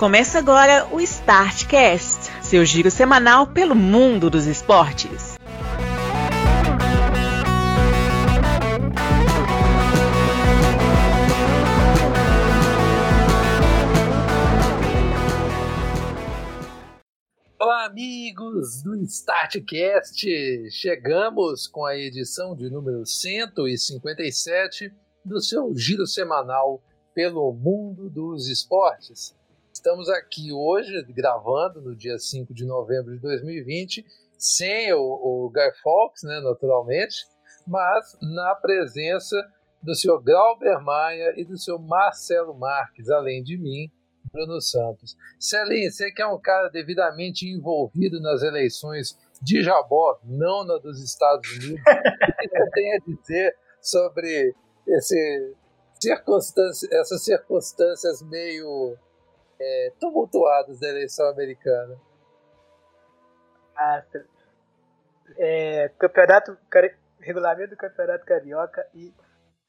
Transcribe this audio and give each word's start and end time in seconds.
Começa 0.00 0.38
agora 0.38 0.88
o 0.90 0.98
Startcast, 0.98 2.32
seu 2.42 2.64
giro 2.64 2.90
semanal 2.90 3.46
pelo 3.46 3.74
mundo 3.74 4.30
dos 4.30 4.46
esportes. 4.46 5.36
Olá, 17.60 17.84
amigos 17.84 18.82
do 18.82 18.96
Startcast! 19.04 20.26
Chegamos 20.70 21.66
com 21.66 21.84
a 21.84 21.94
edição 21.94 22.56
de 22.56 22.70
número 22.70 23.04
157 23.04 24.94
do 25.22 25.42
seu 25.42 25.76
giro 25.76 26.06
semanal 26.06 26.82
pelo 27.14 27.52
mundo 27.52 28.08
dos 28.08 28.48
esportes. 28.48 29.38
Estamos 29.80 30.10
aqui 30.10 30.52
hoje 30.52 30.92
gravando 31.08 31.80
no 31.80 31.96
dia 31.96 32.18
5 32.18 32.52
de 32.52 32.66
novembro 32.66 33.14
de 33.14 33.18
2020, 33.18 34.04
sem 34.36 34.92
o, 34.92 35.00
o 35.00 35.50
Guy 35.50 35.72
Fawkes, 35.82 36.22
né, 36.22 36.38
naturalmente, 36.40 37.26
mas 37.66 38.14
na 38.20 38.54
presença 38.56 39.42
do 39.82 39.94
senhor 39.94 40.22
Glauber 40.22 40.82
Maia 40.82 41.32
e 41.34 41.46
do 41.46 41.56
senhor 41.56 41.78
Marcelo 41.78 42.52
Marques, 42.52 43.08
além 43.08 43.42
de 43.42 43.56
mim, 43.56 43.90
Bruno 44.30 44.60
Santos. 44.60 45.16
Celinho, 45.38 45.90
você 45.90 46.10
que 46.10 46.20
é 46.20 46.26
um 46.26 46.38
cara 46.38 46.68
devidamente 46.68 47.48
envolvido 47.48 48.20
nas 48.20 48.42
eleições 48.42 49.18
de 49.40 49.62
Jabó, 49.62 50.20
não 50.24 50.62
na 50.62 50.76
dos 50.76 51.02
Estados 51.02 51.50
Unidos, 51.52 51.80
o 51.80 52.36
que 52.36 52.48
você 52.50 52.70
tem 52.72 52.96
a 52.96 52.98
dizer 52.98 53.56
sobre 53.80 54.54
esse 54.86 55.54
circunstância, 55.98 56.86
essas 56.92 57.24
circunstâncias 57.24 58.20
meio 58.20 58.98
é, 59.60 59.92
tumultuadas 60.00 60.80
da 60.80 60.88
eleição 60.88 61.28
americana. 61.28 62.00
Ah, 63.76 64.02
é, 65.36 65.88
campeonato, 65.98 66.56
regulamento 67.20 67.70
do 67.70 67.76
campeonato 67.76 68.24
carioca 68.24 68.86
e 68.94 69.12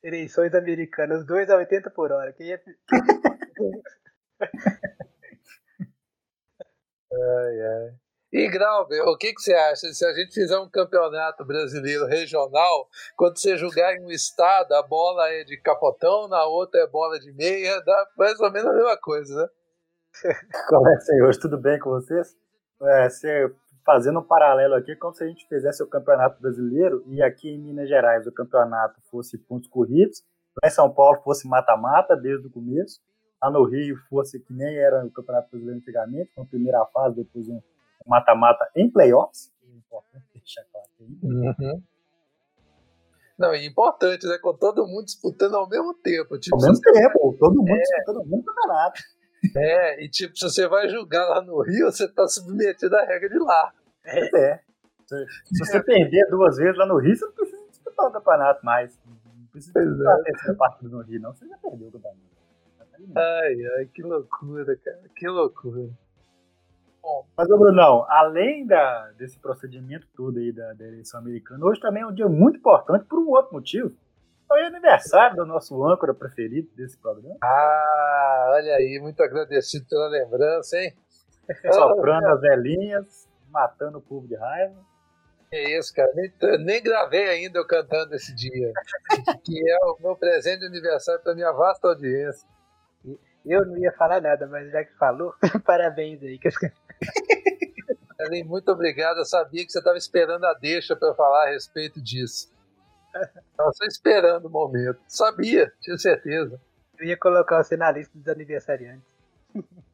eleições 0.03 0.55
americanas, 0.55 1.25
2 1.25 1.49
a 1.49 1.57
80 1.57 1.89
por 1.91 2.11
hora. 2.11 2.33
Quem 2.33 2.51
é... 2.53 2.61
ai, 7.13 7.61
ai. 7.61 7.93
E 8.33 8.47
Grauber, 8.49 9.03
o 9.09 9.17
que, 9.17 9.33
que 9.33 9.41
você 9.41 9.53
acha? 9.53 9.91
Se 9.93 10.05
a 10.05 10.13
gente 10.13 10.33
fizer 10.33 10.57
um 10.57 10.69
campeonato 10.69 11.43
brasileiro 11.43 12.05
regional, 12.05 12.87
quando 13.17 13.37
você 13.37 13.57
jogar 13.57 13.93
em 13.93 14.05
um 14.05 14.09
estado, 14.09 14.71
a 14.73 14.81
bola 14.81 15.27
é 15.29 15.43
de 15.43 15.57
capotão, 15.57 16.29
na 16.29 16.45
outra 16.45 16.79
é 16.79 16.87
bola 16.87 17.19
de 17.19 17.33
meia, 17.33 17.81
dá 17.81 18.07
mais 18.17 18.39
ou 18.39 18.49
menos 18.49 18.69
a 18.69 18.73
mesma 18.73 18.97
coisa, 18.97 19.35
né? 19.35 19.49
Como 20.67 20.87
é, 20.87 20.99
senhores? 20.99 21.37
Tudo 21.37 21.57
bem 21.57 21.79
com 21.79 21.89
vocês? 21.89 22.35
É, 22.81 23.09
você, 23.09 23.53
fazendo 23.85 24.19
um 24.19 24.23
paralelo 24.23 24.75
aqui, 24.75 24.95
como 24.95 25.13
se 25.13 25.23
a 25.23 25.27
gente 25.27 25.47
fizesse 25.47 25.83
o 25.83 25.87
campeonato 25.87 26.41
brasileiro 26.41 27.03
e 27.07 27.21
aqui 27.21 27.49
em 27.49 27.59
Minas 27.59 27.87
Gerais 27.87 28.25
o 28.25 28.31
campeonato 28.31 28.99
fosse 29.09 29.37
pontos 29.37 29.69
corridos, 29.69 30.23
lá 30.61 30.67
em 30.67 30.71
São 30.71 30.91
Paulo 30.91 31.21
fosse 31.21 31.47
mata-mata 31.47 32.15
desde 32.15 32.47
o 32.47 32.51
começo, 32.51 32.99
lá 33.41 33.51
no 33.51 33.63
Rio 33.63 33.97
fosse 34.09 34.39
que 34.39 34.53
nem 34.53 34.77
era 34.77 35.05
o 35.05 35.11
campeonato 35.11 35.49
brasileiro 35.49 35.79
antigamente, 35.79 36.31
com 36.35 36.41
a 36.41 36.45
primeira 36.45 36.85
fase, 36.87 37.15
depois 37.15 37.47
um 37.47 37.61
mata-mata 38.05 38.67
em 38.75 38.89
playoffs. 38.89 39.51
É 39.63 39.75
importante 39.75 40.25
deixar 40.33 40.63
claro 40.71 40.87
Uhum. 41.23 41.81
Não, 43.37 43.51
é 43.53 43.65
importante, 43.65 44.27
né? 44.27 44.37
Com 44.37 44.55
todo 44.55 44.85
mundo 44.85 45.05
disputando 45.05 45.55
ao 45.55 45.67
mesmo 45.67 45.95
tempo. 45.95 46.37
Tipo, 46.37 46.57
ao 46.57 46.61
mesmo 46.61 46.79
tempo, 46.79 47.35
todo 47.39 47.55
mundo 47.55 47.71
é. 47.71 47.79
disputando 47.79 48.17
o 48.17 48.25
mesmo 48.25 48.43
campeonato. 48.43 49.01
É, 49.55 50.03
e 50.03 50.09
tipo, 50.09 50.37
se 50.37 50.43
você 50.43 50.67
vai 50.67 50.87
jogar 50.89 51.27
lá 51.27 51.41
no 51.41 51.61
Rio, 51.61 51.91
você 51.91 52.07
tá 52.07 52.27
submetido 52.27 52.95
à 52.95 53.05
regra 53.05 53.29
de 53.29 53.39
lá. 53.39 53.73
É. 54.05 54.39
é. 54.39 54.59
Se, 55.07 55.25
se 55.45 55.65
você 55.65 55.83
perder 55.83 56.27
duas 56.29 56.57
vezes 56.57 56.77
lá 56.77 56.85
no 56.85 56.97
Rio, 56.97 57.15
você 57.15 57.25
não 57.25 57.33
precisa 57.33 57.67
disputar 57.69 58.07
o 58.07 58.11
campeonato 58.11 58.65
mais. 58.65 58.99
Não 59.05 59.47
precisa 59.51 59.79
disputar 59.79 60.13
a 60.13 60.23
terceira 60.23 60.55
partida 60.55 60.89
no 60.89 61.01
Rio, 61.01 61.21
não. 61.21 61.33
Você 61.33 61.47
já 61.47 61.57
perdeu 61.57 61.89
o 61.89 61.91
campeonato. 61.91 62.31
Ai, 63.15 63.55
ai, 63.77 63.85
que 63.87 64.03
loucura, 64.03 64.77
cara. 64.77 65.01
Que 65.15 65.27
loucura. 65.27 65.89
Bom, 67.01 67.25
mas, 67.35 67.47
Brunão, 67.47 68.05
além 68.07 68.65
da, 68.65 69.11
desse 69.17 69.37
procedimento 69.39 70.07
todo 70.15 70.37
aí 70.37 70.51
da, 70.51 70.73
da 70.73 70.85
eleição 70.85 71.19
americana, 71.19 71.65
hoje 71.65 71.81
também 71.81 72.03
é 72.03 72.05
um 72.05 72.13
dia 72.13 72.29
muito 72.29 72.59
importante 72.59 73.05
por 73.05 73.19
um 73.19 73.29
outro 73.29 73.53
motivo. 73.53 73.91
Foi 74.51 74.65
aniversário 74.65 75.37
do 75.37 75.45
nosso 75.45 75.81
âncora 75.81 76.13
preferido 76.13 76.69
desse 76.75 76.97
programa. 76.97 77.37
Ah, 77.41 78.47
olha 78.49 78.75
aí, 78.75 78.99
muito 79.01 79.23
agradecido 79.23 79.85
pela 79.87 80.09
lembrança, 80.09 80.77
hein? 80.77 80.93
Soprando 81.71 82.27
as 82.27 82.41
velhinhas, 82.41 83.29
matando 83.49 83.99
o 83.99 84.01
povo 84.01 84.27
de 84.27 84.35
raiva. 84.35 84.75
É 85.53 85.77
isso, 85.77 85.93
cara. 85.95 86.11
Nem, 86.13 86.33
nem 86.65 86.83
gravei 86.83 87.29
ainda 87.29 87.59
eu 87.59 87.65
cantando 87.65 88.13
esse 88.13 88.35
dia. 88.35 88.73
que 89.45 89.71
é 89.71 89.77
o 89.85 89.95
meu 90.01 90.17
presente 90.17 90.59
de 90.59 90.65
aniversário 90.65 91.21
para 91.21 91.33
minha 91.33 91.53
vasta 91.53 91.87
audiência. 91.87 92.45
Eu 93.45 93.65
não 93.65 93.77
ia 93.77 93.93
falar 93.93 94.19
nada, 94.19 94.47
mas 94.47 94.69
já 94.69 94.83
que 94.83 94.91
falou, 94.97 95.33
parabéns 95.65 96.21
aí. 96.23 96.37
muito 98.43 98.69
obrigado. 98.69 99.19
Eu 99.19 99.25
sabia 99.25 99.65
que 99.65 99.71
você 99.71 99.79
estava 99.79 99.97
esperando 99.97 100.43
a 100.43 100.53
deixa 100.53 100.93
para 100.93 101.15
falar 101.15 101.45
a 101.45 101.51
respeito 101.51 102.03
disso. 102.03 102.51
Estava 103.13 103.71
só 103.73 103.85
esperando 103.85 104.45
o 104.45 104.49
momento. 104.49 104.99
Sabia, 105.07 105.71
tinha 105.81 105.97
certeza. 105.97 106.59
Eu 106.97 107.05
ia 107.05 107.17
colocar 107.17 107.63
você 107.63 107.75
na 107.75 107.91
lista 107.91 108.17
dos 108.17 108.27
aniversariantes. 108.27 109.11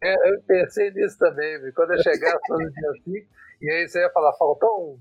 É, 0.01 0.29
eu 0.31 0.41
pensei 0.44 0.91
nisso 0.91 1.17
também, 1.17 1.72
quando 1.72 1.94
eu 1.94 2.03
chegar 2.03 2.38
no 2.50 2.72
dia 2.72 2.91
5, 3.03 3.27
e 3.61 3.72
aí 3.72 3.88
você 3.88 4.00
ia 4.00 4.09
falar, 4.11 4.33
faltou 4.33 4.94
um. 4.94 5.00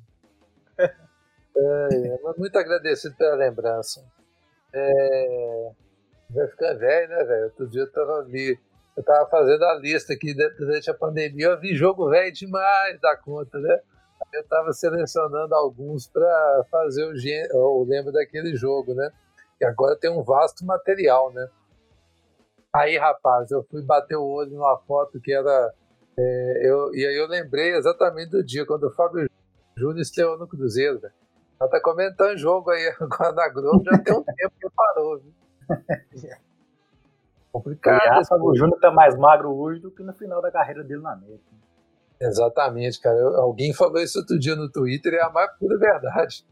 É, 1.58 1.88
muito 2.36 2.58
agradecido 2.58 3.14
pela 3.16 3.34
lembrança. 3.34 4.04
É, 4.72 5.70
vai 6.28 6.46
ficar 6.48 6.74
velho, 6.74 7.08
né, 7.08 7.24
velho? 7.24 7.44
Outro 7.44 7.68
dia 7.68 7.82
eu 7.82 7.92
tava 7.92 8.18
ali, 8.18 8.58
eu 8.96 9.02
tava 9.02 9.28
fazendo 9.30 9.64
a 9.64 9.74
lista 9.74 10.12
aqui 10.12 10.34
durante 10.34 10.90
a 10.90 10.94
pandemia, 10.94 11.46
eu 11.46 11.58
vi 11.58 11.74
jogo 11.74 12.10
velho 12.10 12.32
demais 12.32 13.00
da 13.00 13.16
conta, 13.16 13.58
né? 13.58 13.80
Eu 14.36 14.42
estava 14.42 14.72
selecionando 14.72 15.54
alguns 15.54 16.06
para 16.06 16.64
fazer 16.70 17.04
o, 17.04 17.56
o 17.56 17.84
lembro 17.84 18.12
daquele 18.12 18.54
jogo, 18.56 18.94
né? 18.94 19.10
E 19.60 19.64
agora 19.64 19.96
tem 19.96 20.10
um 20.10 20.22
vasto 20.22 20.64
material, 20.64 21.32
né? 21.32 21.48
Aí, 22.74 22.98
rapaz, 22.98 23.50
eu 23.50 23.62
fui 23.64 23.82
bater 23.82 24.16
o 24.16 24.24
olho 24.24 24.50
numa 24.50 24.78
foto 24.80 25.18
que 25.20 25.32
era. 25.32 25.72
É, 26.18 26.60
eu, 26.70 26.94
e 26.94 27.06
aí 27.06 27.16
eu 27.16 27.26
lembrei 27.26 27.74
exatamente 27.74 28.30
do 28.30 28.44
dia 28.44 28.66
quando 28.66 28.84
o 28.84 28.90
Fábio 28.90 29.28
Júnior 29.76 30.00
estreou 30.00 30.38
no 30.38 30.46
Cruzeiro, 30.46 31.00
velho. 31.00 31.14
Ela 31.58 31.70
tá 31.70 31.80
comentando 31.80 32.36
jogo 32.36 32.70
aí 32.70 32.94
agora 33.00 33.32
na 33.32 33.48
Globo, 33.48 33.82
já 33.84 33.98
tem 33.98 34.14
um 34.14 34.22
tempo 34.22 34.54
que 34.60 34.68
parou, 34.74 35.18
viu? 35.18 35.32
Complicado. 37.50 38.20
O 38.20 38.26
Fábio 38.26 38.54
Júnior 38.56 38.78
tá 38.78 38.90
mais 38.90 39.16
magro 39.16 39.54
hoje 39.54 39.80
do 39.80 39.90
que 39.90 40.02
no 40.02 40.12
final 40.12 40.42
da 40.42 40.50
carreira 40.50 40.84
dele 40.84 41.00
na 41.00 41.12
América. 41.14 41.56
Exatamente, 42.20 43.00
cara. 43.00 43.16
Eu, 43.16 43.36
alguém 43.36 43.72
falou 43.72 43.98
isso 43.98 44.18
outro 44.18 44.38
dia 44.38 44.56
no 44.56 44.70
Twitter 44.70 45.12
e 45.12 45.16
é 45.16 45.22
a 45.22 45.30
mais 45.30 45.50
pura 45.58 45.78
verdade. 45.78 46.44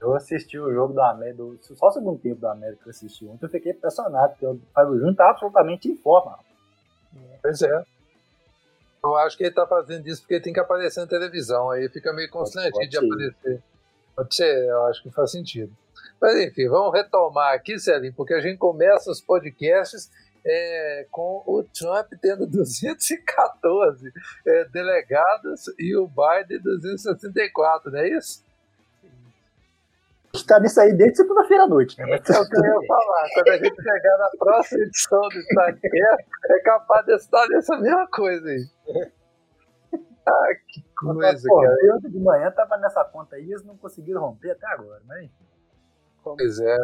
Eu 0.00 0.14
assisti 0.14 0.58
o 0.58 0.72
jogo 0.72 0.94
do 0.94 1.02
América, 1.02 1.42
só 1.60 1.88
o 1.88 1.92
segundo 1.92 2.18
tempo 2.18 2.40
do 2.40 2.48
América 2.48 2.82
que 2.82 2.88
eu 2.88 2.90
assisti 2.90 3.26
ontem, 3.26 3.44
eu 3.44 3.50
fiquei 3.50 3.72
impressionado, 3.72 4.30
porque 4.30 4.46
o 4.46 4.58
Fábio 4.72 4.96
Júnior 4.96 5.14
tá 5.14 5.28
absolutamente 5.28 5.88
em 5.88 5.96
forma. 5.96 6.38
Pois 7.42 7.60
é. 7.60 7.84
Eu 9.02 9.16
acho 9.16 9.36
que 9.36 9.44
ele 9.44 9.54
tá 9.54 9.66
fazendo 9.66 10.06
isso 10.06 10.22
porque 10.22 10.40
tem 10.40 10.52
que 10.52 10.60
aparecer 10.60 11.00
na 11.00 11.06
televisão, 11.06 11.70
aí 11.70 11.88
fica 11.88 12.12
meio 12.12 12.30
constrangido 12.30 12.88
de 12.88 12.96
aparecer. 12.96 13.62
Pode 14.16 14.34
ser, 14.34 14.68
eu 14.68 14.86
acho 14.86 15.02
que 15.02 15.10
faz 15.10 15.30
sentido. 15.30 15.72
Mas 16.20 16.36
enfim, 16.38 16.68
vamos 16.68 16.92
retomar 16.92 17.54
aqui, 17.54 17.78
Celinho, 17.78 18.14
porque 18.14 18.34
a 18.34 18.40
gente 18.40 18.58
começa 18.58 19.10
os 19.10 19.20
podcasts 19.20 20.10
é, 20.44 21.06
com 21.10 21.42
o 21.46 21.62
Trump 21.62 22.12
tendo 22.20 22.46
214 22.46 24.12
é, 24.46 24.64
delegados 24.66 25.66
e 25.78 25.96
o 25.96 26.06
Biden 26.06 26.60
264, 26.62 27.90
não 27.90 27.98
é 27.98 28.08
isso? 28.08 28.44
Está 30.32 30.60
nisso 30.60 30.80
aí 30.80 30.92
desde 30.92 31.16
segunda-feira 31.16 31.64
à 31.64 31.66
noite. 31.66 31.98
Né? 31.98 32.12
É 32.12 32.16
o 32.16 32.22
que 32.22 32.32
eu 32.32 32.64
ia 32.64 32.86
falar. 32.86 33.28
Quando 33.34 33.48
a 33.48 33.56
gente 33.56 33.82
chegar 33.82 34.18
na 34.18 34.30
próxima 34.38 34.82
edição 34.84 35.20
do 35.22 35.40
Statcast, 35.40 36.26
é 36.50 36.60
capaz 36.60 37.06
de 37.06 37.14
estar 37.14 37.48
nessa 37.48 37.76
mesma 37.78 38.06
coisa 38.08 38.48
aí. 38.48 38.70
Ah, 40.26 40.54
que 40.68 40.84
coisa, 40.94 41.48
pô, 41.48 41.60
cara. 41.60 41.76
Eu 41.82 42.10
de 42.10 42.20
manhã 42.20 42.48
estava 42.48 42.76
nessa 42.76 43.04
conta 43.04 43.36
aí 43.36 43.44
e 43.44 43.52
eles 43.52 43.64
não 43.64 43.76
conseguiram 43.76 44.20
romper 44.20 44.52
até 44.52 44.66
agora, 44.68 45.00
mas 45.04 45.28
Pois 46.22 46.60
é, 46.60 46.76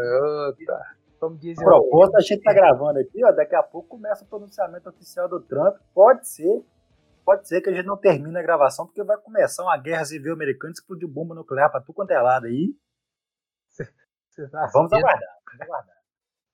tá. 0.67 0.96
Como 1.19 1.37
diz 1.39 1.59
a 1.59 1.65
proposta, 1.65 2.19
a 2.19 2.21
gente 2.21 2.39
está 2.39 2.53
gravando 2.53 2.99
aqui, 2.99 3.25
ó, 3.25 3.33
daqui 3.33 3.55
a 3.55 3.63
pouco 3.63 3.89
começa 3.89 4.25
o 4.25 4.29
pronunciamento 4.29 4.89
oficial 4.89 5.29
do 5.29 5.41
Trump. 5.41 5.77
Pode 5.95 6.29
ser, 6.29 6.65
pode 7.25 7.49
ser 7.49 7.61
que 7.61 7.71
a 7.71 7.73
gente 7.73 7.87
não 7.87 7.97
termine 7.97 8.39
a 8.39 8.43
gravação, 8.43 8.87
porque 8.87 9.03
vai 9.03 9.17
começar 9.17 9.63
uma 9.63 9.77
guerra 9.79 10.05
civil 10.05 10.35
americana 10.35 10.73
explodir 10.73 11.09
bomba 11.09 11.35
nuclear 11.35 11.71
para 11.71 11.81
tudo 11.81 11.95
quanto 11.95 12.11
é 12.11 12.21
lado 12.21 12.47
aí. 12.47 12.75
Vamos 14.73 14.93
aguardar, 14.93 15.37
vamos 15.47 15.61
aguardar. 15.63 15.97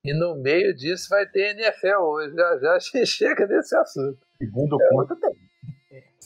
E 0.05 0.13
no 0.13 0.35
meio 0.35 0.73
disso 0.75 1.07
vai 1.09 1.25
ter 1.25 1.57
NFL 1.57 2.01
hoje. 2.01 2.35
Já 2.35 2.57
já 2.59 2.79
chega 3.05 3.47
nesse 3.47 3.75
assunto. 3.75 4.19
Segundo 4.37 4.77
conta 4.89 5.15
tem. 5.15 5.31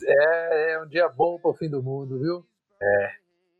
É, 0.04 0.74
é 0.74 0.82
um 0.82 0.88
dia 0.88 1.10
bom 1.10 1.40
pro 1.40 1.54
fim 1.54 1.70
do 1.70 1.82
mundo, 1.82 2.20
viu? 2.20 2.46
É. 2.82 3.12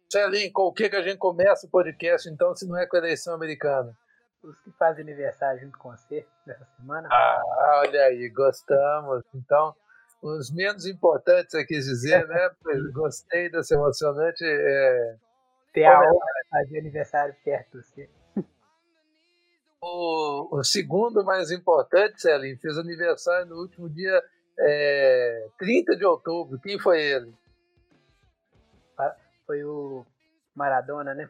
Celinho, 0.10 0.52
com 0.54 0.64
o 0.64 0.74
que, 0.74 0.90
que 0.90 0.96
a 0.96 1.02
gente 1.02 1.18
começa 1.18 1.68
o 1.68 1.70
podcast, 1.70 2.30
então, 2.30 2.56
se 2.56 2.66
não 2.68 2.78
é 2.78 2.86
com 2.88 2.96
a 2.96 3.00
eleição 3.00 3.34
americana? 3.34 3.96
Os 4.44 4.60
que 4.62 4.72
fazem 4.72 5.04
aniversário 5.04 5.60
junto 5.60 5.78
com 5.78 5.90
você 5.92 6.26
nessa 6.46 6.66
semana. 6.78 7.10
Ah, 7.12 7.82
olha 7.84 8.02
aí, 8.04 8.30
gostamos. 8.30 9.24
Então, 9.34 9.76
os 10.22 10.52
menos 10.54 10.86
importantes, 10.86 11.52
você 11.52 11.66
quis 11.66 11.86
dizer, 11.86 12.28
né? 12.28 12.50
Gostei 12.94 13.50
dessa 13.50 13.76
emocionante. 13.76 14.44
É... 14.44 15.16
Ter 15.74 15.86
a 15.86 16.00
honra 16.00 16.10
de 16.44 16.50
fazer 16.50 16.80
aniversário 16.80 17.36
perto 17.44 17.80
de 17.80 17.86
você. 17.86 18.10
O, 19.82 20.58
o 20.58 20.64
segundo 20.64 21.24
mais 21.24 21.52
importante, 21.52 22.22
Celinho, 22.22 22.58
fez 22.60 22.78
aniversário 22.78 23.46
no 23.48 23.58
último 23.58 23.88
dia 23.90 24.24
é, 24.60 25.48
30 25.60 25.96
de 25.96 26.06
outubro. 26.06 26.60
Quem 26.60 26.80
foi 26.80 27.02
ele? 27.02 27.34
Foi 29.46 29.64
o 29.64 30.06
Maradona, 30.56 31.14
né? 31.14 31.30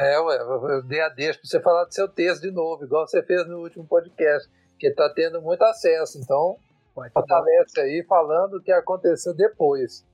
É, 0.00 0.18
ué, 0.18 0.38
eu 0.40 0.82
dei 0.82 1.02
a 1.02 1.10
deixa 1.10 1.38
pra 1.38 1.46
você 1.46 1.60
falar 1.60 1.84
do 1.84 1.92
seu 1.92 2.08
texto 2.08 2.40
de 2.40 2.50
novo, 2.50 2.82
igual 2.84 3.06
você 3.06 3.22
fez 3.22 3.46
no 3.46 3.58
último 3.58 3.86
podcast, 3.86 4.50
que 4.78 4.90
tá 4.92 5.12
tendo 5.14 5.42
muito 5.42 5.62
acesso, 5.62 6.18
então 6.18 6.56
Pode 6.94 7.12
fortalece 7.12 7.78
aí 7.78 8.02
falando 8.08 8.54
o 8.54 8.62
que 8.62 8.72
aconteceu 8.72 9.34
depois. 9.34 10.06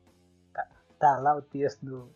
Tá, 0.52 0.66
tá 0.98 1.18
lá 1.20 1.36
o 1.36 1.42
texto 1.42 1.84
no, 1.84 2.10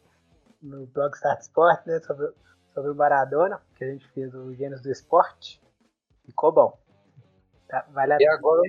no 0.60 0.84
blog 0.86 1.14
Start 1.14 1.42
Sport, 1.42 1.86
né, 1.86 2.00
sobre, 2.00 2.32
sobre 2.74 2.90
o 2.90 2.94
Maradona, 2.96 3.60
que 3.76 3.84
a 3.84 3.92
gente 3.92 4.08
fez 4.08 4.34
o 4.34 4.52
Gênesis 4.52 4.82
do 4.82 4.90
Esporte. 4.90 5.62
Ficou 6.26 6.50
bom. 6.50 6.76
Tá, 7.68 7.86
vale 7.90 8.14
a 8.14 8.16
E 8.18 8.26
agora, 8.26 8.62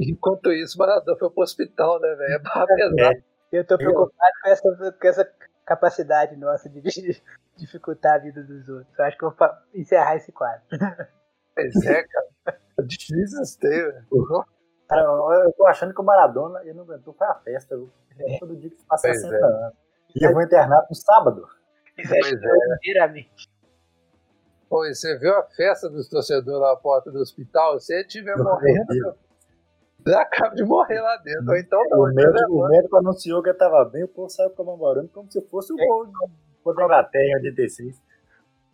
enquanto 0.00 0.50
isso, 0.52 0.74
o 0.76 0.78
Maradona 0.78 1.18
foi 1.18 1.28
pro 1.28 1.42
hospital, 1.42 2.00
né, 2.00 2.14
velho? 2.14 2.32
É 2.32 2.38
pesada. 2.38 3.24
Eu 3.52 3.66
tô 3.66 3.76
preocupado 3.76 4.32
com 4.42 4.48
essa, 4.48 4.92
com 4.92 5.08
essa 5.08 5.24
capacidade 5.68 6.34
nossa 6.36 6.68
de 6.68 6.80
dificultar 7.56 8.14
a 8.14 8.18
vida 8.18 8.42
dos 8.42 8.68
outros. 8.68 8.98
Eu 8.98 9.04
acho 9.04 9.18
que 9.18 9.24
eu 9.24 9.30
vou 9.30 9.48
encerrar 9.74 10.16
esse 10.16 10.32
quadro. 10.32 10.62
Pois 11.54 11.76
é, 11.84 12.02
cara. 12.04 12.60
É 12.78 12.82
difícil 12.82 13.58
ter, 13.60 13.92
velho. 13.92 14.46
Cara, 14.88 15.02
eu, 15.02 15.44
eu 15.44 15.52
tô 15.52 15.66
achando 15.66 15.92
que 15.92 16.00
o 16.00 16.04
Maradona 16.04 16.60
ele 16.62 16.72
não 16.72 16.84
aguentou, 16.84 17.12
foi 17.12 17.26
a 17.26 17.34
festa, 17.34 17.76
viu? 17.76 17.90
É. 18.18 18.38
Todo 18.38 18.56
dia 18.56 18.70
que 18.70 18.76
Pois 18.88 19.00
60 19.00 19.34
é. 19.34 19.38
anos. 19.38 19.74
E 20.14 20.24
eu 20.24 20.32
vou 20.32 20.42
internato 20.42 20.86
no 20.88 20.96
sábado. 20.96 21.46
Isso 21.98 22.14
é 22.14 22.20
Pois 22.20 22.32
inteiramente. 22.76 23.50
Pô, 24.70 24.86
e 24.86 24.94
você 24.94 25.18
viu 25.18 25.34
a 25.34 25.42
festa 25.42 25.90
dos 25.90 26.08
torcedores 26.08 26.60
lá 26.60 26.70
na 26.70 26.76
porta 26.76 27.10
do 27.10 27.18
hospital? 27.18 27.80
Se 27.80 27.92
ele 27.92 28.02
estiver 28.02 28.38
Eu 28.38 28.44
morrendo, 28.44 29.16
acaba 30.06 30.54
de 30.54 30.64
morrer 30.64 31.00
lá 31.00 31.16
dentro. 31.18 31.56
Então. 31.56 31.80
O 31.92 32.06
médico, 32.12 32.32
né, 32.32 32.46
o 32.48 32.68
médico 32.68 32.96
anunciou 32.96 33.42
que 33.42 33.50
ele 33.50 33.58
tava 33.58 33.84
bem, 33.84 34.04
o 34.04 34.08
povo 34.08 34.28
saiu 34.30 34.50
comemorando 34.50 35.08
como 35.08 35.30
se 35.30 35.40
fosse 35.48 35.72
o 35.72 35.76
gol 35.76 36.06
do- 36.06 36.74
da 36.74 36.84
Inglaterra 36.84 37.24
em 37.24 37.34
86. 37.36 38.00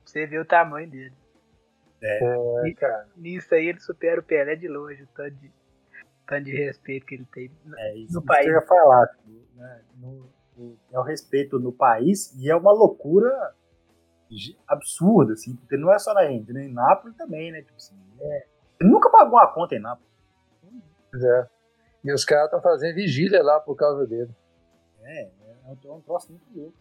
Você 0.04 0.26
viu 0.26 0.42
o 0.42 0.44
tamanho 0.46 0.90
dele. 0.90 1.12
É, 2.02 2.72
cara. 2.76 3.06
Nisso 3.16 3.54
aí 3.54 3.66
ele 3.68 3.80
supera 3.80 4.20
o 4.20 4.24
Pelé 4.24 4.54
de 4.56 4.68
longe, 4.68 5.02
o 5.04 5.06
tanto 5.14 5.30
de, 5.36 5.50
tanto 6.26 6.44
de 6.44 6.52
respeito 6.56 7.06
que 7.06 7.14
ele 7.14 7.26
tem. 7.32 7.50
É 7.78 7.94
isso, 7.96 8.12
No 8.14 8.20
isso 8.20 8.22
país. 8.26 8.44
que 8.44 8.50
eu 8.50 8.54
ia 8.54 8.62
falar. 8.62 9.06
tipo, 9.08 9.30
né, 9.56 9.80
no- 9.96 10.28
no- 10.56 10.76
é 10.92 10.98
o 10.98 11.02
respeito 11.02 11.58
no 11.58 11.72
país 11.72 12.34
e 12.38 12.50
é 12.50 12.54
uma 12.56 12.72
loucura 12.72 13.54
absurda, 14.66 15.32
assim, 15.34 15.54
porque 15.56 15.76
não 15.76 15.92
é 15.92 15.98
só 15.98 16.12
na 16.12 16.30
Índia, 16.30 16.52
né? 16.52 16.64
Em 16.64 16.72
Nápoles 16.72 17.16
também, 17.16 17.52
né? 17.52 17.62
Tipo 17.62 17.76
assim, 17.76 17.96
é- 18.20 18.46
Ele 18.80 18.90
nunca 18.90 19.08
pagou 19.08 19.34
uma 19.38 19.46
conta 19.52 19.74
em 19.76 19.80
Nápoles. 19.80 20.12
Pois 21.14 21.24
é. 21.24 21.46
E 22.04 22.12
os 22.12 22.24
caras 22.24 22.46
estão 22.46 22.60
fazendo 22.60 22.96
vigília 22.96 23.42
lá 23.42 23.60
por 23.60 23.76
causa 23.76 24.04
dele. 24.04 24.30
É, 25.02 25.22
é 25.22 25.30
um, 25.68 25.78
é 25.84 25.92
um 25.92 26.00
troço 26.00 26.30
muito 26.30 26.44
louco. 26.54 26.74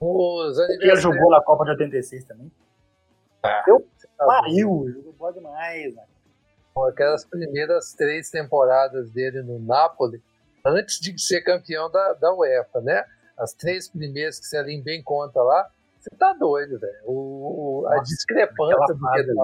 Os 0.00 0.58
Ele 0.58 0.96
jogou 0.96 1.30
na 1.30 1.42
Copa 1.42 1.64
de 1.64 1.70
86 1.70 2.24
também. 2.24 2.50
Ah, 3.42 3.64
eu 3.68 3.86
tá 4.16 4.26
pariu, 4.26 4.90
jogou 4.90 5.12
bola 5.12 5.32
demais, 5.32 5.94
né? 5.94 6.04
Aquelas 6.88 7.24
primeiras 7.24 7.92
três 7.92 8.30
temporadas 8.30 9.10
dele 9.10 9.42
no 9.42 9.58
Napoli, 9.58 10.22
antes 10.64 11.00
de 11.00 11.20
ser 11.20 11.42
campeão 11.42 11.90
da, 11.90 12.14
da 12.14 12.32
UEFA, 12.32 12.80
né? 12.80 13.04
As 13.36 13.52
três 13.52 13.88
primeiras 13.88 14.38
que 14.38 14.46
você 14.46 14.56
ali 14.56 14.80
bem 14.80 15.02
conta 15.02 15.42
lá, 15.42 15.70
você 15.98 16.10
tá 16.16 16.32
doido, 16.32 16.78
velho. 16.78 17.86
A 17.88 17.98
discrepância 17.98 18.94
do 18.94 19.10
que, 19.10 19.18
ali. 19.18 19.34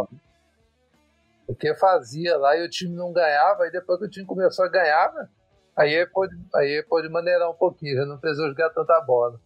O 1.47 1.55
que 1.55 1.75
fazia 1.75 2.37
lá 2.37 2.57
e 2.57 2.65
o 2.65 2.71
time 2.71 2.95
não 2.95 3.13
ganhava, 3.13 3.65
aí 3.65 3.71
depois 3.71 3.99
que 3.99 4.07
o 4.07 4.11
time 4.11 4.27
começou 4.27 4.65
a 4.65 4.69
ganhar, 4.69 5.13
né, 5.13 5.29
aí 5.77 5.93
ele 5.93 6.07
pôde, 6.07 6.35
aí 6.55 6.71
ele 6.71 6.83
pôde 6.85 7.09
maneirar 7.09 7.51
um 7.51 7.55
pouquinho, 7.55 7.97
já 7.97 8.07
não 8.07 8.19
precisou 8.19 8.49
jogar 8.49 8.71
tanta 8.71 9.01
bola. 9.01 9.41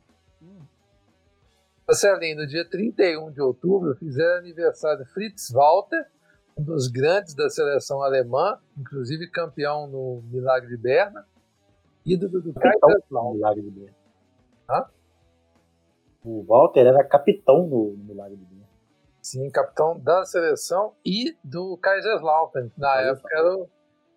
Marcelinho, 1.88 2.36
no 2.36 2.46
dia 2.46 2.68
31 2.68 3.30
de 3.30 3.40
outubro, 3.40 3.96
fizeram 3.96 4.40
aniversário 4.40 5.06
Fritz 5.06 5.50
Walter, 5.50 6.06
um 6.54 6.62
dos 6.62 6.86
grandes 6.86 7.34
da 7.34 7.48
seleção 7.48 8.02
alemã, 8.02 8.58
inclusive 8.76 9.30
campeão 9.30 9.86
no 9.86 10.22
Milagre 10.30 10.68
de 10.68 10.76
Berna, 10.76 11.26
ídolo 12.04 12.42
do 12.42 12.52
Capitão 12.52 12.90
Kaiser 12.90 13.04
no 13.10 13.32
Milagre 13.32 13.62
de 13.62 13.70
Berna. 13.70 13.96
Hã? 14.68 14.84
O 16.22 16.44
Walter 16.44 16.80
era 16.80 17.02
capitão 17.04 17.66
no 17.66 17.96
Milagre 17.96 18.36
de 18.36 18.44
Berna. 18.44 18.57
Sim, 19.30 19.50
capitão 19.50 20.00
da 20.00 20.24
seleção 20.24 20.96
e 21.04 21.36
do 21.44 21.76
Kaiserslautern, 21.76 22.72
na 22.78 22.92
Olha 22.92 23.10
época 23.10 23.28
era 23.30 23.56
o, 23.56 23.68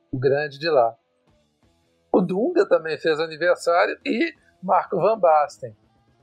o 0.09 0.17
grande 0.17 0.57
de 0.57 0.69
lá. 0.69 0.95
O 2.13 2.21
Dunga 2.21 2.65
também 2.65 2.97
fez 2.97 3.19
aniversário 3.19 3.99
e 4.05 4.33
Marco 4.63 4.95
Van 4.95 5.19
Basten. 5.19 5.75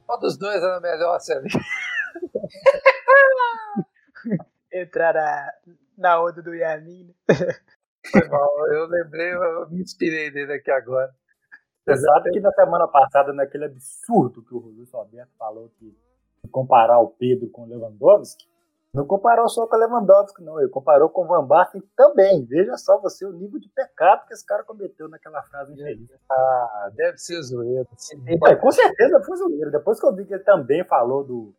Qual 0.06 0.18
dos 0.18 0.38
dois 0.38 0.62
era 0.62 0.80
melhor, 0.80 1.20
Celinho? 1.20 1.52
Entrar 4.72 5.12
na, 5.12 5.52
na 5.98 6.24
onda 6.24 6.40
do 6.40 6.54
Yamin. 6.54 7.08
né? 7.08 7.14
Foi 8.10 8.26
mal, 8.26 8.72
eu 8.72 8.86
lembrei, 8.86 9.34
eu 9.34 9.68
me 9.68 9.82
inspirei 9.82 10.30
nele 10.30 10.54
aqui 10.54 10.70
agora. 10.70 11.14
Você 11.84 11.98
sabe 11.98 12.30
que 12.30 12.40
na 12.40 12.52
semana 12.52 12.88
passada, 12.88 13.34
naquele 13.34 13.66
absurdo 13.66 14.42
que 14.42 14.54
o 14.54 14.60
Luiz 14.60 14.90
Roberto 14.90 15.36
falou 15.38 15.68
que 15.78 15.94
de 16.42 16.50
comparar 16.50 17.00
o 17.00 17.10
Pedro 17.10 17.50
com 17.50 17.64
o 17.64 17.68
Lewandowski, 17.68 18.47
não 18.92 19.06
comparou 19.06 19.48
só 19.48 19.66
com 19.66 19.76
o 19.76 19.78
Lewandowski, 19.78 20.42
não. 20.42 20.58
Ele 20.58 20.70
comparou 20.70 21.10
com 21.10 21.22
o 21.22 21.26
Van 21.26 21.44
Basten 21.44 21.82
também. 21.94 22.44
Veja 22.46 22.76
só 22.76 22.98
você 22.98 23.26
o 23.26 23.32
nível 23.32 23.60
de 23.60 23.68
pecado 23.68 24.26
que 24.26 24.32
esse 24.32 24.44
cara 24.44 24.64
cometeu 24.64 25.08
naquela 25.08 25.42
frase 25.42 25.72
infeliz. 25.74 26.10
Ah, 26.30 26.90
deve 26.94 27.18
ser 27.18 27.42
zoeiro. 27.42 27.86
sim. 27.96 28.22
Ué, 28.42 28.56
com 28.56 28.70
certeza 28.72 29.22
foi 29.22 29.36
zoeiro. 29.36 29.70
Depois 29.70 30.00
que 30.00 30.06
eu 30.06 30.14
vi 30.14 30.24
que 30.24 30.32
ele 30.34 30.42
também 30.42 30.84
falou 30.84 31.22
do, 31.22 31.54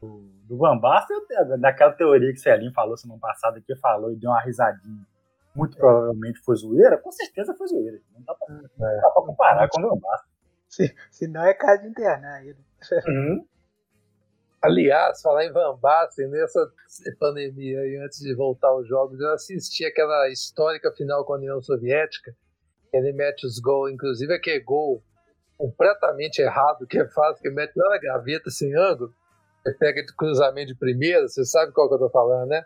do, 0.00 0.20
do 0.44 0.56
Van 0.56 0.78
Basten, 0.78 1.16
daquela 1.58 1.92
teoria 1.92 2.32
que 2.32 2.38
o 2.38 2.42
Celinho 2.42 2.72
falou 2.72 2.96
semana 2.96 3.20
passada, 3.20 3.60
que 3.60 3.74
falou 3.76 4.12
e 4.12 4.16
deu 4.16 4.30
uma 4.30 4.40
risadinha. 4.40 5.04
Muito 5.56 5.76
provavelmente 5.76 6.38
foi 6.44 6.54
zoeira, 6.54 6.96
com 6.96 7.10
certeza 7.10 7.54
foi 7.54 7.66
zoeira. 7.66 7.98
Não 8.14 8.22
dá 8.22 8.34
pra, 8.34 8.54
não 8.54 8.62
dá 8.62 9.10
pra 9.10 9.22
comparar 9.22 9.68
com 9.68 9.80
o 9.80 9.88
Van 9.88 9.98
Basten. 9.98 10.30
Se, 10.68 10.94
se 11.10 11.26
não 11.26 11.42
é 11.42 11.54
caso 11.54 11.82
de 11.82 11.88
internar 11.88 12.44
ele. 12.46 12.58
Aliás, 14.60 15.22
falar 15.22 15.44
em 15.44 15.52
Van 15.52 15.76
Basten, 15.78 16.28
nessa 16.28 16.70
pandemia 17.20 17.80
aí, 17.80 17.96
antes 17.96 18.18
de 18.18 18.34
voltar 18.34 18.68
aos 18.68 18.88
jogos, 18.88 19.20
eu 19.20 19.32
assisti 19.32 19.84
aquela 19.84 20.28
histórica 20.30 20.90
final 20.92 21.24
com 21.24 21.34
a 21.34 21.36
União 21.36 21.62
Soviética. 21.62 22.34
Ele 22.92 23.12
mete 23.12 23.46
os 23.46 23.58
gols, 23.60 23.92
inclusive 23.92 24.32
aquele 24.34 24.60
gol 24.60 25.02
completamente 25.56 26.40
errado 26.40 26.86
que 26.86 26.98
ele 26.98 27.08
faz, 27.10 27.38
que 27.40 27.50
mete 27.50 27.72
lá 27.76 27.88
na 27.90 27.98
gaveta 27.98 28.50
sem 28.50 28.74
ângulo. 28.74 29.14
Ele 29.64 29.74
pega 29.76 30.02
de 30.04 30.14
cruzamento 30.14 30.68
de 30.68 30.74
primeira, 30.78 31.28
você 31.28 31.44
sabe 31.44 31.72
qual 31.72 31.88
que 31.88 31.94
eu 31.94 31.98
tô 31.98 32.10
falando, 32.10 32.48
né? 32.48 32.64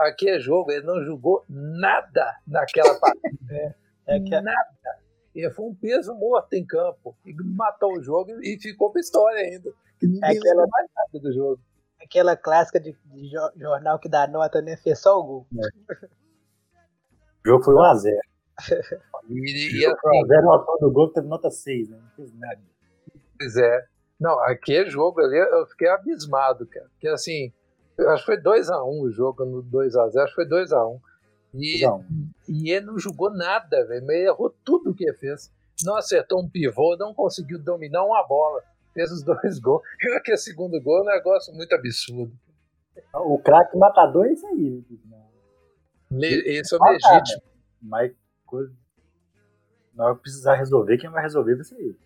Aquele 0.00 0.40
jogo, 0.40 0.70
ele 0.72 0.84
não 0.86 1.02
jogou 1.04 1.44
nada 1.48 2.36
naquela 2.46 2.94
partida. 2.98 3.76
É 4.06 4.20
que 4.20 4.34
a- 4.34 4.42
Nada. 4.42 4.68
Ele 5.34 5.50
foi 5.50 5.66
um 5.66 5.74
peso 5.74 6.14
morto 6.14 6.52
em 6.54 6.64
campo. 6.64 7.16
E 7.26 7.34
matou 7.34 7.92
o 7.98 8.02
jogo 8.02 8.30
e 8.42 8.58
ficou 8.60 8.90
pra 8.90 9.00
história 9.00 9.40
ainda. 9.40 9.72
Que 9.98 10.06
ninguém 10.06 10.22
Aquela- 10.38 10.62
lembra 10.62 10.66
mais 10.70 10.88
nada 10.94 11.20
do 11.22 11.32
jogo. 11.32 11.60
aquela 12.02 12.36
clássica 12.36 12.78
de, 12.78 12.96
de 13.06 13.30
jo- 13.30 13.52
jornal 13.56 13.98
que 13.98 14.08
dá 14.08 14.26
nota, 14.28 14.60
né? 14.62 14.76
Fez 14.76 14.98
só 15.00 15.18
o 15.18 15.24
gol. 15.24 15.46
O 17.44 17.48
jogo 17.48 17.64
foi 17.64 17.74
1x0. 17.74 18.18
E, 19.30 19.80
e 19.80 19.86
assim, 19.86 19.96
1x0 20.22 20.44
o 20.44 20.50
autor 20.52 20.78
do 20.80 20.92
gol 20.92 21.10
teve 21.10 21.26
nota 21.26 21.50
6, 21.50 21.88
né? 21.88 21.96
Não 21.98 22.10
fez 22.10 22.32
nada. 22.38 22.60
pois 23.38 23.56
é. 23.56 23.86
Não, 24.20 24.38
aquele 24.40 24.90
jogo 24.90 25.18
ali 25.20 25.38
eu 25.38 25.66
fiquei 25.66 25.88
abismado, 25.88 26.66
cara. 26.66 26.86
Porque 26.90 27.08
assim, 27.08 27.50
eu 27.96 28.10
acho 28.10 28.26
que 28.26 28.34
foi 28.34 28.42
2x1 28.42 29.00
o 29.00 29.10
jogo 29.10 29.46
no 29.46 29.62
2x0, 29.62 30.18
acho 30.18 30.34
que 30.34 30.34
foi 30.34 30.46
2x1. 30.46 31.00
E, 31.54 31.80
2 31.80 31.82
a 31.84 31.94
1. 31.94 32.04
e 32.48 32.70
ele 32.70 32.86
não 32.86 32.98
jogou 32.98 33.30
nada, 33.30 33.86
velho. 33.86 34.10
Errou 34.10 34.50
tudo 34.64 34.90
o 34.90 34.94
que 34.94 35.04
ele 35.04 35.16
fez. 35.16 35.52
Não 35.84 35.96
acertou 35.96 36.42
um 36.42 36.48
pivô, 36.48 36.96
não 36.96 37.14
conseguiu 37.14 37.58
dominar 37.58 38.04
uma 38.04 38.26
bola. 38.26 38.62
Fez 38.92 39.10
os 39.10 39.22
dois 39.24 39.58
gols. 39.58 39.82
E 40.02 40.16
aquele 40.16 40.36
segundo 40.36 40.80
gol 40.80 40.98
é 40.98 41.02
um 41.02 41.16
negócio 41.16 41.54
muito 41.54 41.74
absurdo. 41.74 42.32
O 43.14 43.38
craque 43.38 43.76
matador 43.76 44.26
é 44.26 44.32
isso 44.32 44.46
aí. 44.46 44.84
Né? 46.10 46.28
Esse 46.28 46.74
é 46.74 46.78
o 46.78 46.84
legítimo. 46.84 47.42
Mas 47.82 48.12
coisa... 48.46 48.72
na 49.94 50.06
hora 50.06 50.14
que 50.14 50.22
precisar 50.22 50.54
resolver, 50.54 50.96
quem 50.98 51.10
vai 51.10 51.22
resolver 51.22 51.54
vai 51.54 51.64
ser 51.64 51.76
ele. 51.76 51.98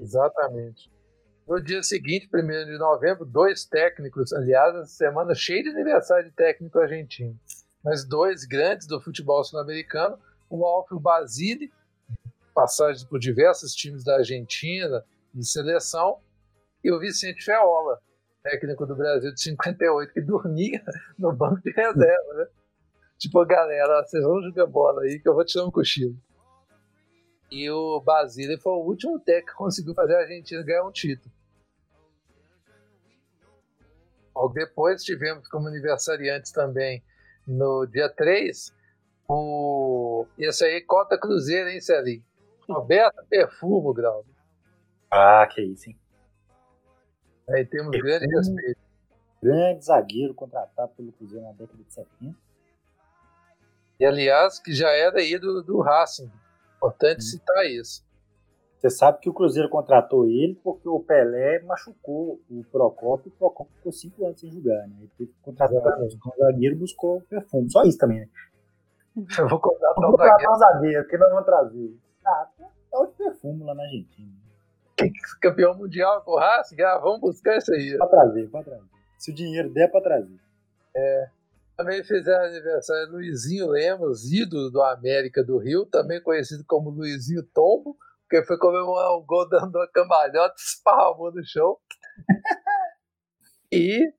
Exatamente. 0.00 0.90
No 1.48 1.60
dia 1.60 1.82
seguinte, 1.82 2.28
1 2.32 2.46
de 2.66 2.78
novembro, 2.78 3.24
dois 3.24 3.64
técnicos, 3.64 4.32
aliás, 4.32 4.74
essa 4.76 4.86
semana 4.86 5.34
cheia 5.34 5.62
de 5.62 5.70
aniversário 5.70 6.26
de 6.26 6.30
técnico 6.30 6.78
argentino, 6.78 7.36
mas 7.82 8.04
dois 8.04 8.44
grandes 8.44 8.86
do 8.86 9.00
futebol 9.00 9.42
sul-americano, 9.42 10.18
o 10.48 10.64
Alfio 10.64 10.98
Basile, 10.98 11.72
passagens 12.54 13.04
por 13.04 13.18
diversos 13.18 13.74
times 13.74 14.04
da 14.04 14.16
Argentina 14.16 15.04
e 15.34 15.44
seleção, 15.44 16.18
e 16.82 16.90
o 16.90 16.98
Vicente 16.98 17.44
Feola, 17.44 18.00
técnico 18.42 18.86
do 18.86 18.96
Brasil 18.96 19.32
de 19.32 19.40
58, 19.40 20.12
que 20.12 20.20
dormia 20.20 20.82
no 21.18 21.32
banco 21.32 21.60
de 21.62 21.70
reserva, 21.70 22.34
né? 22.34 22.46
Tipo, 23.18 23.44
galera, 23.44 24.02
vocês 24.02 24.24
vão 24.24 24.42
jogar 24.42 24.66
bola 24.66 25.02
aí 25.02 25.18
que 25.18 25.28
eu 25.28 25.34
vou 25.34 25.44
tirar 25.44 25.66
um 25.66 25.70
cochilo. 25.70 26.16
E 27.50 27.68
o 27.70 28.00
Basile 28.00 28.58
foi 28.58 28.72
o 28.72 28.84
último 28.86 29.18
técnico 29.20 29.52
que 29.52 29.58
conseguiu 29.58 29.94
fazer 29.94 30.14
a 30.14 30.20
Argentina 30.20 30.62
ganhar 30.62 30.84
um 30.84 30.92
título. 30.92 31.30
Logo 34.34 34.54
depois 34.54 35.04
tivemos 35.04 35.46
como 35.48 35.68
aniversariantes 35.68 36.50
também 36.50 37.02
no 37.46 37.86
dia 37.86 38.08
3 38.08 38.74
o. 39.32 40.26
Esse 40.36 40.64
aí, 40.64 40.80
Cota 40.80 41.16
Cruzeiro, 41.16 41.68
hein, 41.68 41.80
Celinho? 41.80 42.24
Roberto 42.68 43.24
Perfumo, 43.28 43.92
Grau. 43.92 44.24
Ah, 45.10 45.46
que 45.46 45.62
isso, 45.62 45.88
hein? 45.88 45.98
Aí 47.48 47.64
temos 47.64 47.90
grande 47.90 48.26
respeito. 48.26 48.80
Grande 49.42 49.84
zagueiro 49.84 50.34
contratado 50.34 50.92
pelo 50.96 51.12
Cruzeiro 51.12 51.44
na 51.44 51.52
década 51.52 51.82
de 51.82 51.92
70. 51.92 52.36
E 53.98 54.04
aliás, 54.04 54.58
que 54.58 54.72
já 54.72 54.90
era 54.90 55.22
ídolo 55.22 55.62
do 55.62 55.80
Racing. 55.80 56.30
Importante 56.76 57.18
hum. 57.18 57.22
citar 57.22 57.66
isso. 57.66 58.04
Você 58.80 58.88
sabe 58.88 59.18
que 59.20 59.28
o 59.28 59.34
Cruzeiro 59.34 59.68
contratou 59.68 60.26
ele 60.26 60.58
porque 60.64 60.88
o 60.88 61.00
Pelé 61.00 61.60
machucou 61.64 62.40
o 62.48 62.64
Procopio 62.64 63.26
e 63.26 63.28
o 63.28 63.38
Procopio 63.38 63.76
ficou 63.76 63.92
cinco 63.92 64.24
anos 64.24 64.40
sem 64.40 64.50
jogar, 64.50 64.88
né? 64.88 64.96
Ele 65.00 65.10
teve 65.18 65.30
que 65.32 65.38
contratar 65.42 65.78
o 65.78 66.38
zagueiro 66.38 66.76
buscou 66.76 67.18
o 67.18 67.20
perfume. 67.20 67.70
Só 67.70 67.82
isso 67.82 67.98
também, 67.98 68.20
né? 68.20 68.28
Eu 69.38 69.48
vou 69.48 69.60
contratar, 69.60 70.50
um 70.50 70.56
zagueiro, 70.56 71.06
que 71.06 71.18
nós 71.18 71.28
vamos 71.28 71.44
trazer. 71.44 71.94
Ah, 72.24 72.48
é 72.94 72.96
o 72.96 73.06
de 73.06 73.12
perfume 73.12 73.64
lá 73.64 73.74
na 73.74 73.82
Argentina. 73.82 74.32
Campeão 75.42 75.76
mundial 75.76 76.22
com 76.22 76.32
o 76.32 76.38
Racing? 76.38 76.80
Ah, 76.80 76.96
vamos 76.96 77.20
buscar 77.20 77.58
isso 77.58 77.74
aí. 77.74 77.98
Pra 77.98 78.06
trazer, 78.06 78.48
pra 78.48 78.62
trazer. 78.62 78.84
Se 79.18 79.30
o 79.30 79.34
dinheiro 79.34 79.70
der, 79.70 79.90
pra 79.90 80.00
trazer. 80.00 80.40
É. 80.96 81.28
Também 81.76 82.02
fizeram 82.02 82.46
aniversário 82.46 83.12
Luizinho 83.12 83.68
Lemos, 83.68 84.32
ídolo 84.32 84.70
do 84.70 84.82
América 84.82 85.44
do 85.44 85.58
Rio, 85.58 85.84
também 85.84 86.22
conhecido 86.22 86.64
como 86.66 86.90
Luizinho 86.90 87.42
Tombo, 87.42 87.96
porque 88.30 88.44
foi 88.44 88.56
comemorar 88.58 89.16
um 89.16 89.26
gol 89.26 89.48
dando 89.48 89.74
uma 89.74 89.88
cambalhota, 89.88 90.54
esparramou 90.56 91.32
no 91.32 91.44
chão. 91.44 91.76
e 93.72 94.14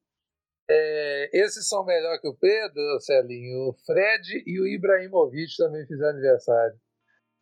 é, 0.69 1.29
esses 1.33 1.65
são 1.69 1.85
melhor 1.85 2.19
que 2.19 2.27
o 2.27 2.35
Pedro, 2.35 2.99
Celinho. 2.99 3.69
O 3.69 3.73
Fred 3.85 4.43
e 4.45 4.59
o 4.59 4.67
Ibrahimovic 4.67 5.55
também 5.55 5.87
fizeram 5.87 6.11
aniversário. 6.11 6.77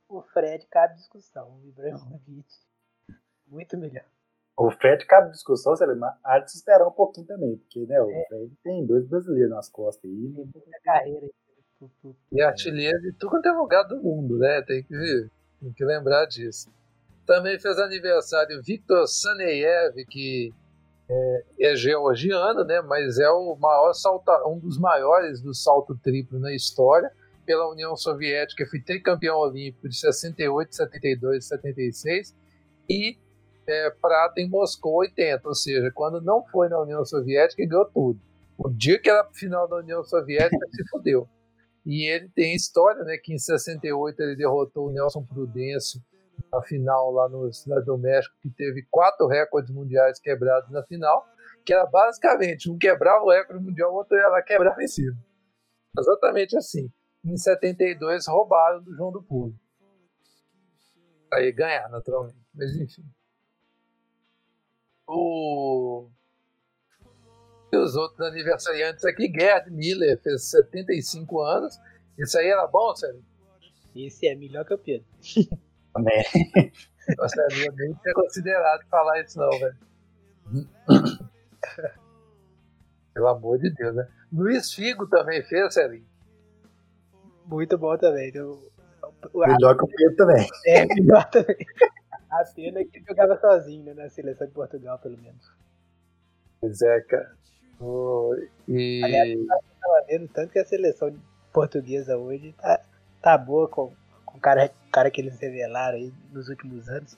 O 0.08 0.22
Fred 0.22 0.68
cabe 0.68 0.94
discussão, 0.94 1.60
o 1.60 1.68
Ibrahimovic 1.68 2.46
muito 3.48 3.76
melhor. 3.76 4.06
O 4.56 4.70
Fred 4.70 5.04
cabe 5.08 5.32
discussão, 5.32 5.76
Celinho, 5.76 6.00
mas 6.00 6.16
há 6.24 6.38
de 6.38 6.52
se 6.52 6.58
esperar 6.58 6.88
um 6.88 6.92
pouquinho 6.92 7.26
também, 7.26 7.58
porque 7.58 7.84
né, 7.88 8.00
o 8.00 8.12
é. 8.12 8.26
Fred 8.28 8.56
tem 8.64 8.86
dois 8.86 9.08
brasileiros 9.08 9.50
nas 9.50 9.70
costas 9.70 10.04
aí. 10.04 10.34
Tem 10.36 10.46
muita 10.46 10.80
carreira 10.84 11.26
aí. 11.26 12.14
E 12.32 12.42
artilheiro 12.42 13.00
de 13.02 13.14
tudo 13.14 13.32
quanto 13.32 13.48
é 13.48 13.52
lugar 13.54 13.88
do 13.88 14.04
mundo, 14.04 14.38
né? 14.38 14.62
Tem 14.64 14.84
que 14.84 14.96
ver. 14.96 15.32
Tem 15.62 15.74
que 15.74 15.84
lembrar 15.84 16.26
disso. 16.26 16.70
Também 17.26 17.60
fez 17.60 17.78
aniversário 17.78 18.62
Victor 18.64 19.08
Saneyev, 19.08 20.06
que 20.10 20.54
é, 21.10 21.44
é, 21.60 21.76
georgiano, 21.76 22.64
né, 22.64 22.82
mas 22.82 23.20
é 23.20 23.30
o 23.30 23.56
maior 23.56 23.94
salta, 23.94 24.48
um 24.48 24.60
dos 24.60 24.78
maiores 24.78 25.42
do 25.42 25.54
salto 25.54 25.98
triplo 26.04 26.40
na 26.40 26.54
história 26.54 27.12
pela 27.46 27.70
União 27.70 27.96
Soviética. 27.96 28.66
Foi 28.68 28.80
tricampeão 28.80 29.38
olímpico 29.38 29.90
de 29.90 29.98
68, 29.98 30.76
72 30.76 31.46
76 31.46 32.36
e 32.88 33.18
é, 33.68 33.90
prata 34.02 34.40
em 34.40 34.50
Moscou 34.50 34.96
80, 34.98 35.48
ou 35.48 35.56
seja, 35.56 35.92
quando 35.92 36.22
não 36.22 36.46
foi 36.46 36.70
na 36.70 36.80
União 36.80 37.04
Soviética, 37.06 37.66
ganhou 37.66 37.86
tudo. 37.86 38.20
O 38.58 38.70
dia 38.70 39.00
que 39.00 39.10
era 39.10 39.28
final 39.32 39.68
da 39.68 39.78
União 39.78 40.04
Soviética, 40.04 40.66
se 40.72 40.88
fudeu. 40.90 41.28
E 41.86 42.10
ele 42.10 42.30
tem 42.30 42.56
história, 42.56 43.04
né, 43.04 43.18
que 43.18 43.34
em 43.34 43.38
68 43.38 44.20
ele 44.22 44.36
derrotou 44.36 44.88
o 44.88 44.92
Nelson 44.92 45.24
Prudêncio 45.26 46.02
na 46.52 46.62
final 46.62 47.12
lá 47.12 47.30
no 47.30 47.52
Cidade 47.54 47.86
do 47.86 47.98
México, 47.98 48.36
que 48.42 48.50
teve 48.50 48.86
quatro 48.90 49.28
recordes 49.28 49.72
mundiais 49.74 50.20
quebrados 50.20 50.70
na 50.72 50.84
final, 50.84 51.26
que 51.66 51.74
era 51.74 51.86
basicamente 51.86 52.70
um 52.70 52.78
quebrava 52.78 53.24
o 53.24 53.30
recorde 53.30 53.64
mundial, 53.64 53.92
o 53.92 53.96
outro 53.96 54.18
ia 54.18 54.28
lá 54.28 54.42
quebrar 54.42 54.80
em 54.82 54.88
cima. 54.88 55.18
Exatamente 55.98 56.58
assim. 56.58 56.92
Em 57.24 57.36
72 57.36 58.28
roubaram 58.28 58.82
do 58.82 58.96
João 58.96 59.12
do 59.12 59.22
Pulo. 59.22 59.54
Aí 61.34 61.52
ganhar, 61.52 61.90
naturalmente. 61.90 62.38
Mas 62.54 62.76
enfim. 62.76 63.04
O 65.08 66.10
e 67.72 67.78
os 67.78 67.96
outros 67.96 68.20
aniversariantes 68.22 69.06
aqui, 69.06 69.32
Gerd 69.32 69.70
Miller, 69.72 70.20
fez 70.22 70.50
75 70.50 71.42
anos. 71.42 71.80
Isso 72.18 72.38
aí 72.38 72.48
era 72.48 72.68
bom, 72.68 72.96
sério? 72.96 73.24
Esse 73.96 74.28
é 74.28 74.36
melhor 74.36 74.66
que 74.66 74.74
o 74.74 74.78
Pedro. 74.78 75.06
Também. 75.94 76.24
Nossa, 77.18 77.42
eu 77.42 77.74
nem 77.74 77.94
tinha 77.94 78.14
considerado 78.14 78.86
falar 78.88 79.22
isso 79.22 79.40
não, 79.40 79.50
velho. 79.50 79.78
Pelo 83.14 83.28
amor 83.28 83.58
de 83.58 83.70
Deus, 83.72 83.96
né? 83.96 84.08
Luiz 84.32 84.72
Figo 84.74 85.08
também 85.08 85.44
fez, 85.44 85.74
Celinho. 85.74 86.06
Muito 87.46 87.78
bom 87.78 87.98
também. 87.98 88.32
Eu, 88.34 88.72
melhor 89.34 89.76
que 89.76 89.84
o 89.84 89.88
Pedro 89.88 90.16
também. 90.16 90.48
É, 90.68 90.86
melhor 90.86 91.28
também. 91.30 91.58
A 92.30 92.44
pena 92.46 92.80
é 92.80 92.86
que 92.86 92.98
ele 92.98 93.06
jogava 93.08 93.40
sozinho 93.40 93.84
né, 93.84 93.94
na 93.96 94.10
seleção 94.10 94.46
de 94.46 94.54
Portugal, 94.54 95.00
pelo 95.00 95.18
menos. 95.18 95.52
Pois 96.62 96.82
é, 96.82 97.02
cara. 97.02 97.36
E... 98.68 99.02
Aliás, 99.04 99.30
eu 99.32 99.48
tava 99.48 100.06
vendo 100.08 100.28
tanto 100.28 100.52
que 100.52 100.60
a 100.60 100.66
seleção 100.66 101.16
portuguesa 101.54 102.18
hoje 102.18 102.54
tá, 102.54 102.82
tá 103.22 103.38
boa 103.38 103.68
com, 103.68 103.94
com 104.26 104.38
o 104.38 104.42
cara, 104.42 104.72
cara 104.92 105.10
que 105.10 105.22
eles 105.22 105.40
revelaram 105.40 105.98
aí 105.98 106.14
nos 106.32 106.50
últimos 106.50 106.90
anos. 106.90 107.18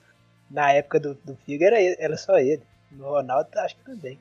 Na 0.50 0.72
época 0.74 1.00
do, 1.00 1.16
do 1.16 1.36
Figo 1.38 1.64
era, 1.64 1.82
era 1.82 2.18
só 2.18 2.38
ele. 2.38 2.64
No 2.92 3.06
Ronaldo 3.06 3.50
acho 3.56 3.76
que 3.78 3.86
também. 3.86 4.20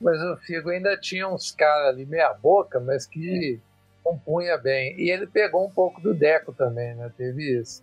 Mas 0.00 0.20
o 0.20 0.36
Figo 0.38 0.70
ainda 0.70 0.96
tinha 0.98 1.28
uns 1.28 1.50
caras 1.50 1.88
ali 1.88 2.04
meia 2.04 2.32
boca, 2.32 2.80
mas 2.80 3.06
que 3.06 3.54
é. 3.54 3.58
compunha 4.02 4.56
bem. 4.58 4.98
E 4.98 5.10
ele 5.10 5.26
pegou 5.26 5.64
um 5.64 5.70
pouco 5.70 6.00
do 6.00 6.14
Deco 6.14 6.52
também, 6.52 6.94
né? 6.94 7.12
Teve 7.16 7.60
isso. 7.60 7.82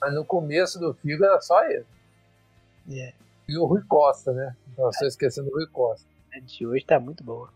Mas 0.00 0.14
no 0.14 0.24
começo 0.24 0.78
do 0.78 0.94
Figo 0.94 1.24
era 1.24 1.40
só 1.40 1.64
ele. 1.64 1.84
Yeah. 2.88 3.14
E 3.48 3.58
o 3.58 3.66
Rui 3.66 3.82
Costa, 3.86 4.32
né? 4.32 4.56
Não 4.76 4.90
estou 4.90 5.06
esquecendo 5.06 5.50
do 5.50 5.54
Rui 5.54 5.66
Costa. 5.66 6.09
A 6.34 6.40
de 6.40 6.66
hoje 6.66 6.84
tá 6.84 7.00
muito 7.00 7.24
boa. 7.24 7.52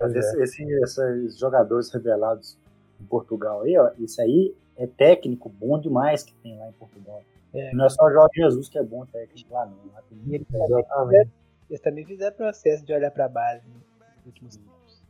Mas 0.00 0.14
é. 0.14 0.18
esse, 0.18 0.42
esse, 0.42 0.62
esses 0.82 1.38
jogadores 1.38 1.90
revelados 1.90 2.58
em 3.00 3.04
Portugal 3.04 3.62
aí, 3.62 3.76
ó, 3.76 3.90
isso 3.98 4.20
aí 4.20 4.54
é 4.76 4.86
técnico 4.86 5.48
bom 5.48 5.78
demais 5.78 6.22
que 6.22 6.34
tem 6.34 6.56
lá 6.58 6.68
em 6.68 6.72
Portugal. 6.72 7.22
É. 7.52 7.72
Não 7.74 7.86
é 7.86 7.88
só 7.88 8.04
o 8.04 8.10
Jorge 8.10 8.32
Jesus 8.36 8.68
que 8.68 8.78
é 8.78 8.82
bom 8.82 9.04
técnico 9.06 9.52
lá, 9.52 9.66
não. 9.66 9.92
Lá 9.92 10.02
tem 10.02 10.18
eles, 10.34 10.46
também 10.46 10.84
fizeram, 10.84 11.30
eles 11.68 11.80
também 11.80 12.06
fizeram 12.06 12.36
processo 12.36 12.84
de 12.84 12.92
olhar 12.92 13.10
para 13.10 13.28
base 13.28 13.66
nos 13.66 14.26
últimos 14.26 14.56
anos. 14.56 15.02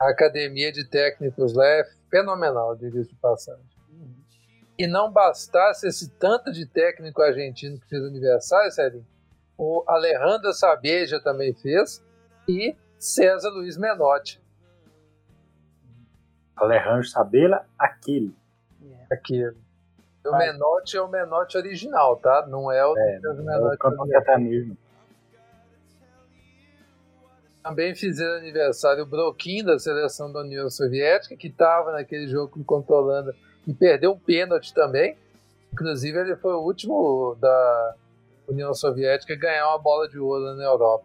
A 0.00 0.10
academia 0.10 0.72
de 0.72 0.84
técnicos 0.84 1.52
lá 1.52 1.64
é 1.64 1.84
fenomenal, 2.10 2.74
diga 2.74 3.02
de 3.02 3.14
passagem. 3.16 3.64
Uhum. 3.90 4.14
E 4.76 4.86
não 4.86 5.12
bastasse 5.12 5.86
esse 5.86 6.10
tanto 6.10 6.50
de 6.50 6.66
técnico 6.66 7.22
argentino 7.22 7.78
que 7.78 7.88
fez 7.88 8.02
aniversário, 8.02 8.72
Sérgio, 8.72 9.06
o 9.62 9.84
Alejandro 9.86 10.52
Sabeja 10.52 11.20
também 11.20 11.54
fez 11.54 12.04
e 12.48 12.74
César 12.98 13.50
Luiz 13.50 13.76
Menotti. 13.76 14.42
Alejandro 16.56 17.04
Sabela, 17.04 17.64
aquele. 17.78 18.34
É. 18.84 19.14
Aquele. 19.14 19.56
O 20.26 20.36
Menotti 20.36 20.96
é 20.96 21.00
o 21.00 21.08
Menotti 21.08 21.56
original, 21.56 22.16
tá? 22.16 22.44
Não 22.48 22.72
é 22.72 22.84
o 22.84 22.98
é, 22.98 23.20
César 23.20 23.42
Menotti. 23.42 24.30
É 24.30 24.38
mesmo. 24.38 24.76
Também 27.62 27.94
fizeram 27.94 28.38
aniversário 28.38 29.04
o 29.04 29.06
Broquinho 29.06 29.66
da 29.66 29.78
seleção 29.78 30.32
da 30.32 30.40
União 30.40 30.68
Soviética, 30.68 31.36
que 31.36 31.46
estava 31.46 31.92
naquele 31.92 32.26
jogo 32.26 32.64
contra 32.64 32.96
a 32.96 32.98
Holanda 32.98 33.36
e 33.64 33.72
perdeu 33.72 34.10
um 34.10 34.18
pênalti 34.18 34.74
também. 34.74 35.16
Inclusive, 35.72 36.18
ele 36.18 36.34
foi 36.34 36.52
o 36.52 36.62
último 36.62 37.36
da 37.40 37.96
União 38.52 38.74
Soviética 38.74 39.34
ganhar 39.34 39.68
uma 39.68 39.78
bola 39.78 40.08
de 40.08 40.18
ouro 40.18 40.54
na 40.54 40.64
Europa. 40.64 41.04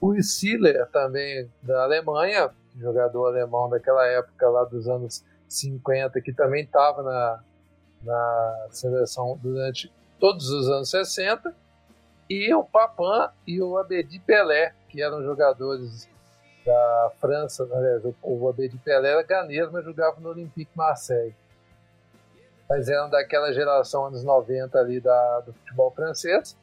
O 0.00 0.20
Siller, 0.22 0.88
também 0.90 1.50
da 1.62 1.82
Alemanha, 1.82 2.50
jogador 2.78 3.26
alemão 3.26 3.68
daquela 3.68 4.06
época 4.06 4.48
lá 4.48 4.64
dos 4.64 4.88
anos 4.88 5.24
50, 5.48 6.20
que 6.20 6.32
também 6.32 6.64
estava 6.64 7.02
na, 7.02 7.40
na 8.02 8.66
seleção 8.70 9.38
durante 9.42 9.92
todos 10.18 10.48
os 10.50 10.68
anos 10.68 10.88
60, 10.88 11.54
e 12.28 12.54
o 12.54 12.62
Papin 12.62 13.32
e 13.46 13.60
o 13.60 13.76
Abedi 13.76 14.20
Pelé, 14.20 14.72
que 14.88 15.02
eram 15.02 15.22
jogadores 15.22 16.08
da 16.64 17.12
França, 17.20 17.68
aliás, 17.72 18.02
o 18.22 18.48
Abedi 18.48 18.78
Pelé 18.78 19.10
era 19.10 19.22
ganês, 19.22 19.70
mas 19.70 19.84
jogava 19.84 20.20
no 20.20 20.28
Olympique 20.28 20.70
Marseille. 20.74 21.34
Mas 22.70 22.88
eram 22.88 23.10
daquela 23.10 23.52
geração 23.52 24.06
anos 24.06 24.22
90 24.22 24.78
ali 24.78 25.00
da, 25.00 25.40
do 25.40 25.52
futebol 25.52 25.90
francês. 25.90 26.56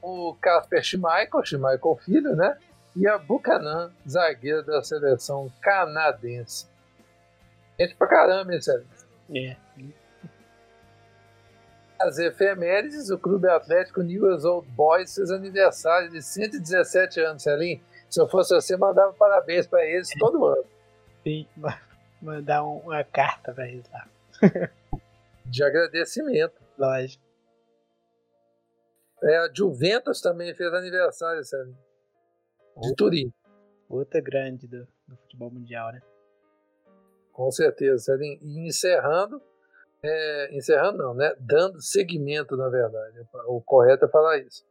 O 0.00 0.34
Casper 0.40 0.82
Schmeichel, 0.82 1.44
Schmeichel 1.44 1.96
filho, 2.02 2.34
né? 2.34 2.56
E 2.96 3.06
a 3.06 3.18
Buchanan, 3.18 3.92
zagueira 4.08 4.62
da 4.62 4.82
seleção 4.82 5.52
canadense. 5.60 6.66
Gente 7.78 7.94
pra 7.94 8.06
caramba, 8.06 8.54
hein, 8.54 8.62
Sérgio? 8.62 8.86
É. 9.36 9.54
As 12.00 12.18
efemérides, 12.18 13.10
o 13.10 13.18
Clube 13.18 13.46
Atlético 13.46 14.00
Newell's 14.00 14.46
Old 14.46 14.66
Boys 14.70 15.14
fez 15.14 15.30
aniversário 15.30 16.08
de 16.08 16.22
117 16.22 17.20
anos, 17.20 17.42
Celim. 17.42 17.82
Se 18.08 18.18
eu 18.18 18.26
fosse 18.26 18.54
você, 18.54 18.78
mandava 18.78 19.12
parabéns 19.12 19.66
para 19.66 19.84
eles 19.84 20.08
todo 20.18 20.46
ano. 20.46 20.64
Sim, 21.22 21.46
mandar 22.22 22.64
uma 22.64 23.04
carta 23.04 23.52
para 23.52 23.68
eles 23.68 23.84
lá. 23.92 24.08
De 25.50 25.64
agradecimento. 25.64 26.62
Lógico. 26.78 27.24
É, 29.22 29.36
a 29.36 29.52
Juventus 29.52 30.20
também 30.20 30.54
fez 30.54 30.72
aniversário, 30.72 31.44
Celim. 31.44 31.76
De 32.80 32.94
Turim. 32.94 33.32
Outra 33.88 34.20
grande 34.20 34.66
do, 34.66 34.86
do 35.06 35.16
futebol 35.16 35.50
mundial, 35.50 35.92
né? 35.92 36.00
Com 37.32 37.50
certeza, 37.50 37.98
Celim. 37.98 38.38
E 38.40 38.66
encerrando, 38.66 39.42
é, 40.02 40.56
encerrando 40.56 40.98
não, 40.98 41.14
né? 41.14 41.34
Dando 41.38 41.82
seguimento, 41.82 42.56
na 42.56 42.68
verdade. 42.68 43.18
O 43.46 43.60
correto 43.60 44.06
é 44.06 44.08
falar 44.08 44.38
isso. 44.38 44.64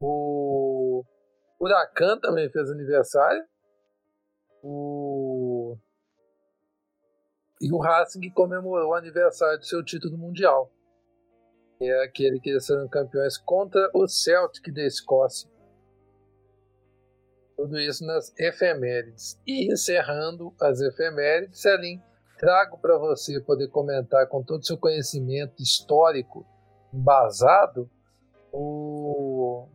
O 0.00 1.04
Huracan 1.60 2.18
também 2.18 2.50
fez 2.50 2.68
aniversário. 2.70 3.44
O... 4.62 5.31
E 7.62 7.72
o 7.72 7.78
Racing 7.78 8.28
comemorou 8.30 8.90
o 8.90 8.94
aniversário 8.94 9.56
do 9.56 9.64
seu 9.64 9.84
título 9.84 10.18
mundial. 10.18 10.68
É 11.80 12.02
aquele 12.02 12.40
que 12.40 12.50
eles 12.50 12.66
foram 12.66 12.88
campeões 12.88 13.38
contra 13.38 13.88
o 13.94 14.08
Celtic 14.08 14.74
da 14.74 14.82
Escócia. 14.82 15.48
Tudo 17.56 17.78
isso 17.78 18.04
nas 18.04 18.36
efemérides. 18.36 19.40
E 19.46 19.72
encerrando 19.72 20.52
as 20.60 20.80
efemérides, 20.80 21.60
Celim, 21.60 22.02
trago 22.36 22.78
para 22.78 22.98
você 22.98 23.40
poder 23.40 23.68
comentar 23.68 24.26
com 24.26 24.42
todo 24.42 24.62
o 24.62 24.66
seu 24.66 24.76
conhecimento 24.76 25.62
histórico 25.62 26.44
embasado 26.92 27.88
o 28.52 29.68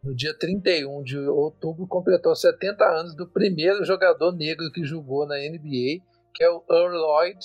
no 0.00 0.14
dia 0.14 0.32
31 0.38 1.02
de 1.02 1.18
outubro, 1.18 1.86
completou 1.86 2.34
70 2.34 2.84
anos 2.84 3.16
do 3.16 3.26
primeiro 3.26 3.84
jogador 3.84 4.32
negro 4.32 4.70
que 4.72 4.84
jogou 4.84 5.26
na 5.26 5.34
NBA, 5.34 6.00
que 6.38 6.44
é 6.44 6.50
o 6.50 6.64
Earl 6.70 6.94
Lloyd, 6.94 7.36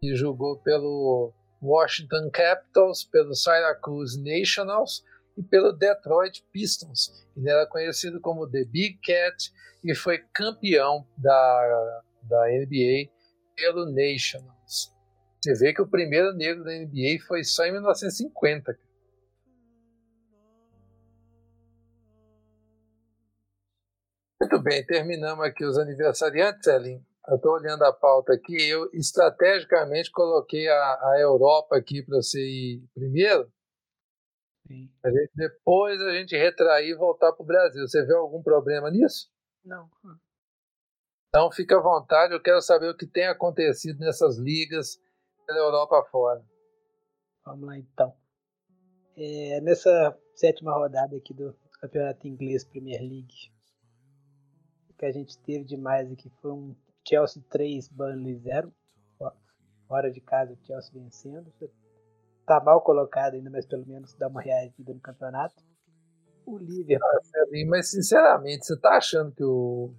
que 0.00 0.16
jogou 0.16 0.58
pelo 0.62 1.30
Washington 1.62 2.30
Capitals, 2.32 3.04
pelo 3.04 3.34
Syracuse 3.34 4.18
Nationals 4.18 5.04
e 5.36 5.42
pelo 5.42 5.74
Detroit 5.74 6.42
Pistons. 6.50 7.10
Ele 7.36 7.50
era 7.50 7.66
conhecido 7.66 8.18
como 8.18 8.50
The 8.50 8.64
Big 8.64 8.98
Cat 9.04 9.52
e 9.84 9.94
foi 9.94 10.24
campeão 10.32 11.06
da, 11.18 12.02
da 12.22 12.46
NBA 12.48 13.12
pelo 13.54 13.84
Nationals. 13.84 14.90
Você 15.38 15.52
vê 15.58 15.74
que 15.74 15.82
o 15.82 15.88
primeiro 15.88 16.32
negro 16.32 16.64
da 16.64 16.72
NBA 16.72 17.22
foi 17.28 17.44
só 17.44 17.66
em 17.66 17.72
1950. 17.72 18.78
Muito 24.40 24.62
bem, 24.62 24.82
terminamos 24.86 25.44
aqui 25.44 25.62
os 25.62 25.76
aniversariantes, 25.76 26.66
Elin. 26.66 27.04
Eu 27.30 27.36
estou 27.36 27.52
olhando 27.52 27.84
a 27.84 27.92
pauta 27.92 28.32
aqui. 28.32 28.68
Eu 28.68 28.90
estrategicamente 28.92 30.10
coloquei 30.10 30.66
a, 30.68 31.12
a 31.12 31.16
Europa 31.20 31.76
aqui 31.76 32.02
para 32.02 32.16
você 32.16 32.40
ir 32.40 32.84
primeiro. 32.92 33.48
Sim. 34.66 34.92
A 35.04 35.10
gente, 35.10 35.30
depois 35.36 36.02
a 36.02 36.12
gente 36.12 36.36
retrair 36.36 36.90
e 36.90 36.96
voltar 36.96 37.32
para 37.32 37.44
o 37.44 37.46
Brasil. 37.46 37.86
Você 37.86 38.04
vê 38.04 38.14
algum 38.14 38.42
problema 38.42 38.90
nisso? 38.90 39.30
Não. 39.64 39.88
Então 41.28 41.52
fica 41.52 41.76
à 41.78 41.80
vontade. 41.80 42.34
Eu 42.34 42.42
quero 42.42 42.60
saber 42.60 42.88
o 42.88 42.96
que 42.96 43.06
tem 43.06 43.28
acontecido 43.28 44.00
nessas 44.00 44.36
ligas 44.36 45.00
pela 45.46 45.60
Europa 45.60 46.04
fora. 46.10 46.44
Vamos 47.46 47.64
lá 47.64 47.78
então. 47.78 48.12
É, 49.16 49.60
nessa 49.60 50.18
sétima 50.34 50.72
rodada 50.72 51.16
aqui 51.16 51.32
do 51.32 51.56
Campeonato 51.80 52.26
Inglês 52.26 52.64
Premier 52.64 53.00
League, 53.00 53.52
que 54.98 55.06
a 55.06 55.12
gente 55.12 55.38
teve 55.38 55.64
demais 55.64 56.10
aqui 56.10 56.28
foi 56.42 56.50
um 56.50 56.74
Chelsea 57.10 57.42
3, 57.50 57.88
Burnley 57.88 58.36
0. 58.36 58.72
Fora 59.88 60.08
de 60.08 60.20
casa, 60.20 60.52
o 60.52 60.64
Chelsea 60.64 60.92
vencendo. 60.94 61.52
Tá 62.46 62.62
mal 62.62 62.80
colocado 62.80 63.34
ainda, 63.34 63.50
mas 63.50 63.66
pelo 63.66 63.84
menos 63.84 64.14
dá 64.14 64.28
uma 64.28 64.40
reagida 64.40 64.94
no 64.94 65.00
campeonato. 65.00 65.64
O 66.46 66.56
Liverpool. 66.58 67.08
Mas 67.66 67.90
sinceramente, 67.90 68.64
você 68.64 68.78
tá 68.78 68.90
achando 68.90 69.32
que 69.32 69.42
o, 69.42 69.92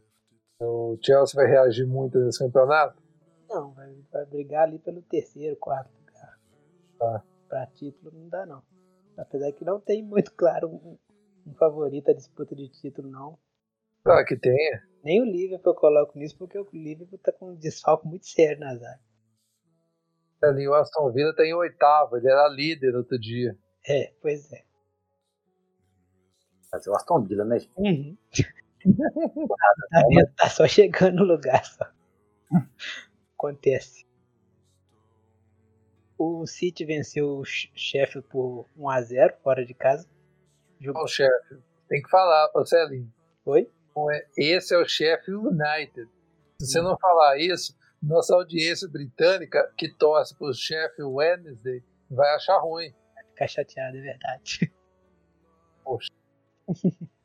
o 0.62 0.98
Chelsea 1.02 1.36
vai 1.36 1.52
reagir 1.52 1.86
muito 1.86 2.18
nesse 2.20 2.40
campeonato? 2.40 3.04
Não, 3.50 3.74
vai, 3.74 3.94
vai 4.10 4.26
brigar 4.26 4.64
ali 4.64 4.80
pelo 4.80 5.02
terceiro, 5.02 5.58
quarto 5.58 5.92
lugar. 5.94 6.40
Tá. 6.98 7.24
Pra 7.50 7.68
título 7.68 8.18
não 8.18 8.30
dá 8.30 8.46
não. 8.46 8.64
Apesar 9.18 9.52
que 9.52 9.66
não 9.66 9.82
tem 9.82 10.02
muito 10.02 10.34
claro 10.34 10.70
um, 10.70 10.98
um 11.46 11.54
favorito 11.56 12.10
à 12.10 12.14
disputa 12.14 12.56
de 12.56 12.70
título, 12.70 13.10
não. 13.10 13.38
Claro 14.06 14.26
que 14.26 14.38
tenha. 14.38 14.91
Nem 15.04 15.22
o 15.22 15.26
Liverpool 15.26 15.74
eu 15.74 15.80
coloco 15.80 16.18
nisso, 16.18 16.38
porque 16.38 16.58
o 16.58 16.68
Liverpool 16.72 17.20
tá 17.20 17.32
com 17.32 17.50
um 17.52 17.56
desfalque 17.56 18.08
muito 18.08 18.28
sério 18.28 18.60
na 18.60 18.76
zaga. 18.76 19.00
Ali 20.44 20.68
o 20.68 20.74
Aston 20.74 21.12
Villa 21.12 21.36
tá 21.36 21.46
em 21.46 21.54
oitavo, 21.54 22.18
ele 22.18 22.28
era 22.28 22.48
líder 22.50 22.96
outro 22.96 23.20
dia. 23.20 23.58
É, 23.88 24.12
pois 24.22 24.52
é. 24.52 24.64
Mas 26.72 26.88
o 26.88 26.96
Aston 26.96 27.24
Villa, 27.24 27.46
né? 27.46 27.58
Uhum. 27.78 28.18
tá, 29.48 30.32
tá 30.38 30.50
só 30.50 30.68
chegando 30.68 31.18
no 31.18 31.24
lugar 31.24 31.64
só. 31.66 31.86
Acontece. 33.36 34.06
O 36.18 36.46
City 36.46 36.86
venceu 36.86 37.40
o 37.40 37.46
Sheffield 37.46 38.28
por 38.30 38.68
1x0 38.78 39.36
fora 39.44 39.66
de 39.66 39.74
casa. 39.74 40.08
Jogou... 40.80 41.04
o 41.04 41.08
Sheffield. 41.08 41.64
Tem 41.88 42.02
que 42.02 42.10
falar, 42.10 42.50
ô 42.54 42.66
Celinho. 42.66 43.12
Oi? 43.46 43.70
É, 44.12 44.26
esse 44.38 44.74
é 44.74 44.78
o 44.78 44.88
Sheffield 44.88 45.48
United. 45.48 46.10
Se 46.60 46.68
você 46.68 46.82
não 46.82 46.98
falar 46.98 47.38
isso, 47.38 47.76
nossa 48.02 48.34
audiência 48.36 48.88
britânica 48.88 49.72
que 49.78 49.90
torce 49.90 50.36
para 50.38 50.48
o 50.48 50.54
Sheffield 50.54 51.14
Wednesday 51.14 51.84
vai 52.10 52.36
achar 52.36 52.58
ruim. 52.60 52.94
Vai 53.14 53.24
ficar 53.26 53.48
chateado, 53.48 53.98
é 53.98 54.02
verdade. 54.02 54.72
Poxa. 55.84 56.10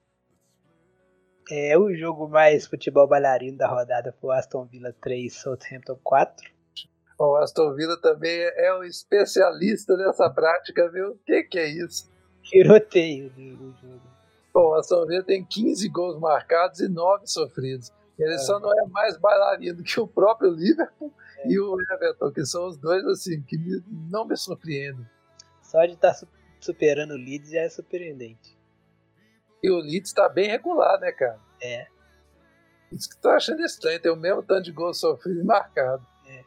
É, 1.48 1.78
o 1.78 1.94
jogo 1.94 2.28
mais 2.28 2.66
futebol 2.66 3.06
bailarino 3.06 3.56
da 3.56 3.68
rodada 3.68 4.12
foi 4.20 4.30
o 4.30 4.32
Aston 4.32 4.64
Villa 4.64 4.92
3, 5.00 5.32
Southampton 5.32 5.96
4. 6.02 6.50
O 7.20 7.36
Aston 7.36 7.72
Villa 7.74 7.96
também 8.00 8.36
é 8.56 8.74
um 8.74 8.82
especialista 8.82 9.96
nessa 9.96 10.28
prática, 10.28 10.90
viu? 10.90 11.12
O 11.12 11.18
que, 11.18 11.44
que 11.44 11.58
é 11.58 11.68
isso? 11.68 12.10
Tiroteio 12.42 13.30
do 13.30 13.72
jogo. 13.80 14.15
Bom, 14.56 14.70
o 14.70 14.74
Aston 14.74 15.04
Villa 15.04 15.22
tem 15.22 15.44
15 15.44 15.86
gols 15.90 16.18
marcados 16.18 16.80
e 16.80 16.88
9 16.88 17.26
sofridos. 17.26 17.92
Ele 18.18 18.32
é. 18.32 18.38
só 18.38 18.58
não 18.58 18.72
é 18.72 18.86
mais 18.86 19.14
bailarino 19.18 19.84
que 19.84 20.00
o 20.00 20.08
próprio 20.08 20.50
Liverpool 20.50 21.12
é. 21.40 21.48
e 21.50 21.60
o 21.60 21.78
Everton, 21.92 22.32
que 22.32 22.42
são 22.46 22.66
os 22.66 22.78
dois 22.78 23.04
assim 23.04 23.42
que 23.42 23.58
não 24.10 24.24
me 24.24 24.34
surpreendem. 24.34 25.06
Só 25.60 25.84
de 25.84 25.92
estar 25.92 26.14
tá 26.14 26.26
superando 26.58 27.10
o 27.10 27.18
Leeds 27.18 27.50
já 27.50 27.60
é 27.60 27.68
surpreendente. 27.68 28.58
E 29.62 29.70
o 29.70 29.76
Leeds 29.76 30.08
está 30.08 30.26
bem 30.26 30.48
regular, 30.48 30.98
né, 31.00 31.12
cara? 31.12 31.38
É. 31.60 31.88
Isso 32.90 33.10
que 33.10 33.18
tô 33.18 33.28
achando 33.28 33.60
estranho, 33.60 34.00
tem 34.00 34.10
o 34.10 34.16
mesmo 34.16 34.42
tanto 34.42 34.62
de 34.62 34.72
gols 34.72 34.98
sofridos 34.98 35.42
e 35.42 35.44
marcados. 35.44 36.06
É. 36.26 36.44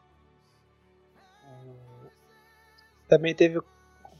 Também 3.07 3.35
teve 3.35 3.61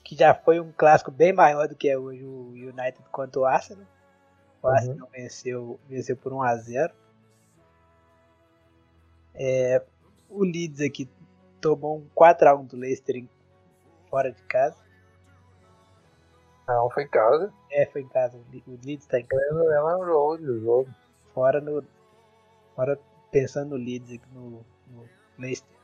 que 0.10 0.16
já 0.16 0.34
foi 0.34 0.60
um 0.60 0.72
clássico 0.72 1.12
bem 1.12 1.32
maior 1.32 1.68
do 1.68 1.76
que 1.76 1.88
é 1.88 1.96
hoje 1.96 2.26
o 2.26 2.48
United 2.54 2.98
contra 3.12 3.42
o 3.42 3.46
Arsenal. 3.46 3.86
O 4.60 4.68
uhum. 4.68 4.74
Arsenal 4.74 5.10
venceu, 5.12 5.80
venceu 5.88 6.18
por 6.18 6.34
1 6.34 6.42
a 6.42 6.56
0 6.56 6.94
é, 9.36 9.86
O 10.28 10.44
Leeds 10.44 10.82
aqui 10.82 11.08
tomou 11.62 12.00
um 12.00 12.10
4x1 12.20 12.66
do 12.70 12.76
Leicester 12.76 13.24
fora 14.10 14.32
de 14.32 14.42
casa. 14.46 14.78
Não, 16.68 16.90
foi 16.90 17.04
em 17.04 17.10
casa. 17.10 17.54
É, 17.72 17.86
foi 17.86 18.02
em 18.02 18.08
casa. 18.08 18.36
O 18.36 18.80
Leeds 18.84 19.06
tá 19.06 19.20
em 19.20 19.26
casa. 19.28 19.46
Ela, 19.52 19.76
ela 19.76 20.06
jogo 20.08 20.38
de 20.40 20.60
jogo. 20.60 20.90
Fora 21.36 21.62
no. 21.62 21.86
Fora 22.76 23.00
pensando 23.32 23.70
no 23.70 23.76
Leeds 23.76 24.16
aqui 24.16 24.34
no, 24.34 24.66
no 24.88 25.08
Leicester. 25.38 25.79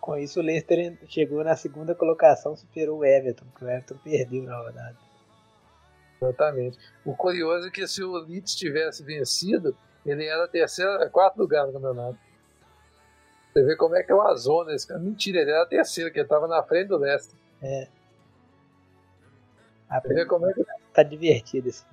Com 0.00 0.16
isso, 0.16 0.40
o 0.40 0.42
Leicester 0.42 0.98
chegou 1.06 1.44
na 1.44 1.54
segunda 1.56 1.94
colocação, 1.94 2.56
superou 2.56 3.00
o 3.00 3.04
Everton, 3.04 3.44
porque 3.46 3.64
o 3.64 3.68
Everton 3.68 3.98
perdeu 4.02 4.42
na 4.44 4.56
rodada. 4.56 4.96
Exatamente. 6.20 6.78
O 7.04 7.14
curioso 7.14 7.68
é 7.68 7.70
que 7.70 7.86
se 7.86 8.02
o 8.02 8.12
Leeds 8.12 8.54
tivesse 8.54 9.02
vencido, 9.02 9.76
ele 10.04 10.26
era 10.26 10.48
terceiro, 10.48 11.08
quarto 11.10 11.38
lugar 11.38 11.66
no 11.66 11.72
campeonato. 11.72 12.18
Você 13.52 13.64
vê 13.64 13.76
como 13.76 13.96
é 13.96 14.02
que 14.02 14.12
é 14.12 14.14
uma 14.14 14.34
zona 14.36 14.74
esse 14.74 14.86
cara. 14.86 15.00
Mentira, 15.00 15.40
ele 15.40 15.50
era 15.50 15.66
terceiro, 15.66 16.10
que 16.12 16.18
ele 16.18 16.26
estava 16.26 16.46
na 16.46 16.62
frente 16.62 16.88
do 16.88 16.98
Leicester. 16.98 17.38
É. 17.62 17.88
Você 20.02 20.14
vê 20.14 20.24
como 20.24 20.48
é 20.48 20.52
que 20.52 20.64
tá 20.94 21.02
divertido 21.02 21.68
esse. 21.68 21.84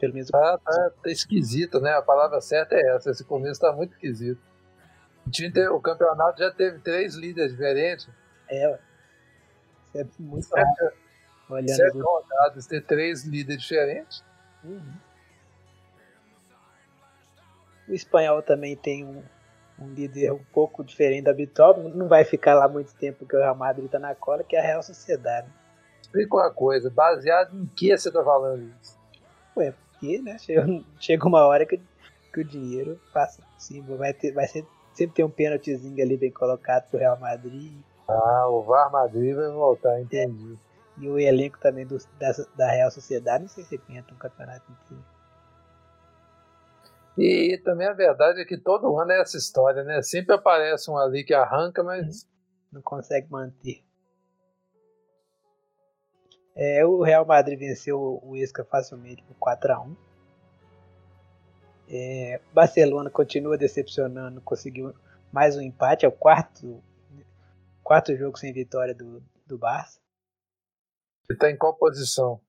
Pelo 0.00 0.14
menos. 0.14 0.28
Tá, 0.30 0.58
tá, 0.58 0.90
tá 1.02 1.10
esquisito, 1.10 1.80
né? 1.80 1.92
A 1.92 2.02
palavra 2.02 2.40
certa 2.40 2.74
é 2.74 2.96
essa. 2.96 3.10
Esse 3.10 3.24
começo 3.24 3.60
tá 3.60 3.72
muito 3.72 3.92
esquisito. 3.92 4.40
O 5.72 5.80
campeonato 5.80 6.38
já 6.38 6.50
teve 6.50 6.78
três 6.78 7.14
líderes 7.14 7.52
diferentes. 7.52 8.08
É, 8.48 8.68
ué. 8.68 8.78
Isso 9.94 9.98
é 9.98 10.06
muito 10.18 10.54
raro. 10.54 10.92
Olhando 11.48 11.76
sete 11.76 11.98
rodadas, 11.98 12.66
ter 12.66 12.82
três 12.82 13.24
líderes 13.24 13.62
diferentes. 13.62 14.24
Uhum. 14.64 14.94
O 17.88 17.92
espanhol 17.92 18.42
também 18.42 18.76
tem 18.76 19.04
um, 19.04 19.22
um 19.78 19.92
líder 19.94 20.32
um 20.32 20.42
pouco 20.52 20.82
diferente 20.82 21.24
do 21.24 21.30
habitual. 21.30 21.78
Não 21.78 22.08
vai 22.08 22.24
ficar 22.24 22.54
lá 22.54 22.68
muito 22.68 22.94
tempo 22.94 23.20
porque 23.20 23.36
o 23.36 23.38
Real 23.38 23.54
Madrid 23.54 23.88
tá 23.88 23.98
na 23.98 24.14
cola, 24.14 24.42
que 24.42 24.56
é 24.56 24.60
a 24.60 24.62
Real 24.62 24.82
Sociedade. 24.82 25.46
Explica 26.02 26.34
uma 26.34 26.50
coisa, 26.50 26.90
baseado 26.90 27.56
em 27.56 27.66
que 27.66 27.96
você 27.96 28.10
tá 28.10 28.22
falando 28.24 28.72
isso? 28.80 28.98
Ué, 29.56 29.72
porque, 29.72 30.18
né? 30.20 30.38
Chega, 30.38 30.66
chega 30.98 31.26
uma 31.26 31.46
hora 31.46 31.64
que, 31.64 31.80
que 32.32 32.40
o 32.40 32.44
dinheiro 32.44 33.00
passa 33.12 33.40
por 33.40 33.60
cima. 33.60 33.96
Vai, 33.96 34.12
ter, 34.12 34.32
vai 34.32 34.48
ser, 34.48 34.66
sempre 34.96 35.14
ter 35.14 35.24
um 35.24 35.30
pênaltizinho 35.30 36.02
ali 36.02 36.16
bem 36.16 36.30
colocado 36.30 36.88
pro 36.88 36.98
Real 36.98 37.18
Madrid. 37.18 37.72
Ah, 38.08 38.48
o 38.48 38.62
VAR 38.62 38.90
Madrid 38.90 39.34
vai 39.34 39.50
voltar, 39.50 40.00
entendi. 40.00 40.58
E 40.98 41.08
o 41.08 41.18
elenco 41.18 41.58
também 41.60 41.86
do, 41.86 41.98
da, 42.18 42.32
da 42.56 42.70
Real 42.70 42.90
Sociedade, 42.90 43.42
não 43.42 43.48
sei 43.48 43.64
se 43.64 43.74
aguenta 43.74 44.14
um 44.14 44.18
campeonato 44.18 44.64
inteiro. 44.72 45.04
E, 47.18 47.58
também 47.64 47.86
a 47.86 47.92
verdade 47.92 48.40
é 48.40 48.44
que 48.44 48.58
todo 48.58 48.98
ano 48.98 49.12
é 49.12 49.20
essa 49.20 49.36
história, 49.36 49.82
né? 49.82 50.02
Sempre 50.02 50.34
aparece 50.34 50.90
um 50.90 50.98
ali 50.98 51.24
que 51.24 51.34
arranca, 51.34 51.82
mas 51.82 52.28
não 52.70 52.82
consegue 52.82 53.30
manter. 53.30 53.82
É, 56.54 56.84
o 56.86 57.02
Real 57.02 57.26
Madrid 57.26 57.58
venceu 57.58 58.20
o 58.22 58.34
Esca 58.34 58.64
facilmente 58.64 59.22
por 59.24 59.34
4 59.36 59.72
a 59.72 59.80
1 59.80 59.96
é, 61.88 62.40
Barcelona 62.52 63.10
continua 63.10 63.56
decepcionando, 63.56 64.40
conseguiu 64.40 64.94
mais 65.32 65.56
um 65.56 65.60
empate, 65.60 66.04
é 66.04 66.08
o 66.08 66.12
quarto, 66.12 66.82
quarto 67.82 68.16
jogo 68.16 68.38
sem 68.38 68.52
vitória 68.52 68.94
do, 68.94 69.22
do 69.46 69.58
Barça. 69.58 70.00
ele 71.28 71.38
tá 71.38 71.50
em 71.50 71.56
qual 71.56 71.74
posição? 71.74 72.40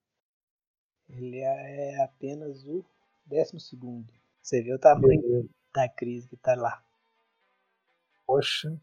Ele 1.09 1.39
é 1.39 2.03
apenas 2.03 2.65
o 2.65 2.83
décimo 3.25 3.59
segundo. 3.59 4.13
Você 4.41 4.61
vê 4.61 4.73
o 4.73 4.79
tamanho 4.79 5.49
da 5.73 5.87
crise 5.87 6.27
que 6.27 6.35
está 6.35 6.55
lá. 6.55 6.83
Poxa, 8.25 8.77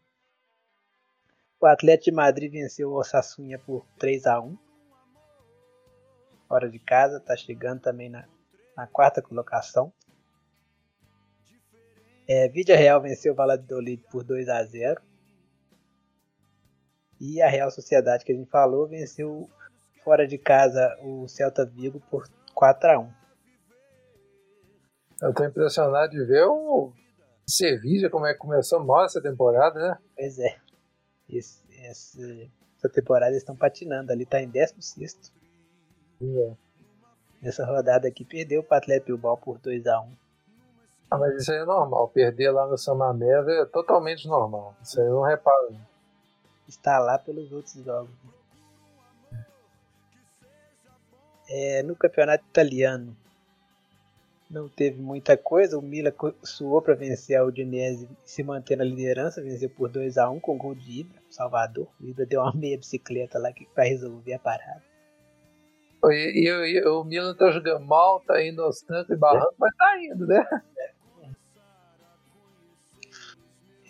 O 1.59 1.65
Atlético 1.65 2.05
de 2.05 2.11
Madrid 2.11 2.51
venceu 2.51 2.91
o 2.91 2.95
Osasuna 2.95 3.59
por 3.59 3.85
3 3.99 4.25
a 4.25 4.39
1 4.39 4.57
Fora 6.47 6.69
de 6.69 6.79
casa, 6.79 7.17
está 7.17 7.35
chegando 7.35 7.81
também 7.81 8.09
na, 8.09 8.27
na 8.77 8.87
quarta 8.87 9.21
colocação. 9.21 9.91
É, 12.27 12.47
Vídea 12.49 12.75
Real 12.75 13.01
venceu 13.01 13.33
o 13.33 13.35
Valladolid 13.35 14.03
por 14.09 14.23
2 14.23 14.49
a 14.49 14.63
0 14.63 15.01
E 17.19 17.41
a 17.41 17.47
Real 17.47 17.69
Sociedade, 17.69 18.25
que 18.25 18.31
a 18.31 18.35
gente 18.35 18.49
falou, 18.49 18.87
venceu 18.87 19.49
fora 20.03 20.27
de 20.27 20.37
casa 20.37 20.97
o 21.01 21.27
Celta 21.27 21.65
Vigo 21.65 21.99
por 22.09 22.27
4 22.53 22.89
a 22.89 22.99
1 22.99 23.25
eu 25.21 25.33
tô 25.33 25.45
impressionado 25.45 26.11
de 26.11 26.23
ver 26.25 26.45
o 26.45 26.91
Sevilla, 27.47 28.09
como 28.09 28.25
é 28.25 28.33
que 28.33 28.39
começou 28.39 28.83
mal 28.83 29.05
essa 29.05 29.21
temporada, 29.21 29.79
né? 29.79 29.97
Pois 30.15 30.39
é. 30.39 30.57
Esse, 31.29 31.63
esse, 31.69 32.51
essa 32.77 32.89
temporada 32.89 33.31
eles 33.31 33.41
estão 33.41 33.55
patinando 33.55 34.11
ali, 34.11 34.25
tá 34.25 34.41
em 34.41 34.49
16 34.49 35.31
É. 36.21 36.53
Nessa 37.41 37.65
rodada 37.65 38.07
aqui 38.07 38.25
perdeu 38.25 38.65
o 38.69 38.73
Atlético 38.73 39.07
Bilbao 39.07 39.37
por 39.37 39.57
2 39.59 39.87
a 39.87 40.01
1 40.01 40.24
Ah, 41.09 41.17
mas 41.17 41.35
isso 41.41 41.51
aí 41.51 41.59
é 41.59 41.65
normal. 41.65 42.07
Perder 42.09 42.51
lá 42.51 42.67
no 42.67 42.77
San 42.77 42.95
Mamés 42.95 43.47
é 43.47 43.65
totalmente 43.65 44.27
normal. 44.27 44.75
Isso 44.81 44.99
aí 44.99 45.07
eu 45.07 45.13
não 45.13 45.21
reparo. 45.23 45.75
Está 46.67 46.97
lá 46.99 47.17
pelos 47.17 47.51
outros 47.51 47.75
jogos. 47.83 48.09
É, 51.47 51.83
no 51.83 51.95
campeonato 51.95 52.43
italiano 52.49 53.15
não 54.49 54.67
teve 54.67 54.99
muita 54.99 55.37
coisa. 55.37 55.77
O 55.77 55.81
Milan 55.81 56.11
co- 56.11 56.33
suou 56.43 56.81
para 56.81 56.95
vencer 56.95 57.37
a 57.37 57.45
Udinese 57.45 58.05
e 58.25 58.29
se 58.29 58.43
manter 58.43 58.75
na 58.75 58.83
liderança. 58.83 59.41
Venceu 59.41 59.69
por 59.69 59.89
2 59.89 60.17
a 60.17 60.29
1 60.29 60.39
com 60.39 60.57
gol 60.57 60.73
de 60.73 61.01
Ibra, 61.01 61.19
Salvador. 61.29 61.87
O 62.01 62.05
Ibra 62.05 62.25
deu 62.25 62.41
uma 62.41 62.53
meia 62.53 62.77
bicicleta 62.77 63.37
lá 63.37 63.51
que 63.53 63.67
vai 63.75 63.87
resolver 63.89 64.33
a 64.33 64.39
parada. 64.39 64.81
E, 66.05 66.47
e- 66.47 66.77
e 66.79 66.87
o 66.87 67.03
Milan 67.03 67.33
tá 67.35 67.49
jogando 67.51 67.83
mal, 67.85 68.19
tá 68.21 68.43
indo 68.43 68.61
aos 68.61 68.79
trancos 68.81 69.09
e 69.15 69.15
barrancos, 69.19 69.55
mas 69.57 69.75
tá 69.75 69.97
indo, 70.03 70.25
né? 70.27 70.45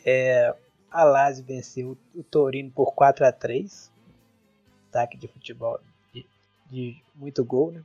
É, 0.05 0.55
a 0.91 1.03
Lazio 1.03 1.43
venceu 1.43 1.97
o 2.13 2.23
Torino 2.23 2.71
por 2.71 2.93
4 2.93 3.25
a 3.25 3.31
3 3.31 3.91
Ataque 4.89 5.17
de 5.17 5.27
futebol 5.27 5.79
de, 6.13 6.25
de 6.69 7.03
muito 7.15 7.43
gol, 7.43 7.71
né? 7.71 7.83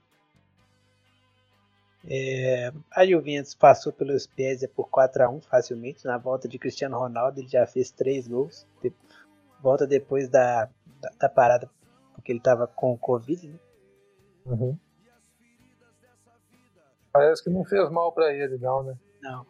É, 2.08 2.72
a 2.92 3.04
Juventus 3.04 3.54
passou 3.54 3.92
pelo 3.92 4.18
Spezia 4.18 4.68
por 4.68 4.88
4 4.88 5.24
a 5.24 5.28
1 5.28 5.40
facilmente. 5.42 6.06
Na 6.06 6.16
volta 6.16 6.48
de 6.48 6.58
Cristiano 6.58 6.98
Ronaldo, 6.98 7.40
ele 7.40 7.48
já 7.48 7.66
fez 7.66 7.90
3 7.90 8.26
gols. 8.28 8.66
De- 8.82 8.92
volta 9.60 9.86
depois 9.86 10.28
da, 10.28 10.66
da, 11.00 11.10
da 11.18 11.28
parada, 11.28 11.68
porque 12.14 12.32
ele 12.32 12.38
estava 12.38 12.66
com 12.66 12.96
Covid, 12.96 13.48
né? 13.48 13.58
Uhum. 14.46 14.78
Parece 17.12 17.42
que 17.42 17.50
não 17.50 17.64
fez 17.64 17.90
mal 17.90 18.12
pra 18.12 18.32
ele, 18.32 18.56
não, 18.56 18.82
né? 18.82 18.96
Não. 19.20 19.44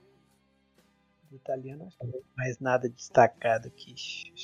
O 1.31 1.37
italiano 1.37 1.87
acho 1.87 1.97
que 1.97 2.05
não 2.05 2.13
tem 2.13 2.23
mais 2.37 2.59
nada 2.59 2.89
destacado 2.89 3.69
aqui. 3.69 3.95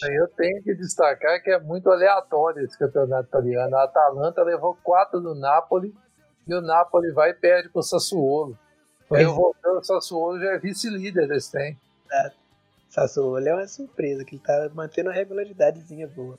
Eu 0.04 0.28
tenho 0.28 0.62
que 0.62 0.72
destacar 0.74 1.42
que 1.42 1.50
é 1.50 1.58
muito 1.58 1.90
aleatório 1.90 2.64
esse 2.64 2.78
campeonato 2.78 3.28
italiano. 3.28 3.76
A 3.76 3.84
Atalanta 3.84 4.42
levou 4.44 4.78
4 4.84 5.20
do 5.20 5.34
Napoli 5.34 5.92
e 6.46 6.54
o 6.54 6.60
Napoli 6.60 7.10
vai 7.10 7.30
e 7.30 7.34
perde 7.34 7.68
pro 7.68 7.82
Sassuolo. 7.82 8.56
Pois 9.08 9.20
Aí 9.20 9.26
voltando, 9.26 9.78
o 9.78 9.84
Sassuolo 9.84 10.38
já 10.38 10.52
é 10.52 10.58
vice-líder 10.58 11.26
desse 11.26 11.50
tem. 11.50 11.76
Sassuolo 12.88 13.46
é 13.46 13.54
uma 13.54 13.66
surpresa, 13.66 14.24
que 14.24 14.36
ele 14.36 14.42
tá 14.42 14.70
mantendo 14.72 15.08
uma 15.08 15.14
regularidadezinha 15.14 16.06
boa. 16.06 16.38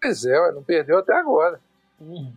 Pois 0.00 0.24
é, 0.24 0.52
não 0.52 0.62
perdeu 0.62 0.98
até 0.98 1.14
agora. 1.14 1.60
Uhum. 2.00 2.34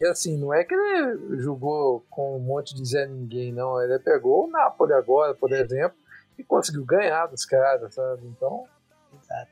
E 0.00 0.06
assim, 0.06 0.38
não 0.38 0.54
é 0.54 0.64
que 0.64 0.74
ele 0.74 1.40
jogou 1.40 2.04
com 2.08 2.36
um 2.36 2.40
monte 2.40 2.74
de 2.74 2.84
Zé 2.84 3.06
Ninguém, 3.06 3.52
não. 3.52 3.82
Ele 3.82 3.98
pegou 3.98 4.46
o 4.46 4.50
Napoli 4.50 4.92
agora, 4.92 5.34
por 5.34 5.52
exemplo, 5.52 5.96
e 6.38 6.44
conseguiu 6.44 6.84
ganhar 6.84 7.26
dos 7.26 7.44
caras, 7.44 7.94
sabe? 7.94 8.26
Então, 8.26 8.66
Exato. 9.20 9.50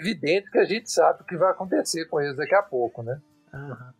evidente 0.00 0.50
que 0.50 0.58
a 0.58 0.64
gente 0.64 0.90
sabe 0.90 1.22
o 1.22 1.24
que 1.24 1.36
vai 1.36 1.52
acontecer 1.52 2.06
com 2.06 2.20
eles 2.20 2.36
daqui 2.36 2.54
a 2.54 2.62
pouco, 2.62 3.02
né? 3.02 3.20
Aham. 3.54 3.94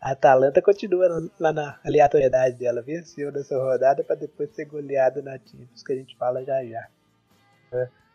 A 0.00 0.10
Atalanta 0.10 0.60
continua 0.60 1.30
lá 1.40 1.50
na 1.50 1.80
aleatoriedade 1.82 2.58
dela. 2.58 2.82
Venceu 2.82 3.32
nessa 3.32 3.56
rodada 3.56 4.04
para 4.04 4.16
depois 4.16 4.54
ser 4.54 4.66
goleada 4.66 5.22
na 5.22 5.38
Champions, 5.38 5.82
que 5.82 5.92
a 5.94 5.96
gente 5.96 6.14
fala 6.18 6.44
já 6.44 6.62
já. 6.62 6.86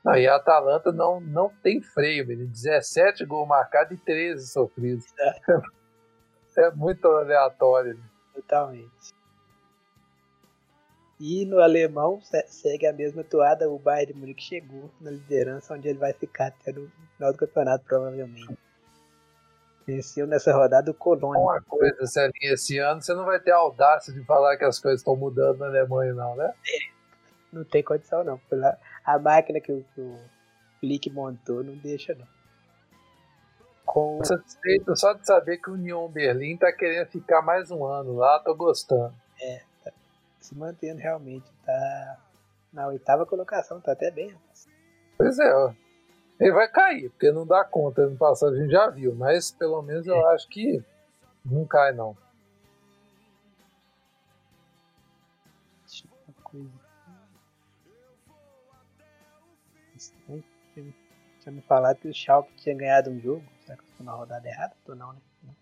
Não, 0.06 0.16
e 0.16 0.28
a 0.28 0.36
Atalanta 0.36 0.92
não, 0.92 1.20
não 1.20 1.50
tem 1.64 1.82
freio, 1.82 2.28
menino. 2.28 2.48
17 2.48 3.26
gols 3.26 3.48
marcados 3.48 3.98
e 3.98 4.02
13 4.02 4.48
sofridos. 4.48 5.06
É 5.20 5.34
muito 6.72 7.08
aleatório. 7.08 8.00
Totalmente. 8.34 9.14
E 11.20 11.46
no 11.46 11.60
alemão 11.60 12.22
se- 12.22 12.48
segue 12.48 12.88
a 12.88 12.94
mesma 12.94 13.24
toada. 13.24 13.70
O 13.70 13.78
Bayern 13.78 14.14
de 14.14 14.20
Munique 14.20 14.42
chegou 14.44 14.90
na 15.02 15.12
liderança, 15.12 15.74
onde 15.74 15.90
ele 15.90 16.00
vai 16.00 16.14
ficar 16.14 16.48
até 16.48 16.72
no 16.72 16.90
final 17.16 17.34
do 17.34 17.38
campeonato, 17.38 17.84
provavelmente. 17.86 18.58
Venceu 19.86 20.28
nessa 20.28 20.54
rodada 20.54 20.92
o 20.92 20.94
Colônia. 20.94 21.42
Uma 21.42 21.62
coisa, 21.62 22.06
Celinha, 22.06 22.54
esse 22.54 22.78
ano 22.78 23.02
você 23.02 23.14
não 23.14 23.26
vai 23.26 23.40
ter 23.40 23.52
a 23.52 23.58
audácia 23.58 24.14
de 24.14 24.24
falar 24.24 24.56
que 24.56 24.64
as 24.64 24.80
coisas 24.80 25.02
estão 25.02 25.16
mudando 25.16 25.60
na 25.60 25.66
Alemanha, 25.66 26.14
não, 26.14 26.36
né? 26.36 26.54
Não 27.52 27.64
tem 27.64 27.84
condição, 27.84 28.24
não. 28.24 28.40
A 29.04 29.18
máquina 29.18 29.60
que 29.60 29.72
o, 29.72 29.84
que 29.96 30.00
o 30.02 30.16
Flick 30.80 31.10
montou 31.10 31.64
não 31.64 31.76
deixa, 31.76 32.14
não. 32.14 32.28
Com... 33.90 34.24
Satisfeito 34.24 34.96
só 34.96 35.14
de 35.14 35.26
saber 35.26 35.58
que 35.58 35.68
o 35.68 35.74
Union 35.74 36.08
Berlim 36.08 36.56
tá 36.56 36.72
querendo 36.72 37.08
ficar 37.08 37.42
mais 37.42 37.72
um 37.72 37.84
ano 37.84 38.18
lá, 38.18 38.38
tô 38.38 38.54
gostando. 38.54 39.16
É, 39.42 39.64
tá 39.84 39.92
se 40.40 40.56
mantendo 40.56 41.00
realmente. 41.00 41.52
Tá 41.66 42.18
na 42.72 42.86
oitava 42.86 43.26
colocação, 43.26 43.82
tá 43.82 43.94
até 43.94 44.12
bem, 44.12 44.30
rapaz. 44.30 44.68
Pois 45.18 45.40
é, 45.40 45.56
ó. 45.56 45.74
Ele 46.40 46.52
vai 46.52 46.68
cair, 46.68 47.10
porque 47.10 47.32
não 47.32 47.48
dá 47.48 47.66
conta. 47.66 48.06
No 48.06 48.16
passado 48.16 48.54
a 48.54 48.60
gente 48.60 48.70
já 48.70 48.92
viu, 48.92 49.16
mas 49.16 49.52
pelo 49.52 49.82
menos 49.82 50.06
eu 50.06 50.24
acho 50.28 50.48
que 50.50 50.84
não 51.44 51.66
cai, 51.66 51.92
não. 51.92 52.16
Coisa. 56.44 56.70
Tinha 61.40 61.52
me 61.52 61.62
falado 61.62 61.98
que 61.98 62.08
o 62.08 62.14
Schalke 62.14 62.54
tinha 62.54 62.76
ganhado 62.76 63.10
um 63.10 63.20
jogo. 63.20 63.44
Tô 64.00 64.04
na 64.06 64.14
rodada 64.14 64.48
errada? 64.48 64.74
Tô 64.86 64.96
não, 64.96 65.12
né? 65.12 65.20
Não. 65.44 65.56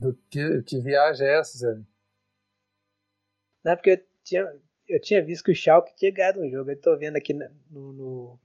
Do 0.00 0.18
que, 0.28 0.62
que 0.64 0.80
viagem 0.80 1.24
é 1.28 1.38
essa, 1.38 1.56
Zé? 1.56 1.80
Não, 3.62 3.70
é 3.72 3.76
porque 3.76 3.90
eu 3.90 4.04
tinha, 4.24 4.60
eu 4.88 5.00
tinha 5.00 5.24
visto 5.24 5.44
que 5.44 5.52
o 5.52 5.54
Schalke 5.54 5.94
tinha 5.94 6.10
ganhado 6.10 6.40
um 6.40 6.50
jogo. 6.50 6.72
Eu 6.72 6.80
tô 6.80 6.96
vendo 6.98 7.16
aqui 7.16 7.32
no, 7.32 7.48
no- 7.70 8.40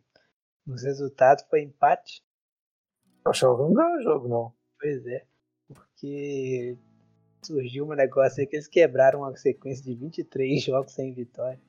nos 0.67 0.83
resultados, 0.83 1.43
foi 1.49 1.63
empate. 1.63 2.23
O 3.25 3.33
Schalke 3.33 3.63
não 3.63 3.73
ganhou 3.73 3.97
o 3.97 4.03
jogo, 4.03 4.27
não. 4.27 4.53
Pois 4.79 5.03
é. 5.07 5.25
Porque 5.67 6.77
surgiu 7.43 7.85
um 7.87 7.95
negócio 7.95 8.39
aí 8.39 8.45
que 8.45 8.55
eles 8.55 8.67
quebraram 8.67 9.21
uma 9.21 9.35
sequência 9.35 9.83
de 9.83 9.95
23 9.95 10.61
jogos 10.63 10.93
sem 10.93 11.11
vitória. 11.11 11.59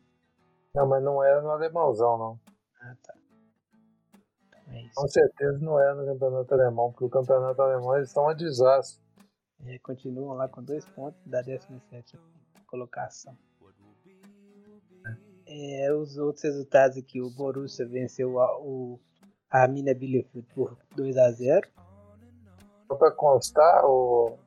Não, 0.74 0.86
mas 0.86 1.02
não 1.02 1.24
era 1.24 1.40
no 1.40 1.48
alemãozão, 1.48 2.18
não. 2.18 2.40
Ah, 2.78 2.94
tá. 3.02 3.14
É. 4.90 4.94
Com 4.94 5.08
certeza 5.08 5.58
não 5.60 5.78
era 5.78 5.94
no 5.94 6.06
campeonato 6.06 6.54
alemão, 6.54 6.90
porque 6.92 7.04
o 7.04 7.08
campeonato 7.10 7.60
alemão 7.62 7.96
eles 7.96 8.08
estão 8.08 8.28
a 8.28 8.34
desastre. 8.34 9.02
É, 9.66 9.78
continuam 9.80 10.34
lá 10.34 10.48
com 10.48 10.62
dois 10.62 10.84
pontos 10.90 11.20
da 11.26 11.42
17 11.42 12.18
colocação. 12.66 13.36
É, 15.46 15.92
os 15.94 16.18
outros 16.18 16.44
resultados 16.44 16.96
aqui, 16.98 17.20
o 17.22 17.30
Borussia 17.30 17.86
venceu 17.88 18.38
a- 18.38 18.58
o 18.60 19.00
Arminia 19.50 19.94
Bielefeld 19.94 20.46
por 20.54 20.76
2 20.94 21.16
a 21.16 21.30
0 21.32 21.66
Só 22.86 22.94
pra 22.96 23.10
constar, 23.10 23.84
o. 23.86 24.38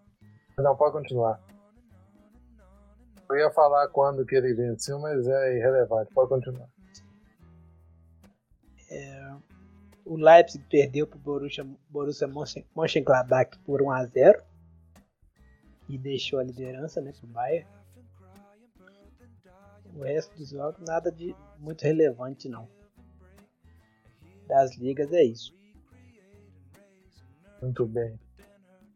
Não, 0.57 0.75
pode 0.75 0.93
continuar. 0.93 1.41
Eu 3.29 3.35
ia 3.37 3.51
falar 3.51 3.87
quando 3.89 4.25
que 4.25 4.35
ele 4.35 4.53
venceu, 4.53 4.99
mas 4.99 5.27
é 5.27 5.57
irrelevante. 5.57 6.13
Pode 6.13 6.29
continuar. 6.29 6.67
O 10.11 10.17
Leipzig 10.17 10.61
perdeu 10.69 11.07
para 11.07 11.15
o 11.17 11.21
Borussia, 11.21 11.65
Borussia 11.89 12.27
Mönchen- 12.27 12.65
Mönchengladbach 12.75 13.57
por 13.59 13.81
1 13.81 13.91
a 13.91 14.05
0 14.05 14.43
e 15.87 15.97
deixou 15.97 16.39
a 16.39 16.43
liderança 16.43 16.99
né, 16.99 17.13
para 17.13 17.25
o 17.25 17.29
Bayern. 17.29 17.67
O 19.95 20.03
resto 20.03 20.35
dos 20.35 20.49
jogos 20.49 20.81
nada 20.85 21.09
de 21.11 21.33
muito 21.59 21.81
relevante 21.83 22.49
não. 22.49 22.67
Das 24.47 24.75
ligas 24.77 25.13
é 25.13 25.23
isso. 25.23 25.55
Muito 27.61 27.85
bem. 27.85 28.19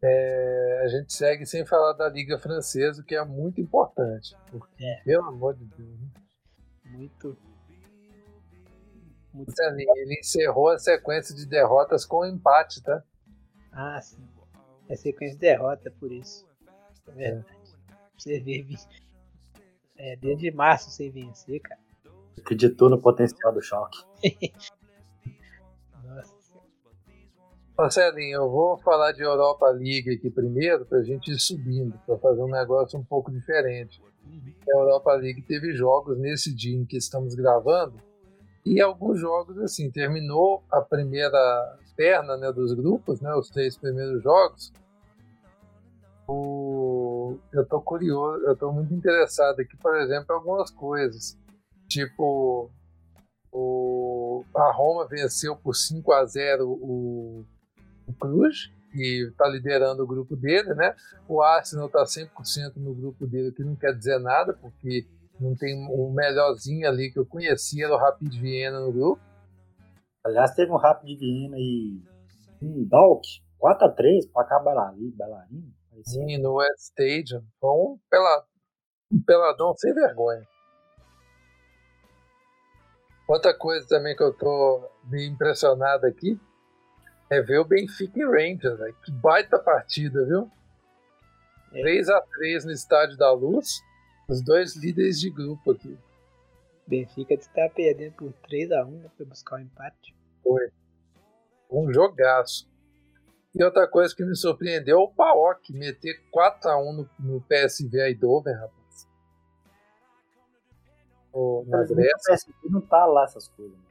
É, 0.02 0.80
a 0.84 0.88
gente 0.88 1.12
segue 1.14 1.46
sem 1.46 1.64
falar 1.64 1.94
da 1.94 2.08
Liga 2.10 2.38
Francesa, 2.38 3.02
que 3.02 3.14
é 3.14 3.24
muito 3.24 3.58
importante. 3.60 4.36
Porque, 4.50 4.84
É. 4.84 5.02
pelo 5.02 5.24
amor 5.24 5.54
de 5.54 5.64
Deus. 5.64 5.98
né? 5.98 6.08
Muito. 6.84 7.38
Muito. 9.36 9.52
Ele 9.60 10.18
encerrou 10.18 10.68
a 10.70 10.78
sequência 10.78 11.34
de 11.34 11.46
derrotas 11.46 12.06
com 12.06 12.24
empate, 12.24 12.82
tá? 12.82 13.02
Ah, 13.70 14.00
sim. 14.00 14.26
É 14.88 14.96
sequência 14.96 15.34
de 15.34 15.40
derrota 15.40 15.92
por 16.00 16.10
isso. 16.10 16.46
É 17.08 17.12
verdade. 17.12 17.56
Você 18.16 18.40
vê 18.40 18.64
é, 19.98 20.16
desde 20.16 20.50
março 20.50 20.90
sem 20.90 21.10
vencer, 21.10 21.60
cara. 21.60 21.80
Acreditou 22.38 22.88
no 22.88 22.98
potencial 23.00 23.52
do 23.52 23.60
choque. 23.60 23.98
Nossa. 26.02 26.34
Marcelinho, 27.76 28.36
eu 28.36 28.50
vou 28.50 28.78
falar 28.78 29.12
de 29.12 29.22
Europa 29.22 29.66
League 29.68 30.14
aqui 30.14 30.30
primeiro, 30.30 30.86
pra 30.86 31.02
gente 31.02 31.30
ir 31.30 31.38
subindo, 31.38 31.98
pra 32.06 32.16
fazer 32.16 32.40
um 32.40 32.50
negócio 32.50 32.98
um 32.98 33.04
pouco 33.04 33.30
diferente. 33.30 34.02
A 34.68 34.78
Europa 34.78 35.12
League 35.12 35.42
teve 35.42 35.74
jogos 35.74 36.18
nesse 36.18 36.54
dia 36.54 36.74
em 36.74 36.86
que 36.86 36.96
estamos 36.96 37.34
gravando, 37.34 38.00
e 38.66 38.80
alguns 38.80 39.20
jogos, 39.20 39.56
assim, 39.58 39.88
terminou 39.92 40.64
a 40.68 40.80
primeira 40.80 41.78
perna 41.94 42.36
né, 42.36 42.50
dos 42.50 42.72
grupos, 42.72 43.20
né, 43.20 43.32
os 43.34 43.48
três 43.48 43.78
primeiros 43.78 44.20
jogos. 44.24 44.72
O... 46.26 47.38
Eu 47.52 47.64
tô 47.64 47.80
curioso, 47.80 48.44
eu 48.44 48.56
tô 48.56 48.72
muito 48.72 48.92
interessado 48.92 49.60
aqui, 49.60 49.76
por 49.76 49.96
exemplo, 49.96 50.26
em 50.30 50.34
algumas 50.34 50.72
coisas. 50.72 51.38
Tipo, 51.88 52.68
o... 53.52 54.44
a 54.56 54.72
Roma 54.72 55.06
venceu 55.06 55.54
por 55.54 55.76
5 55.76 56.12
a 56.12 56.26
0 56.26 56.68
o, 56.68 57.44
o 58.04 58.12
Cruz, 58.14 58.72
que 58.90 59.28
está 59.28 59.46
liderando 59.46 60.02
o 60.02 60.06
grupo 60.08 60.34
dele, 60.34 60.74
né? 60.74 60.92
O 61.28 61.40
Arsenal 61.40 61.86
está 61.86 62.02
100% 62.02 62.78
no 62.78 62.92
grupo 62.92 63.28
dele, 63.28 63.50
o 63.50 63.54
que 63.54 63.62
não 63.62 63.76
quer 63.76 63.94
dizer 63.94 64.18
nada, 64.18 64.54
porque 64.54 65.06
não 65.40 65.54
tem 65.54 65.74
o 65.90 66.10
melhorzinho 66.10 66.88
ali 66.88 67.12
que 67.12 67.18
eu 67.18 67.26
conhecia, 67.26 67.86
era 67.86 67.94
o 67.94 67.98
Rapid 67.98 68.34
Viena 68.40 68.80
no 68.80 68.92
grupo. 68.92 69.20
Aliás, 70.24 70.54
teve 70.54 70.72
um 70.72 70.76
rápido 70.76 71.06
de 71.06 71.16
Viena 71.18 71.56
e 71.56 72.02
um 72.60 72.84
Dalk, 72.88 73.24
4x3, 73.60 74.32
placar 74.32 74.64
bailarino. 74.64 75.12
bailarino 75.16 75.76
parecia. 75.96 76.26
Sim, 76.26 76.38
no 76.38 76.54
West 76.54 76.90
Stadium. 76.90 77.42
Foi 77.60 77.70
um, 77.70 77.98
pela, 78.10 78.44
um 79.12 79.22
peladão 79.22 79.74
sem 79.76 79.94
vergonha. 79.94 80.46
Outra 83.28 83.56
coisa 83.56 83.86
também 83.88 84.14
que 84.16 84.22
eu 84.22 84.32
tô 84.32 84.88
meio 85.04 85.30
impressionado 85.30 86.06
aqui 86.06 86.40
é 87.30 87.40
ver 87.40 87.58
o 87.58 87.64
Benfica 87.64 88.18
e 88.18 88.24
Rangers. 88.24 88.78
Que 89.04 89.10
baita 89.10 89.58
partida, 89.58 90.24
viu? 90.24 90.50
É. 91.72 91.82
3x3 91.82 92.64
no 92.64 92.72
Estádio 92.72 93.16
da 93.16 93.32
Luz. 93.32 93.80
Os 94.28 94.42
dois 94.42 94.74
líderes 94.76 95.20
de 95.20 95.30
grupo 95.30 95.72
aqui. 95.72 95.96
Benfica 96.86 97.34
está 97.34 97.68
perdendo 97.68 98.12
por 98.14 98.32
3 98.48 98.70
a 98.72 98.84
1 98.84 98.90
né, 98.90 99.10
foi 99.16 99.26
buscar 99.26 99.56
o 99.56 99.58
empate. 99.60 100.14
Foi. 100.42 100.70
Um 101.70 101.92
jogaço. 101.92 102.68
E 103.54 103.62
outra 103.64 103.88
coisa 103.88 104.14
que 104.14 104.24
me 104.24 104.36
surpreendeu 104.36 104.98
é 105.00 105.02
o 105.02 105.08
Paok 105.08 105.72
meter 105.72 106.20
4x1 106.32 106.92
no, 106.96 107.10
no 107.18 107.40
PSV 107.42 108.00
Eindhoven, 108.02 108.54
rapaz. 108.54 109.08
O, 111.32 111.64
na 111.66 111.78
Mas 111.78 111.90
o 111.90 111.94
Grécia. 111.94 112.16
PSG 112.26 112.52
não 112.70 112.80
tá 112.80 113.04
lá 113.06 113.24
essas 113.24 113.48
coisas. 113.48 113.76
né? 113.76 113.84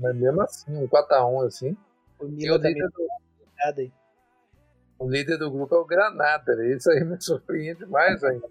Mas 0.00 0.16
mesmo 0.16 0.42
assim, 0.42 0.76
um 0.76 0.88
4x1 0.88 1.46
assim. 1.46 1.76
O 2.18 2.26
E 2.38 2.50
o 2.50 2.58
Milan 2.58 2.58
também 2.58 2.74
líder, 2.74 2.88
do, 2.90 3.06
tá 3.06 3.14
ligado 3.48 3.78
aí. 3.78 3.92
o 4.98 5.08
líder 5.08 5.38
do 5.38 5.50
grupo 5.50 5.74
é 5.74 5.78
o 5.78 5.84
Granada. 5.86 6.54
né? 6.56 6.74
Isso 6.76 6.90
aí 6.90 7.02
me 7.04 7.20
surpreende 7.20 7.86
mais 7.86 8.22
ainda. 8.24 8.48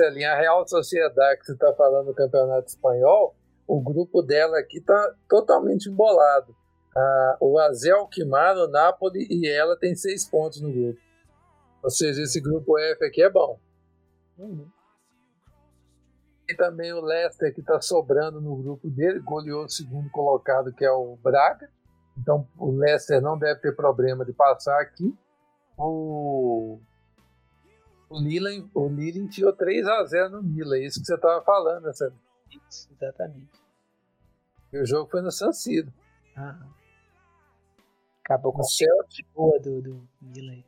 Ali, 0.00 0.24
a 0.24 0.36
Real 0.36 0.66
Sociedade 0.66 1.40
que 1.40 1.46
você 1.46 1.52
está 1.52 1.72
falando 1.74 2.06
do 2.06 2.14
Campeonato 2.14 2.68
Espanhol, 2.68 3.34
o 3.66 3.80
grupo 3.80 4.22
dela 4.22 4.58
aqui 4.58 4.78
está 4.78 5.14
totalmente 5.28 5.88
embolado. 5.88 6.54
Ah, 6.96 7.36
o 7.40 7.58
Azel 7.58 8.06
Kimar, 8.08 8.56
o 8.56 8.68
Napoli 8.68 9.26
e 9.30 9.48
ela 9.48 9.78
tem 9.78 9.94
seis 9.94 10.28
pontos 10.28 10.60
no 10.60 10.72
grupo. 10.72 11.00
Ou 11.82 11.90
seja, 11.90 12.22
esse 12.22 12.40
grupo 12.40 12.78
F 12.78 13.04
aqui 13.04 13.22
é 13.22 13.30
bom. 13.30 13.58
E 16.48 16.54
também 16.56 16.92
o 16.92 17.00
Leicester 17.00 17.54
que 17.54 17.60
está 17.60 17.80
sobrando 17.80 18.40
no 18.40 18.56
grupo 18.56 18.90
dele, 18.90 19.20
goleou 19.20 19.64
o 19.64 19.68
segundo 19.68 20.10
colocado, 20.10 20.72
que 20.72 20.84
é 20.84 20.90
o 20.90 21.16
Braga. 21.22 21.70
Então 22.18 22.46
o 22.58 22.72
Leicester 22.72 23.20
não 23.22 23.38
deve 23.38 23.60
ter 23.60 23.74
problema 23.74 24.24
de 24.24 24.32
passar 24.32 24.80
aqui. 24.80 25.16
O, 25.78 26.80
o 28.10 28.20
Lille, 28.20 28.68
o 28.74 28.88
Lille 28.88 29.20
enfiou 29.20 29.56
3x0 29.56 30.28
no 30.30 30.42
Milan, 30.42 30.76
é 30.76 30.84
isso 30.86 31.00
que 31.00 31.06
você 31.06 31.14
estava 31.14 31.40
falando, 31.42 31.84
né, 31.84 31.92
Sérgio? 31.92 32.18
Isso, 32.50 32.88
exatamente. 32.92 33.60
E 34.72 34.78
o 34.78 34.84
jogo 34.84 35.08
foi 35.08 35.22
no 35.22 35.30
San 35.30 35.52
Siro. 35.52 35.92
Aham. 36.36 36.68
Acabou 38.24 38.52
com 38.52 38.60
O 38.60 38.64
Celtic, 38.64 39.26
boa 39.34 39.58
do, 39.60 39.80
do 39.80 40.08
Milan. 40.20 40.62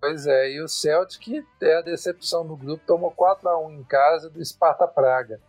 pois 0.00 0.26
é, 0.26 0.50
e 0.52 0.60
o 0.62 0.68
Celtic 0.68 1.44
é 1.62 1.78
a 1.78 1.82
decepção 1.82 2.46
do 2.46 2.56
grupo, 2.56 2.84
tomou 2.86 3.12
4x1 3.12 3.78
em 3.78 3.84
casa 3.84 4.28
do 4.28 4.44
Sparta 4.44 4.86
Praga. 4.86 5.40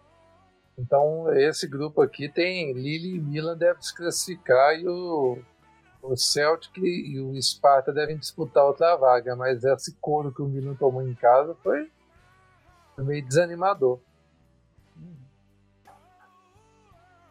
Então 0.77 1.31
esse 1.33 1.67
grupo 1.67 2.01
aqui 2.01 2.29
tem 2.29 2.73
Lille 2.73 3.15
e 3.17 3.19
Milan 3.19 3.57
devem 3.57 3.81
se 3.81 3.93
classificar 3.95 4.79
e 4.79 4.87
o, 4.87 5.37
o 6.01 6.15
Celtic 6.15 6.77
e 6.77 7.19
o 7.19 7.35
Sparta 7.41 7.91
devem 7.91 8.17
disputar 8.17 8.65
outra 8.65 8.95
vaga, 8.95 9.35
mas 9.35 9.63
esse 9.63 9.93
couro 10.01 10.33
que 10.33 10.41
o 10.41 10.47
Milan 10.47 10.75
tomou 10.75 11.07
em 11.07 11.13
casa 11.13 11.55
foi, 11.63 11.91
meio 12.97 13.25
desanimador. 13.25 13.99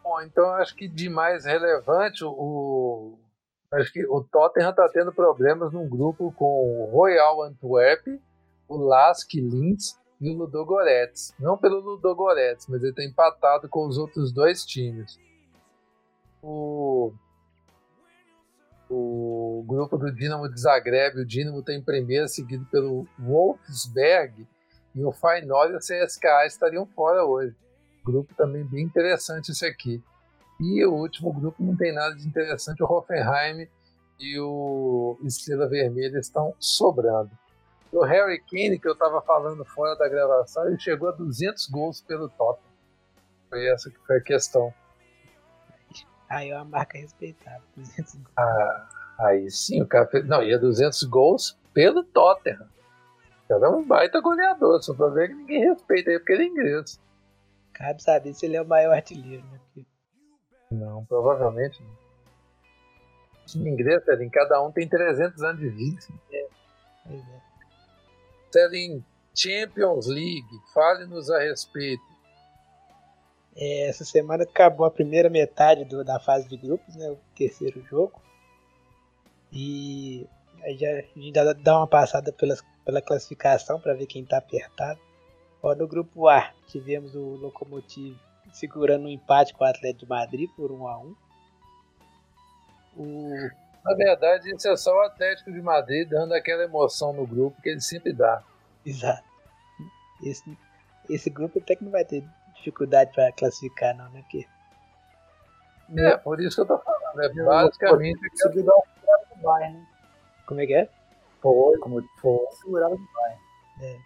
Bom, 0.03 0.21
então 0.21 0.49
acho 0.53 0.75
que 0.75 0.87
de 0.87 1.09
mais 1.09 1.45
relevante, 1.45 2.23
o, 2.23 3.17
Acho 3.71 3.93
que 3.93 4.05
o 4.07 4.23
Tottenham 4.23 4.71
está 4.71 4.89
tendo 4.89 5.13
problemas 5.13 5.71
num 5.71 5.87
grupo 5.87 6.31
com 6.31 6.45
o 6.45 6.85
Royal 6.85 7.43
Antwerp, 7.43 8.19
o 8.67 8.77
Lask 8.77 9.31
Linz 9.35 9.99
e 10.19 10.31
o 10.31 10.37
Ludogorets. 10.37 11.35
Não 11.39 11.55
pelo 11.55 11.79
Ludogorets, 11.79 12.65
mas 12.67 12.81
ele 12.81 12.89
está 12.89 13.03
empatado 13.03 13.69
com 13.69 13.85
os 13.87 13.97
outros 13.97 14.31
dois 14.31 14.65
times. 14.65 15.19
O, 16.41 17.13
o 18.89 19.63
grupo 19.67 19.97
do 19.97 20.11
Dinamo 20.11 20.49
de 20.49 20.59
Zagreb, 20.59 21.19
o 21.19 21.25
Dinamo 21.25 21.59
está 21.59 21.73
em 21.73 21.81
primeiro, 21.81 22.27
seguido 22.27 22.65
pelo 22.71 23.07
Wolfsberg 23.19 24.47
e 24.95 25.03
o 25.03 25.11
Feyenoord 25.11 25.73
e 25.73 25.75
o 25.75 25.79
CSKA 25.79 26.45
estariam 26.45 26.85
fora 26.85 27.23
hoje. 27.23 27.55
Grupo 28.03 28.33
também 28.35 28.63
bem 28.63 28.83
interessante 28.83 29.51
esse 29.51 29.65
aqui. 29.65 30.03
E 30.59 30.83
o 30.85 30.93
último 30.93 31.31
grupo 31.31 31.63
não 31.63 31.75
tem 31.75 31.93
nada 31.93 32.15
de 32.15 32.27
interessante, 32.27 32.83
o 32.83 32.91
Hoffenheim 32.91 33.67
e 34.19 34.39
o 34.39 35.17
Estrela 35.23 35.67
Vermelha 35.67 36.17
estão 36.17 36.53
sobrando. 36.59 37.31
O 37.91 38.03
Harry 38.03 38.39
Kane, 38.39 38.77
que 38.77 38.87
eu 38.87 38.93
estava 38.93 39.21
falando 39.21 39.63
fora 39.65 39.95
da 39.95 40.07
gravação, 40.07 40.67
ele 40.67 40.79
chegou 40.79 41.09
a 41.09 41.11
200 41.11 41.67
gols 41.67 42.01
pelo 42.01 42.27
Tottenham. 42.29 42.69
Foi 43.49 43.65
essa 43.67 43.89
que 43.89 43.97
foi 44.05 44.17
a 44.17 44.21
questão. 44.21 44.73
Aí 46.29 46.51
é 46.51 46.55
uma 46.55 46.65
marca 46.65 46.97
respeitável, 46.97 47.61
200 47.75 48.15
gols. 48.15 48.27
Ah, 48.37 48.89
aí 49.19 49.49
sim, 49.49 49.81
o 49.81 49.87
cara 49.87 50.07
fez... 50.07 50.27
Não, 50.27 50.43
ia 50.43 50.59
200 50.59 51.03
gols 51.03 51.57
pelo 51.73 52.03
Tottenham. 52.03 52.67
O 53.45 53.47
cara 53.47 53.65
é 53.65 53.69
um 53.69 53.83
baita 53.83 54.21
goleador, 54.21 54.81
só 54.83 54.93
pra 54.93 55.07
ver 55.07 55.29
que 55.29 55.33
ninguém 55.33 55.67
respeita 55.67 56.11
ele 56.11 56.19
porque 56.19 56.33
ele 56.33 56.43
é 56.43 56.47
inglês. 56.47 57.01
Cabe 57.73 58.03
saber 58.03 58.33
se 58.33 58.45
ele 58.45 58.57
é 58.57 58.61
o 58.61 58.67
maior 58.67 58.93
artilheiro, 58.93 59.43
né? 59.45 59.59
Porque... 59.73 59.87
Não, 60.71 61.03
provavelmente 61.05 61.81
não. 61.81 61.99
O 63.55 63.67
inglês, 63.67 64.03
em 64.07 64.29
cada 64.29 64.61
um 64.61 64.71
tem 64.71 64.87
300 64.87 65.41
anos 65.41 65.59
de 65.59 65.69
vida. 65.69 65.99
É, 66.31 66.47
pois 67.07 67.23
é. 67.27 69.01
Champions 69.33 70.05
League, 70.07 70.61
fale-nos 70.73 71.31
a 71.31 71.39
respeito. 71.39 72.03
É, 73.61 73.89
essa 73.89 74.05
semana 74.05 74.43
acabou 74.43 74.85
a 74.85 74.91
primeira 74.91 75.29
metade 75.29 75.83
do, 75.83 76.01
da 76.01 76.17
fase 76.17 76.47
de 76.47 76.55
grupos, 76.55 76.95
né, 76.95 77.09
o 77.09 77.19
terceiro 77.35 77.83
jogo. 77.83 78.21
E 79.51 80.25
aí 80.63 80.77
já, 80.77 80.87
a 80.89 81.01
gente 81.01 81.33
dá, 81.33 81.51
dá 81.51 81.77
uma 81.77 81.87
passada 81.87 82.31
pelas, 82.31 82.63
pela 82.85 83.01
classificação 83.01 83.77
para 83.77 83.93
ver 83.93 84.05
quem 84.05 84.23
está 84.23 84.37
apertado. 84.37 84.97
Ó, 85.61 85.75
no 85.75 85.85
grupo 85.85 86.29
A, 86.29 86.53
tivemos 86.67 87.13
o 87.15 87.35
Lokomotiv 87.35 88.17
segurando 88.53 89.05
um 89.05 89.09
empate 89.09 89.53
com 89.53 89.65
o 89.65 89.67
Atlético 89.67 90.05
de 90.05 90.09
Madrid 90.09 90.49
por 90.55 90.71
1 90.71 90.87
a 90.87 90.97
1 90.99 91.15
o... 92.97 93.49
Na 93.83 93.93
verdade, 93.95 94.53
isso 94.53 94.67
é 94.69 94.77
só 94.77 94.95
o 94.95 95.01
Atlético 95.01 95.51
de 95.51 95.61
Madrid 95.61 96.07
dando 96.07 96.33
aquela 96.33 96.63
emoção 96.63 97.11
no 97.11 97.27
grupo 97.27 97.61
que 97.61 97.69
ele 97.69 97.81
sempre 97.81 98.13
dá. 98.13 98.41
Exato. 98.85 99.23
Esse, 100.23 100.57
esse 101.09 101.29
grupo 101.29 101.59
até 101.59 101.75
que 101.75 101.83
não 101.83 101.91
vai 101.91 102.05
ter 102.05 102.23
dificuldade 102.59 103.11
para 103.13 103.31
classificar, 103.31 103.95
não, 103.95 104.09
né? 104.09 104.21
Porque... 104.21 104.47
É, 105.97 106.17
por 106.17 106.39
isso 106.39 106.55
que 106.55 106.61
eu 106.61 106.77
tô 106.77 106.83
falando. 106.83 107.21
É 107.21 107.43
basicamente. 107.43 108.29
Conseguiu 108.29 108.63
dar 108.63 108.75
uma 108.75 109.17
do 109.35 109.41
Bayern, 109.41 109.77
né? 109.77 109.87
Como 110.45 110.61
é 110.61 110.67
que 110.67 110.73
é? 110.73 110.89
Foi, 111.41 111.77
como 111.79 112.03
foi, 112.21 112.39
segurado 112.61 112.95
do 112.95 113.07
Bayern. 113.13 113.41
É. 113.81 113.99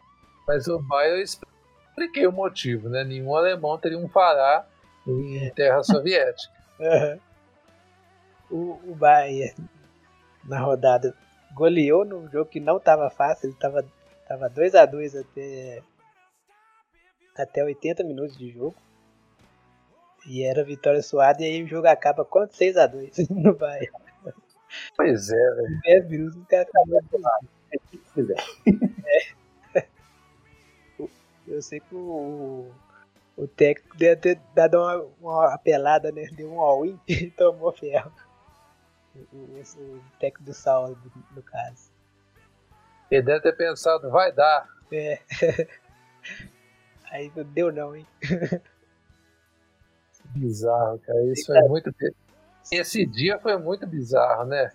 Mas 0.48 0.68
o 0.68 0.80
Bayern 0.80 1.18
eu 1.18 1.24
expliquei 1.24 2.26
o 2.26 2.32
motivo, 2.32 2.88
né? 2.88 3.04
Nenhum 3.04 3.36
alemão 3.36 3.78
teria 3.78 3.98
um 3.98 4.08
fará 4.08 4.66
em 5.08 5.50
terra 5.52 5.84
soviética. 5.84 6.54
Uhum. 6.80 7.20
O, 8.50 8.92
o 8.92 8.96
Bayern, 8.96 9.56
na 10.44 10.60
rodada, 10.60 11.16
goleou 11.54 12.04
num 12.04 12.28
jogo 12.30 12.50
que 12.50 12.60
não 12.60 12.78
estava 12.78 13.10
fácil, 13.12 13.46
ele 13.46 13.54
estava 13.54 13.86
tava 14.28 14.50
2 14.50 14.76
a 14.76 14.86
2 14.86 15.16
até, 15.16 15.82
até 17.36 17.64
80 17.64 18.04
minutos 18.04 18.38
de 18.38 18.50
jogo. 18.50 18.76
E 20.26 20.44
era 20.44 20.64
vitória 20.64 21.02
suada, 21.02 21.42
e 21.42 21.46
aí 21.46 21.64
o 21.64 21.68
jogo 21.68 21.88
acaba 21.88 22.24
com 22.24 22.48
6 22.48 22.78
a 22.78 22.88
2 22.88 23.28
no 23.30 23.56
Bayern. 23.56 23.92
Pois 24.96 25.30
é, 25.30 25.56
velho. 25.56 25.80
10 25.84 26.10
minutos 26.10 26.38
o 26.38 26.46
cara 26.46 26.64
acabou 26.64 27.02
de 27.02 27.18
lado. 27.18 27.50
É. 29.76 29.88
Eu 31.46 31.62
sei 31.62 31.80
que 31.82 31.94
o, 31.94 32.72
o 33.36 33.48
técnico 33.48 33.98
deve 33.98 34.16
ter 34.16 34.42
dado 34.56 34.80
uma, 34.80 35.06
uma 35.20 35.54
apelada, 35.54 36.12
né? 36.12 36.28
Deu 36.36 36.52
um 36.52 36.62
all-in 36.62 37.00
e 37.08 37.30
tomou 37.32 37.72
ferro. 37.74 38.12
O, 39.32 39.38
o, 39.38 39.62
o 39.62 40.02
técnico 40.20 40.44
do 40.44 40.54
Saulo, 40.54 40.98
no 41.36 41.44
caso. 41.44 41.92
Ele 43.12 43.22
deve 43.22 43.42
ter 43.42 43.56
pensado, 43.56 44.10
vai 44.10 44.32
dar. 44.32 44.68
É. 44.92 45.20
Aí 47.14 47.32
não 47.36 47.44
deu 47.44 47.72
não, 47.72 47.96
hein? 47.96 48.08
Bizarro, 50.34 50.98
cara. 50.98 51.24
Isso 51.32 51.46
foi 51.46 51.62
muito. 51.70 51.92
Esse 52.72 53.06
dia 53.06 53.38
foi 53.38 53.56
muito 53.56 53.86
bizarro, 53.86 54.46
né? 54.46 54.72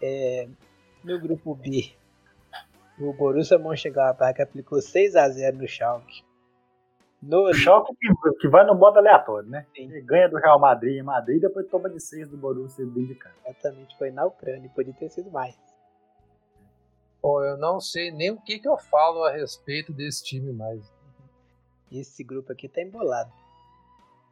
É, 0.00 0.48
no 1.02 1.18
grupo 1.18 1.56
B, 1.56 1.92
o 3.00 3.12
Borussia 3.12 3.58
Mönchengladbach 3.58 4.40
aplicou 4.40 4.80
6 4.80 5.16
a 5.16 5.28
0 5.28 5.58
no 5.58 5.66
Schalke. 5.66 6.22
No... 7.20 7.48
O 7.48 7.52
Schalke 7.54 7.92
que, 7.96 8.32
que 8.38 8.48
vai 8.48 8.64
no 8.64 8.76
modo 8.76 8.98
aleatório, 8.98 9.48
né? 9.48 9.66
Ganha 10.04 10.28
do 10.28 10.36
Real 10.36 10.60
Madrid 10.60 10.98
em 10.98 11.02
Madrid 11.02 11.38
e 11.38 11.40
depois 11.40 11.66
toma 11.66 11.90
de 11.90 11.98
6 11.98 12.28
do 12.28 12.36
Borussia 12.36 12.86
dentro 12.86 13.08
de 13.08 13.14
casa. 13.16 13.34
Exatamente, 13.44 13.98
foi 13.98 14.12
na 14.12 14.24
Ucrânia, 14.24 14.70
podia 14.72 14.94
ter 14.94 15.10
sido 15.10 15.32
mais. 15.32 15.58
Pô, 17.20 17.44
eu 17.44 17.56
não 17.58 17.80
sei 17.80 18.10
nem 18.10 18.30
o 18.30 18.40
que, 18.40 18.58
que 18.58 18.68
eu 18.68 18.78
falo 18.78 19.24
a 19.24 19.32
respeito 19.32 19.92
desse 19.92 20.24
time 20.24 20.52
mais. 20.52 20.80
Esse 21.92 22.24
grupo 22.24 22.52
aqui 22.52 22.68
tá 22.68 22.80
embolado. 22.80 23.32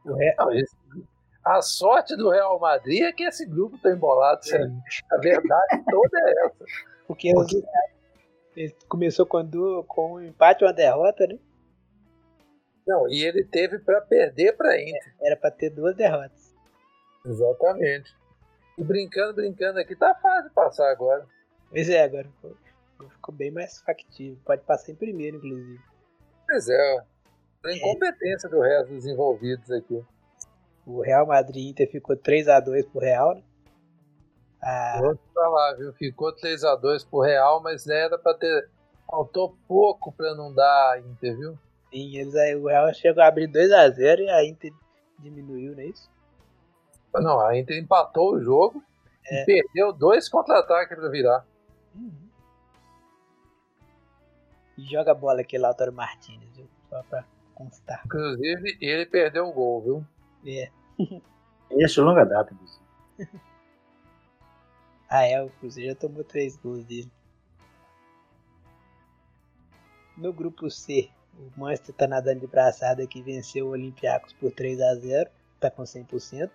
Real... 0.04 0.52
esse... 0.52 0.74
A 1.44 1.62
sorte 1.62 2.16
do 2.16 2.30
Real 2.30 2.58
Madrid 2.58 3.02
é 3.02 3.12
que 3.12 3.24
esse 3.24 3.46
grupo 3.46 3.78
tá 3.78 3.90
embolado. 3.90 4.40
É. 4.50 4.62
A 5.12 5.18
verdade 5.18 5.84
toda 5.90 6.18
é 6.18 6.46
essa. 6.46 6.64
Porque, 7.06 7.32
Porque... 7.32 7.62
ele 8.56 8.74
começou 8.88 9.26
com, 9.26 9.44
do... 9.44 9.84
com 9.84 10.14
um 10.14 10.22
empate 10.22 10.62
e 10.62 10.66
uma 10.66 10.72
derrota, 10.72 11.26
né? 11.26 11.38
Não, 12.86 13.06
e 13.08 13.22
ele 13.22 13.44
teve 13.44 13.78
para 13.78 14.00
perder 14.00 14.56
para 14.56 14.80
Inter. 14.80 15.14
Era 15.20 15.36
para 15.36 15.50
ter 15.50 15.68
duas 15.70 15.94
derrotas. 15.94 16.54
Exatamente. 17.24 18.14
E 18.78 18.84
brincando, 18.84 19.34
brincando 19.34 19.78
aqui, 19.78 19.94
tá 19.94 20.14
fácil 20.14 20.50
passar 20.52 20.90
agora. 20.90 21.26
Pois 21.70 21.88
é, 21.90 22.02
agora 22.02 22.28
ficou, 23.10 23.34
bem 23.34 23.50
mais 23.50 23.80
factível. 23.80 24.38
Pode 24.44 24.62
passar 24.62 24.92
em 24.92 24.94
primeiro, 24.94 25.36
inclusive. 25.36 25.80
Pois 26.46 26.68
é, 26.68 26.98
a 27.64 27.72
incompetência 27.72 28.48
do 28.48 28.60
resto 28.60 28.94
dos 28.94 29.06
envolvidos 29.06 29.70
aqui. 29.70 30.02
O 30.86 31.02
Real 31.02 31.26
Madrid 31.26 31.70
Inter 31.70 31.90
ficou 31.90 32.16
3x2 32.16 32.90
pro 32.90 33.00
Real, 33.00 33.34
né? 33.34 33.42
Ah. 34.62 34.98
Vou 35.00 35.18
falar, 35.34 35.74
viu? 35.74 35.92
Ficou 35.92 36.34
3x2 36.34 37.06
pro 37.08 37.20
Real, 37.20 37.62
mas 37.62 37.86
era 37.86 38.18
pra 38.18 38.34
ter. 38.34 38.68
Faltou 39.10 39.56
pouco 39.66 40.12
pra 40.12 40.34
não 40.34 40.52
dar 40.52 41.00
Inter, 41.00 41.36
viu? 41.36 41.58
Sim, 41.90 42.16
eles 42.16 42.34
aí, 42.34 42.54
o 42.54 42.66
Real 42.66 42.92
chegou 42.92 43.22
a 43.22 43.26
abrir 43.26 43.48
2x0 43.48 44.20
e 44.20 44.30
a 44.30 44.44
Inter 44.44 44.72
diminuiu, 45.18 45.72
não 45.72 45.80
é 45.80 45.86
isso? 45.86 46.10
Não, 47.14 47.40
a 47.40 47.56
Inter 47.56 47.78
empatou 47.78 48.34
o 48.34 48.40
jogo 48.40 48.82
é. 49.26 49.42
e 49.42 49.46
perdeu 49.46 49.92
dois 49.92 50.28
contra-ataques 50.28 50.96
pra 50.96 51.08
virar. 51.08 51.46
Uhum. 51.94 52.27
E 54.78 54.84
joga 54.84 55.10
a 55.10 55.14
bola 55.14 55.40
aqui, 55.40 55.58
Lautaro 55.58 55.92
Martinez, 55.92 56.48
viu? 56.54 56.68
Só 56.88 57.02
pra 57.02 57.24
constar. 57.52 58.00
Inclusive, 58.06 58.78
ele 58.80 59.04
perdeu 59.06 59.48
o 59.48 59.52
gol, 59.52 59.82
viu? 59.82 60.06
É. 60.46 60.70
Este 61.72 61.98
é 61.98 62.02
longa 62.02 62.24
data, 62.24 62.54
inclusive. 62.54 62.84
ah, 65.10 65.26
é, 65.26 65.42
o 65.42 65.50
Cruzeiro 65.50 65.90
já 65.90 65.96
tomou 65.96 66.22
três 66.22 66.56
gols 66.56 66.84
dele. 66.84 67.10
No 70.16 70.32
grupo 70.32 70.70
C, 70.70 71.10
o 71.36 71.60
Manchester 71.60 71.94
tá 71.96 72.06
nadando 72.06 72.40
de 72.40 72.46
braçada 72.46 73.04
que 73.06 73.20
venceu 73.20 73.66
o 73.66 73.70
Olympiacos 73.70 74.32
por 74.32 74.52
3 74.52 74.80
a 74.80 74.94
0 74.94 75.28
tá 75.58 75.70
com 75.72 75.82
100%. 75.82 76.50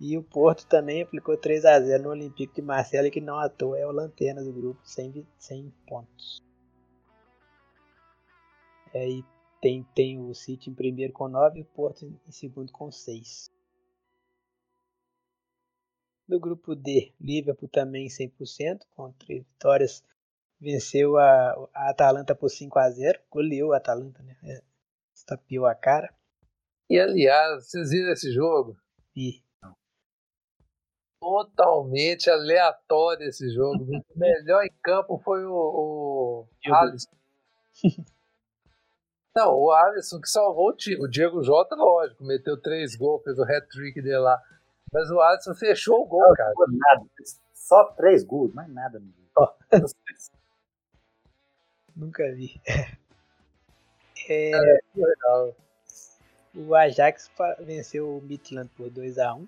E 0.00 0.16
o 0.16 0.22
Porto 0.22 0.66
também 0.66 1.02
aplicou 1.02 1.36
3 1.36 1.64
a 1.66 1.78
0 1.78 2.04
no 2.04 2.10
Olympique 2.10 2.54
de 2.54 2.62
Marcelo, 2.62 3.10
que 3.10 3.20
não 3.20 3.38
à 3.38 3.50
toa 3.50 3.78
é 3.78 3.86
o 3.86 3.92
lanterna 3.92 4.42
do 4.42 4.52
grupo, 4.52 4.80
100, 4.82 5.26
100 5.38 5.74
pontos. 5.86 6.45
Aí 8.96 9.24
tem, 9.60 9.84
tem 9.94 10.20
o 10.20 10.34
City 10.34 10.70
em 10.70 10.74
primeiro 10.74 11.12
com 11.12 11.28
9 11.28 11.58
e 11.58 11.62
o 11.62 11.66
Porto 11.66 12.04
em 12.04 12.30
segundo 12.30 12.72
com 12.72 12.90
6. 12.90 13.50
No 16.28 16.40
grupo 16.40 16.74
D, 16.74 17.12
Liverpool 17.20 17.68
também 17.68 18.08
100%, 18.08 18.80
com 18.94 19.12
3 19.12 19.44
vitórias 19.44 20.04
venceu 20.60 21.16
a, 21.18 21.68
a 21.74 21.90
Atalanta 21.90 22.34
por 22.34 22.48
5 22.48 22.78
a 22.78 22.90
0 22.90 23.20
goleou 23.30 23.72
a 23.72 23.76
Atalanta, 23.76 24.22
né? 24.22 24.36
É, 24.42 24.62
estapeou 25.14 25.66
a 25.66 25.74
cara. 25.74 26.12
E 26.88 26.98
aliás, 26.98 27.68
vocês 27.68 27.90
viram 27.90 28.12
esse 28.12 28.32
jogo? 28.32 28.76
Vi. 29.14 29.44
Totalmente 31.20 32.30
aleatório 32.30 33.28
esse 33.28 33.50
jogo. 33.52 33.84
O 33.84 34.18
melhor 34.18 34.64
em 34.64 34.72
campo 34.82 35.18
foi 35.18 35.44
o, 35.44 35.52
o 35.54 36.74
Alisson. 36.74 37.10
Não, 39.36 39.54
o 39.54 39.70
Alisson 39.70 40.18
que 40.18 40.30
salvou 40.30 40.70
o 40.70 40.72
time. 40.72 41.04
O 41.04 41.06
Diego 41.06 41.42
Jota, 41.42 41.76
lógico, 41.76 42.24
meteu 42.24 42.56
três 42.56 42.96
gols, 42.96 43.22
fez 43.22 43.38
o 43.38 43.42
hat-trick 43.42 44.00
dele 44.00 44.16
lá. 44.16 44.42
Mas 44.90 45.10
o 45.10 45.20
Alisson 45.20 45.54
fechou 45.54 46.04
o 46.04 46.06
gol, 46.06 46.26
não, 46.26 46.34
cara. 46.34 46.54
Não 46.56 46.66
nada. 46.68 47.06
Só 47.52 47.84
três 47.92 48.24
gols, 48.24 48.54
mais 48.54 48.72
nada 48.72 48.98
no 48.98 49.12
jogo. 49.12 49.54
Nunca 51.94 52.32
vi. 52.32 52.58
É, 54.28 54.50
é, 54.50 55.54
o 56.52 56.74
Ajax 56.74 57.30
venceu 57.60 58.16
o 58.16 58.20
Midland 58.22 58.68
por 58.76 58.90
2x1. 58.90 59.46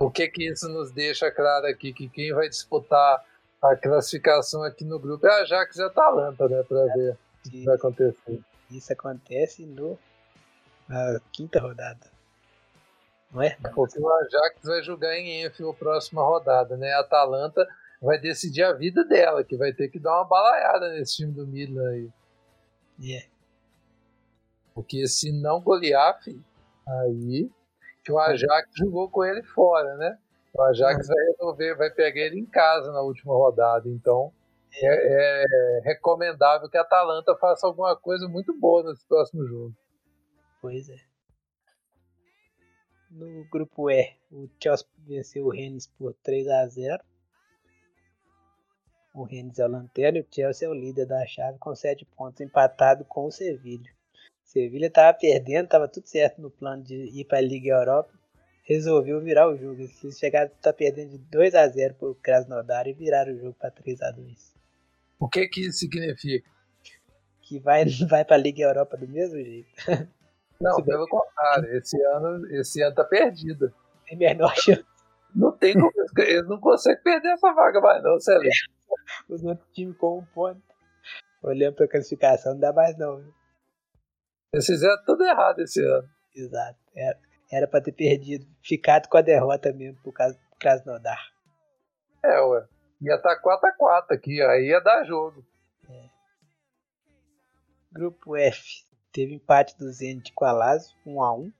O 0.00 0.10
que 0.10 0.26
que 0.26 0.50
isso 0.50 0.68
nos 0.68 0.90
deixa 0.90 1.30
claro 1.30 1.66
aqui? 1.66 1.92
Que 1.92 2.08
quem 2.08 2.32
vai 2.32 2.48
disputar 2.48 3.24
a 3.62 3.76
classificação 3.76 4.64
aqui 4.64 4.84
no 4.84 4.98
grupo 4.98 5.24
é 5.24 5.42
Ajax 5.42 5.76
e 5.76 5.82
Atalanta, 5.82 6.48
né? 6.48 6.64
Para 6.64 6.80
é, 6.80 6.94
ver 6.94 7.18
o 7.46 7.50
que 7.50 7.64
vai 7.64 7.76
acontecer. 7.76 8.40
Isso 8.70 8.92
acontece 8.92 9.66
no, 9.66 9.98
na 10.88 11.20
quinta 11.32 11.60
rodada. 11.60 12.10
Não 13.30 13.42
é? 13.42 13.56
Porque 13.74 13.98
o 13.98 14.12
Ajax 14.12 14.60
vai 14.62 14.82
jogar 14.82 15.16
em 15.16 15.44
Enfield 15.44 15.74
a 15.74 15.78
próxima 15.78 16.22
rodada, 16.22 16.76
né? 16.76 16.92
A 16.92 17.00
Atalanta 17.00 17.66
vai 18.00 18.18
decidir 18.18 18.62
a 18.62 18.72
vida 18.72 19.04
dela, 19.04 19.42
que 19.42 19.56
vai 19.56 19.72
ter 19.72 19.88
que 19.88 19.98
dar 19.98 20.16
uma 20.16 20.24
balaiada 20.24 20.90
nesse 20.90 21.16
time 21.16 21.32
do 21.32 21.46
Milan 21.46 21.88
aí. 21.88 22.10
Yeah. 23.00 23.26
Porque 24.74 25.06
se 25.06 25.32
não 25.32 25.60
golear, 25.60 26.20
filho, 26.22 26.44
aí 26.86 27.50
que 28.04 28.10
o 28.10 28.18
Ajax 28.18 28.70
jogou 28.74 29.08
com 29.08 29.24
ele 29.24 29.42
fora, 29.42 29.96
né? 29.96 30.18
O 30.52 30.60
Ajax 30.62 31.06
vai 31.06 31.24
resolver, 31.26 31.74
vai 31.76 31.90
pegar 31.90 32.20
ele 32.22 32.40
em 32.40 32.46
casa 32.46 32.92
na 32.92 33.00
última 33.00 33.32
rodada. 33.32 33.88
Então 33.88 34.32
é, 34.74 35.44
é 35.44 35.80
recomendável 35.84 36.68
que 36.68 36.78
a 36.78 36.82
Atalanta 36.82 37.36
faça 37.36 37.66
alguma 37.66 37.96
coisa 37.96 38.28
muito 38.28 38.58
boa 38.58 38.82
nesse 38.82 39.06
próximo 39.06 39.46
jogo. 39.46 39.76
Pois 40.60 40.88
é. 40.88 40.96
No 43.10 43.44
grupo 43.50 43.90
E, 43.90 44.16
o 44.30 44.48
Chelsea 44.62 44.86
venceu 44.98 45.44
o 45.44 45.50
Rennes 45.50 45.86
por 45.86 46.14
3 46.22 46.48
a 46.48 46.66
0 46.66 47.04
O 49.14 49.24
Rennes 49.24 49.58
é 49.58 49.66
o 49.66 49.68
lanterna 49.68 50.18
e 50.18 50.22
o 50.22 50.26
Chelsea 50.30 50.66
é 50.66 50.70
o 50.70 50.74
líder 50.74 51.06
da 51.06 51.26
chave 51.26 51.58
com 51.58 51.74
7 51.74 52.06
pontos, 52.16 52.40
empatado 52.40 53.04
com 53.04 53.26
o 53.26 53.30
Sevilha. 53.30 53.92
Sevilha 54.42 54.86
estava 54.86 55.16
perdendo, 55.16 55.64
estava 55.64 55.88
tudo 55.88 56.06
certo 56.06 56.40
no 56.40 56.50
plano 56.50 56.82
de 56.82 56.94
ir 56.94 57.24
para 57.26 57.38
a 57.38 57.42
Liga 57.42 57.74
Europa. 57.74 58.12
Resolveu 58.64 59.20
virar 59.20 59.48
o 59.48 59.56
jogo. 59.56 59.82
Eles 59.82 60.18
chegaram 60.18 60.46
a 60.46 60.54
estar 60.54 60.72
tá 60.72 60.76
perdendo 60.76 61.10
de 61.10 61.18
2 61.18 61.54
a 61.54 61.68
0 61.68 61.94
para 61.94 62.08
o 62.08 62.14
Krasnodar 62.14 62.86
e 62.86 62.92
viraram 62.92 63.34
o 63.34 63.38
jogo 63.38 63.54
para 63.54 63.70
3 63.70 64.00
a 64.02 64.10
2 64.10 64.51
O 65.22 65.28
que 65.28 65.46
que 65.46 65.60
isso 65.60 65.78
significa? 65.78 66.50
Que 67.42 67.60
vai, 67.60 67.84
vai 68.10 68.24
para 68.24 68.34
a 68.34 68.38
Liga 68.38 68.64
Europa 68.64 68.96
do 68.96 69.06
mesmo 69.06 69.36
jeito. 69.36 69.68
Não, 70.60 70.74
Se 70.74 70.82
pelo 70.82 71.06
contrário, 71.06 71.76
esse 71.76 71.96
ano, 72.06 72.46
esse 72.52 72.82
ano 72.82 72.94
tá 72.94 73.04
perdido. 73.04 73.72
Tem 74.04 74.18
menor 74.18 74.52
chance. 74.56 74.84
Não 75.32 75.52
tem 75.52 75.74
como, 75.74 75.92
eles 76.18 76.48
não 76.48 76.58
conseguem 76.58 77.02
perder 77.04 77.34
essa 77.34 77.52
vaga 77.52 77.80
mais 77.80 78.02
não, 78.02 78.18
Celeste. 78.18 78.68
Os 79.28 79.44
outros 79.44 79.68
times 79.72 79.96
com 79.96 80.18
um 80.18 80.24
ponto. 80.24 80.60
Olhando 81.40 81.76
pra 81.76 81.88
classificação, 81.88 82.54
não 82.54 82.60
dá 82.60 82.72
mais 82.72 82.98
não. 82.98 83.18
Viu? 83.18 83.32
Eles 84.52 84.66
fizeram 84.66 85.02
tudo 85.06 85.24
errado 85.24 85.60
esse 85.60 85.82
ano. 85.84 86.08
Exato. 86.34 86.78
Era, 86.94 87.18
era 87.50 87.68
pra 87.68 87.80
ter 87.80 87.92
perdido, 87.92 88.44
ficado 88.62 89.08
com 89.08 89.16
a 89.16 89.22
derrota 89.22 89.72
mesmo, 89.72 90.00
por 90.02 90.12
causa 90.12 90.34
do 90.34 90.58
Krasnodar. 90.58 91.20
É, 92.24 92.40
ué. 92.40 92.66
Ia 93.02 93.16
estar 93.16 93.34
tá 93.34 93.42
4x4 93.42 94.14
aqui, 94.14 94.40
aí 94.40 94.68
ia 94.68 94.80
dar 94.80 95.04
jogo. 95.04 95.44
É. 95.90 96.08
Grupo 97.90 98.36
F. 98.36 98.86
Teve 99.12 99.34
empate 99.34 99.76
do 99.76 99.90
Zenit 99.92 100.32
com 100.32 100.44
a 100.44 100.52
Lazio, 100.52 100.96
1 101.04 101.22
a 101.22 101.34
1 101.34 101.52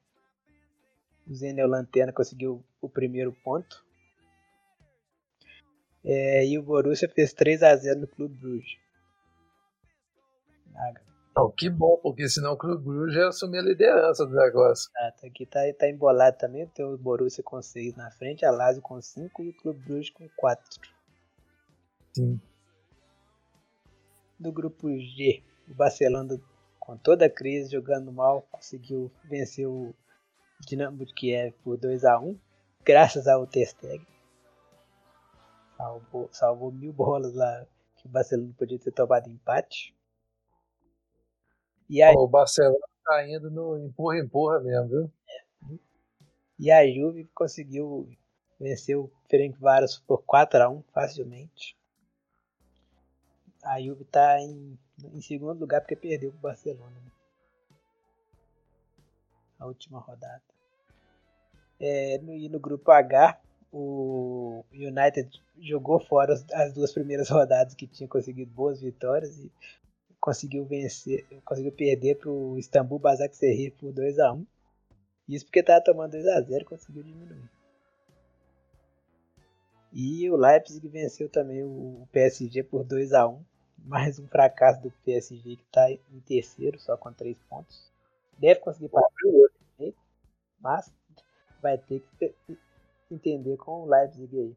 O 1.26 1.34
Zenit 1.34 1.61
é 1.61 1.64
o 1.64 1.68
Lanterna 1.68 2.12
conseguiu 2.12 2.64
o 2.80 2.88
primeiro 2.88 3.32
ponto. 3.32 3.84
É, 6.05 6.47
e 6.47 6.57
o 6.59 6.62
Borussia 6.62 7.09
fez 7.09 7.32
3 7.32 7.62
a 7.62 7.74
0 7.74 8.01
no 8.01 8.07
Clube 8.07 8.34
Bruges. 8.34 8.78
Não, 11.34 11.51
que 11.51 11.68
bom, 11.68 11.99
porque 12.03 12.28
senão 12.28 12.53
o 12.53 12.57
Clube 12.57 12.84
Bruges 12.84 13.16
ia 13.16 13.28
assumir 13.28 13.59
a 13.59 13.62
liderança 13.62 14.24
do 14.24 14.34
negócio. 14.34 14.90
Exato, 14.97 15.26
aqui 15.26 15.45
tá, 15.47 15.61
tá 15.76 15.88
embolado 15.88 16.36
também. 16.38 16.66
Tem 16.68 16.84
o 16.84 16.97
Borussia 16.97 17.43
com 17.43 17.61
6 17.61 17.97
na 17.97 18.11
frente, 18.12 18.45
a 18.45 18.51
Lazio 18.51 18.82
com 18.82 19.01
5 19.01 19.43
e 19.43 19.49
o 19.49 19.57
Clube 19.57 19.80
Bruges 19.80 20.11
com 20.11 20.28
4. 20.36 20.80
Sim. 22.12 22.40
Do 24.38 24.52
grupo 24.52 24.88
G, 24.98 25.42
o 25.68 25.74
Barcelona 25.74 26.40
com 26.78 26.96
toda 26.96 27.26
a 27.26 27.30
crise, 27.30 27.70
jogando 27.70 28.12
mal, 28.12 28.42
conseguiu 28.50 29.10
vencer 29.24 29.68
o 29.68 29.94
Dinamo 30.66 31.04
de 31.04 31.14
Kiev 31.14 31.54
por 31.62 31.76
2 31.78 32.04
a 32.04 32.18
1 32.18 32.38
graças 32.84 33.28
ao 33.28 33.46
Testeg. 33.46 34.04
Salvou, 35.76 36.28
salvou 36.32 36.72
mil 36.72 36.92
bolas 36.92 37.34
lá 37.34 37.66
que 37.96 38.06
o 38.06 38.10
Barcelona 38.10 38.52
podia 38.58 38.78
ter 38.78 38.92
tomado 38.92 39.28
empate. 39.30 39.94
E 41.88 42.02
aí, 42.02 42.14
o 42.16 42.26
Barcelona 42.26 42.84
tá 43.04 43.28
indo 43.28 43.50
no 43.50 43.78
empurra-empurra 43.78 44.60
mesmo, 44.60 44.88
viu? 44.88 45.12
É. 45.28 45.78
E 46.58 46.70
a 46.70 46.86
Juve 46.86 47.24
conseguiu 47.34 48.08
vencer 48.58 48.96
o 48.96 49.10
Ferencváros 49.28 49.98
por 50.06 50.22
4 50.24 50.62
a 50.62 50.68
1 50.68 50.82
facilmente. 50.92 51.76
A 53.62 53.80
Juve 53.80 54.04
tá 54.04 54.40
em 54.40 54.78
em 55.04 55.20
segundo 55.20 55.58
lugar 55.58 55.80
porque 55.80 55.96
perdeu 55.96 56.30
para 56.30 56.38
o 56.38 56.42
Barcelona. 56.42 56.90
Né? 56.90 57.12
A 59.58 59.66
última 59.66 59.98
rodada. 59.98 60.42
É, 61.80 62.18
no, 62.18 62.34
e 62.34 62.48
no 62.48 62.60
grupo 62.60 62.90
H, 62.90 63.40
o 63.72 64.64
United 64.72 65.28
jogou 65.58 65.98
fora 65.98 66.34
as 66.52 66.72
duas 66.72 66.92
primeiras 66.92 67.28
rodadas 67.30 67.74
que 67.74 67.86
tinha 67.86 68.08
conseguido 68.08 68.50
boas 68.52 68.80
vitórias 68.80 69.38
e 69.38 69.50
conseguiu 70.20 70.64
vencer, 70.64 71.26
conseguiu 71.44 71.72
perder 71.72 72.16
para 72.16 72.30
o 72.30 72.58
Istambul 72.58 72.98
Basaksehir 72.98 73.72
por 73.72 73.92
2 73.92 74.18
a 74.20 74.32
1 74.32 74.46
Isso 75.28 75.44
porque 75.46 75.60
estava 75.60 75.82
tomando 75.82 76.12
2 76.12 76.26
a 76.28 76.40
0 76.40 76.62
e 76.62 76.64
conseguiu 76.64 77.02
diminuir. 77.02 77.50
E 79.92 80.30
o 80.30 80.36
Leipzig 80.36 80.86
venceu 80.88 81.28
também 81.28 81.62
o 81.62 82.08
PSG 82.12 82.62
por 82.62 82.84
2 82.84 83.12
a 83.12 83.26
1 83.26 83.44
mais 83.85 84.18
um 84.18 84.26
fracasso 84.26 84.83
do 84.83 84.91
PSG 85.05 85.57
que 85.57 85.62
está 85.62 85.91
em 85.91 86.20
terceiro, 86.26 86.78
só 86.78 86.97
com 86.97 87.12
três 87.12 87.37
pontos. 87.49 87.91
Deve 88.39 88.61
conseguir 88.61 88.89
passar 88.89 89.09
o 89.24 89.41
outro, 89.43 89.95
mas 90.61 90.93
vai 91.61 91.76
ter 91.78 92.03
que 92.18 92.35
entender 93.11 93.57
com 93.57 93.83
o 93.83 93.87
Leipzig 93.87 94.39
aí. 94.39 94.57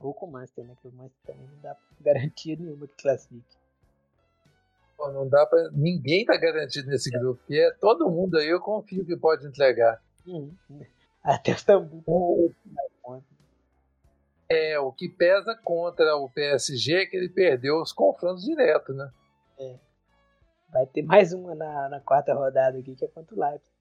Ou 0.00 0.14
com 0.14 0.26
o 0.26 0.30
Manchester, 0.30 0.64
né? 0.64 0.76
Que 0.80 0.88
o 0.88 0.92
Manchester 0.92 1.34
também 1.34 1.48
não 1.48 1.60
dá 1.60 1.76
garantia 2.00 2.56
nenhuma 2.56 2.86
que 2.86 2.96
classifique. 3.02 3.56
Pô, 4.96 5.10
não 5.12 5.28
dá 5.28 5.46
para 5.46 5.70
Ninguém 5.70 6.24
tá 6.24 6.36
garantido 6.36 6.88
nesse 6.88 7.14
é. 7.14 7.18
grupo, 7.18 7.40
porque 7.40 7.58
é 7.58 7.70
todo 7.72 8.10
mundo 8.10 8.36
aí 8.36 8.48
eu 8.48 8.60
confio 8.60 9.04
que 9.04 9.16
pode 9.16 9.46
entregar. 9.46 10.02
Uhum. 10.26 10.52
Até 11.22 11.52
o 11.52 11.54
Istambul. 11.54 12.54
É, 14.50 14.78
o 14.78 14.90
que 14.90 15.10
pesa 15.10 15.54
contra 15.54 16.16
o 16.16 16.30
PSG 16.30 16.94
é 16.94 17.06
que 17.06 17.16
ele 17.16 17.28
perdeu 17.28 17.82
os 17.82 17.92
confrontos 17.92 18.44
diretos, 18.44 18.96
né? 18.96 19.12
É. 19.58 19.78
Vai 20.70 20.86
ter 20.86 21.02
mais 21.02 21.34
uma 21.34 21.54
na, 21.54 21.88
na 21.90 22.00
quarta 22.00 22.32
rodada 22.32 22.78
aqui, 22.78 22.94
que 22.94 23.04
é 23.04 23.08
contra 23.08 23.34
o 23.34 23.38
Leipzig. 23.38 23.74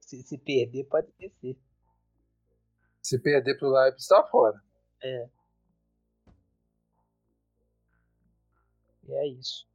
Se, 0.00 0.22
se 0.22 0.38
perder, 0.38 0.84
pode 0.84 1.08
esquecer. 1.08 1.56
Se 3.02 3.18
perder 3.18 3.58
pro 3.58 3.70
Leipzig, 3.70 4.00
está 4.00 4.22
fora. 4.24 4.62
É. 5.02 5.28
E 9.08 9.12
é 9.12 9.26
isso. 9.26 9.66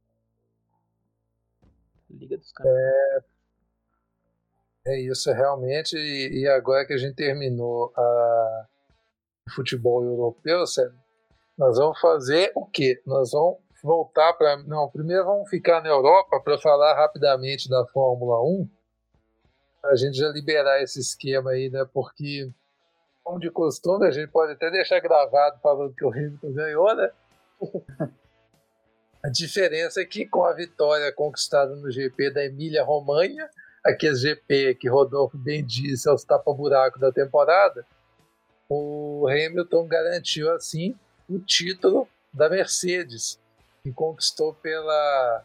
Liga 2.10 2.36
dos 2.36 2.50
Campeões. 2.50 2.78
É, 2.78 3.24
é 4.86 5.00
isso, 5.00 5.30
realmente. 5.32 5.96
E, 5.96 6.40
e 6.40 6.48
agora 6.48 6.84
que 6.84 6.94
a 6.94 6.98
gente 6.98 7.14
terminou 7.14 7.92
a 7.96 8.68
futebol 9.48 10.04
europeu, 10.04 10.66
sério, 10.66 10.94
nós 11.56 11.76
vamos 11.76 12.00
fazer 12.00 12.52
o 12.54 12.64
quê? 12.66 13.00
Nós 13.06 13.32
vamos 13.32 13.58
voltar 13.82 14.32
para. 14.34 14.56
Não, 14.64 14.88
primeiro 14.88 15.24
vamos 15.24 15.48
ficar 15.50 15.82
na 15.82 15.88
Europa 15.88 16.40
para 16.40 16.58
falar 16.58 16.94
rapidamente 16.94 17.68
da 17.68 17.84
Fórmula 17.86 18.42
1, 18.42 18.68
a 19.84 19.96
gente 19.96 20.16
já 20.16 20.28
liberar 20.28 20.82
esse 20.82 21.00
esquema 21.00 21.50
aí, 21.50 21.70
né? 21.70 21.86
Porque, 21.92 22.50
como 23.24 23.38
de 23.38 23.50
costume, 23.50 24.06
a 24.06 24.10
gente 24.10 24.30
pode 24.30 24.52
até 24.52 24.70
deixar 24.70 25.00
gravado 25.00 25.58
falando 25.60 25.94
que 25.94 26.04
o 26.04 26.10
Hamilton 26.10 26.52
ganhou, 26.52 26.94
né? 26.94 27.10
A 29.20 29.28
diferença 29.28 30.00
é 30.00 30.04
que 30.04 30.24
com 30.26 30.44
a 30.44 30.52
vitória 30.52 31.12
conquistada 31.12 31.74
no 31.74 31.90
GP 31.90 32.30
da 32.30 32.44
Emília-Romanha, 32.44 33.50
aquele 33.84 34.14
GP 34.14 34.76
que 34.76 34.88
Rodolfo 34.88 35.36
bem 35.36 35.64
disse 35.64 36.08
aos 36.08 36.22
tapa-buraco 36.22 37.00
da 37.00 37.10
temporada, 37.10 37.84
o 38.68 39.26
Hamilton 39.28 39.86
garantiu 39.86 40.52
assim 40.52 40.94
o 41.28 41.38
título 41.38 42.08
da 42.32 42.48
Mercedes, 42.48 43.40
que 43.82 43.92
conquistou 43.92 44.54
pela 44.54 45.44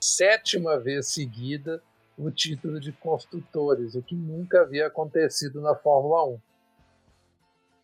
sétima 0.00 0.78
vez 0.78 1.08
seguida 1.08 1.82
o 2.16 2.30
título 2.30 2.80
de 2.80 2.92
construtores, 2.92 3.94
o 3.94 4.02
que 4.02 4.14
nunca 4.14 4.62
havia 4.62 4.88
acontecido 4.88 5.60
na 5.60 5.74
Fórmula 5.74 6.24
1. 6.26 6.40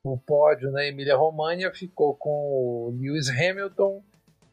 O 0.05 0.19
pódio 0.19 0.71
na 0.71 0.85
Emília-Romanha 0.85 1.73
ficou 1.73 2.15
com 2.17 2.95
Lewis 3.01 3.29
Hamilton, 3.29 4.03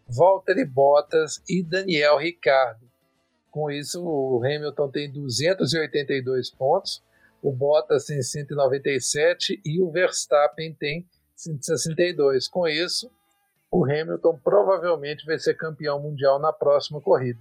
Valtteri 0.07 0.63
Bottas 0.65 1.41
e 1.49 1.63
Daniel 1.63 2.17
Ricciardo. 2.17 2.89
Com 3.49 3.69
isso, 3.69 4.01
o 4.01 4.41
Hamilton 4.45 4.89
tem 4.89 5.11
282 5.11 6.51
pontos, 6.51 7.03
o 7.42 7.52
Bottas 7.52 8.06
tem 8.06 8.22
197 8.22 9.62
e 9.66 9.82
o 9.82 9.92
Verstappen 9.92 10.74
tem 10.74 11.08
162. 11.36 12.48
Com 12.48 12.68
isso, 12.68 13.12
o 13.72 13.84
Hamilton 13.86 14.39
provavelmente 14.44 15.26
vai 15.26 15.39
ser 15.39 15.56
campeão 15.56 16.00
mundial 16.00 16.39
na 16.39 16.54
próxima 16.54 17.02
corrida. 17.02 17.39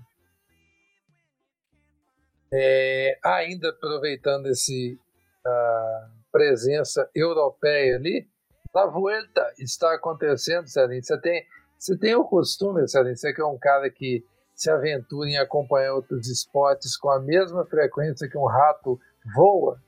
É, 2.53 3.18
ainda 3.22 3.70
aproveitando 3.70 4.46
esse 4.46 4.98
uh, 5.46 6.11
presença 6.32 7.09
europeia 7.14 7.96
ali, 7.96 8.28
a 8.74 8.86
Vuelta 8.86 9.53
está 9.59 9.94
acontecendo, 9.94 10.68
Celinho. 10.68 11.03
Você 11.03 11.18
tem, 11.20 11.44
você 11.78 11.96
tem 11.96 12.14
o 12.14 12.24
costume, 12.24 12.88
Celinho, 12.88 13.16
você 13.16 13.32
que 13.32 13.40
é 13.40 13.44
um 13.44 13.59
cara 13.59 13.90
que 13.90 14.24
se 14.55 14.70
aventura 14.70 15.28
em 15.28 15.38
acompanhar 15.38 15.94
outros 15.94 16.28
esportes 16.28 16.96
com 16.96 17.11
a 17.11 17.18
mesma 17.18 17.64
frequência 17.64 18.28
que 18.28 18.36
um 18.36 18.46
rato 18.46 19.01
voa. 19.34 19.80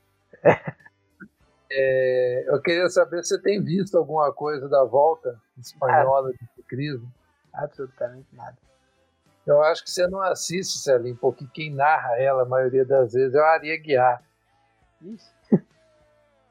É, 1.75 2.45
eu 2.49 2.61
queria 2.61 2.87
saber 2.87 3.23
se 3.23 3.29
você 3.29 3.41
tem 3.41 3.59
visto 3.59 3.97
alguma 3.97 4.31
coisa 4.31 4.69
da 4.69 4.83
volta 4.83 5.41
espanhola 5.57 6.31
de 6.31 6.47
ciclismo. 6.55 7.11
Absolutamente 7.51 8.27
nada. 8.33 8.55
Eu 9.43 9.59
acho 9.63 9.83
que 9.83 9.89
você 9.89 10.05
não 10.05 10.21
assiste, 10.21 10.77
Celinho, 10.77 11.17
porque 11.17 11.47
quem 11.51 11.73
narra 11.73 12.15
ela 12.17 12.43
a 12.43 12.45
maioria 12.45 12.85
das 12.85 13.13
vezes 13.13 13.33
é 13.33 13.39
o 13.39 13.43
Aria 13.43 13.75
Guiar. 13.77 14.23
Isso. 15.01 15.33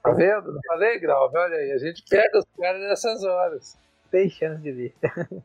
Tá 0.03 0.11
vendo? 0.11 0.53
Não 0.53 0.61
falei, 0.67 0.99
Grau? 0.99 1.31
Olha 1.33 1.57
aí, 1.57 1.71
a 1.71 1.79
gente 1.79 2.03
pega 2.11 2.39
os 2.39 2.45
caras 2.61 2.81
nessas 2.81 3.23
horas. 3.23 3.79
Tem 4.11 4.29
chance 4.29 4.61
de 4.61 4.73
ver. 4.73 4.95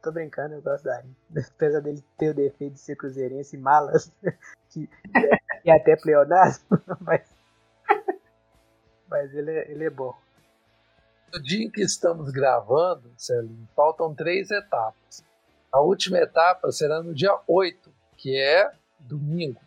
Tô 0.00 0.12
brincando, 0.12 0.54
eu 0.54 0.62
gosto 0.62 0.84
da 0.84 1.02
Apesar 1.36 1.80
dele 1.80 2.04
ter 2.16 2.30
o 2.30 2.34
defeito 2.34 2.74
de 2.74 2.80
ser 2.80 2.94
cruzeirense 2.94 3.56
e 3.56 3.58
malas, 3.58 4.12
que, 4.74 4.88
e 5.64 5.70
até 5.70 5.96
pleonasmo, 5.96 6.66
mas, 7.00 7.22
mas 9.08 9.34
ele, 9.34 9.52
é, 9.52 9.70
ele 9.70 9.84
é 9.84 9.90
bom. 9.90 10.14
No 11.32 11.40
dia 11.40 11.64
em 11.64 11.70
que 11.70 11.82
estamos 11.82 12.30
gravando, 12.30 13.10
Celinho, 13.16 13.68
faltam 13.74 14.14
três 14.14 14.50
etapas. 14.50 15.24
A 15.72 15.80
última 15.80 16.18
etapa 16.18 16.70
será 16.70 17.02
no 17.02 17.12
dia 17.12 17.36
8, 17.48 17.92
que 18.16 18.36
é 18.36 18.70
domingo. 19.00 19.60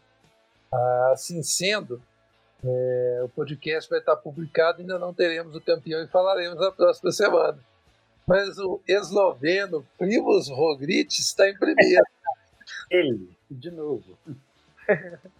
Assim 1.11 1.43
sendo, 1.43 2.01
é, 2.63 3.21
o 3.23 3.29
podcast 3.29 3.89
vai 3.89 3.99
estar 3.99 4.15
publicado, 4.15 4.79
ainda 4.79 4.97
não 4.97 5.13
teremos 5.13 5.55
o 5.55 5.61
campeão 5.61 6.01
e 6.01 6.07
falaremos 6.07 6.59
na 6.59 6.71
próxima 6.71 7.11
semana. 7.11 7.59
Mas 8.25 8.57
o 8.57 8.81
esloveno 8.87 9.85
Primoz 9.97 10.47
Roglic 10.49 11.13
está 11.19 11.49
em 11.49 11.57
primeiro. 11.57 12.05
Ele, 12.89 13.29
de 13.49 13.71
novo. 13.71 14.17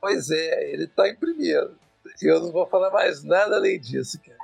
Pois 0.00 0.30
é, 0.30 0.72
ele 0.72 0.84
está 0.84 1.08
em 1.08 1.16
primeiro. 1.16 1.76
Eu 2.22 2.40
não 2.40 2.52
vou 2.52 2.66
falar 2.66 2.90
mais 2.90 3.24
nada 3.24 3.56
além 3.56 3.80
disso, 3.80 4.20
cara. 4.20 4.38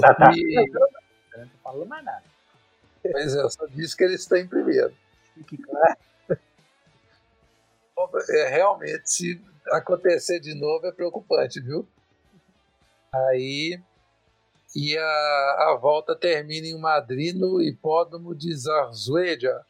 Já 0.00 0.14
tá. 0.14 0.30
Não 1.36 1.48
falou 1.62 1.86
mais 1.86 2.04
nada. 2.04 2.22
Pois 3.02 3.34
é, 3.34 3.40
eu 3.40 3.50
só 3.50 3.66
disse 3.66 3.96
que 3.96 4.04
ele 4.04 4.14
está 4.14 4.38
em 4.38 4.46
primeiro. 4.46 4.94
Fique 5.34 5.58
claro. 5.58 5.96
É, 8.30 8.48
realmente, 8.48 9.10
se 9.10 9.42
acontecer 9.72 10.40
de 10.40 10.54
novo 10.54 10.86
é 10.86 10.92
preocupante, 10.92 11.60
viu? 11.60 11.86
Aí. 13.12 13.80
E 14.74 14.96
a, 14.96 15.02
a 15.02 15.78
volta 15.80 16.14
termina 16.14 16.68
em 16.68 16.78
Madrid, 16.78 17.34
no 17.34 17.60
hipódromo 17.60 18.34
de 18.34 18.54
Zarzuela. 18.54 19.66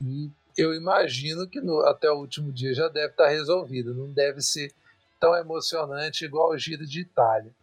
E 0.00 0.30
eu 0.58 0.74
imagino 0.74 1.48
que 1.48 1.60
no, 1.60 1.78
até 1.86 2.10
o 2.10 2.18
último 2.18 2.52
dia 2.52 2.74
já 2.74 2.88
deve 2.88 3.12
estar 3.12 3.28
resolvido. 3.28 3.94
Não 3.94 4.12
deve 4.12 4.42
ser 4.42 4.74
tão 5.20 5.32
emocionante 5.36 6.24
igual 6.24 6.50
o 6.50 6.58
Giro 6.58 6.84
de 6.84 7.00
Itália. 7.00 7.54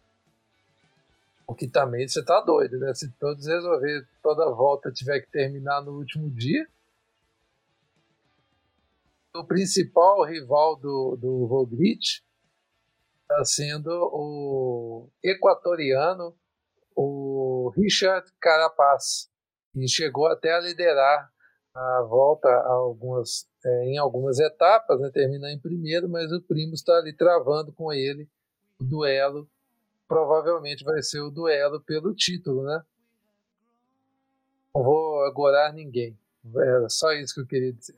Porque 1.46 1.68
também 1.68 2.08
você 2.08 2.24
tá 2.24 2.40
doido, 2.40 2.78
né? 2.78 2.94
Se 2.94 3.10
todos 3.12 3.46
resolver 3.46 4.08
toda 4.22 4.50
volta 4.50 4.90
tiver 4.90 5.20
que 5.20 5.30
terminar 5.30 5.82
no 5.82 5.92
último 5.92 6.30
dia, 6.30 6.66
o 9.34 9.44
principal 9.44 10.24
rival 10.24 10.76
do, 10.76 11.16
do 11.20 11.44
Roglic 11.44 12.22
está 13.22 13.44
sendo 13.44 13.90
o 13.90 15.10
equatoriano, 15.22 16.34
o 16.96 17.70
Richard 17.76 18.26
Carapaz, 18.40 19.30
que 19.74 19.86
chegou 19.86 20.26
até 20.28 20.54
a 20.54 20.60
liderar 20.60 21.30
a 21.76 22.02
volta 22.02 22.48
algumas, 22.48 23.46
é, 23.64 23.84
em 23.84 23.98
algumas 23.98 24.38
etapas, 24.38 24.98
né, 25.00 25.10
terminar 25.10 25.52
em 25.52 25.58
primeiro, 25.58 26.08
mas 26.08 26.32
o 26.32 26.40
Primo 26.40 26.72
está 26.72 26.96
ali 26.96 27.12
travando 27.12 27.72
com 27.72 27.92
ele 27.92 28.28
o 28.80 28.84
duelo. 28.84 29.48
Provavelmente 30.08 30.84
vai 30.84 31.02
ser 31.02 31.20
o 31.20 31.30
duelo 31.30 31.80
pelo 31.80 32.14
título, 32.14 32.62
né? 32.62 32.82
Não 34.74 34.82
vou 34.82 35.24
agorar 35.24 35.72
ninguém. 35.72 36.16
É 36.54 36.88
só 36.88 37.12
isso 37.12 37.34
que 37.34 37.40
eu 37.40 37.46
queria 37.46 37.72
dizer. 37.72 37.96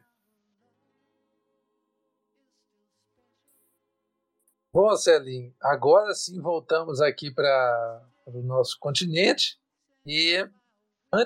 Bom, 4.72 4.94
Celinho, 4.96 5.54
agora 5.60 6.14
sim 6.14 6.40
voltamos 6.40 7.00
aqui 7.00 7.30
para 7.30 8.02
o 8.26 8.42
nosso 8.42 8.78
continente 8.78 9.58
e, 10.06 10.48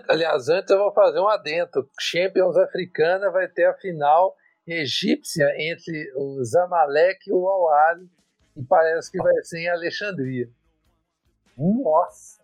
aliás, 0.08 0.48
antes 0.48 0.70
eu 0.70 0.78
vou 0.78 0.92
fazer 0.92 1.20
um 1.20 1.28
adendo. 1.28 1.88
Champions 1.98 2.56
Africana 2.56 3.30
vai 3.30 3.48
ter 3.48 3.64
a 3.64 3.74
final 3.74 4.36
egípcia 4.66 5.52
entre 5.58 6.12
o 6.14 6.42
Zamalek 6.44 7.28
e 7.28 7.32
o 7.32 7.48
Al 7.48 7.98
e 8.56 8.62
parece 8.62 9.10
que 9.10 9.18
vai 9.18 9.34
ser 9.42 9.60
em 9.60 9.68
Alexandria. 9.68 10.48
Nossa, 11.56 12.42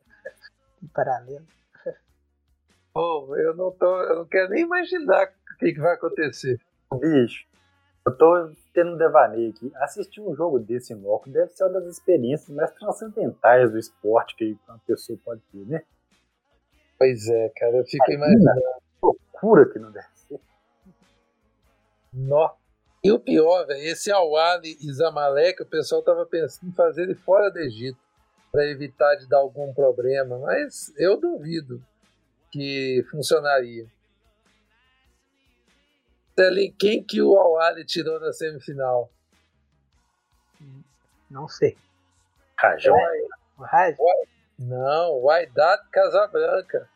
que 0.78 0.88
paralelo. 0.88 1.46
Oh, 2.94 3.36
eu 3.36 3.54
não 3.54 3.70
tô, 3.70 4.02
eu 4.02 4.16
não 4.16 4.26
quero 4.26 4.50
nem 4.50 4.64
imaginar 4.64 5.28
o 5.28 5.58
que, 5.58 5.72
que 5.72 5.80
vai 5.80 5.94
acontecer. 5.94 6.60
Bicho, 6.94 7.46
eu 8.04 8.16
tô 8.16 8.50
tendo 8.72 8.94
um 8.94 8.96
devaneio 8.96 9.50
aqui. 9.50 9.70
Assistir 9.76 10.20
um 10.20 10.34
jogo 10.34 10.58
desse 10.58 10.92
em 10.92 10.96
loco 10.96 11.30
deve 11.30 11.50
ser 11.52 11.64
uma 11.64 11.80
das 11.80 11.92
experiências 11.92 12.48
mais 12.48 12.70
transcendentais 12.72 13.70
do 13.70 13.78
esporte 13.78 14.34
que 14.34 14.58
uma 14.66 14.78
pessoa 14.86 15.18
pode 15.24 15.42
ter, 15.52 15.64
né? 15.66 15.84
Pois 16.98 17.28
é, 17.28 17.48
cara, 17.50 17.76
eu 17.76 17.84
fico 17.86 18.10
imaginando. 18.10 18.60
loucura 19.00 19.70
que 19.70 19.78
não 19.78 19.92
deve 19.92 20.08
ser. 20.14 20.40
Nó. 22.12 22.54
E 23.02 23.12
o 23.12 23.20
pior, 23.20 23.64
velho, 23.66 23.80
esse 23.84 24.10
Awali 24.10 24.76
e 24.80 24.92
Zamalek, 24.92 25.62
o 25.62 25.66
pessoal 25.66 26.02
tava 26.02 26.26
pensando 26.26 26.70
em 26.70 26.74
fazer 26.74 27.02
ele 27.02 27.14
fora 27.14 27.48
do 27.50 27.58
Egito 27.60 27.98
para 28.50 28.66
evitar 28.66 29.14
de 29.14 29.28
dar 29.28 29.38
algum 29.38 29.72
problema, 29.72 30.36
mas 30.38 30.92
eu 30.96 31.16
duvido 31.16 31.80
que 32.50 33.04
funcionaria. 33.10 33.86
Celinho, 36.36 36.74
quem 36.76 37.02
que 37.02 37.22
o 37.22 37.36
Awali 37.36 37.84
tirou 37.84 38.18
na 38.18 38.32
semifinal? 38.32 39.10
Não 41.30 41.46
sei. 41.46 41.76
Rajão? 42.56 42.96
O? 42.96 44.37
Não, 44.58 45.24
Wydad 45.24 45.82
Casabranca. 45.90 46.88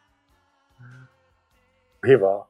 Rival. 2.05 2.49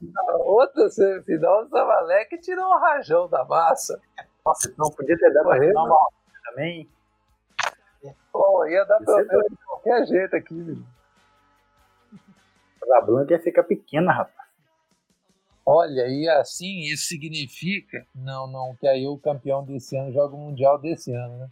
Na 0.00 0.22
outra 0.36 0.88
semifinal, 0.88 1.62
o 1.62 1.68
Zamalek 1.68 2.38
tirou 2.38 2.64
o 2.64 2.78
rajão 2.78 3.28
da 3.28 3.44
massa. 3.44 4.00
Nossa, 4.44 4.70
então 4.70 4.90
podia 4.90 5.18
ter 5.18 5.30
dado 5.32 5.44
Correu, 5.44 5.74
uma 5.76 6.08
também. 6.44 6.88
Pô, 8.32 8.66
ia 8.66 8.84
dar 8.84 9.02
Isso 9.02 9.10
é 9.10 9.24
problema 9.24 9.50
de 9.50 9.56
qualquer 9.64 10.06
jeito 10.06 10.36
aqui, 10.36 10.54
meu. 10.54 10.82
A 12.96 13.00
Blanca 13.02 13.34
ia 13.34 13.40
ficar 13.40 13.62
pequena, 13.64 14.10
rapaz. 14.10 14.48
Olha, 15.66 16.08
e 16.08 16.26
assim 16.28 16.80
isso 16.80 17.04
significa. 17.04 18.06
Não, 18.14 18.46
não, 18.46 18.74
que 18.74 18.88
aí 18.88 19.06
o 19.06 19.18
campeão 19.18 19.62
desse 19.62 19.96
ano 19.96 20.12
joga 20.12 20.34
o 20.34 20.38
Mundial 20.38 20.78
desse 20.78 21.12
ano, 21.12 21.36
né? 21.36 21.50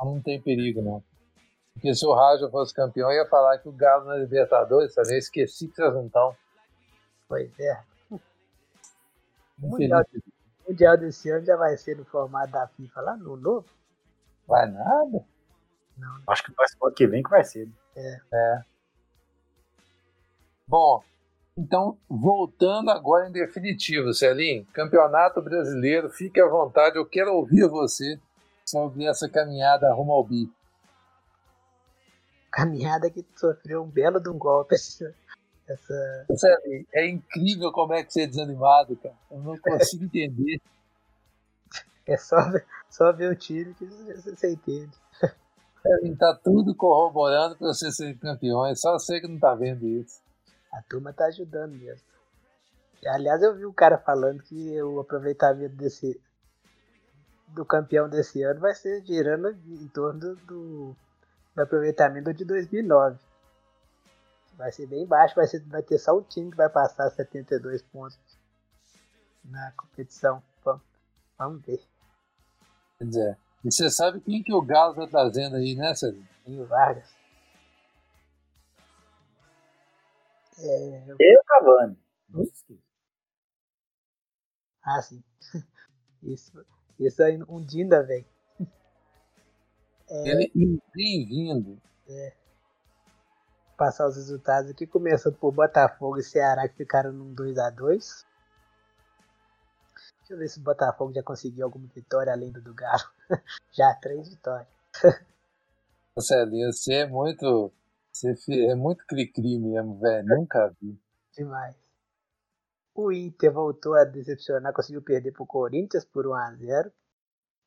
Não 0.00 0.20
tem 0.20 0.40
perigo, 0.40 0.80
não. 0.80 1.02
Porque 1.74 1.94
se 1.94 2.04
o 2.06 2.12
Raja 2.12 2.48
fosse 2.50 2.74
campeão, 2.74 3.12
ia 3.12 3.26
falar 3.26 3.58
que 3.58 3.68
o 3.68 3.72
Galo 3.72 4.06
na 4.06 4.16
Libertadores, 4.16 4.94
sabe? 4.94 5.12
Eu 5.12 5.18
esqueci 5.18 5.68
que 5.68 5.76
vocês 5.76 5.94
não 5.94 6.06
estão. 6.06 6.36
Pois 7.28 7.50
é. 7.60 7.80
O 8.10 9.68
mundial, 9.68 10.04
o 10.66 10.70
mundial 10.70 10.96
desse 10.96 11.30
ano 11.30 11.44
já 11.44 11.56
vai 11.56 11.76
ser 11.76 11.96
no 11.96 12.04
formato 12.04 12.52
da 12.52 12.66
FIFA 12.68 13.00
lá 13.00 13.16
no 13.16 13.36
novo? 13.36 13.66
Vai 14.46 14.66
nada? 14.70 15.24
Não. 15.96 16.22
Acho 16.26 16.44
que 16.44 16.52
vai 16.54 16.66
ser 16.68 16.76
o 16.80 16.86
ano 16.86 16.94
que 16.94 17.06
vem 17.06 17.22
que 17.22 17.30
vai 17.30 17.44
ser. 17.44 17.66
né? 17.66 17.72
É. 17.96 18.20
É. 18.32 18.62
Bom, 20.66 21.02
então, 21.56 21.98
voltando 22.08 22.90
agora 22.90 23.28
em 23.28 23.32
definitivo, 23.32 24.12
Celinho, 24.14 24.64
Campeonato 24.72 25.42
Brasileiro, 25.42 26.08
fique 26.10 26.40
à 26.40 26.46
vontade, 26.46 26.96
eu 26.96 27.06
quero 27.06 27.34
ouvir 27.34 27.68
você 27.68 28.18
sobre 28.68 29.06
essa 29.06 29.28
caminhada 29.28 29.92
rumo 29.94 30.12
ao 30.12 30.24
bi. 30.24 30.52
Caminhada 32.50 33.10
que 33.10 33.24
sofreu 33.36 33.82
um 33.82 33.88
belo 33.88 34.20
de 34.20 34.28
um 34.28 34.38
golpe. 34.38 34.74
Essa, 34.74 35.14
é 36.94 37.06
incrível 37.06 37.70
como 37.72 37.92
é 37.94 38.02
que 38.02 38.12
você 38.12 38.22
é 38.22 38.26
desanimado, 38.26 38.96
cara. 38.96 39.14
Eu 39.30 39.38
não 39.38 39.58
consigo 39.58 40.04
entender. 40.04 40.60
é 42.06 42.16
só, 42.16 42.36
ver- 42.50 42.66
só 42.90 43.12
ver 43.12 43.30
o 43.30 43.36
time 43.36 43.74
que 43.74 43.84
você, 43.86 44.52
entende. 44.52 44.96
Celinho, 45.82 46.16
tá 46.16 46.34
tudo 46.42 46.74
corroborando 46.74 47.56
para 47.56 47.68
você 47.68 47.92
ser 47.92 48.18
campeão, 48.18 48.66
é 48.66 48.74
só 48.74 48.92
você 48.92 49.20
que 49.20 49.28
não 49.28 49.38
tá 49.38 49.54
vendo 49.54 49.86
isso. 49.86 50.20
A 50.72 50.82
turma 50.82 51.12
tá 51.12 51.26
ajudando 51.26 51.72
mesmo. 51.72 52.06
Aliás, 53.06 53.42
eu 53.42 53.54
vi 53.54 53.64
um 53.64 53.72
cara 53.72 53.96
falando 53.98 54.42
que 54.42 54.82
o 54.82 55.00
aproveitamento 55.00 55.76
desse 55.76 56.20
do 57.48 57.64
campeão 57.64 58.08
desse 58.08 58.42
ano 58.42 58.60
vai 58.60 58.74
ser 58.74 59.04
girando 59.04 59.50
em 59.50 59.88
torno 59.88 60.20
do, 60.20 60.36
do, 60.36 60.96
aproveitamento 61.56 62.32
de 62.32 62.44
2009. 62.44 63.18
Vai 64.54 64.72
ser 64.72 64.86
bem 64.86 65.06
baixo, 65.06 65.34
vai, 65.34 65.46
ser, 65.46 65.60
vai 65.64 65.82
ter 65.82 65.98
só 65.98 66.16
um 66.18 66.22
time 66.22 66.50
que 66.50 66.56
vai 66.56 66.68
passar 66.68 67.10
72 67.10 67.82
pontos 67.82 68.18
na 69.44 69.72
competição. 69.72 70.42
Vamos, 70.64 70.82
vamos 71.38 71.64
ver. 71.64 71.80
Quer 72.98 73.04
dizer, 73.04 73.38
e 73.64 73.72
você 73.72 73.90
sabe 73.90 74.20
quem 74.20 74.42
que 74.42 74.52
o 74.52 74.62
Galo 74.62 74.94
tá 74.94 75.06
trazendo 75.06 75.56
aí, 75.56 75.74
né? 75.74 75.92
E 76.46 76.60
o 76.60 76.66
Vargas. 76.66 77.08
É, 80.58 81.04
Eu 81.08 81.16
e 81.18 81.38
o 81.38 81.44
Cavani. 81.44 81.98
Não 82.28 82.44
se 82.44 82.52
esqueça. 82.52 82.82
ah, 84.82 85.02
sim. 85.02 85.22
Isso, 86.22 86.52
isso 86.98 87.22
aí 87.22 87.40
um 87.48 87.64
ainda 87.74 88.02
vem. 88.02 88.26
É, 90.10 90.28
Ele 90.28 90.80
bem-vindo. 90.94 91.80
passar 93.76 94.08
os 94.08 94.16
resultados 94.16 94.70
aqui, 94.70 94.86
começando 94.86 95.36
por 95.36 95.52
Botafogo 95.52 96.18
e 96.18 96.22
Ceará 96.22 96.68
que 96.68 96.76
ficaram 96.76 97.12
num 97.12 97.34
2x2. 97.34 98.24
Deixa 100.18 100.34
eu 100.34 100.38
ver 100.38 100.48
se 100.48 100.58
o 100.58 100.62
Botafogo 100.62 101.12
já 101.12 101.22
conseguiu 101.22 101.64
alguma 101.64 101.86
vitória 101.94 102.32
além 102.32 102.50
do 102.50 102.60
do 102.60 102.74
Galo. 102.74 103.04
já 103.72 103.94
três 104.00 104.28
vitórias. 104.28 104.68
Celinho, 106.20 106.72
você 106.72 106.94
é 106.94 107.06
muito. 107.06 107.72
Você 108.12 108.34
é 108.68 108.74
muito 108.74 109.06
cri-cri 109.06 109.58
mesmo, 109.58 109.98
velho. 110.00 110.26
Nunca 110.26 110.74
vi. 110.80 110.98
Demais. 111.32 111.76
O 113.00 113.12
Inter 113.12 113.52
voltou 113.52 113.94
a 113.94 114.02
decepcionar, 114.02 114.72
conseguiu 114.72 115.00
perder 115.00 115.30
pro 115.30 115.46
Corinthians 115.46 116.04
por 116.04 116.24
1x0. 116.24 116.90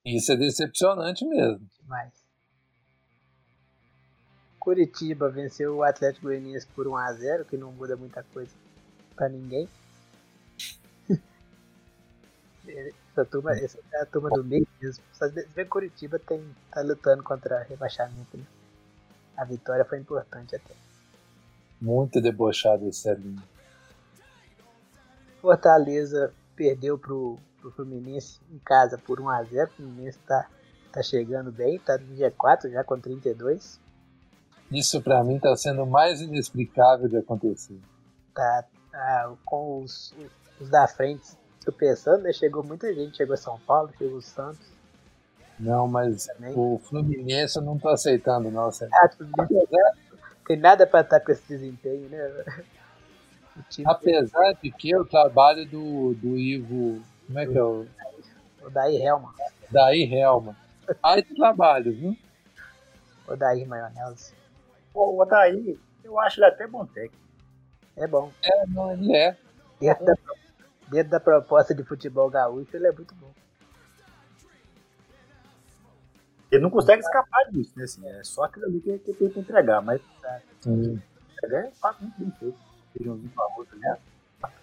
Isso 0.03 0.29
é 0.33 0.35
decepcionante 0.35 1.25
mesmo. 1.25 1.65
Demais. 1.79 2.11
Curitiba 4.59 5.29
venceu 5.29 5.77
o 5.77 5.83
Atlético 5.83 6.25
Goianiense 6.25 6.67
por 6.75 6.85
1x0, 6.85 7.45
que 7.45 7.55
não 7.55 7.71
muda 7.71 7.95
muita 7.95 8.23
coisa 8.33 8.51
pra 9.15 9.29
ninguém. 9.29 9.69
Essa 12.67 13.23
turma, 13.23 13.53
essa 13.53 13.79
é 13.93 14.01
a 14.01 14.05
turma 14.05 14.29
do 14.31 14.43
meio 14.43 14.67
mesmo. 14.81 15.01
Só 15.13 15.29
vê 15.29 15.45
que 15.45 15.65
Curitiba 15.65 16.19
tem, 16.19 16.43
tá 16.71 16.81
lutando 16.81 17.23
contra 17.23 17.63
rebaixamento. 17.63 18.35
Né? 18.35 18.43
A 19.37 19.45
vitória 19.45 19.85
foi 19.85 19.97
importante 19.97 20.57
até. 20.57 20.73
Muito 21.79 22.19
debochado 22.19 22.85
esse 22.85 23.03
Celinho. 23.03 23.41
Fortaleza 25.41 26.33
perdeu 26.55 26.97
pro, 26.97 27.37
pro 27.59 27.71
Fluminense 27.71 28.39
em 28.51 28.59
casa 28.59 28.97
por 28.97 29.19
1x0. 29.19 29.67
O 29.67 29.71
Fluminense 29.71 30.19
tá, 30.19 30.47
tá 30.91 31.01
chegando 31.01 31.51
bem, 31.51 31.79
tá 31.79 31.97
no 31.97 32.15
G4 32.15 32.71
já 32.71 32.83
com 32.83 32.99
32. 32.99 33.79
Isso 34.71 35.01
pra 35.01 35.23
mim 35.23 35.39
tá 35.39 35.55
sendo 35.55 35.83
o 35.83 35.87
mais 35.89 36.21
inexplicável 36.21 37.07
de 37.09 37.17
acontecer. 37.17 37.77
tá, 38.33 38.63
tá 38.91 39.33
com 39.45 39.83
os, 39.83 40.13
os 40.59 40.69
da 40.69 40.87
frente 40.87 41.23
tropeçando, 41.59 42.23
né? 42.23 42.31
Chegou 42.33 42.63
muita 42.63 42.93
gente, 42.93 43.17
chegou 43.17 43.35
São 43.35 43.59
Paulo, 43.59 43.91
chegou 43.97 44.17
o 44.17 44.21
Santos 44.21 44.65
Não, 45.59 45.87
mas 45.87 46.25
também. 46.27 46.53
o 46.55 46.79
Fluminense 46.79 47.57
eu 47.57 47.63
não 47.63 47.77
tô 47.77 47.89
aceitando, 47.89 48.49
não. 48.49 48.69
Ah, 48.69 49.07
tudo 49.09 49.29
bem. 49.35 49.47
Tem 50.47 50.57
nada 50.57 50.87
pra 50.87 51.01
estar 51.01 51.19
com 51.19 51.31
esse 51.31 51.47
desempenho, 51.47 52.09
né? 52.09 52.45
O 53.57 53.63
time 53.69 53.87
Apesar 53.89 54.53
de 54.61 54.71
que 54.71 54.95
o 54.95 55.05
trabalho 55.05 55.65
do, 55.65 56.13
do 56.15 56.37
Ivo. 56.37 57.01
Como 57.27 57.39
é 57.39 57.45
que 57.45 57.57
é 57.57 57.63
o. 57.63 57.85
o 58.63 58.69
Daí 58.69 59.01
Helma, 59.01 59.33
Daí 59.69 60.03
Helma. 60.13 60.55
Aí 61.03 61.23
de 61.23 61.35
trabalho, 61.35 61.93
viu? 61.93 62.17
o 63.27 63.35
Daí 63.35 63.65
Maionese. 63.65 64.33
Pô, 64.93 65.11
o 65.11 65.21
Odaí, 65.21 65.79
eu 66.03 66.19
acho 66.19 66.39
ele 66.39 66.47
até 66.47 66.67
bom 66.67 66.85
técnico. 66.85 67.15
É 67.95 68.07
bom. 68.07 68.31
É, 68.41 68.67
não, 68.67 68.91
ele 68.91 69.15
é. 69.15 69.37
Dentro 69.79 70.05
da, 70.05 70.15
dentro 70.89 71.11
da 71.11 71.19
proposta 71.19 71.73
de 71.73 71.83
futebol 71.83 72.29
gaúcho, 72.29 72.75
ele 72.75 72.87
é 72.87 72.91
muito 72.91 73.15
bom. 73.15 73.31
Ele 76.51 76.61
não 76.61 76.69
consegue 76.69 77.01
escapar 77.01 77.49
disso, 77.49 77.73
né? 77.77 77.85
Assim, 77.85 78.05
é 78.07 78.23
só 78.23 78.43
aquilo 78.43 78.65
ali 78.65 78.81
que 78.81 78.99
que 78.99 79.11
ele 79.11 79.17
tenta 79.17 79.39
entregar, 79.39 79.81
mas 79.81 80.01
entregar 80.65 81.67
é 81.67 81.71
fácil, 81.71 82.03
muito 82.03 82.19
bem 82.19 82.31
feito. 82.31 82.70
Feijãozinho 82.93 83.31
com 83.35 83.41
arroz, 83.41 83.67
né? 83.73 83.97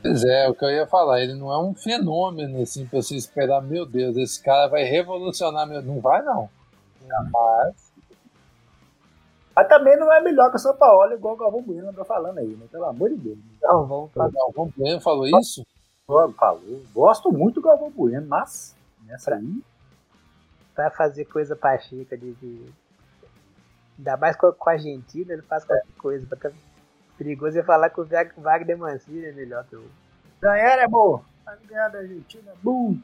Pois 0.03 0.25
é, 0.25 0.49
o 0.49 0.55
que 0.55 0.65
eu 0.65 0.71
ia 0.71 0.87
falar, 0.87 1.21
ele 1.23 1.35
não 1.35 1.53
é 1.53 1.59
um 1.59 1.75
fenômeno 1.75 2.61
assim 2.63 2.87
pra 2.87 3.01
você 3.01 3.17
esperar, 3.17 3.63
meu 3.63 3.87
Deus, 3.87 4.17
esse 4.17 4.43
cara 4.43 4.69
vai 4.69 4.83
revolucionar 4.83 5.67
meu. 5.67 5.83
Não 5.83 6.01
vai 6.01 6.23
não. 6.23 6.49
Mas 7.33 7.93
Mas 9.55 9.69
também 9.69 9.97
não 9.97 10.13
é 10.13 10.21
melhor 10.21 10.51
que 10.51 10.57
o 10.57 10.61
São 10.61 10.77
Paulo, 10.77 11.13
igual 11.13 11.35
o 11.35 11.37
Galvão 11.37 11.63
Bueno 11.63 11.89
andou 11.89 12.05
falando 12.05 12.39
aí, 12.39 12.49
né? 12.49 12.67
Pelo 12.71 12.85
amor 12.85 13.11
de 13.11 13.17
Deus. 13.17 13.39
Então, 13.57 13.87
vamos 13.87 14.11
o 14.11 14.13
falar. 14.13 14.31
Galvão 14.31 14.73
Bueno 14.77 15.01
falou 15.01 15.27
isso? 15.27 15.67
Falou. 16.07 16.83
Gosto 16.95 17.33
muito 17.33 17.57
do 17.57 17.63
Galvão 17.63 17.91
Bueno, 17.91 18.27
mas 18.29 18.75
nessa 19.05 19.35
aí. 19.35 19.63
Pra 20.75 20.91
fazer 20.91 21.25
coisa 21.25 21.57
pra 21.57 21.79
Chica 21.79 22.17
de. 22.17 22.33
de... 22.35 22.73
Ainda 23.99 24.17
mais 24.17 24.37
com, 24.37 24.53
com 24.53 24.71
a 24.71 24.75
Argentina, 24.75 25.33
ele 25.33 25.43
faz 25.43 25.65
qualquer 25.65 25.85
coisa. 25.99 26.25
Pra 26.27 26.39
tá 26.39 26.51
perigoso 27.19 27.59
é 27.59 27.63
falar 27.63 27.91
que 27.91 28.01
o 28.01 28.05
Vag- 28.05 28.33
Wagner 28.39 28.79
Mancini 28.79 29.27
é 29.27 29.33
melhor 29.33 29.65
que 29.69 29.77
o. 29.77 29.85
Ganhar 30.41 30.79
é 30.79 30.87
bom. 30.89 31.23
Ganhar 31.69 31.89
da 31.89 31.99
Argentina 31.99 32.51
é 32.53 32.55
bom. 32.63 32.97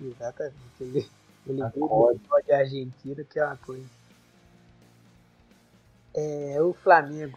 Exatamente. 0.00 0.54
Ele, 0.80 1.10
ele 1.46 1.70
Concordo. 1.72 2.18
do 2.20 2.42
de 2.46 2.52
Argentina, 2.52 3.24
que 3.24 3.38
é 3.38 3.44
uma 3.44 3.56
coisa. 3.56 3.84
É, 6.16 6.62
o 6.62 6.72
Flamengo, 6.74 7.36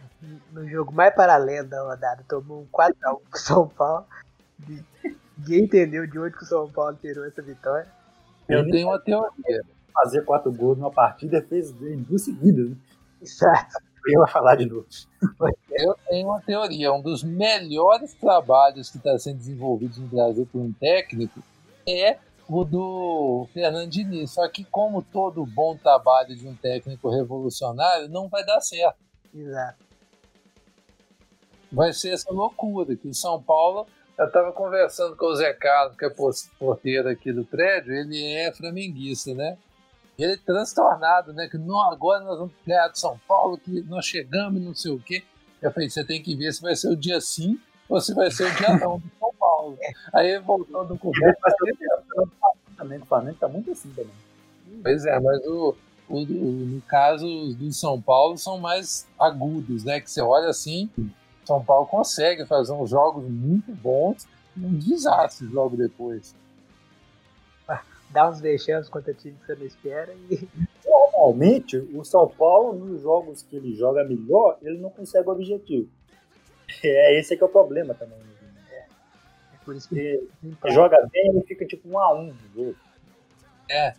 no 0.52 0.68
jogo 0.68 0.92
mais 0.92 1.12
paralelo 1.14 1.66
da 1.68 1.82
rodada, 1.82 2.24
tomou 2.28 2.62
um 2.62 2.66
4x1 2.66 2.94
com 3.02 3.20
o 3.34 3.38
São 3.38 3.68
Paulo. 3.68 4.06
Ninguém 5.36 5.64
entendeu 5.64 6.06
de 6.06 6.18
onde 6.18 6.36
que 6.36 6.44
o 6.44 6.46
São 6.46 6.70
Paulo 6.70 6.96
tirou 7.00 7.24
essa 7.24 7.42
vitória. 7.42 7.88
Eu 8.48 8.64
tenho 8.70 8.88
uma 8.88 9.00
teoria. 9.00 9.62
Fazer 9.92 10.22
quatro 10.24 10.52
gols 10.52 10.78
numa 10.78 10.92
partida 10.92 11.42
fez 11.42 11.70
em 11.82 11.96
duas 12.02 12.22
seguidas, 12.22 12.70
né? 12.70 12.76
Exato. 13.20 13.78
Eu 14.06 14.20
ia 14.20 14.26
falar 14.26 14.56
de 14.56 14.66
novo. 14.66 14.86
Eu 15.70 15.96
tenho 16.08 16.28
uma 16.28 16.40
teoria. 16.40 16.92
Um 16.92 17.02
dos 17.02 17.22
melhores 17.22 18.14
trabalhos 18.14 18.90
que 18.90 18.98
está 18.98 19.18
sendo 19.18 19.38
desenvolvido 19.38 20.00
no 20.00 20.08
Brasil 20.08 20.48
por 20.50 20.60
um 20.60 20.72
técnico 20.72 21.42
é 21.86 22.18
o 22.48 22.64
do 22.64 23.46
Fernando 23.52 23.90
Diniz. 23.90 24.32
Só 24.32 24.48
que, 24.48 24.64
como 24.64 25.02
todo 25.02 25.44
bom 25.44 25.76
trabalho 25.76 26.34
de 26.34 26.46
um 26.48 26.54
técnico 26.54 27.10
revolucionário, 27.10 28.08
não 28.08 28.28
vai 28.28 28.44
dar 28.44 28.60
certo. 28.60 28.98
Exato. 29.34 29.84
Vai 31.70 31.92
ser 31.92 32.14
essa 32.14 32.32
loucura 32.32 32.96
que 32.96 33.08
o 33.08 33.14
São 33.14 33.42
Paulo. 33.42 33.86
Eu 34.18 34.26
estava 34.26 34.50
conversando 34.52 35.14
com 35.16 35.26
o 35.26 35.36
Zé 35.36 35.52
Carlos, 35.52 35.96
que 35.96 36.04
é 36.04 36.10
porteiro 36.58 37.08
aqui 37.08 37.32
do 37.32 37.44
prédio, 37.44 37.94
ele 37.94 38.34
é 38.34 38.52
flamenguista, 38.52 39.32
né? 39.32 39.56
E 40.18 40.24
ele 40.24 40.32
é 40.32 40.36
transtornado, 40.36 41.32
né? 41.32 41.46
Que 41.48 41.56
não, 41.56 41.80
agora 41.90 42.24
nós 42.24 42.38
vamos 42.38 42.52
ganhar 42.66 42.88
do 42.88 42.98
São 42.98 43.18
Paulo, 43.28 43.56
que 43.58 43.82
nós 43.82 44.04
chegamos 44.04 44.60
e 44.60 44.64
não 44.64 44.74
sei 44.74 44.90
o 44.92 44.98
quê. 44.98 45.22
Eu 45.62 45.70
falei, 45.72 45.88
você 45.88 46.04
tem 46.04 46.22
que 46.22 46.34
ver 46.34 46.52
se 46.52 46.60
vai 46.60 46.74
ser 46.74 46.88
o 46.88 46.96
dia 46.96 47.20
sim 47.20 47.58
ou 47.88 48.00
se 48.00 48.12
vai 48.14 48.30
ser 48.30 48.44
o 48.50 48.56
dia 48.56 48.76
não 48.78 48.98
do 48.98 49.10
São 49.18 49.32
Paulo. 49.38 49.78
Aí 50.12 50.38
voltando 50.40 50.96
com 50.98 51.08
o 51.08 51.12
Também 52.76 52.98
o 52.98 53.06
Flamengo 53.06 53.36
tá 53.38 53.48
muito 53.48 53.70
assim 53.70 53.90
também. 53.90 54.12
Pois 54.82 55.04
é, 55.06 55.18
mas 55.20 55.44
o, 55.46 55.74
o- 56.08 56.20
no 56.26 56.80
caso 56.82 57.26
os 57.26 57.54
do 57.54 57.72
São 57.72 58.00
Paulo 58.00 58.36
são 58.36 58.58
mais 58.58 59.06
agudos, 59.18 59.84
né? 59.84 60.00
Que 60.00 60.10
você 60.10 60.20
olha 60.20 60.48
assim, 60.48 60.90
São 61.44 61.64
Paulo 61.64 61.86
consegue 61.86 62.44
fazer 62.44 62.72
uns 62.72 62.90
jogos 62.90 63.24
muito 63.28 63.72
bons 63.72 64.26
um 64.56 64.74
desastre 64.76 65.46
logo 65.46 65.76
depois. 65.76 66.34
Dá 68.10 68.28
uns 68.28 68.40
vexames 68.40 68.88
contra 68.88 69.12
time 69.12 69.36
que 69.38 69.46
você 69.46 69.54
não 69.54 69.66
espera 69.66 70.14
e. 70.30 70.48
Normalmente, 71.18 71.76
o 71.76 72.04
São 72.04 72.28
Paulo, 72.28 72.72
nos 72.72 73.02
jogos 73.02 73.42
que 73.42 73.56
ele 73.56 73.74
joga 73.74 74.04
melhor, 74.04 74.56
ele 74.62 74.78
não 74.78 74.88
consegue 74.88 75.28
o 75.28 75.32
objetivo. 75.32 75.88
É 76.82 77.18
esse 77.18 77.36
que 77.36 77.42
é 77.42 77.46
o 77.46 77.48
problema 77.48 77.92
também. 77.92 78.18
É, 78.70 78.76
é 78.76 79.58
por 79.64 79.74
isso 79.74 79.88
que 79.88 79.98
ele 79.98 80.26
joga 80.68 80.96
bem, 81.12 81.28
ele 81.30 81.42
fica 81.42 81.66
tipo 81.66 81.88
um 81.88 81.98
a 81.98 82.14
um 82.14 82.26
no 82.26 82.48
jogo. 82.54 82.76
É. 83.68 83.94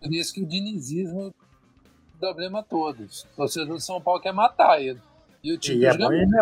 Por 0.00 0.12
isso 0.12 0.32
que 0.32 0.42
o 0.42 0.46
dinizismo 0.46 1.22
é 1.22 1.26
o 1.26 2.18
problema 2.20 2.62
todos. 2.62 3.24
O 3.32 3.36
torcedor 3.36 3.74
do 3.74 3.80
São 3.80 4.00
Paulo 4.00 4.20
quer 4.20 4.32
matar 4.32 4.80
ele. 4.80 5.00
E 5.42 5.52
o 5.52 5.58
time 5.58 5.82
e 5.82 5.86
é 5.86 5.96
bom 5.96 6.08
lembrar 6.08 6.40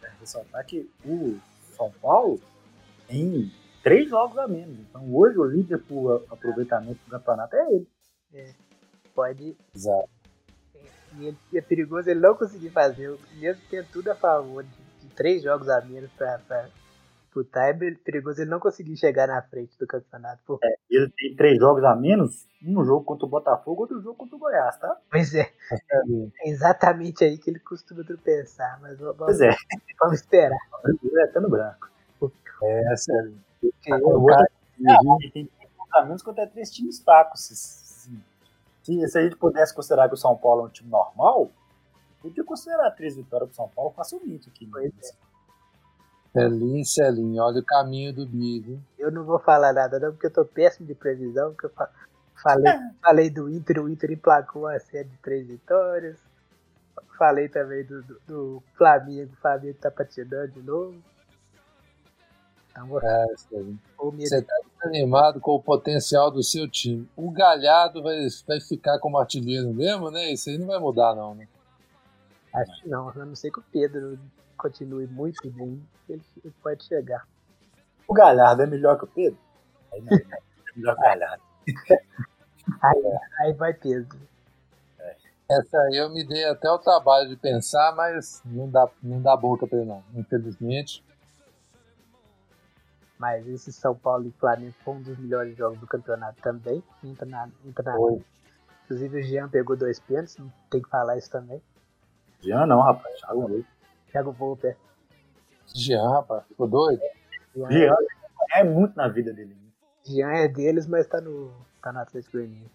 né, 0.00 0.12
ressaltar 0.18 0.64
que 0.64 0.90
o 1.04 1.38
São 1.76 1.92
Paulo 2.00 2.40
tem 3.06 3.52
três 3.82 4.08
jogos 4.08 4.38
a 4.38 4.48
menos. 4.48 4.78
Então 4.78 5.14
hoje 5.14 5.38
o 5.38 5.44
líder 5.44 5.78
por 5.78 6.24
aproveitamento 6.30 7.00
do 7.04 7.10
campeonato 7.10 7.56
é 7.56 7.72
ele. 7.72 7.88
É, 8.34 8.52
pode. 9.14 9.56
Exato. 9.74 10.08
E 11.18 11.36
é 11.58 11.60
perigoso 11.60 12.08
ele 12.08 12.20
não 12.20 12.34
conseguir 12.34 12.70
fazer, 12.70 13.14
mesmo 13.34 13.62
tendo 13.68 13.86
tudo 13.92 14.10
a 14.10 14.14
favor 14.14 14.64
de, 14.64 14.70
de 15.00 15.14
três 15.14 15.42
jogos 15.42 15.68
a 15.68 15.80
menos 15.82 16.10
para 16.12 16.70
disputar, 17.22 17.68
é 17.68 17.94
perigoso 17.94 18.40
ele 18.40 18.50
não 18.50 18.58
conseguir 18.58 18.96
chegar 18.96 19.26
na 19.26 19.42
frente 19.42 19.78
do 19.78 19.86
campeonato. 19.86 20.42
Porque... 20.46 20.66
É, 20.66 20.74
ele 20.90 21.10
tem 21.10 21.36
três 21.36 21.58
jogos 21.58 21.84
a 21.84 21.94
menos, 21.94 22.46
um 22.64 22.82
jogo 22.84 23.04
contra 23.04 23.26
o 23.26 23.28
Botafogo, 23.28 23.82
outro 23.82 24.00
jogo 24.00 24.16
contra 24.16 24.36
o 24.36 24.38
Goiás, 24.38 24.78
tá? 24.78 24.96
Pois 25.10 25.34
é. 25.34 25.52
É 26.44 26.48
exatamente 26.48 27.24
aí 27.24 27.36
que 27.36 27.50
ele 27.50 27.60
costuma 27.60 28.02
tropeçar, 28.04 28.80
mas 28.80 28.98
vamos, 28.98 29.16
pois 29.18 29.40
é. 29.40 29.50
vamos 30.00 30.20
esperar. 30.20 30.58
É, 31.18 31.26
tá 31.26 31.40
no 31.40 31.50
branco. 31.50 31.90
É, 32.62 32.96
sério. 32.96 33.34
Porque 33.62 33.94
o 33.94 34.26
cara, 34.26 34.50
é, 35.24 35.30
tem 35.30 35.48
a 35.92 36.02
menos 36.02 36.22
contra 36.22 36.46
três 36.46 36.70
times 36.70 37.00
fracos. 37.00 37.42
Se, 37.42 37.54
se, 37.56 39.08
se, 39.08 39.18
a 39.18 39.22
gente 39.22 39.36
pudesse 39.36 39.74
considerar 39.74 40.08
que 40.08 40.14
o 40.14 40.18
São 40.18 40.36
Paulo 40.36 40.62
é 40.62 40.64
um 40.64 40.68
time 40.68 40.90
normal, 40.90 41.50
podia 42.20 42.42
considerar 42.42 42.90
três 42.90 43.16
vitórias 43.16 43.48
pro 43.48 43.56
São 43.56 43.68
Paulo 43.68 43.92
facilmente 43.92 44.48
aqui. 44.48 44.66
Né? 44.66 44.90
Celinho, 46.32 46.84
Celinho, 46.84 47.42
olha 47.42 47.60
o 47.60 47.64
caminho 47.64 48.12
do 48.12 48.26
Big. 48.26 48.80
Eu 48.98 49.12
não 49.12 49.24
vou 49.24 49.38
falar 49.38 49.72
nada 49.72 50.00
não, 50.00 50.12
porque 50.12 50.26
eu 50.26 50.32
tô 50.32 50.44
péssimo 50.44 50.86
de 50.86 50.94
previsão, 50.94 51.52
porque 51.52 51.66
eu 51.66 51.72
falei, 52.42 52.72
falei 53.00 53.30
do 53.30 53.48
Inter, 53.48 53.84
o 53.84 53.88
Inter 53.88 54.12
emplacou 54.12 54.66
a 54.66 54.80
série 54.80 55.08
de 55.08 55.16
três 55.18 55.46
vitórias. 55.46 56.16
Falei 57.18 57.48
também 57.48 57.84
do, 57.84 58.02
do, 58.02 58.20
do 58.26 58.62
Flamengo, 58.76 59.32
o 59.32 59.36
Flamengo 59.36 59.78
tá 59.78 59.90
patinando 59.90 60.48
de 60.48 60.62
novo. 60.62 61.00
É, 62.74 63.26
você 64.00 64.38
está 64.38 64.54
animado 64.84 65.40
com 65.40 65.52
o 65.52 65.62
potencial 65.62 66.30
do 66.30 66.42
seu 66.42 66.68
time. 66.68 67.06
O 67.14 67.30
Galhardo 67.30 68.02
vai, 68.02 68.26
vai 68.46 68.60
ficar 68.60 68.98
como 68.98 69.18
artilheiro 69.18 69.72
mesmo, 69.74 70.10
né? 70.10 70.32
Isso 70.32 70.48
aí 70.48 70.56
não 70.56 70.66
vai 70.66 70.78
mudar, 70.78 71.14
não, 71.14 71.34
né? 71.34 71.46
Acho 72.54 72.82
que 72.82 72.88
não. 72.88 73.10
A 73.10 73.24
não 73.24 73.36
ser 73.36 73.50
que 73.50 73.60
o 73.60 73.64
Pedro 73.70 74.18
continue 74.56 75.06
muito 75.06 75.50
bem, 75.50 75.82
ele, 76.08 76.22
pode 76.62 76.84
chegar. 76.84 77.26
O 78.08 78.14
Galhardo 78.14 78.62
é 78.62 78.66
melhor 78.66 78.98
que 78.98 79.04
o 79.04 79.08
Pedro? 79.08 79.38
Aí 79.92 80.00
não, 80.00 80.16
é 80.16 80.24
melhor 80.76 80.94
que 80.94 81.00
o 81.00 81.04
Galhardo. 81.04 81.42
aí, 82.82 83.18
aí 83.40 83.52
vai 83.52 83.74
Pedro. 83.74 84.18
É. 84.98 85.16
Essa 85.50 85.78
aí 85.78 85.96
eu 85.96 86.10
me 86.10 86.26
dei 86.26 86.44
até 86.46 86.70
o 86.70 86.78
trabalho 86.78 87.28
de 87.28 87.36
pensar, 87.36 87.94
mas 87.94 88.40
não 88.44 88.68
dá, 88.68 88.88
não 89.02 89.20
dá 89.20 89.36
boca 89.36 89.66
para 89.66 89.78
ele 89.78 89.88
não, 89.88 90.02
infelizmente. 90.14 91.04
Mas 93.22 93.46
esse 93.46 93.72
São 93.72 93.94
Paulo 93.94 94.26
e 94.26 94.32
Flamengo 94.32 94.74
foi 94.84 94.94
um 94.94 95.00
dos 95.00 95.16
melhores 95.16 95.56
jogos 95.56 95.78
do 95.78 95.86
campeonato 95.86 96.42
também. 96.42 96.82
Entra 97.04 97.24
na, 97.24 97.48
entra 97.64 97.84
na... 97.84 97.96
Inclusive 98.84 99.20
o 99.20 99.22
Jean 99.22 99.48
pegou 99.48 99.76
dois 99.76 100.00
pênaltis, 100.00 100.36
tem 100.68 100.82
que 100.82 100.88
falar 100.88 101.16
isso 101.16 101.30
também. 101.30 101.62
Jean 102.40 102.66
não, 102.66 102.80
rapaz, 102.80 103.16
Thiago 103.20 103.42
Volpe. 103.42 103.66
Thiago 104.10 104.32
Volpe. 104.32 104.66
É. 104.66 104.76
Jean, 105.72 106.10
rapaz, 106.10 106.44
ficou 106.48 106.66
doido? 106.66 107.00
Jean, 107.54 107.70
Jean 107.70 107.96
é 108.54 108.64
muito 108.64 108.96
na 108.96 109.06
vida 109.06 109.32
dele. 109.32 109.54
Né? 109.54 109.70
Jean 110.04 110.32
é 110.32 110.48
deles, 110.48 110.88
mas 110.88 111.06
tá 111.06 111.20
no, 111.20 111.54
tá 111.80 111.92
no 111.92 112.00
Atlético 112.00 112.38
Goianiense. 112.38 112.72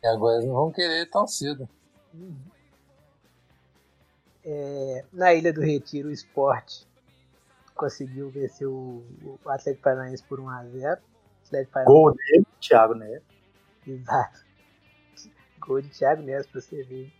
E 0.00 0.06
agora 0.06 0.36
eles 0.36 0.46
não 0.46 0.54
vão 0.54 0.70
querer 0.70 1.10
tão 1.10 1.26
cedo. 1.26 1.68
Uhum. 2.14 2.36
É, 4.44 5.04
na 5.12 5.34
Ilha 5.34 5.52
do 5.52 5.60
Retiro, 5.60 6.08
o 6.08 6.12
esporte 6.12 6.87
conseguiu 7.78 8.28
vencer 8.28 8.66
o, 8.66 9.02
o 9.22 9.38
Atlético 9.48 9.84
Paranaense 9.84 10.22
por 10.24 10.40
1x0. 10.40 10.98
Gol 11.86 12.14
dele, 12.14 12.46
Thiago 12.60 12.94
Neves. 12.94 13.22
Exato. 13.86 14.44
Gol 15.60 15.80
de 15.80 15.88
Thiago 15.88 16.22
Neves 16.22 16.46
pra 16.46 16.60
você 16.60 16.82
ver. 16.82 17.10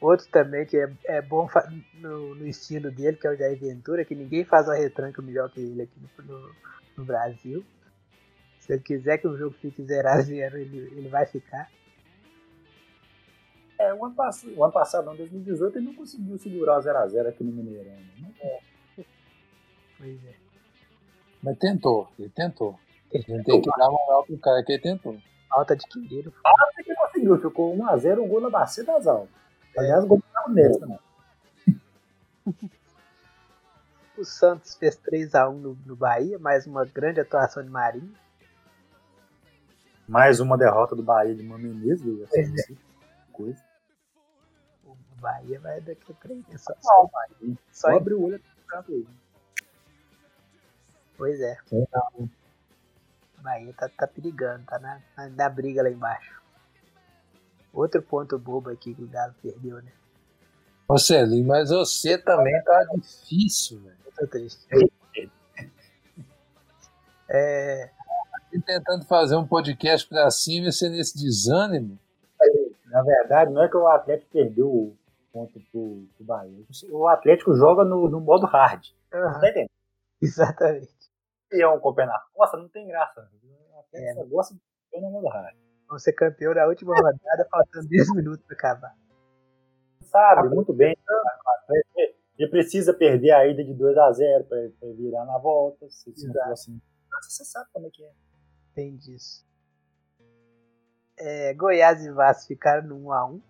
Outro 0.00 0.26
também 0.28 0.66
que 0.66 0.76
é, 0.76 0.92
é 1.04 1.22
bom 1.22 1.48
no, 1.94 2.34
no, 2.34 2.46
estilo 2.46 2.90
dele, 2.90 3.16
que 3.16 3.26
é 3.26 3.30
o 3.30 3.36
Jair 3.36 3.58
Ventura, 3.58 4.04
que 4.04 4.14
ninguém 4.14 4.44
faz 4.44 4.66
uma 4.66 4.74
retranca 4.74 5.22
melhor 5.22 5.48
que 5.50 5.60
ele 5.60 5.82
aqui 5.82 5.98
no, 6.18 6.24
no, 6.24 6.54
no 6.98 7.04
Brasil. 7.04 7.64
Se 8.58 8.72
ele 8.72 8.82
quiser 8.82 9.18
que 9.18 9.28
o 9.28 9.36
jogo 9.36 9.54
fique 9.60 9.82
0x0, 9.82 10.54
ele, 10.60 10.78
ele 10.78 11.08
vai 11.08 11.24
ficar. 11.24 11.70
É, 13.78 13.94
o 13.94 14.04
ano, 14.04 14.14
passado, 14.14 14.54
o 14.54 14.64
ano 14.64 14.72
passado, 14.72 15.04
não, 15.06 15.16
2018, 15.16 15.78
ele 15.78 15.86
não 15.86 15.94
conseguiu 15.94 16.36
segurar 16.38 16.78
o 16.78 16.82
0x0 16.82 17.28
aqui 17.28 17.42
no 17.44 17.52
Mineirão. 17.52 17.92
Né? 18.18 18.34
É. 18.40 18.73
Pois 19.98 20.24
é. 20.24 20.34
Mas 21.42 21.58
tentou, 21.58 22.08
ele 22.18 22.30
tentou. 22.30 22.78
Gente 23.12 23.44
tem 23.44 23.60
que 23.60 23.70
dar 23.78 23.90
moral 23.90 24.24
pro 24.24 24.38
cara 24.38 24.64
que 24.64 24.72
ele 24.72 24.82
tentou. 24.82 25.16
Falta 25.48 25.76
de 25.76 25.86
querer. 25.86 26.32
Ah, 26.44 26.52
que 26.74 26.94
conseguiu, 26.94 27.40
ficou 27.40 27.76
1x0 27.76 28.18
o 28.18 28.26
gol 28.26 28.40
na 28.40 28.50
bacia 28.50 28.82
das 28.82 29.06
almas. 29.06 29.28
É. 29.76 29.80
Aliás, 29.80 30.04
o 30.04 30.06
gol 30.06 30.22
tava 30.32 30.48
nele 30.52 30.78
também. 30.78 30.98
O 34.16 34.24
Santos 34.24 34.76
fez 34.76 34.96
3x1 34.96 35.54
no, 35.54 35.76
no 35.84 35.96
Bahia, 35.96 36.38
mais 36.38 36.68
uma 36.68 36.84
grande 36.84 37.18
atuação 37.18 37.64
de 37.64 37.68
Marinho. 37.68 38.14
Mais 40.06 40.38
uma 40.38 40.56
derrota 40.56 40.94
do 40.94 41.02
Bahia 41.02 41.34
de 41.34 41.42
Mano 41.42 41.66
É. 42.32 42.74
Coisa. 43.32 43.60
O 44.84 44.94
Bahia 45.20 45.58
vai 45.58 45.80
daqui 45.80 46.12
a 46.12 46.14
três. 46.14 46.44
Só, 46.58 46.72
só, 46.80 47.10
só 47.72 47.88
abre 47.96 48.14
o 48.14 48.22
olho 48.22 48.40
pra 48.68 48.82
ver. 48.82 49.04
Pois 51.16 51.40
é. 51.40 51.56
Então, 51.72 52.28
Bahia 53.44 53.74
tá, 53.74 53.90
tá 53.90 54.06
perigando, 54.06 54.64
tá 54.64 54.78
na, 54.78 55.28
na, 55.28 55.48
briga 55.50 55.82
lá 55.82 55.90
embaixo. 55.90 56.40
Outro 57.72 58.02
ponto 58.02 58.38
bobo 58.38 58.70
aqui 58.70 58.94
que 58.94 59.02
o 59.02 59.06
Galo 59.06 59.34
perdeu, 59.42 59.82
né? 59.82 59.92
Ô 60.88 60.98
Celinho, 60.98 61.46
mas 61.46 61.70
você 61.70 62.16
também 62.16 62.58
tá 62.62 62.84
difícil, 62.94 63.80
velho. 63.80 63.96
Eu 64.06 64.12
tô 64.12 64.26
triste. 64.26 64.66
é... 67.28 67.90
Tentando 68.64 69.04
fazer 69.04 69.36
um 69.36 69.46
podcast 69.46 70.08
pra 70.08 70.30
cima 70.30 70.68
e 70.68 70.72
ser 70.72 70.88
nesse 70.88 71.18
desânimo. 71.18 71.98
Na 72.86 73.02
verdade, 73.02 73.52
não 73.52 73.62
é 73.62 73.68
que 73.68 73.76
o 73.76 73.88
Atlético 73.88 74.30
perdeu 74.30 74.68
o 74.68 74.96
ponto 75.32 75.60
pro, 75.72 76.06
pro 76.16 76.24
Bahia. 76.24 76.64
O 76.90 77.08
Atlético 77.08 77.56
joga 77.56 77.84
no, 77.84 78.08
no 78.08 78.20
modo 78.20 78.46
hard. 78.46 78.86
Uhum. 79.12 79.40
Tá 79.40 79.48
entendendo? 79.48 79.70
Exatamente 80.22 80.93
campeão 81.50 82.06
nas 82.06 82.24
costas, 82.32 82.60
não 82.60 82.68
tem 82.68 82.86
graça. 82.86 83.28
Até 83.78 84.10
é. 84.10 84.24
gosta 84.24 84.54
de 84.54 84.60
campeão 84.60 85.02
no 85.02 85.10
modo 85.10 85.28
hard. 85.28 85.56
Vamos 85.88 86.02
ser 86.02 86.12
campeão 86.12 86.54
na 86.54 86.66
última 86.66 86.94
rodada, 86.94 87.46
faltando 87.50 87.88
10 87.88 88.14
minutos 88.14 88.44
para 88.46 88.56
acabar. 88.56 88.96
Sabe, 90.02 90.48
muito 90.48 90.72
bem. 90.72 90.96
Ele 92.38 92.50
precisa 92.50 92.92
perder 92.92 93.30
a 93.32 93.46
ida 93.46 93.62
de 93.62 93.74
2 93.74 93.96
a 93.96 94.12
0 94.12 94.44
para 94.44 94.88
virar 94.96 95.24
na 95.24 95.38
volta. 95.38 95.88
Se, 95.90 96.12
não 96.26 96.52
assim, 96.52 96.80
você 97.22 97.44
sabe 97.44 97.68
como 97.72 97.86
é 97.86 97.90
que 97.90 98.04
é. 98.04 98.12
Tem 98.74 98.96
disso. 98.96 99.46
É, 101.16 101.54
Goiás 101.54 102.04
e 102.04 102.10
Vasco 102.10 102.48
ficaram 102.48 102.88
no 102.88 102.96
1x1. 102.96 103.40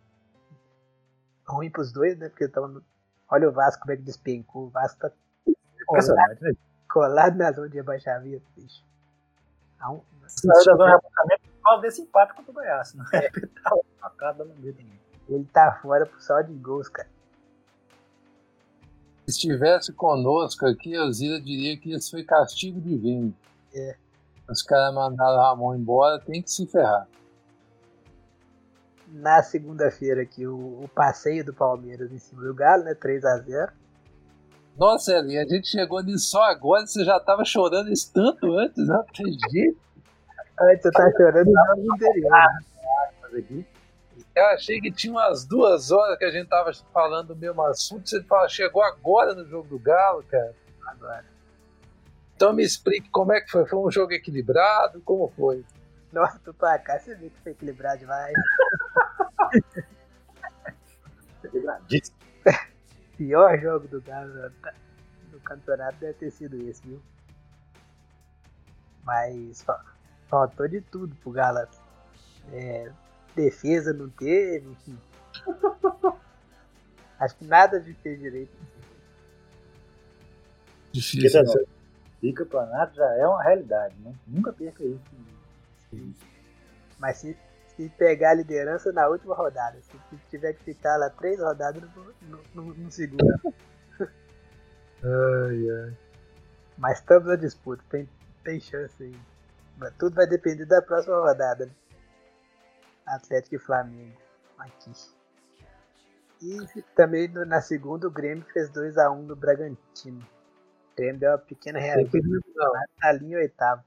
Ruim 1.47 1.71
pros 1.71 1.93
dois, 1.93 2.19
né? 2.19 2.29
Porque 2.29 2.45
estão. 2.45 2.83
Olha 3.31 3.49
o 3.49 3.53
Vasco 3.53 3.83
como 3.83 3.93
é 3.93 3.97
que 3.97 4.03
despencou. 4.03 4.67
O 4.67 4.71
Vasco 4.71 5.01
tá. 5.01 5.11
Impressionante, 5.47 6.43
né? 6.43 6.53
Colado 6.95 7.37
na 7.37 7.51
zona 7.51 7.69
de 7.69 7.75
rebaixamento, 7.75 8.45
bicho. 8.57 8.85
Não, 9.81 10.01
Saiu 10.29 10.65
da 10.65 10.77
zona 10.77 10.97
de 10.97 11.05
rebaixamento 11.05 11.43
por 11.57 11.63
causa 11.65 11.83
desse 11.83 12.03
empate 12.03 12.35
contra 12.35 12.51
o 12.53 12.55
Goiás. 12.55 12.95
Não 12.95 13.05
é 13.13 13.31
tá 14.17 14.33
dando 14.33 14.55
medo 14.61 14.79
Ele 15.29 15.45
tá 15.53 15.81
fora 15.83 16.07
por 16.07 16.21
só 16.23 16.41
de 16.41 16.53
gols, 16.55 16.89
cara. 16.89 17.09
Se 19.27 19.33
estivesse 19.33 19.93
conosco 19.93 20.67
aqui, 20.67 20.97
a 20.97 21.11
Zira 21.11 21.41
diria 21.41 21.77
que 21.77 21.93
isso 21.93 22.13
foi 22.13 22.23
castigo 22.23 22.81
divino. 22.81 23.35
É. 23.75 23.97
Os 24.49 24.63
caras 24.63 24.95
mandaram 24.95 25.37
o 25.37 25.41
Ramon 25.41 25.75
embora, 25.75 26.21
tem 26.21 26.43
que 26.43 26.51
se 26.51 26.67
ferrar. 26.67 27.09
Na 29.09 29.43
segunda-feira 29.43 30.23
aqui, 30.23 30.47
o, 30.47 30.85
o, 30.85 30.89
passeio 30.95 31.45
do 31.45 31.55
Palmeiras 31.55 32.13
em 32.13 32.19
cima 32.19 32.43
do 32.43 32.55
Galo, 32.55 32.85
né? 32.85 32.95
3 32.95 33.25
a 33.25 33.39
0 33.39 33.73
Nossa, 34.77 35.13
Eli, 35.13 35.39
a 35.39 35.47
gente 35.47 35.69
chegou 35.69 36.03
nisso 36.03 36.31
só 36.31 36.43
agora, 36.45 36.87
você 36.87 37.05
já 37.05 37.21
tava 37.21 37.45
chorando 37.45 37.93
isso 37.93 38.13
tanto 38.13 38.53
antes, 38.59 38.87
não 38.87 39.01
acredito. 39.01 39.79
Antes 40.61 40.83
você 40.83 40.91
tá 40.91 41.11
chorando 41.13 41.47
no 41.47 41.67
jogo 41.67 41.95
anterior. 41.95 42.31
Né? 42.31 43.65
Eu 44.35 44.47
achei 44.47 44.81
que 44.81 44.91
tinha 44.91 45.13
umas 45.13 45.45
duas 45.45 45.93
horas 45.93 46.19
que 46.19 46.25
a 46.25 46.31
gente 46.31 46.49
tava 46.49 46.73
falando 46.93 47.29
do 47.29 47.37
mesmo 47.37 47.63
assunto. 47.63 48.09
Você 48.09 48.23
fala, 48.25 48.49
chegou 48.49 48.83
agora 48.83 49.33
no 49.35 49.45
jogo 49.47 49.69
do 49.69 49.79
Galo, 49.79 50.25
cara. 50.25 50.55
Agora. 50.87 51.25
Então 52.35 52.53
me 52.53 52.65
explique 52.65 53.09
como 53.11 53.33
é 53.33 53.41
que 53.41 53.51
foi. 53.51 53.65
Foi 53.65 53.79
um 53.79 53.91
jogo 53.91 54.13
equilibrado? 54.13 55.01
Como 55.03 55.33
foi? 55.37 55.65
Nossa, 56.13 56.39
do 56.45 56.53
placar 56.53 57.01
você 57.01 57.15
vê 57.15 57.31
que 57.31 57.41
foi 57.43 57.53
equilibrado 57.53 58.01
demais. 58.01 58.35
Equilibradíssimo. 61.45 62.24
Pior 63.25 63.59
jogo 63.59 63.89
do 63.89 64.03
Galo 64.03 64.53
do 65.31 65.41
campeonato 65.41 65.97
deve 65.97 66.13
ter 66.13 66.31
sido 66.31 66.61
esse, 66.69 66.87
viu? 66.87 67.01
Mas 69.03 69.65
faltou 70.29 70.69
de 70.69 70.83
tudo 70.83 71.15
pro 71.17 71.33
Galo. 71.33 71.67
É, 72.53 72.93
defesa 73.35 73.95
não 73.95 74.11
teve, 74.11 74.69
enfim. 74.69 74.99
Acho 77.19 77.35
que 77.37 77.47
nada 77.47 77.81
de 77.81 77.95
fez 77.95 78.21
direito. 78.21 78.53
Difícil. 80.93 81.67
E 82.23 82.31
campeonato 82.31 82.95
já 82.95 83.11
é 83.17 83.27
uma 83.27 83.43
realidade, 83.43 83.95
né? 84.01 84.15
Nunca 84.27 84.53
perca 84.53 84.85
isso. 84.85 85.01
Mas 86.99 87.17
se, 87.17 87.35
se 87.77 87.89
pegar 87.91 88.31
a 88.31 88.35
liderança 88.35 88.93
na 88.93 89.09
última 89.09 89.35
rodada, 89.35 89.81
se, 89.83 89.99
tiver 90.31 90.53
que 90.55 90.65
ficar 90.65 90.97
lá 90.97 91.11
três 91.11 91.41
rodadas, 91.41 91.83
no, 92.23 92.41
no, 92.55 92.75
no 92.75 92.91
segundo. 92.91 93.23
Ai, 95.07 95.71
ai. 95.71 95.97
Mas 96.79 96.99
estamos 96.99 97.29
na 97.29 97.37
disputa, 97.37 97.85
tem, 97.91 98.09
tem 98.43 98.59
chance 98.59 99.03
aí. 99.03 99.15
Mas 99.77 99.93
tudo 99.99 100.15
vai 100.15 100.27
depender 100.27 100.65
da 100.65 100.81
próxima 100.81 101.21
rodada. 101.21 101.67
Né? 101.67 101.73
Atlético 103.07 103.57
e 103.57 103.59
Flamengo. 103.59 104.17
Aqui. 104.57 104.93
E 106.41 106.83
também 106.97 107.29
na 107.29 107.61
segunda 107.61 108.09
o 108.09 108.11
Grêmio 108.11 108.47
fez 108.51 108.71
2x1 108.71 109.13
um 109.13 109.23
no 109.23 109.37
Bragantino. 109.37 110.21
O 110.93 110.97
Grêmio 110.97 111.21
deu 111.21 111.33
uma 111.33 111.39
pequena 111.39 111.79
reação. 111.79 112.11
Na 113.03 113.13
linha 113.13 113.39
oitava. 113.39 113.85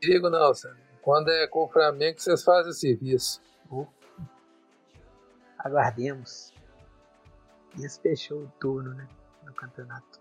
Perigo 0.00 0.28
não, 0.28 0.52
Sérgio. 0.52 0.91
Quando 1.02 1.30
é 1.30 1.46
com 1.46 1.64
o 1.64 1.68
Flamengo, 1.68 2.20
vocês 2.20 2.42
fazem 2.42 2.70
o 2.70 2.74
serviço. 2.74 3.42
Aguardemos. 5.58 6.52
Isso 7.76 8.00
fechou 8.00 8.42
o 8.42 8.52
turno, 8.60 8.94
né? 8.94 9.06
No 9.44 9.52
campeonato. 9.52 10.20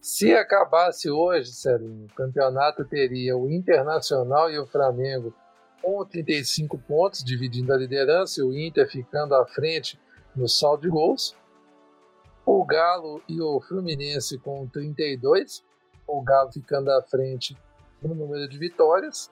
Se 0.00 0.32
acabasse 0.34 1.10
hoje, 1.10 1.52
Sérgio, 1.52 1.88
o 1.88 2.14
campeonato 2.14 2.84
teria 2.84 3.36
o 3.36 3.50
Internacional 3.50 4.50
e 4.50 4.58
o 4.58 4.66
Flamengo 4.66 5.34
com 5.82 6.04
35 6.04 6.78
pontos, 6.78 7.24
dividindo 7.24 7.72
a 7.72 7.76
liderança, 7.76 8.40
e 8.40 8.44
o 8.44 8.56
Inter 8.56 8.88
ficando 8.88 9.34
à 9.34 9.44
frente 9.46 10.00
no 10.34 10.48
saldo 10.48 10.82
de 10.82 10.88
gols. 10.88 11.36
O 12.44 12.64
Galo 12.64 13.22
e 13.28 13.40
o 13.40 13.60
Fluminense 13.60 14.38
com 14.38 14.66
32, 14.68 15.64
o 16.06 16.22
Galo 16.22 16.52
ficando 16.52 16.90
à 16.92 17.02
frente 17.02 17.56
no 18.00 18.14
número 18.14 18.48
de 18.48 18.58
vitórias. 18.58 19.30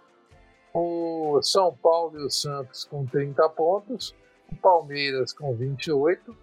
O 0.75 1.41
São 1.41 1.73
Paulo 1.73 2.19
e 2.19 2.25
o 2.25 2.31
Santos 2.31 2.85
com 2.85 3.07
30 3.07 3.49
pontos, 3.51 4.13
o 4.51 4.57
Palmeiras 4.57 5.33
com 5.33 5.55
28, 5.55 6.37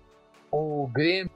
o 0.50 0.88
Grêmio 0.88 1.30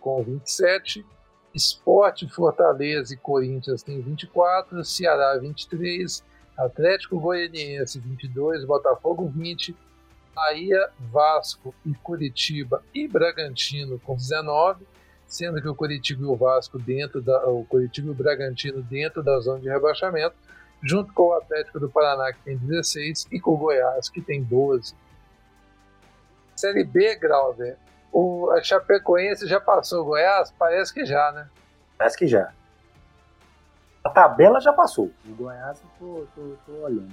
com 0.00 0.22
27, 0.22 1.04
Esporte, 1.52 2.28
Fortaleza 2.28 3.12
e 3.12 3.16
Corinthians 3.16 3.82
tem 3.82 4.00
24, 4.00 4.84
Ceará 4.84 5.36
23, 5.38 6.22
Atlético 6.56 7.18
Goianiense 7.18 7.98
22, 7.98 8.64
Botafogo 8.64 9.28
20, 9.28 9.74
Bahia, 10.32 10.88
Vasco 11.10 11.74
e 11.84 11.92
Curitiba 11.94 12.80
e 12.94 13.08
Bragantino 13.08 13.98
com 13.98 14.14
19, 14.14 14.86
sendo 15.26 15.60
que 15.60 15.68
o 15.68 15.74
Curitiba 15.74 16.22
e 16.22 16.26
o 16.26 16.36
Vasco 16.36 16.78
dentro 16.78 17.20
da 17.20 17.44
o 17.48 17.64
Curitiba 17.64 18.06
e 18.06 18.10
o 18.12 18.14
Bragantino 18.14 18.82
dentro 18.82 19.20
da 19.20 19.40
zona 19.40 19.58
de 19.58 19.68
rebaixamento, 19.68 20.36
junto 20.82 21.12
com 21.12 21.28
o 21.28 21.32
Atlético 21.34 21.78
do 21.78 21.90
Paraná 21.90 22.32
que 22.32 22.40
tem 22.40 22.56
16 22.56 23.28
e 23.30 23.40
com 23.40 23.52
o 23.52 23.56
Goiás 23.56 24.08
que 24.08 24.20
tem 24.20 24.42
12. 24.42 24.94
Série 26.56 26.84
B, 26.84 27.16
Grauber, 27.16 27.76
o 28.12 28.50
a 28.50 28.62
Chapecoense 28.62 29.46
já 29.46 29.60
passou 29.60 30.02
o 30.02 30.04
Goiás? 30.04 30.52
Parece 30.58 30.92
que 30.92 31.04
já, 31.04 31.32
né? 31.32 31.48
Parece 31.96 32.16
que 32.16 32.26
já. 32.26 32.52
A 34.02 34.10
tabela 34.10 34.60
já 34.60 34.72
passou. 34.72 35.10
O 35.26 35.34
Goiás 35.34 35.80
eu 35.82 35.88
tô, 35.98 36.26
tô, 36.34 36.56
tô 36.66 36.72
olhando. 36.84 37.12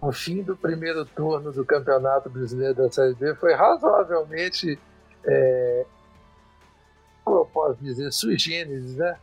O 0.00 0.12
fim 0.12 0.42
do 0.42 0.56
primeiro 0.56 1.04
turno 1.04 1.50
do 1.50 1.64
Campeonato 1.64 2.30
Brasileiro 2.30 2.74
da 2.74 2.90
Série 2.90 3.14
B 3.14 3.34
foi 3.34 3.52
razoavelmente, 3.54 4.78
é, 5.24 5.84
como 7.24 7.38
eu 7.38 7.46
posso 7.46 7.82
dizer, 7.82 8.12
sui 8.12 8.38
generis, 8.38 8.96
né? 8.96 9.18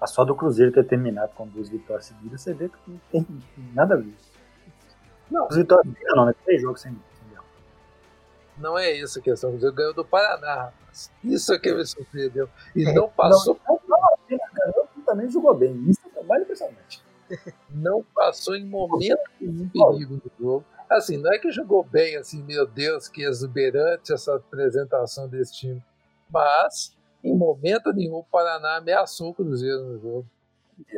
A 0.00 0.06
só 0.06 0.24
do 0.24 0.34
Cruzeiro 0.34 0.72
ter 0.72 0.84
terminado 0.84 1.32
com 1.34 1.46
duas 1.46 1.68
vitórias 1.68 2.06
seguidas, 2.06 2.40
você 2.40 2.54
vê 2.54 2.68
que 2.68 2.76
não 2.86 3.00
tem 3.10 3.26
nada 3.74 3.94
a 3.94 3.98
ver. 3.98 4.14
Não, 5.30 5.48
duas 5.48 5.56
vitórias 5.56 5.94
não, 6.14 6.26
né? 6.26 6.34
Três 6.44 6.62
jogos 6.62 6.80
sem. 6.80 6.96
Não 8.56 8.76
é 8.76 8.90
isso 8.92 9.18
a 9.18 9.22
questão. 9.22 9.50
O 9.50 9.52
Cruzeiro 9.52 9.74
ganhou 9.74 9.94
do 9.94 10.04
Paraná, 10.04 10.54
rapaz. 10.54 11.12
Isso 11.22 11.52
é 11.54 11.58
que 11.58 11.72
me 11.72 11.86
surpreendeu. 11.86 12.48
E 12.74 12.84
não 12.92 13.08
passou. 13.08 13.58
Não, 13.68 13.80
não, 13.88 13.98
não, 14.28 15.04
também 15.04 15.30
jogou 15.30 15.54
bem. 15.54 15.74
Isso 15.88 16.00
é 16.16 16.22
mais 16.22 16.42
impressionante. 16.42 17.02
Não 17.68 18.02
passou 18.14 18.56
em 18.56 18.64
momento 18.64 19.20
nenhum 19.38 19.68
perigo 19.68 20.14
no 20.14 20.30
jogo. 20.40 20.64
Assim, 20.88 21.18
não 21.18 21.30
é 21.30 21.38
que 21.38 21.52
jogou 21.52 21.84
bem, 21.84 22.16
assim, 22.16 22.42
meu 22.42 22.66
Deus, 22.66 23.06
que 23.06 23.22
exuberante 23.22 24.14
essa 24.14 24.36
apresentação 24.36 25.28
desse 25.28 25.52
time. 25.52 25.82
Mas, 26.30 26.96
em 27.22 27.36
momento 27.36 27.92
nenhum, 27.92 28.16
o 28.16 28.24
Paraná 28.24 28.76
ameaçou 28.76 29.30
o 29.30 29.34
Cruzeiro 29.34 29.84
no 29.84 29.98
jogo. 29.98 30.26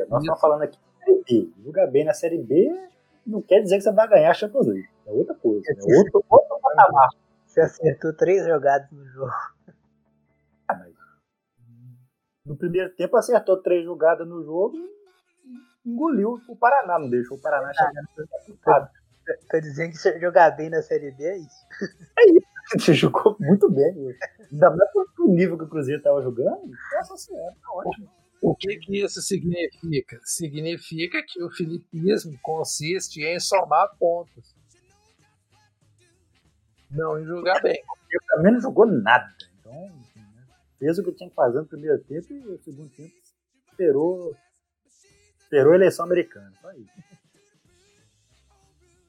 Nós 0.09 0.23
estamos 0.23 0.41
falando 0.41 0.63
aqui 0.63 0.79
de 0.79 1.05
Série 1.05 1.45
B. 1.45 1.53
Jogar 1.65 1.87
bem 1.87 2.05
na 2.05 2.15
Série 2.15 2.39
B 2.39 2.91
não 3.27 3.41
quer 3.41 3.61
dizer 3.61 3.77
que 3.77 3.83
você 3.83 3.93
vai 3.93 4.09
ganhar 4.09 4.31
a 4.31 4.35
Champions 4.35 4.67
League. 4.67 4.89
É 5.07 5.11
outra 5.11 5.35
coisa. 5.35 5.63
É 5.69 5.97
outro, 5.97 6.25
outro 6.29 6.61
patamar. 6.61 7.09
Você 7.47 7.61
acertou 7.61 8.13
três 8.13 8.45
jogadas 8.45 8.91
no 8.91 9.05
jogo. 9.07 9.33
Ah, 10.69 10.75
mas 10.75 10.95
no 12.45 12.57
primeiro 12.57 12.95
tempo 12.95 13.17
acertou 13.17 13.57
três 13.63 13.85
jogadas 13.85 14.27
no 14.27 14.43
jogo 14.45 14.77
e 14.77 15.89
engoliu 15.89 16.41
o 16.49 16.57
Paraná, 16.57 16.99
não 16.99 17.09
deixou 17.09 17.37
o 17.37 17.41
Paraná 17.41 17.73
chegar 17.73 18.03
no 18.17 18.57
Tá 18.57 18.91
Tô 19.49 19.61
dizendo 19.61 19.93
que 19.93 20.21
jogar 20.21 20.51
bem 20.57 20.71
na 20.71 20.83
Série 20.83 21.13
B 21.13 21.25
é 21.25 21.37
isso. 21.37 21.67
É 22.19 22.31
isso. 22.31 22.50
Você 22.79 22.95
jogou 22.95 23.37
muito 23.41 23.69
bem. 23.71 24.17
Ainda 24.53 24.71
mais 24.71 24.91
pro 25.15 25.29
nível 25.29 25.59
que 25.59 25.65
o 25.65 25.69
Cruzeiro 25.69 25.99
estava 25.99 26.23
jogando. 26.23 26.71
Nossa 26.95 27.17
senhora, 27.17 27.55
tá 27.61 27.73
ótimo. 27.73 28.09
O 28.41 28.55
que, 28.55 28.77
que 28.79 29.05
isso 29.05 29.21
significa? 29.21 30.19
Significa 30.25 31.23
que 31.27 31.43
o 31.43 31.51
filipismo 31.51 32.39
consiste 32.41 33.23
em 33.23 33.39
somar 33.39 33.91
pontos. 33.99 34.55
Não 36.91 37.21
em 37.21 37.25
jogar 37.25 37.61
bem. 37.61 37.83
Ele 38.11 38.25
também 38.29 38.53
não 38.53 38.61
jogou 38.61 38.87
nada. 38.87 39.29
Então, 39.59 39.73
né, 40.17 40.47
fez 40.79 40.99
o 40.99 41.05
que 41.05 41.13
tinha 41.13 41.29
que 41.29 41.37
fazer 41.37 41.59
no 41.61 41.67
primeiro 41.67 42.03
tempo 42.05 42.33
e 42.33 42.41
no 42.41 42.59
segundo 42.63 42.89
tempo 42.91 43.13
esperou, 43.71 44.35
esperou 45.39 45.73
a 45.73 45.77
eleição 45.77 46.07
americana. 46.07 46.53
Só 46.63 46.73
isso. 46.73 46.91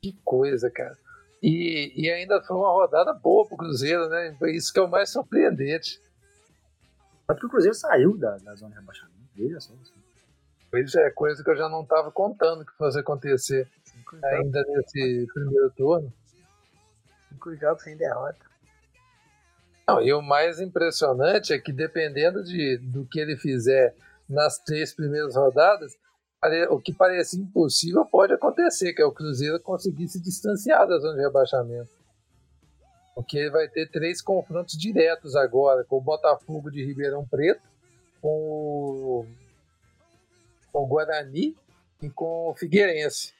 Que 0.01 0.13
coisa, 0.23 0.69
cara. 0.69 0.97
E, 1.41 1.93
e 1.95 2.11
ainda 2.11 2.41
foi 2.43 2.55
uma 2.55 2.71
rodada 2.71 3.13
boa 3.13 3.47
pro 3.47 3.57
Cruzeiro, 3.57 4.07
né? 4.09 4.37
Isso 4.53 4.71
que 4.71 4.79
é 4.79 4.83
o 4.83 4.87
mais 4.87 5.09
surpreendente. 5.09 5.99
Tanto 7.25 7.39
que 7.39 7.45
o 7.47 7.49
Cruzeiro 7.49 7.75
saiu 7.75 8.17
da, 8.17 8.37
da 8.37 8.53
zona 8.55 8.71
de 8.71 8.79
rebaixamento. 8.79 9.17
Veja 9.35 9.59
só. 9.59 9.73
Assim. 9.73 9.93
Pois 10.69 10.95
é, 10.95 11.09
coisa 11.09 11.43
que 11.43 11.49
eu 11.49 11.55
já 11.55 11.67
não 11.67 11.81
estava 11.81 12.11
contando 12.11 12.65
que 12.65 12.71
fosse 12.73 12.99
acontecer 12.99 13.67
Cinco 13.83 14.17
ainda 14.23 14.59
jogos. 14.59 14.75
nesse 14.75 15.27
primeiro 15.33 15.71
turno. 15.71 16.13
Cinco 17.29 17.55
jogos 17.55 17.83
sem 17.83 17.97
derrota. 17.97 18.51
Não, 19.87 20.01
e 20.01 20.13
o 20.13 20.21
mais 20.21 20.59
impressionante 20.61 21.51
é 21.51 21.59
que 21.59 21.73
dependendo 21.73 22.43
de, 22.43 22.77
do 22.77 23.05
que 23.05 23.19
ele 23.19 23.35
fizer 23.35 23.95
nas 24.29 24.59
três 24.59 24.93
primeiras 24.93 25.35
rodadas, 25.35 25.97
o 26.69 26.79
que 26.79 26.93
parecia 26.93 27.39
impossível 27.39 28.05
pode 28.05 28.33
acontecer, 28.33 28.93
que 28.93 29.01
é 29.01 29.05
o 29.05 29.11
Cruzeiro 29.11 29.59
conseguir 29.59 30.07
se 30.07 30.19
distanciar 30.19 30.87
da 30.87 30.97
zona 30.97 31.15
de 31.15 31.21
rebaixamento. 31.21 31.91
Porque 33.13 33.37
ele 33.37 33.51
vai 33.51 33.67
ter 33.67 33.89
três 33.89 34.21
confrontos 34.21 34.77
diretos 34.77 35.35
agora, 35.35 35.83
com 35.83 35.97
o 35.97 36.01
Botafogo 36.01 36.71
de 36.71 36.83
Ribeirão 36.83 37.27
Preto, 37.27 37.61
com 38.21 38.29
o, 38.29 39.25
com 40.71 40.83
o 40.83 40.87
Guarani 40.87 41.55
e 42.01 42.09
com 42.09 42.49
o 42.49 42.55
Figueirense. 42.55 43.33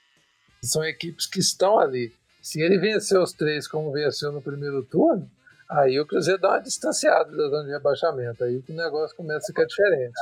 São 0.62 0.84
equipes 0.84 1.26
que 1.26 1.40
estão 1.40 1.80
ali. 1.80 2.14
Se 2.42 2.62
ele 2.62 2.78
vencer 2.78 3.20
os 3.20 3.34
três 3.34 3.68
como 3.68 3.92
venceu 3.92 4.32
no 4.32 4.42
primeiro 4.42 4.84
turno, 4.84 5.30
Aí 5.72 5.98
o 6.02 6.06
Cruzeiro 6.06 6.42
dá 6.42 6.50
uma 6.50 6.60
distanciada 6.60 7.32
da 7.32 7.48
zona 7.48 7.64
de 7.64 7.72
rebaixamento, 7.72 8.44
aí 8.44 8.62
o 8.68 8.74
negócio 8.74 9.16
começa 9.16 9.46
a 9.46 9.48
ficar 9.48 9.64
diferente. 9.64 10.20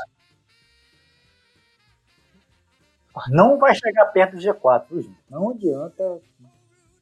Não 3.29 3.57
vai 3.57 3.73
chegar 3.75 4.05
perto 4.07 4.35
do 4.35 4.41
G4, 4.41 4.85
viu, 4.89 5.01
gente? 5.01 5.19
Não 5.29 5.49
adianta 5.51 6.19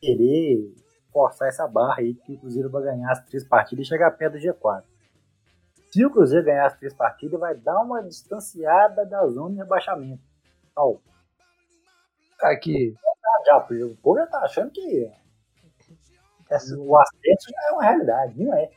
querer 0.02 0.74
forçar 1.12 1.48
essa 1.48 1.68
barra 1.68 1.96
aí 2.00 2.14
que 2.14 2.34
o 2.34 2.38
Cruzeiro 2.40 2.70
vai 2.70 2.84
ganhar 2.84 3.12
as 3.12 3.24
três 3.26 3.44
partidas 3.44 3.86
e 3.86 3.90
chegar 3.90 4.12
perto 4.12 4.34
do 4.34 4.40
G4. 4.40 4.84
Se 5.92 6.06
o 6.06 6.12
Cruzeiro 6.12 6.46
ganhar 6.46 6.68
as 6.68 6.78
três 6.78 6.94
partidas, 6.94 7.40
vai 7.40 7.56
dar 7.56 7.80
uma 7.82 8.04
distanciada 8.04 9.06
da 9.06 9.26
zona 9.28 9.52
de 9.52 9.58
rebaixamento. 9.58 10.22
Ó, 10.76 10.98
Aqui, 12.42 12.96
já, 13.46 13.58
o 13.58 13.96
povo 13.96 14.20
já 14.20 14.28
tá 14.28 14.40
achando 14.42 14.70
que 14.72 15.12
Essa- 16.50 16.78
o 16.78 16.96
acesso 16.98 17.50
já 17.50 17.70
é 17.70 17.72
uma 17.74 17.84
realidade, 17.84 18.42
não 18.44 18.54
é? 18.54 18.70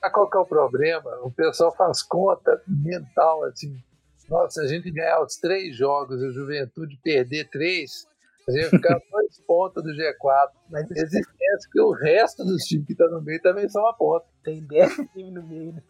Sabe 0.00 0.12
qual 0.14 0.28
que 0.30 0.36
é 0.36 0.40
o 0.40 0.46
problema? 0.46 1.10
O 1.22 1.30
pessoal 1.30 1.72
faz 1.74 2.02
conta 2.02 2.60
mental 2.66 3.44
assim. 3.44 3.82
Nossa, 4.28 4.60
se 4.60 4.60
a 4.60 4.66
gente 4.66 4.90
ganhar 4.90 5.22
os 5.22 5.36
três 5.36 5.74
jogos 5.74 6.20
e 6.20 6.26
o 6.26 6.32
Juventude 6.32 6.98
perder 7.02 7.48
três, 7.48 8.06
a 8.46 8.52
gente 8.52 8.70
vai 8.70 8.70
ficar 8.70 9.00
dois 9.10 9.40
pontos 9.46 9.82
do 9.82 9.90
G4. 9.90 10.50
Mas 10.70 10.90
Eles 10.90 11.14
esquecem 11.14 11.70
que 11.72 11.80
o 11.80 11.92
resto 11.92 12.44
dos 12.44 12.62
times 12.64 12.86
que 12.86 12.92
estão 12.92 13.10
no 13.10 13.22
meio 13.22 13.40
também 13.40 13.68
são 13.68 13.82
uma 13.82 13.94
ponta. 13.94 14.26
tem 14.44 14.62
10 14.62 14.96
times 15.12 15.32
no 15.32 15.42
meio. 15.42 15.72
né? 15.72 15.82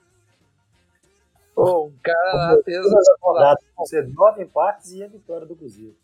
Pô, 1.55 1.87
um 1.87 1.97
cara 2.01 2.33
lá 2.35 2.63
fez 2.63 2.87
ser 3.87 4.07
nove 4.07 4.45
empates 4.45 4.93
e 4.93 5.03
a 5.03 5.09
vitória 5.09 5.45
do 5.45 5.57
Cruzeiro. 5.57 5.97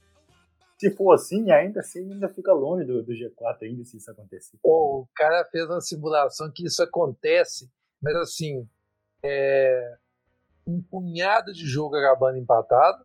Se 0.76 0.91
for 0.91 1.12
assim, 1.12 1.53
ainda 1.53 1.78
assim, 1.78 2.12
ainda 2.12 2.28
fica 2.28 2.53
longe 2.53 2.85
do, 2.85 3.01
do 3.01 3.12
G4 3.12 3.62
ainda 3.62 3.85
se 3.85 3.97
isso 3.97 4.11
acontecer. 4.11 4.59
Pô, 4.61 5.03
o 5.03 5.09
cara 5.14 5.45
fez 5.45 5.64
uma 5.66 5.80
simulação 5.80 6.51
que 6.51 6.66
isso 6.66 6.82
acontece, 6.82 7.70
mas 8.03 8.16
assim, 8.16 8.68
é 9.22 9.97
um 10.66 10.82
punhado 10.82 11.52
de 11.52 11.66
jogo 11.66 11.96
acabando 11.96 12.38
empatado 12.38 13.04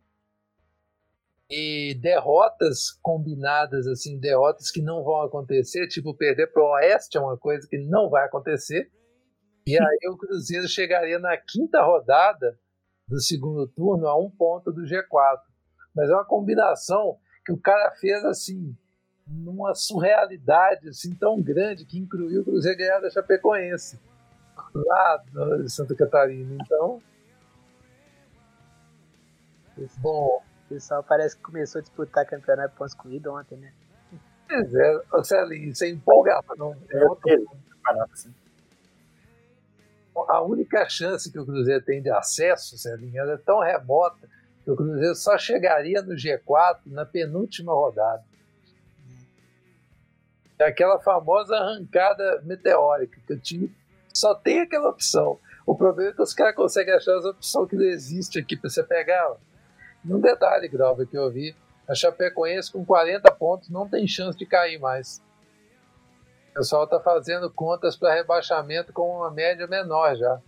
e 1.50 1.94
derrotas 2.00 2.92
combinadas, 3.02 3.86
assim, 3.86 4.18
derrotas 4.18 4.70
que 4.70 4.80
não 4.80 5.02
vão 5.02 5.22
acontecer, 5.22 5.88
tipo 5.88 6.14
perder 6.14 6.52
para 6.52 6.62
o 6.62 6.70
Oeste 6.74 7.18
é 7.18 7.20
uma 7.20 7.36
coisa 7.36 7.66
que 7.68 7.76
não 7.78 8.08
vai 8.08 8.24
acontecer. 8.24 8.90
E 9.66 9.76
aí 9.78 10.08
o 10.08 10.16
Cruzeiro 10.16 10.68
chegaria 10.68 11.18
na 11.18 11.36
quinta 11.36 11.82
rodada 11.82 12.58
do 13.06 13.20
segundo 13.20 13.66
turno 13.66 14.06
a 14.06 14.16
um 14.16 14.30
ponto 14.30 14.72
do 14.72 14.82
G4. 14.82 15.40
Mas 15.94 16.08
é 16.08 16.14
uma 16.14 16.24
combinação 16.24 17.18
que 17.44 17.52
o 17.52 17.58
cara 17.58 17.90
fez 17.96 18.24
assim, 18.24 18.76
numa 19.26 19.74
surrealidade 19.74 20.88
assim, 20.88 21.14
tão 21.14 21.42
grande 21.42 21.84
que 21.84 21.98
incluiu 21.98 22.42
o 22.42 22.44
Cruzeiro 22.44 22.78
ganhar 22.78 23.00
da 23.00 23.10
Chapecoense 23.10 23.98
lá 24.72 25.24
em 25.62 25.68
Santa 25.68 25.96
Catarina. 25.96 26.56
Então, 26.62 27.02
bom, 29.98 30.42
O 30.66 30.68
pessoal 30.68 31.02
parece 31.02 31.36
que 31.36 31.42
começou 31.42 31.78
a 31.78 31.82
disputar 31.82 32.26
campeonato 32.26 32.74
pontos 32.76 32.94
corridos 32.94 33.32
ontem, 33.32 33.56
né? 33.56 33.72
pois 34.48 34.74
é, 34.74 35.02
ô, 35.12 35.22
Celinho, 35.22 35.74
você 35.74 35.90
empolgava, 35.90 36.54
não? 36.56 36.76
É 36.90 37.04
outro 37.04 37.22
campeonato 37.22 38.12
assim. 38.12 38.34
a 40.28 40.42
única 40.42 40.88
chance 40.88 41.30
que 41.30 41.38
o 41.38 41.46
Cruzeiro 41.46 41.84
tem 41.84 42.02
de 42.02 42.10
acesso, 42.10 42.76
Celinho, 42.76 43.18
ela 43.20 43.32
é 43.34 43.36
tão 43.36 43.60
remota 43.60 44.28
que 44.64 44.70
o 44.70 44.76
Cruzeiro 44.76 45.14
só 45.14 45.38
chegaria 45.38 46.02
no 46.02 46.14
G4 46.14 46.80
na 46.86 47.06
penúltima 47.06 47.72
rodada. 47.72 48.24
É 50.58 50.64
aquela 50.64 50.98
famosa 51.00 51.56
arrancada 51.56 52.42
meteórica, 52.42 53.18
que 53.26 53.32
o 53.32 53.38
time 53.38 53.74
só 54.12 54.34
tem 54.34 54.60
aquela 54.60 54.90
opção. 54.90 55.38
O 55.64 55.74
problema 55.74 56.10
é 56.10 56.12
que 56.12 56.20
os 56.20 56.34
caras 56.34 56.54
conseguem 56.54 56.92
achar 56.92 57.16
as 57.16 57.24
opções 57.24 57.68
que 57.70 57.76
não 57.76 57.84
existem 57.84 58.42
aqui 58.42 58.56
para 58.56 58.68
você 58.68 58.82
pegar. 58.82 59.30
ó. 59.30 59.36
Um 60.04 60.20
detalhe, 60.20 60.68
Grauber, 60.68 61.06
que 61.06 61.16
eu 61.16 61.30
vi, 61.30 61.54
a 61.86 61.94
Chapecoense 61.94 62.72
com 62.72 62.84
40 62.84 63.30
pontos 63.32 63.68
não 63.68 63.88
tem 63.88 64.06
chance 64.06 64.38
de 64.38 64.46
cair 64.46 64.78
mais. 64.78 65.22
O 66.50 66.54
pessoal 66.54 66.84
está 66.84 66.98
fazendo 67.00 67.50
contas 67.50 67.96
para 67.96 68.14
rebaixamento 68.14 68.92
com 68.92 69.16
uma 69.16 69.30
média 69.30 69.66
menor 69.66 70.16
já. 70.16 70.40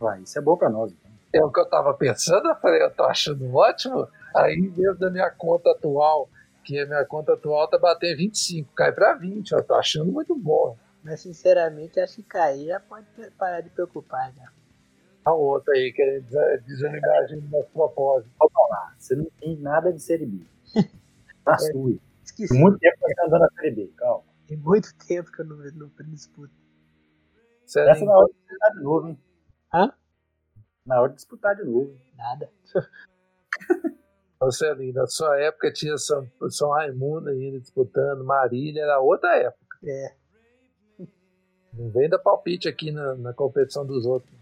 Ué, 0.00 0.20
isso 0.20 0.38
é 0.38 0.42
bom 0.42 0.56
pra 0.56 0.68
nós. 0.68 0.92
Então. 0.92 1.12
É 1.34 1.44
o 1.44 1.50
que 1.50 1.60
eu 1.60 1.64
estava 1.64 1.94
pensando, 1.94 2.48
eu 2.48 2.56
falei, 2.56 2.82
eu 2.82 2.90
tô 2.90 3.04
achando 3.04 3.54
ótimo. 3.54 4.08
Aí, 4.34 4.56
mesmo 4.56 4.98
da 4.98 5.10
minha 5.10 5.30
conta 5.30 5.70
atual, 5.70 6.28
que 6.64 6.78
a 6.78 6.86
minha 6.86 7.04
conta 7.04 7.34
atual 7.34 7.68
tá 7.68 7.78
batendo 7.78 8.18
25, 8.18 8.72
cai 8.74 8.92
para 8.92 9.14
20, 9.14 9.52
eu 9.52 9.62
tô 9.62 9.74
achando 9.74 10.10
muito 10.10 10.34
bom. 10.34 10.76
Mas 11.02 11.20
sinceramente 11.20 11.98
acho 11.98 12.16
que 12.16 12.22
cair 12.22 12.66
já 12.66 12.80
pode 12.80 13.06
parar 13.36 13.60
de 13.60 13.70
preocupar 13.70 14.32
já. 14.32 14.50
A 15.24 15.32
outra 15.32 15.74
aí, 15.74 15.92
querendo 15.92 16.24
des- 16.24 16.64
desanimar 16.64 17.18
a 17.18 17.26
gente 17.26 17.46
das 17.46 17.66
propósitos. 17.68 18.32
Ah, 18.72 18.94
você 18.98 19.14
não 19.14 19.26
tem 19.40 19.56
nada 19.56 19.92
de 19.92 20.00
Série 20.02 20.26
B. 20.26 20.46
Tá 21.44 21.58
sua. 21.58 21.98
Esqueci. 22.24 22.52
Tem 22.52 22.60
muito 22.62 22.78
tempo 22.78 22.96
que 23.04 23.14
tá 23.16 23.24
andando 23.26 23.40
na 23.40 23.48
Série 23.50 23.70
B, 23.72 23.92
calma. 23.96 24.24
Tem 24.46 24.56
muito 24.56 24.94
tempo 25.08 25.32
que 25.32 25.40
eu 25.40 25.44
não, 25.44 25.56
não, 25.56 25.90
disputo. 26.10 26.52
Essa 27.64 27.80
é 27.80 28.04
na 28.04 28.16
hora 28.16 28.28
de 28.28 28.34
disputar 28.34 28.70
de 28.72 28.80
novo, 28.80 29.08
hein? 29.08 29.18
Hã? 29.74 29.92
Na 30.86 31.00
hora 31.00 31.08
de 31.08 31.16
disputar 31.16 31.56
de 31.56 31.64
novo. 31.64 31.98
Nada. 32.16 32.50
Ô, 34.40 34.50
Celinho, 34.50 34.94
na 34.94 35.06
sua 35.06 35.38
época 35.40 35.72
tinha 35.72 35.96
São, 35.96 36.28
São 36.50 36.70
Raimundo 36.70 37.28
ainda 37.28 37.60
disputando, 37.60 38.24
Marília, 38.24 38.82
era 38.82 39.00
outra 39.00 39.36
época. 39.36 39.78
É. 39.84 40.14
Não 41.72 41.90
vem 41.90 42.08
dar 42.08 42.18
palpite 42.18 42.68
aqui 42.68 42.90
na, 42.90 43.14
na 43.14 43.32
competição 43.32 43.86
dos 43.86 44.04
outros. 44.04 44.32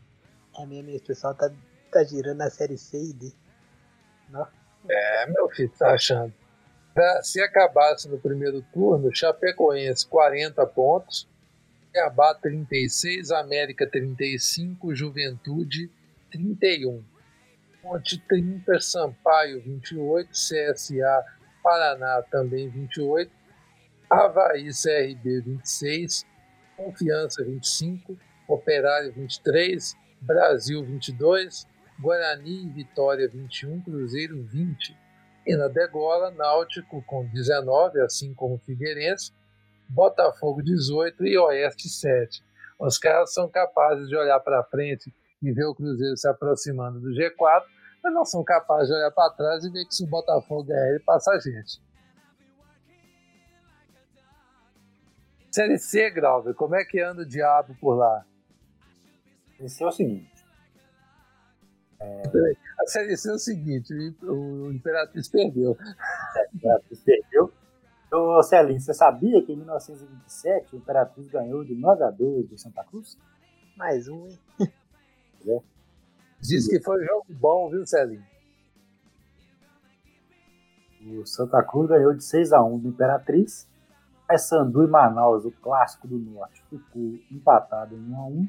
É 0.59 0.67
mesmo, 0.67 0.91
esse 0.91 1.05
pessoal 1.05 1.35
tá, 1.35 1.51
tá 1.91 2.03
girando 2.05 2.39
na 2.39 2.51
série 2.51 2.77
C 2.77 2.99
e 2.99 3.13
D. 3.13 3.33
É, 4.89 5.27
meu 5.27 5.49
filho, 5.51 5.71
tá 5.79 5.93
achando. 5.95 6.33
Pra- 6.95 7.23
Se 7.23 7.41
acabasse 7.41 8.09
no 8.09 8.19
primeiro 8.19 8.63
turno, 8.73 9.15
Chapecoense 9.15 10.07
40 10.07 10.67
pontos, 10.67 11.29
Cuiabá 11.93 12.35
36, 12.35 13.31
América 13.31 13.87
35, 13.89 14.95
Juventude 14.95 15.91
31. 16.31 17.03
Ponte 17.83 18.19
30, 18.29 18.81
Sampaio 18.81 19.61
28, 19.63 20.31
CSA 20.31 21.25
Paraná 21.63 22.23
também 22.31 22.69
28, 22.69 23.31
Havaí 24.09 24.69
CRB 24.71 25.41
26, 25.41 26.27
Confiança 26.77 27.43
25, 27.45 28.19
Operário 28.49 29.13
23, 29.13 29.97
Brasil 30.21 30.85
22, 30.85 31.67
Guarani 31.99 32.65
e 32.65 32.69
Vitória 32.69 33.29
21, 33.29 33.81
Cruzeiro 33.81 34.43
20. 34.43 34.97
E 35.47 35.57
na 35.57 35.69
degola, 35.69 36.31
Náutico 36.31 37.03
com 37.07 37.27
19, 37.27 38.01
assim 38.03 38.35
como 38.35 38.59
Figueirense, 38.59 39.33
Botafogo 39.89 40.63
18 40.63 41.27
e 41.27 41.39
Oeste 41.39 41.89
7. 41.89 42.45
Os 42.79 42.99
caras 42.99 43.33
são 43.33 43.49
capazes 43.49 44.09
de 44.09 44.17
olhar 44.17 44.39
para 44.41 44.63
frente 44.65 45.13
e 45.43 45.53
ver 45.53 45.65
o 45.65 45.75
Cruzeiro 45.75 46.17
se 46.17 46.29
aproximando 46.29 47.01
do 47.01 47.09
G4, 47.09 47.63
mas 48.03 48.15
não 48.15 48.25
são 48.25 48.45
capazes 48.45 48.89
de 48.89 48.95
olhar 48.95 49.11
para 49.11 49.33
trás 49.33 49.65
e 49.65 49.71
ver 49.71 49.85
que 49.87 49.95
se 49.95 50.05
o 50.05 50.07
Botafogo 50.07 50.65
ganhar, 50.65 50.89
ele 50.89 51.01
passa 51.01 51.33
a 51.33 51.39
gente. 51.39 51.81
Série 55.51 55.79
C, 55.79 56.11
Grauber, 56.11 56.55
como 56.55 56.77
é 56.77 56.85
que 56.85 57.01
anda 57.01 57.23
o 57.23 57.27
diabo 57.27 57.75
por 57.81 57.95
lá? 57.95 58.25
Esse 59.61 59.85
é 59.85 59.87
o 59.87 59.93
seguinte. 59.93 60.31
A 62.01 62.87
Série 62.87 63.17
C 63.17 63.29
é 63.31 63.35
o 63.35 63.39
seguinte, 63.39 63.93
o 64.23 64.73
Imperatriz 64.73 65.29
perdeu. 65.29 65.77
Imperatriz 66.55 67.01
perdeu. 67.01 67.53
Ô, 68.11 68.43
Celinho, 68.43 68.81
você 68.81 68.95
sabia 68.95 69.45
que 69.45 69.53
em 69.53 69.57
1927 69.57 70.75
o 70.75 70.79
Imperatriz 70.79 71.31
ganhou 71.31 71.63
de 71.63 71.75
9 71.75 72.03
a 72.03 72.11
2 72.11 72.49
do 72.49 72.59
Santa 72.59 72.83
Cruz? 72.85 73.19
Mais 73.77 74.09
um, 74.09 74.27
hein? 74.27 74.39
Diz 76.41 76.67
que 76.67 76.81
foi 76.81 77.03
um 77.03 77.07
jogo 77.07 77.27
bom, 77.29 77.71
viu, 77.71 77.87
Celinho? 77.87 78.25
O 81.03 81.27
Santa 81.27 81.63
Cruz 81.63 81.89
ganhou 81.89 82.15
de 82.15 82.25
6 82.25 82.53
a 82.53 82.63
1 82.65 82.79
do 82.79 82.89
Imperatriz. 82.89 83.69
Sandu 84.39 84.85
e 84.85 84.87
Manaus, 84.87 85.45
o 85.45 85.51
clássico 85.51 86.07
do 86.07 86.17
Norte, 86.17 86.63
ficou 86.71 87.19
empatado 87.31 87.97
em 87.97 88.01
1 88.01 88.17
a 88.17 88.27
1. 88.27 88.49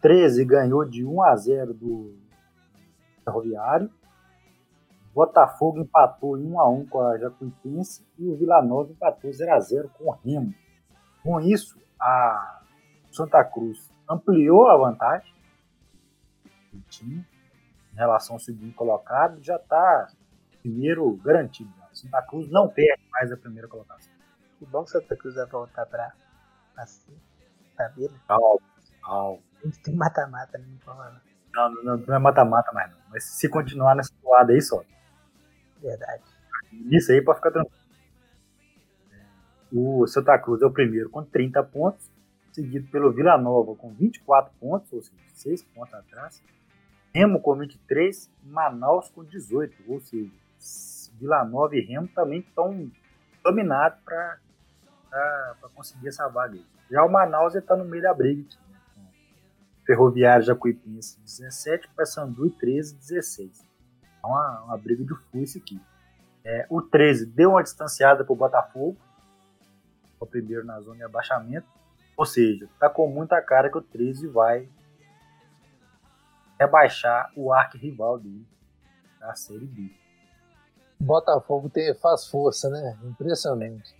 13 0.00 0.44
ganhou 0.44 0.84
de 0.84 1.04
1 1.04 1.22
a 1.22 1.36
0 1.36 1.74
do 1.74 2.16
Ferroviário. 3.24 3.90
Botafogo 5.12 5.80
empatou 5.80 6.38
em 6.38 6.52
1 6.52 6.60
a 6.60 6.68
1 6.68 6.86
com 6.86 7.00
a 7.00 7.18
Jacuipense 7.18 8.06
e 8.18 8.28
o 8.28 8.36
Vila 8.36 8.62
Nova 8.62 8.92
empatou 8.92 9.32
0 9.32 9.52
a 9.52 9.60
0 9.60 9.88
com 9.90 10.04
o 10.04 10.10
Remo. 10.12 10.54
Com 11.22 11.40
isso, 11.40 11.80
a 12.00 12.62
Santa 13.10 13.44
Cruz 13.44 13.90
ampliou 14.08 14.68
a 14.68 14.76
vantagem 14.76 15.34
do 16.72 16.80
time 16.82 17.26
em 17.92 17.96
relação 17.96 18.36
ao 18.36 18.40
segundo 18.40 18.72
colocado, 18.74 19.42
já 19.42 19.56
está 19.56 20.08
primeiro 20.62 21.16
garantido. 21.16 21.70
já. 21.76 21.88
Santa 21.92 22.22
Cruz 22.22 22.48
não 22.48 22.68
perde 22.68 23.02
mais 23.10 23.32
a 23.32 23.36
primeira 23.36 23.66
colocação. 23.66 24.12
Que 24.58 24.66
bom 24.66 24.84
que 24.84 24.90
Santa 24.90 25.16
Cruz 25.16 25.34
vai 25.34 25.46
voltar 25.46 25.86
pra 25.86 26.12
cima. 26.86 27.16
saber, 27.76 28.10
né? 28.10 28.18
Calma, 28.28 28.60
calma. 29.02 29.47
A 29.62 29.66
gente 29.66 29.80
tem 29.80 29.94
mata-mata, 29.94 30.58
né? 30.58 30.66
Não. 30.86 31.70
Não, 31.70 31.82
não, 31.82 31.96
não 31.96 32.14
é 32.14 32.18
mata-mata 32.18 32.72
mais 32.72 32.90
não. 32.90 32.98
Mas 33.10 33.24
se 33.24 33.48
continuar 33.48 33.94
nessa 33.94 34.12
toada 34.22 34.52
aí, 34.52 34.60
só. 34.60 34.82
Verdade. 35.82 36.22
Isso 36.90 37.10
aí 37.10 37.22
pode 37.22 37.38
ficar 37.38 37.50
tranquilo. 37.50 37.78
O 39.72 40.06
Santa 40.06 40.38
Cruz 40.38 40.62
é 40.62 40.66
o 40.66 40.70
primeiro 40.70 41.10
com 41.10 41.22
30 41.24 41.62
pontos, 41.64 42.10
seguido 42.52 42.88
pelo 42.90 43.12
Vila 43.12 43.36
Nova 43.36 43.74
com 43.74 43.92
24 43.92 44.52
pontos, 44.58 44.92
ou 44.92 45.02
seja, 45.02 45.16
6 45.34 45.62
pontos 45.64 45.94
atrás. 45.94 46.42
Remo 47.14 47.40
com 47.40 47.56
23, 47.56 48.30
Manaus 48.44 49.10
com 49.10 49.24
18, 49.24 49.74
ou 49.88 50.00
seja, 50.00 50.30
Vila 51.18 51.44
Nova 51.44 51.76
e 51.76 51.80
Remo 51.80 52.08
também 52.08 52.40
estão 52.40 52.90
dominados 53.42 53.98
para 54.04 54.38
conseguir 55.74 56.08
essa 56.08 56.28
vaga 56.28 56.54
aí. 56.54 56.64
Já 56.90 57.04
o 57.04 57.10
Manaus 57.10 57.54
está 57.54 57.76
no 57.76 57.84
meio 57.84 58.02
da 58.02 58.14
briga 58.14 58.42
aqui, 58.42 58.56
Ferroviário 59.88 60.44
Jacuipense 60.44 61.18
17, 61.22 61.88
Paysandu 61.96 62.46
e 62.46 62.50
13, 62.50 62.94
16. 62.96 63.66
É 64.22 64.26
uma, 64.26 64.64
uma 64.64 64.76
briga 64.76 65.02
de 65.02 65.14
foice 65.32 65.56
aqui. 65.56 65.80
É, 66.44 66.66
o 66.68 66.82
13 66.82 67.24
deu 67.24 67.52
uma 67.52 67.62
distanciada 67.62 68.22
para 68.22 68.32
o 68.34 68.36
Botafogo, 68.36 68.98
o 70.20 70.26
primeiro 70.26 70.66
na 70.66 70.78
zona 70.82 70.96
de 70.96 71.04
abaixamento. 71.04 71.66
Ou 72.18 72.26
seja, 72.26 72.68
tá 72.78 72.90
com 72.90 73.08
muita 73.08 73.40
cara 73.40 73.70
que 73.70 73.78
o 73.78 73.82
13 73.82 74.28
vai 74.28 74.68
rebaixar 76.60 77.32
o 77.34 77.50
arquirrival 77.50 78.18
dele 78.18 78.46
da 79.18 79.34
Série 79.34 79.64
B. 79.64 79.90
Botafogo 81.00 81.70
tem, 81.70 81.94
faz 81.94 82.28
força, 82.28 82.68
né? 82.68 82.98
Impressionante. 83.04 83.96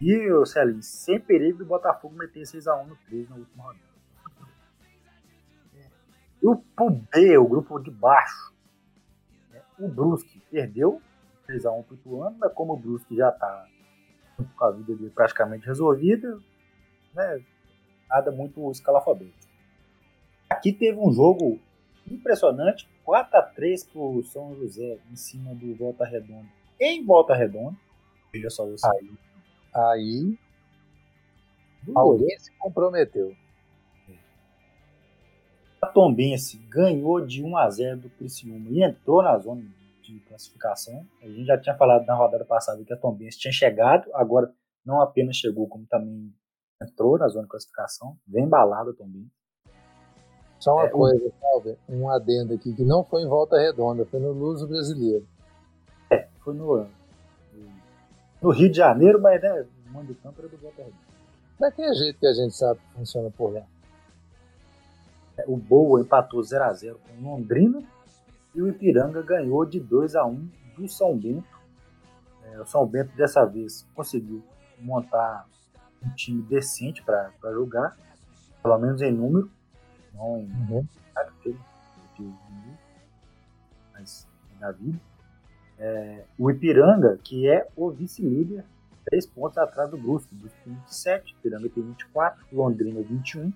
E 0.00 0.32
o 0.32 0.46
Celinho, 0.46 0.82
sem 0.82 1.20
perigo 1.20 1.58
do 1.58 1.66
Botafogo 1.66 2.16
meter 2.16 2.42
6x1 2.42 2.86
no 2.86 2.96
13 2.96 3.28
na 3.28 3.36
última 3.36 3.64
rodada. 3.64 3.90
Grupo 6.40 6.90
B, 6.90 7.36
o 7.36 7.46
grupo 7.46 7.78
de 7.78 7.90
baixo. 7.90 8.54
O 9.78 9.88
Brusque 9.88 10.40
perdeu 10.50 11.02
3x1 11.46 11.84
pro 11.84 11.94
Ituano, 11.94 12.36
mas 12.38 12.52
como 12.54 12.72
o 12.72 12.76
Brusque 12.76 13.14
já 13.14 13.28
está 13.28 13.66
com 14.56 14.64
a 14.64 14.70
vida 14.70 14.94
dele 14.94 15.10
praticamente 15.10 15.66
resolvida, 15.66 16.38
né, 17.14 17.44
nada 18.08 18.30
muito 18.30 18.70
escalafobético. 18.70 19.50
Aqui 20.48 20.72
teve 20.72 20.98
um 20.98 21.12
jogo 21.12 21.60
impressionante, 22.10 22.88
4x3 23.06 23.92
pro 23.92 24.22
São 24.24 24.56
José 24.56 24.98
em 25.10 25.16
cima 25.16 25.54
do 25.54 25.74
Volta 25.74 26.04
Redonda. 26.04 26.48
Em 26.80 27.04
Volta 27.04 27.34
Redonda, 27.34 27.76
veja 28.32 28.48
só 28.48 28.64
você. 28.66 28.88
Aí, 29.74 30.38
aí 31.86 31.92
alguém 31.94 32.38
se 32.38 32.50
comprometeu. 32.58 33.34
A 35.80 35.86
Tombense 35.86 36.58
ganhou 36.68 37.24
de 37.24 37.42
1 37.42 37.56
a 37.56 37.70
0 37.70 38.00
do 38.00 38.10
Criciúma 38.10 38.68
e 38.68 38.82
entrou 38.82 39.22
na 39.22 39.38
zona 39.38 39.62
de 40.02 40.20
classificação. 40.20 41.06
A 41.22 41.26
gente 41.26 41.46
já 41.46 41.58
tinha 41.58 41.76
falado 41.76 42.04
na 42.04 42.14
rodada 42.14 42.44
passada 42.44 42.84
que 42.84 42.92
a 42.92 42.96
Tombense 42.96 43.38
tinha 43.38 43.52
chegado, 43.52 44.10
agora 44.12 44.52
não 44.84 45.00
apenas 45.00 45.36
chegou, 45.36 45.66
como 45.68 45.86
também 45.86 46.32
entrou 46.82 47.18
na 47.18 47.28
zona 47.28 47.44
de 47.44 47.50
classificação. 47.50 48.16
Vem 48.26 48.44
embalada 48.44 48.92
também. 48.92 49.30
Só 50.58 50.74
uma 50.74 50.84
é, 50.84 50.90
coisa, 50.90 51.32
Salve, 51.40 51.78
um 51.88 52.10
adendo 52.10 52.52
aqui, 52.52 52.74
que 52.74 52.84
não 52.84 53.02
foi 53.02 53.22
em 53.22 53.28
Volta 53.28 53.58
Redonda, 53.58 54.04
foi 54.04 54.20
no 54.20 54.32
Luso 54.32 54.68
Brasileiro. 54.68 55.26
É, 56.10 56.28
foi 56.44 56.52
no, 56.52 56.86
no 58.40 58.50
Rio 58.50 58.70
de 58.70 58.76
Janeiro, 58.76 59.20
mas 59.20 59.40
né, 59.42 59.66
o 59.86 59.92
mando 59.92 60.14
de 60.14 60.20
campo 60.20 60.40
era 60.40 60.48
do 60.48 60.56
Volta 60.56 60.82
Redonda. 60.82 61.10
Daquele 61.58 61.94
jeito 61.94 62.18
que 62.18 62.26
a 62.26 62.32
gente 62.32 62.54
sabe 62.54 62.80
que 62.80 62.94
funciona 62.94 63.30
por 63.30 63.52
lá. 63.52 63.62
É, 65.36 65.44
o 65.46 65.56
Boa 65.56 66.00
empatou 66.00 66.40
0x0 66.40 66.96
com 66.96 67.22
Londrina 67.22 67.82
e 68.54 68.62
o 68.62 68.68
Ipiranga 68.68 69.22
ganhou 69.22 69.64
de 69.66 69.78
2 69.78 70.16
a 70.16 70.24
1 70.24 70.48
do 70.78 70.88
São 70.88 71.16
Bento. 71.16 71.60
É, 72.44 72.60
o 72.60 72.66
São 72.66 72.86
Bento 72.86 73.14
dessa 73.14 73.44
vez 73.44 73.86
conseguiu 73.94 74.42
montar 74.78 75.46
um 76.02 76.08
time 76.14 76.42
decente 76.42 77.02
para 77.02 77.30
jogar, 77.52 77.96
pelo 78.62 78.78
menos 78.78 79.02
em 79.02 79.12
número, 79.12 79.50
não 80.14 80.38
em 80.38 80.50
uhum. 80.72 80.86
mas 83.92 84.26
na 84.58 84.70
vida. 84.70 84.98
É, 85.80 86.24
o 86.38 86.50
Ipiranga, 86.50 87.18
que 87.24 87.48
é 87.48 87.66
o 87.74 87.90
vice-líder, 87.90 88.64
três 89.06 89.26
pontos 89.26 89.56
atrás 89.56 89.90
do 89.90 89.96
Brusque. 89.96 90.34
Brusque 90.34 90.58
tem 90.62 90.74
27, 90.74 91.32
o 91.32 91.36
Ipiranga 91.38 91.68
tem 91.70 91.82
24, 91.82 92.44
Londrina 92.52 93.00
21 93.00 93.50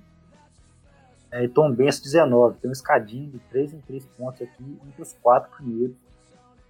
é, 1.30 1.44
e 1.44 1.48
Tom 1.48 1.70
Benz 1.72 2.00
19. 2.00 2.58
Tem 2.58 2.70
um 2.70 2.72
escadinho 2.72 3.30
de 3.30 3.38
3 3.50 3.74
em 3.74 3.80
3 3.80 4.06
pontos 4.16 4.40
aqui 4.40 4.78
entre 4.86 5.02
os 5.02 5.12
quatro 5.14 5.50
primeiros 5.56 5.96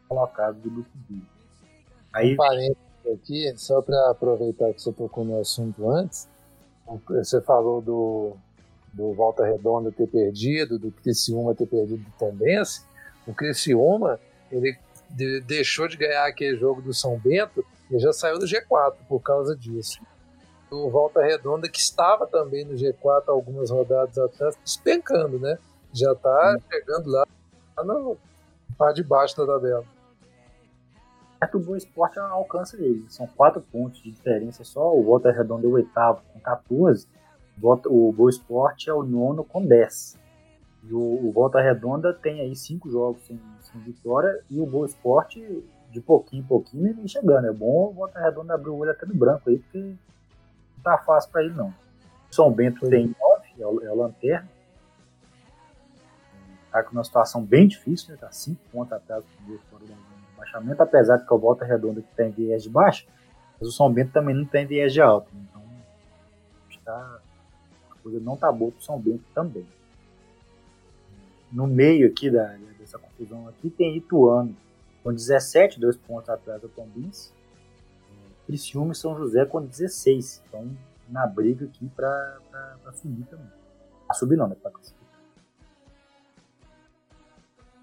colocados 0.08 0.60
do 0.60 0.70
grupo 0.70 0.90
B. 1.08 1.18
Aí, 2.12 2.32
um 2.32 2.36
parênteses 2.36 2.76
aqui, 3.12 3.54
só 3.56 3.80
para 3.80 4.10
aproveitar 4.10 4.72
que 4.72 4.80
você 4.80 4.92
tocou 4.92 5.24
no 5.24 5.40
assunto 5.40 5.88
antes, 5.90 6.28
você 7.06 7.40
falou 7.40 7.80
do, 7.80 8.36
do 8.92 9.12
Volta 9.12 9.44
Redonda 9.44 9.92
ter 9.92 10.06
perdido, 10.06 10.78
do 10.78 10.90
Criciúma 10.90 11.54
ter 11.54 11.66
perdido 11.66 12.02
do 12.02 12.10
Tombense. 12.18 12.82
O 13.26 13.34
Criciúma, 13.34 14.18
ele 14.50 14.76
de, 15.14 15.40
deixou 15.40 15.88
de 15.88 15.96
ganhar 15.96 16.26
aquele 16.26 16.56
jogo 16.56 16.82
do 16.82 16.92
São 16.92 17.18
Bento 17.18 17.64
e 17.90 17.98
já 17.98 18.12
saiu 18.12 18.38
do 18.38 18.46
G4 18.46 18.94
por 19.08 19.20
causa 19.20 19.56
disso 19.56 20.00
do 20.74 20.90
Volta 20.90 21.22
Redonda, 21.22 21.68
que 21.68 21.78
estava 21.78 22.26
também 22.26 22.64
no 22.64 22.74
G4 22.74 23.28
algumas 23.28 23.70
rodadas 23.70 24.18
atrás, 24.18 24.56
despencando, 24.64 25.38
né? 25.38 25.56
Já 25.92 26.12
está 26.12 26.56
chegando 26.70 27.08
lá, 27.08 27.24
lá 27.76 27.84
no 27.84 28.16
par 28.76 28.92
de 28.92 29.04
baixo 29.04 29.36
da 29.36 29.46
tabela. 29.46 29.84
O 31.52 31.58
Boa 31.58 31.76
Esporte 31.76 32.18
alcança 32.18 32.76
ele. 32.76 33.04
São 33.08 33.26
quatro 33.26 33.60
pontos 33.60 34.02
de 34.02 34.10
diferença 34.10 34.64
só. 34.64 34.92
O 34.96 35.04
Volta 35.04 35.30
Redonda 35.30 35.66
é 35.66 35.68
o 35.68 35.72
oitavo 35.74 36.22
com 36.32 36.40
14. 36.40 37.06
O 37.62 38.12
Boa 38.12 38.30
Esporte 38.30 38.88
é 38.88 38.94
o 38.94 39.02
nono 39.02 39.44
com 39.44 39.64
10. 39.64 40.18
E 40.88 40.92
o, 40.92 41.28
o 41.28 41.32
Volta 41.32 41.60
Redonda 41.60 42.12
tem 42.12 42.40
aí 42.40 42.54
cinco 42.54 42.90
jogos 42.90 43.22
sem, 43.26 43.40
sem 43.62 43.80
vitória. 43.80 44.42
E 44.50 44.60
o 44.60 44.66
Boa 44.66 44.86
Esporte, 44.86 45.64
de 45.90 46.00
pouquinho 46.00 46.42
em 46.42 46.46
pouquinho, 46.46 46.94
vem 46.94 47.08
chegando. 47.08 47.46
É 47.46 47.52
bom 47.52 47.88
o 47.88 47.92
Volta 47.92 48.20
Redonda 48.20 48.54
abrir 48.54 48.70
o 48.70 48.76
olho 48.76 48.90
até 48.90 49.06
no 49.06 49.14
branco 49.14 49.48
aí, 49.48 49.58
porque 49.58 49.94
tá 50.82 50.98
fácil 50.98 51.30
para 51.30 51.44
ele, 51.44 51.54
não. 51.54 51.72
São 52.30 52.50
Bento 52.52 52.88
tem 52.88 53.14
9, 53.18 53.48
é 53.58 53.66
o, 53.66 53.80
é 53.82 53.90
o 53.90 53.96
Lanterna. 53.96 54.48
Tá 56.70 56.82
com 56.82 56.92
uma 56.92 57.04
situação 57.04 57.42
bem 57.42 57.68
difícil, 57.68 58.10
né? 58.10 58.18
Tá 58.20 58.30
5 58.30 58.60
pontos 58.72 58.92
atrás 58.92 59.24
do 59.46 59.58
fora 59.70 59.84
baixamento, 60.36 60.82
apesar 60.82 61.16
de 61.16 61.26
que 61.26 61.32
o 61.32 61.38
Volta 61.38 61.64
Redonda 61.64 62.02
que 62.02 62.14
tem 62.14 62.30
viés 62.30 62.62
de 62.62 62.68
baixo, 62.68 63.06
mas 63.58 63.68
o 63.68 63.72
São 63.72 63.90
Bento 63.92 64.12
também 64.12 64.34
não 64.34 64.44
tem 64.44 64.66
viés 64.66 64.92
de 64.92 65.00
alto. 65.00 65.30
Então, 65.34 65.62
tá, 66.84 67.20
a 67.90 68.02
coisa 68.02 68.20
não 68.20 68.36
tá 68.36 68.52
boa 68.52 68.70
pro 68.70 68.82
São 68.82 68.98
Bento 68.98 69.24
também. 69.34 69.66
No 71.54 71.68
meio 71.68 72.08
aqui 72.08 72.28
da, 72.28 72.56
dessa 72.76 72.98
confusão 72.98 73.46
aqui 73.46 73.70
tem 73.70 73.96
Ituano, 73.96 74.56
com 75.04 75.12
17, 75.12 75.78
dois 75.78 75.96
pontos 75.96 76.28
atrás 76.28 76.60
do 76.60 76.68
Tombins. 76.68 77.32
Criciúma 78.44 78.92
e 78.92 78.96
São 78.96 79.16
José 79.16 79.46
com 79.46 79.64
16. 79.64 80.42
Então, 80.48 80.76
na 81.08 81.28
briga 81.28 81.64
aqui 81.64 81.88
para 81.94 82.40
subir 82.92 83.24
também. 83.26 83.52
A 84.08 84.14
subir 84.14 84.36
não, 84.36 84.48
né? 84.48 84.56
Pra 84.60 84.72
classificar. 84.72 85.04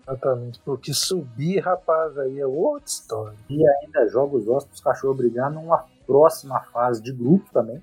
Exatamente, 0.02 0.60
porque 0.66 0.94
subir, 0.94 1.60
rapaz, 1.60 2.18
aí 2.18 2.42
é 2.42 2.46
outra 2.46 2.86
história. 2.86 3.38
E 3.50 3.66
ainda 3.66 4.06
joga 4.10 4.36
os 4.36 4.48
ossos 4.50 4.70
os 4.74 4.82
cachorros 4.82 5.16
brigar 5.16 5.50
numa 5.50 5.88
próxima 6.06 6.60
fase 6.60 7.02
de 7.02 7.14
grupo 7.14 7.50
também. 7.54 7.82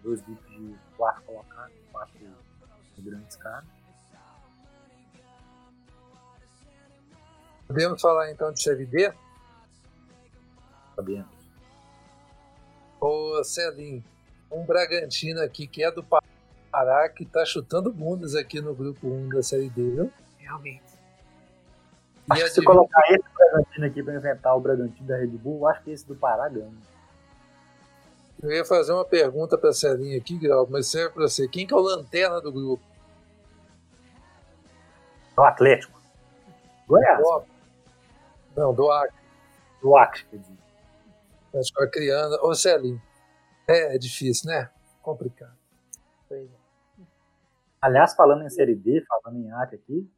Dois 0.00 0.20
grupos 0.20 0.48
de 0.48 0.76
quatro 0.96 1.22
colocados, 1.22 1.74
quatro 1.90 2.14
grandes 2.98 3.34
caras. 3.36 3.77
Podemos 7.68 8.00
falar 8.00 8.32
então 8.32 8.50
de 8.52 8.60
Série 8.60 8.86
D? 8.86 9.12
sabemos. 10.98 11.26
Ô, 13.00 13.44
Celinho, 13.44 14.02
um 14.50 14.64
Bragantino 14.64 15.40
aqui 15.40 15.68
que 15.68 15.84
é 15.84 15.90
do 15.90 16.02
Pará, 16.02 17.08
que 17.08 17.24
tá 17.24 17.44
chutando 17.44 17.92
bundas 17.92 18.34
aqui 18.34 18.60
no 18.60 18.74
grupo 18.74 19.06
1 19.06 19.28
da 19.28 19.42
Série 19.42 19.70
D, 19.70 19.90
viu? 19.90 20.12
Realmente. 20.38 20.82
Acho 22.28 22.44
que 22.44 22.50
se 22.50 22.64
colocar 22.64 23.00
esse 23.10 23.24
Bragantino 23.32 23.86
aqui 23.86 24.02
pra 24.02 24.14
inventar 24.14 24.56
o 24.56 24.60
Bragantino 24.60 25.06
da 25.06 25.16
Red 25.16 25.28
Bull, 25.28 25.60
eu 25.60 25.68
acho 25.68 25.82
que 25.84 25.90
esse 25.92 26.06
do 26.06 26.16
Pará 26.16 26.48
ganha. 26.48 26.72
Eu 28.42 28.52
ia 28.52 28.64
fazer 28.64 28.92
uma 28.92 29.04
pergunta 29.04 29.56
pra 29.56 29.72
Celinho 29.72 30.18
aqui, 30.18 30.36
Grau, 30.36 30.66
mas 30.68 30.88
serve 30.88 31.14
pra 31.14 31.22
você. 31.22 31.48
Quem 31.48 31.66
que 31.66 31.72
é 31.72 31.76
o 31.76 31.80
lanterna 31.80 32.40
do 32.40 32.52
grupo? 32.52 32.82
Do 35.36 35.42
Atlético. 35.42 35.98
Goiás. 36.86 37.20
Não, 38.58 38.74
do 38.74 38.90
Acre. 38.90 39.16
Do 39.80 39.96
Acre, 39.96 40.24
quer 40.24 40.38
dizer. 40.38 40.58
Acho 41.54 41.72
que 41.72 41.86
criando. 41.90 42.34
Ô 42.42 42.52
Celinho, 42.54 43.00
É, 43.68 43.94
é 43.94 43.98
difícil, 43.98 44.50
né? 44.50 44.68
Complicado. 45.00 45.56
Pois 46.28 46.50
é. 46.50 46.58
Aliás, 47.80 48.14
falando 48.14 48.42
em 48.42 48.50
Série 48.50 48.74
D, 48.74 49.04
falando 49.06 49.38
em 49.38 49.52
Acre 49.52 49.76
aqui, 49.76 50.10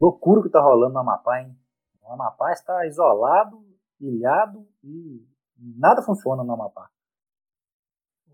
loucura 0.00 0.42
que 0.42 0.48
tá 0.48 0.62
rolando 0.62 0.94
no 0.94 1.00
Amapá, 1.00 1.42
hein? 1.42 1.54
O 2.02 2.10
Amapá 2.10 2.52
está 2.52 2.86
isolado, 2.86 3.62
ilhado 4.00 4.66
e 4.82 5.22
nada 5.58 6.00
funciona 6.00 6.42
no 6.42 6.54
Amapá. 6.54 6.88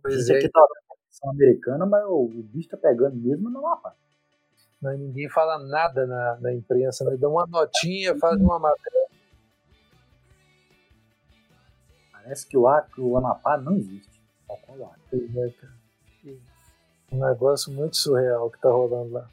Pois 0.01 0.27
gente 0.27 0.37
é, 0.37 0.39
aqui 0.39 0.49
tá 0.49 0.61
na 1.25 1.31
americana, 1.33 1.87
mas 1.87 2.05
o, 2.05 2.23
o 2.23 2.43
bicho 2.45 2.69
tá 2.69 2.77
pegando 2.77 3.17
mesmo 3.17 3.51
no 3.51 3.59
Amapá. 3.67 3.97
mas 4.81 4.97
ninguém 4.99 5.29
fala 5.29 5.59
nada 5.59 6.07
na, 6.07 6.39
na 6.41 6.55
imprensa, 6.55 7.05
né? 7.05 7.17
Dá 7.17 7.29
uma 7.29 7.47
notinha, 7.49 8.17
faz 8.17 8.41
uma 8.41 8.61
matéria. 8.61 9.10
Parece 12.23 12.47
que 12.47 12.57
o 12.57 12.69
Acre, 12.69 13.01
o 13.01 13.17
Amapá 13.17 13.57
não 13.57 13.77
existe. 13.77 14.21
Só 14.47 14.57
com 14.57 14.79
o 14.79 14.85
Acre. 14.85 15.01
Pois 15.11 15.37
é, 15.37 15.51
cara. 15.51 15.81
Um 17.13 17.27
negócio 17.27 17.73
muito 17.73 17.97
surreal 17.97 18.51
que 18.51 18.61
tá 18.61 18.71
rolando 18.71 19.13
lá. 19.13 19.29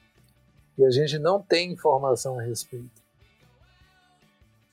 E 0.77 0.85
a 0.85 0.89
gente 0.89 1.19
não 1.19 1.41
tem 1.41 1.72
informação 1.72 2.39
a 2.39 2.43
respeito. 2.43 3.01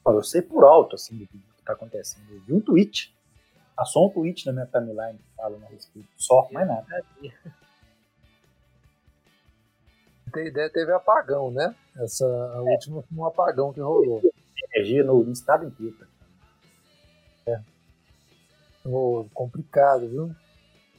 Eu 0.06 0.22
sei 0.22 0.42
por 0.42 0.64
alto, 0.64 0.96
assim, 0.96 1.16
do 1.16 1.26
que 1.26 1.62
tá 1.64 1.72
acontecendo. 1.72 2.30
Eu 2.30 2.40
vi 2.40 2.52
um 2.52 2.60
tweet. 2.60 3.14
Passou 3.74 4.06
um 4.06 4.10
tweet 4.10 4.46
na 4.46 4.52
minha 4.52 4.66
timeline 4.66 5.18
falando 5.36 5.64
a 5.64 5.68
respeito. 5.68 6.08
Só, 6.16 6.48
mais 6.52 6.68
nada. 6.68 6.86
Tem 10.32 10.46
ideia, 10.48 10.70
teve 10.70 10.92
apagão, 10.92 11.50
né? 11.50 11.74
Essa 11.96 12.26
a 12.26 12.62
última 12.62 13.02
foi 13.02 13.18
um 13.18 13.24
apagão 13.24 13.72
que 13.72 13.80
rolou. 13.80 14.20
Energia 14.74 15.04
no, 15.04 15.22
no 15.22 15.32
estado 15.32 15.66
inteiro. 15.66 15.96
Ô, 18.84 19.26
complicado, 19.32 20.08
viu? 20.08 20.34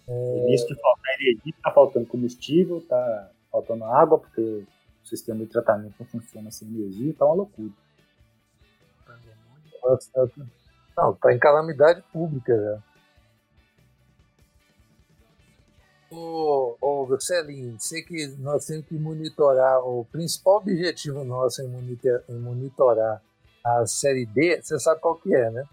É... 0.08 0.54
Isso 0.54 0.68
de 0.68 0.76
faltar 0.80 1.16
energia, 1.20 1.54
tá 1.64 1.72
faltando 1.72 2.06
combustível, 2.08 2.82
tá 2.88 3.32
faltando 3.52 3.86
água, 3.86 4.20
porque 4.20 4.42
o 4.42 5.08
sistema 5.08 5.46
de 5.46 5.52
tratamento 5.52 5.96
não 6.00 6.06
funciona 6.08 6.52
sem 6.52 6.68
energia, 6.68 7.14
tá 7.14 7.26
uma 7.26 7.36
loucura. 7.36 7.72
Não, 10.98 11.14
tá 11.14 11.34
em 11.34 11.40
calamidade 11.40 12.02
pública 12.12 12.56
já. 12.58 12.84
Ô, 16.12 16.78
ô 16.80 17.20
Celinho, 17.20 17.76
sei 17.80 18.02
que 18.02 18.28
nós 18.40 18.66
temos 18.66 18.88
que 18.88 18.96
monitorar, 18.96 19.80
o 19.86 20.06
principal 20.06 20.58
objetivo 20.58 21.24
nosso 21.24 21.62
em 21.62 21.68
monitorar, 21.68 22.24
em 22.30 22.40
monitorar 22.40 23.22
a 23.64 23.86
série 23.86 24.26
D, 24.26 24.62
você 24.62 24.80
sabe 24.80 25.02
qual 25.02 25.16
que 25.16 25.36
é, 25.36 25.50
né? 25.52 25.68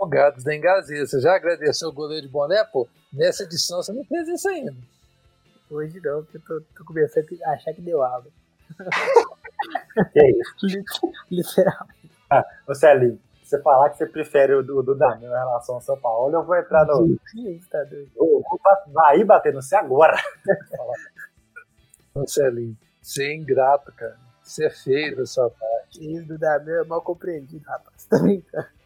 Afogados 0.00 0.42
da 0.42 0.56
Engazia. 0.56 1.06
Você 1.06 1.20
já 1.20 1.36
agradeceu 1.36 1.90
o 1.90 1.92
goleiro 1.92 2.26
de 2.26 2.32
boné? 2.32 2.64
Pô, 2.64 2.88
nessa 3.12 3.42
edição 3.42 3.82
você 3.82 3.92
não 3.92 4.02
fez 4.04 4.26
isso 4.28 4.48
ainda. 4.48 4.74
Hoje 5.70 6.00
não, 6.02 6.24
porque 6.24 6.38
eu 6.38 6.40
tô, 6.40 6.60
tô 6.74 6.84
começando 6.86 7.26
a 7.44 7.50
achar 7.50 7.74
que 7.74 7.82
deu 7.82 8.02
água. 8.02 8.30
Que 10.12 10.20
é 10.20 10.30
isso? 10.30 11.12
Literal. 11.30 11.86
Ô 12.66 12.74
Celinho, 12.74 13.20
você 13.42 13.60
falar 13.60 13.90
que 13.90 13.98
você 13.98 14.06
prefere 14.06 14.54
o 14.54 14.62
do, 14.62 14.82
do 14.82 14.94
Danilo 14.94 15.32
em 15.32 15.36
relação 15.36 15.74
ao 15.74 15.80
São 15.82 15.98
Paulo, 16.00 16.34
eu 16.34 16.42
vou 16.42 16.56
entrar 16.56 16.86
no. 16.86 17.18
Tá 17.70 17.84
doido? 17.84 18.10
Eu 18.16 18.42
vou 18.48 18.60
vai 18.92 19.22
bater 19.22 19.52
no 19.52 19.60
você 19.60 19.76
agora. 19.76 20.16
Ô, 22.14 22.26
Celinho, 22.26 22.78
você 23.02 23.24
é 23.24 23.34
ingrato, 23.34 23.92
cara. 23.92 24.16
Você 24.42 24.64
é 24.64 24.70
feio 24.70 25.16
da 25.16 25.26
sua 25.26 25.50
parte. 25.50 26.00
Isso 26.00 26.26
do 26.26 26.38
Damel 26.38 26.84
é 26.84 26.86
mal 26.86 27.02
compreendido, 27.02 27.64
rapaz. 27.66 28.06
Tá 28.06 28.18
brincando? 28.18 28.79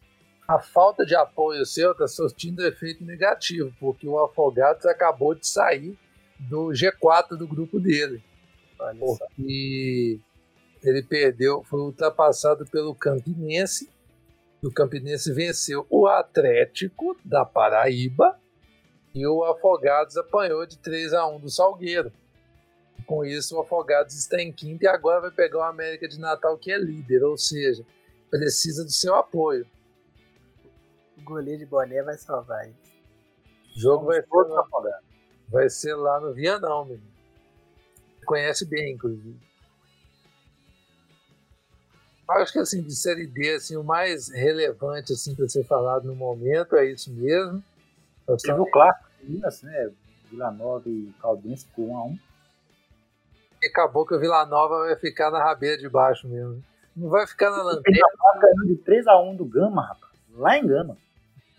A 0.48 0.60
falta 0.60 1.04
de 1.04 1.16
apoio 1.16 1.66
seu 1.66 1.92
está 1.92 2.08
surtindo 2.08 2.66
efeito 2.66 3.04
negativo, 3.04 3.74
porque 3.80 4.08
o 4.08 4.20
Afogados 4.20 4.86
acabou 4.86 5.34
de 5.34 5.48
sair 5.48 5.98
do 6.40 6.68
G4 6.68 7.30
do 7.36 7.48
grupo 7.48 7.80
dele. 7.80 8.24
Olha 8.78 9.00
só. 9.00 9.26
Porque 9.26 10.20
ele 10.84 11.02
perdeu, 11.02 11.64
foi 11.64 11.80
ultrapassado 11.80 12.64
pelo 12.68 12.94
Campinense. 12.94 13.90
O 14.64 14.72
Campinense 14.72 15.34
venceu 15.34 15.86
o 15.90 16.06
Atlético 16.06 17.18
da 17.26 17.44
Paraíba 17.44 18.40
e 19.16 19.26
o 19.26 19.44
Afogados 19.46 20.16
apanhou 20.16 20.66
de 20.68 20.78
3 20.78 21.14
a 21.14 21.26
1 21.28 21.40
do 21.40 21.50
Salgueiro. 21.50 22.12
Com 23.08 23.26
isso, 23.26 23.56
o 23.56 23.62
Afogados 23.62 24.16
está 24.16 24.40
em 24.40 24.52
quinto 24.52 24.84
e 24.84 24.88
agora 24.88 25.22
vai 25.22 25.32
pegar 25.32 25.60
o 25.60 25.64
América 25.64 26.08
de 26.08 26.20
Natal, 26.20 26.56
que 26.58 26.72
é 26.72 26.78
líder, 26.78 27.24
ou 27.24 27.38
seja, 27.38 27.84
precisa 28.30 28.84
do 28.84 28.92
seu 28.92 29.16
apoio. 29.16 29.66
O 31.18 31.22
goleiro 31.24 31.60
de 31.60 31.66
boné 31.66 32.02
vai 32.04 32.18
salvar 32.18 32.68
isso. 32.70 32.94
O 33.76 33.80
jogo 33.80 34.06
vai 34.06 34.22
ser, 34.22 34.28
lá, 34.48 34.68
vai 35.50 35.70
ser 35.70 35.96
lá 35.96 36.20
no 36.20 36.34
Vianão, 36.34 36.86
menino. 36.86 37.16
Conhece 38.26 38.66
bem, 38.66 38.94
inclusive. 38.94 39.40
Acho 42.28 42.54
que 42.54 42.60
assim, 42.60 42.82
de 42.82 42.96
série 42.96 43.28
D, 43.28 43.54
assim, 43.54 43.76
o 43.78 43.84
mais 43.84 44.30
relevante 44.30 45.14
assim, 45.14 45.36
para 45.36 45.48
ser 45.48 45.64
falado 45.66 46.06
no 46.06 46.16
momento 46.16 46.76
é 46.76 46.86
isso 46.92 47.12
mesmo. 47.14 47.64
Nós 48.28 48.42
Teve 48.42 48.54
estamos- 48.54 48.68
o 48.68 48.72
clássico 48.72 49.10
de 49.22 49.32
Minas, 49.32 49.62
né? 49.62 49.92
Vila 50.32 50.52
Nova 50.52 50.90
e 50.90 51.14
Caldense 51.22 51.66
ficou 51.68 51.90
1 51.90 51.98
a 51.98 52.04
1 52.06 52.20
Acabou 53.64 54.06
que 54.06 54.16
o 54.16 54.20
Vila 54.20 54.46
Nova 54.46 54.80
vai 54.86 54.96
ficar 54.96 55.30
na 55.32 55.44
rabeira 55.44 55.78
de 55.78 55.88
baixo 55.88 56.28
mesmo. 56.28 56.64
Não 56.96 57.10
vai 57.10 57.28
ficar 57.28 57.50
na 57.52 57.62
lanterna. 57.62 58.00
Ganhando 58.40 58.68
de 58.68 58.76
3 58.78 59.08
a 59.08 59.20
1 59.22 59.36
do 59.36 59.46
Gama, 59.46 59.86
rapaz. 59.86 60.14
Lá 60.32 60.58
em 60.58 60.66
Gama. 60.66 60.98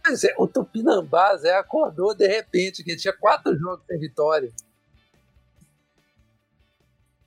Mas 0.05 0.25
é, 0.25 0.35
o 0.39 0.47
Tupinambás 0.47 1.45
é, 1.45 1.55
acordou 1.57 2.15
de 2.15 2.27
repente, 2.27 2.83
que 2.85 2.97
tinha 2.97 3.13
quatro 3.17 3.57
jogos 3.57 3.85
sem 3.87 3.99
vitória. 3.99 4.53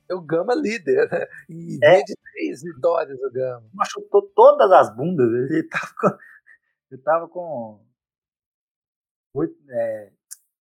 É 0.08 0.14
o 0.14 0.20
Gama 0.20 0.54
líder, 0.54 1.08
né? 1.10 1.26
E 1.48 1.78
É. 1.82 2.02
de 2.02 2.16
três 2.32 2.62
vitórias 2.62 3.18
o 3.20 3.30
Gama. 3.30 3.62
Machucou 3.72 4.22
todas 4.34 4.70
as 4.72 4.94
bundas. 4.94 5.28
Ele 5.30 5.62
tava 5.68 5.92
com. 6.00 6.18
Ele 6.90 7.02
tava 7.02 7.28
com. 7.28 7.80
Oito, 9.34 9.54
é, 9.70 10.10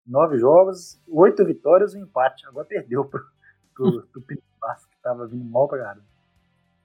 nove 0.06 0.36
jogos, 0.38 1.00
oito 1.08 1.44
vitórias 1.46 1.94
e 1.94 1.98
um 1.98 2.02
empate. 2.02 2.46
Agora 2.46 2.66
perdeu 2.66 3.04
pro, 3.06 3.24
pro, 3.74 4.06
pro 4.12 4.20
Pinambás, 4.22 4.84
que 4.84 4.96
tava 5.02 5.26
vindo 5.26 5.44
mal 5.44 5.66
pra 5.66 5.78
caramba. 5.78 6.07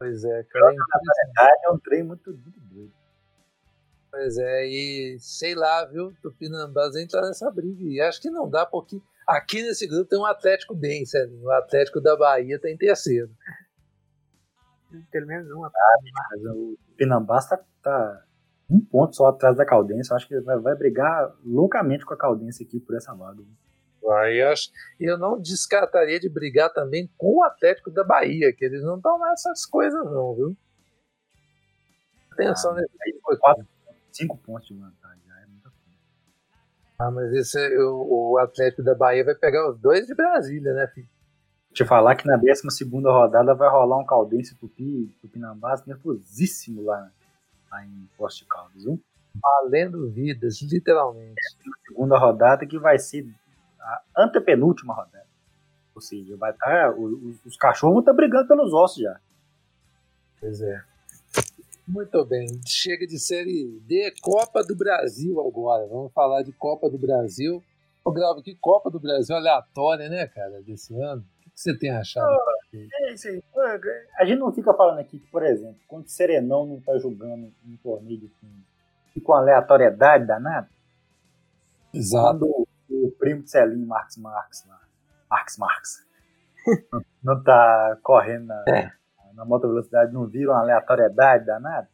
Pois 0.03 0.23
é, 0.25 0.43
cara. 0.43 0.73
é. 0.73 0.75
Ah, 1.39 1.49
É 1.65 1.71
um 1.71 1.79
trem 1.79 2.03
muito, 2.03 2.33
doido. 2.33 2.91
Pois 4.11 4.37
é, 4.37 4.67
e 4.67 5.17
sei 5.19 5.55
lá, 5.55 5.85
viu? 5.85 6.13
Tupinambás 6.21 6.95
entra 6.95 7.21
nessa 7.21 7.49
briga. 7.49 7.83
E 7.83 7.99
acho 8.01 8.21
que 8.21 8.29
não 8.29 8.49
dá, 8.49 8.65
porque 8.65 9.01
aqui 9.27 9.63
nesse 9.63 9.87
grupo 9.87 10.09
tem 10.09 10.19
um 10.19 10.25
Atlético 10.25 10.75
bem, 10.75 11.05
sério. 11.05 11.41
O 11.41 11.49
Atlético 11.51 12.01
da 12.01 12.15
Bahia 12.15 12.59
tá 12.59 12.69
em 12.69 12.77
terceiro. 12.77 13.31
Pelo 15.11 15.25
menos 15.25 15.49
uma. 15.51 15.71
Mas 16.31 16.45
o 16.53 16.77
Pinambás 16.95 17.47
tá, 17.47 17.59
tá 17.81 18.23
um 18.69 18.79
ponto 18.81 19.15
só 19.15 19.27
atrás 19.27 19.55
da 19.55 19.65
Caldense. 19.65 20.11
Eu 20.11 20.17
acho 20.17 20.27
que 20.27 20.39
vai, 20.41 20.59
vai 20.59 20.75
brigar 20.75 21.33
loucamente 21.43 22.05
com 22.05 22.13
a 22.13 22.17
Caldense 22.17 22.63
aqui 22.63 22.79
por 22.79 22.95
essa 22.95 23.13
vaga. 23.15 23.41
Aí 24.11 24.37
eu, 24.37 24.49
acho, 24.49 24.69
eu 24.99 25.17
não 25.17 25.39
descartaria 25.39 26.19
de 26.19 26.27
brigar 26.29 26.71
também 26.73 27.09
com 27.17 27.37
o 27.37 27.43
Atlético 27.43 27.89
da 27.89 28.03
Bahia, 28.03 28.53
que 28.53 28.65
eles 28.65 28.83
não 28.83 28.97
estão 28.97 29.17
nessas 29.19 29.65
coisas, 29.65 30.03
não, 30.05 30.35
viu? 30.35 30.57
Atenção 32.31 32.71
Ah, 32.71 32.75
nesse 32.75 32.93
aí 33.01 33.11
aqui. 33.11 33.37
quatro, 33.39 33.67
cinco 34.11 34.37
pontos 34.37 34.67
de 34.67 34.73
vantagem. 34.73 35.21
Já 35.27 35.41
é 35.41 35.45
muita 35.45 35.69
coisa. 35.69 35.99
Ah, 36.99 37.11
mas 37.11 37.31
esse, 37.33 37.57
é- 37.59 37.79
o, 37.79 38.31
o 38.31 38.37
Atlético 38.39 38.83
da 38.83 38.95
Bahia 38.95 39.23
vai 39.23 39.35
pegar 39.35 39.69
os 39.69 39.79
dois 39.79 40.05
de 40.07 40.15
Brasília, 40.15 40.73
né, 40.73 40.87
filho? 40.87 41.07
Te 41.73 41.85
falar 41.85 42.15
que 42.15 42.27
na 42.27 42.37
12 42.37 42.61
rodada 43.05 43.55
vai 43.55 43.69
rolar 43.69 43.97
um 43.97 44.05
Caldense 44.05 44.55
Tupi, 44.55 45.07
Tupinambás 45.21 45.83
nervosíssimo 45.85 46.83
lá, 46.83 47.11
lá 47.71 47.83
em 47.85 48.07
Poste 48.15 48.43
de 48.43 48.47
Caldas, 48.49 48.83
viu? 48.83 49.01
Valendo 49.41 50.07
vidas, 50.11 50.61
literalmente. 50.61 51.33
Segunda 51.87 52.17
rodada 52.19 52.67
que 52.67 52.77
vai 52.77 52.99
ser 52.99 53.25
a 53.83 54.23
antepenúltima 54.23 54.93
rodada. 54.93 55.27
Ou 55.95 56.01
seja, 56.01 56.35
vai 56.37 56.51
estar. 56.51 56.93
os, 56.97 57.45
os 57.45 57.57
cachorros 57.57 57.93
vão 57.93 57.99
estar 58.01 58.13
brigando 58.13 58.47
pelos 58.47 58.73
ossos 58.73 59.03
já. 59.03 59.19
Pois 60.39 60.61
é. 60.61 60.81
Muito 61.87 62.23
bem, 62.23 62.47
chega 62.65 63.05
de 63.05 63.19
série 63.19 63.79
D, 63.81 64.13
Copa 64.21 64.63
do 64.63 64.73
Brasil 64.73 65.39
agora. 65.41 65.85
Vamos 65.85 66.13
falar 66.13 66.41
de 66.41 66.53
Copa 66.53 66.89
do 66.89 66.97
Brasil. 66.97 67.61
Ô, 68.05 68.11
Gravo, 68.11 68.41
que 68.41 68.55
Copa 68.55 68.89
do 68.89 68.99
Brasil 68.99 69.35
aleatória, 69.35 70.09
né, 70.09 70.25
cara, 70.27 70.61
desse 70.61 70.95
ano? 70.95 71.25
O 71.45 71.49
que 71.49 71.61
você 71.61 71.77
tem 71.77 71.91
achado? 71.91 72.27
É 72.73 73.13
isso 73.13 73.27
aí. 73.27 73.43
A 74.17 74.25
gente 74.25 74.39
não 74.39 74.51
fica 74.51 74.73
falando 74.73 74.99
aqui 74.99 75.19
que, 75.19 75.27
por 75.27 75.43
exemplo, 75.43 75.77
quando 75.87 76.05
o 76.05 76.09
Serenão 76.09 76.65
não 76.65 76.79
tá 76.79 76.97
jogando 76.97 77.51
um 77.65 77.77
torneio 77.83 78.17
de 78.17 78.27
time 78.27 78.65
e 79.15 79.21
com 79.21 79.33
aleatoriedade 79.33 80.25
danada, 80.25 80.69
Exato. 81.93 82.39
quando 82.39 82.62
primo 83.23 83.43
de 83.43 83.49
Celinho, 83.49 83.87
Marcos 83.87 84.17
Marques 84.17 84.65
lá, 84.67 84.81
Marcos 85.29 85.57
Marques, 85.57 86.07
não, 87.23 87.43
tá 87.43 87.97
correndo 88.01 88.45
na, 88.45 88.63
É. 88.67 88.91
na 89.33 89.45
moto 89.45 89.67
velocidade, 89.67 90.13
não 90.13 90.27
vira 90.27 90.51
uma 90.51 90.61
aleatoriedade 90.61 91.45
danada, 91.45 91.89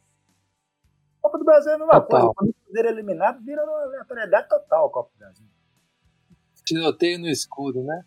Copa 1.22 1.38
do 1.38 1.45
Brasil 1.45 1.72
é 1.72 1.76
a 1.76 1.77
mesma 1.77 1.93
total. 2.01 2.07
coisa. 2.07 2.34
Quando 2.34 2.49
o 2.49 2.53
Cruzeiro 2.53 2.88
é 2.88 2.91
eliminado, 2.91 3.43
vira 3.43 3.64
uma 3.64 3.81
aleatoriedade 3.84 4.47
total 4.47 4.88
a 4.88 4.91
Copa 4.91 5.11
do 5.14 5.19
Brasil. 5.19 5.45
Tiroteio 6.65 7.19
no 7.19 7.27
escuro, 7.27 7.84
né? 7.84 8.06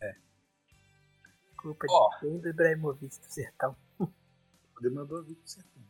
É. 0.00 0.14
Culpa 1.56 1.86
oh. 1.90 2.26
de 2.26 2.38
do 2.38 2.48
Ibrahimovic 2.48 3.18
do 3.18 3.32
Sertão. 3.32 3.76
Do 3.98 4.08
Ibrahimovic 4.86 5.40
do 5.40 5.48
Sertão. 5.48 5.82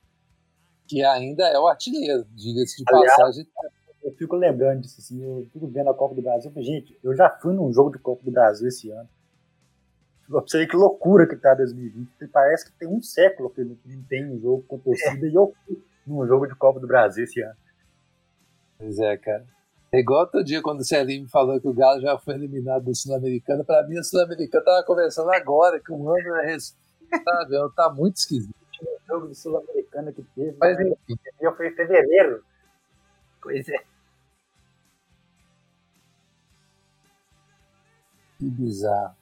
Que 0.87 1.05
ainda 1.05 1.47
é 1.49 1.59
o 1.59 1.69
artilheiro, 1.69 2.25
diga-se 2.33 2.83
de 2.83 2.85
Aliás, 2.89 3.17
passagem. 3.17 3.49
Eu 4.03 4.13
fico 4.13 4.37
lembrando 4.37 4.81
disso, 4.81 5.01
assim, 5.01 5.23
eu 5.23 5.47
fico 5.53 5.67
vendo 5.69 5.91
a 5.91 5.95
Copa 5.95 6.15
do 6.15 6.23
Brasil. 6.23 6.51
Gente, 6.57 6.99
eu 7.03 7.15
já 7.15 7.29
fui 7.29 7.53
num 7.53 7.73
jogo 7.73 7.91
de 7.91 7.99
Copa 7.99 8.23
do 8.25 8.31
Brasil 8.31 8.67
esse 8.69 8.91
ano. 8.91 9.09
Pra 10.29 10.41
você 10.41 10.59
ver 10.59 10.69
que 10.69 10.77
loucura 10.77 11.27
que 11.27 11.37
tá 11.37 11.55
2020. 11.55 12.29
Parece 12.33 12.65
que 12.71 12.79
tem 12.79 12.89
um 12.89 13.03
século 13.03 13.51
que 13.51 13.63
não 13.63 13.77
tem 14.09 14.25
um 14.31 14.41
jogo 14.41 14.63
com 14.67 14.79
torcida 14.79 15.27
é. 15.27 15.31
e 15.31 15.35
eu 15.35 15.53
fui 15.67 15.83
num 16.07 16.27
jogo 16.27 16.47
de 16.47 16.55
Copa 16.55 16.81
do 16.81 16.87
Brasil 16.87 17.25
esse 17.25 17.43
ano. 17.43 17.57
Pois 18.79 18.99
é, 18.99 19.17
cara. 19.17 19.45
É 19.93 19.99
igual 19.99 20.21
outro 20.21 20.45
dia 20.45 20.63
quando 20.63 20.81
o 20.81 20.85
Celinho 20.85 21.25
me 21.25 21.29
falou 21.29 21.61
que 21.61 21.67
o 21.67 21.75
Galo 21.75 22.01
já 22.01 22.17
foi 22.17 22.35
eliminado 22.35 22.85
do 22.85 22.95
Sul-Americano. 22.95 23.65
Pra 23.65 23.87
mim, 23.87 23.99
o 23.99 24.05
Sul-Americano 24.05 24.65
tava 24.65 24.85
conversando 24.85 25.31
agora, 25.33 25.81
que 25.81 25.93
o 25.93 26.09
ano 26.09 26.37
é 26.37 26.57
sabe, 26.59 27.75
tá 27.75 27.93
muito 27.93 28.17
esquisito. 28.17 28.55
O 28.81 29.09
jogo 29.09 29.27
do 29.27 29.35
Sul-Americano 29.35 30.13
que 30.13 30.23
teve. 30.23 30.57
Mas 30.59 30.77
né? 30.77 30.85
enfim. 31.09 31.21
Foi 31.57 31.69
em 31.69 31.75
fevereiro. 31.75 32.45
Pois 33.43 33.69
é. 33.69 33.85
Que 38.39 38.49
bizarro. 38.51 39.17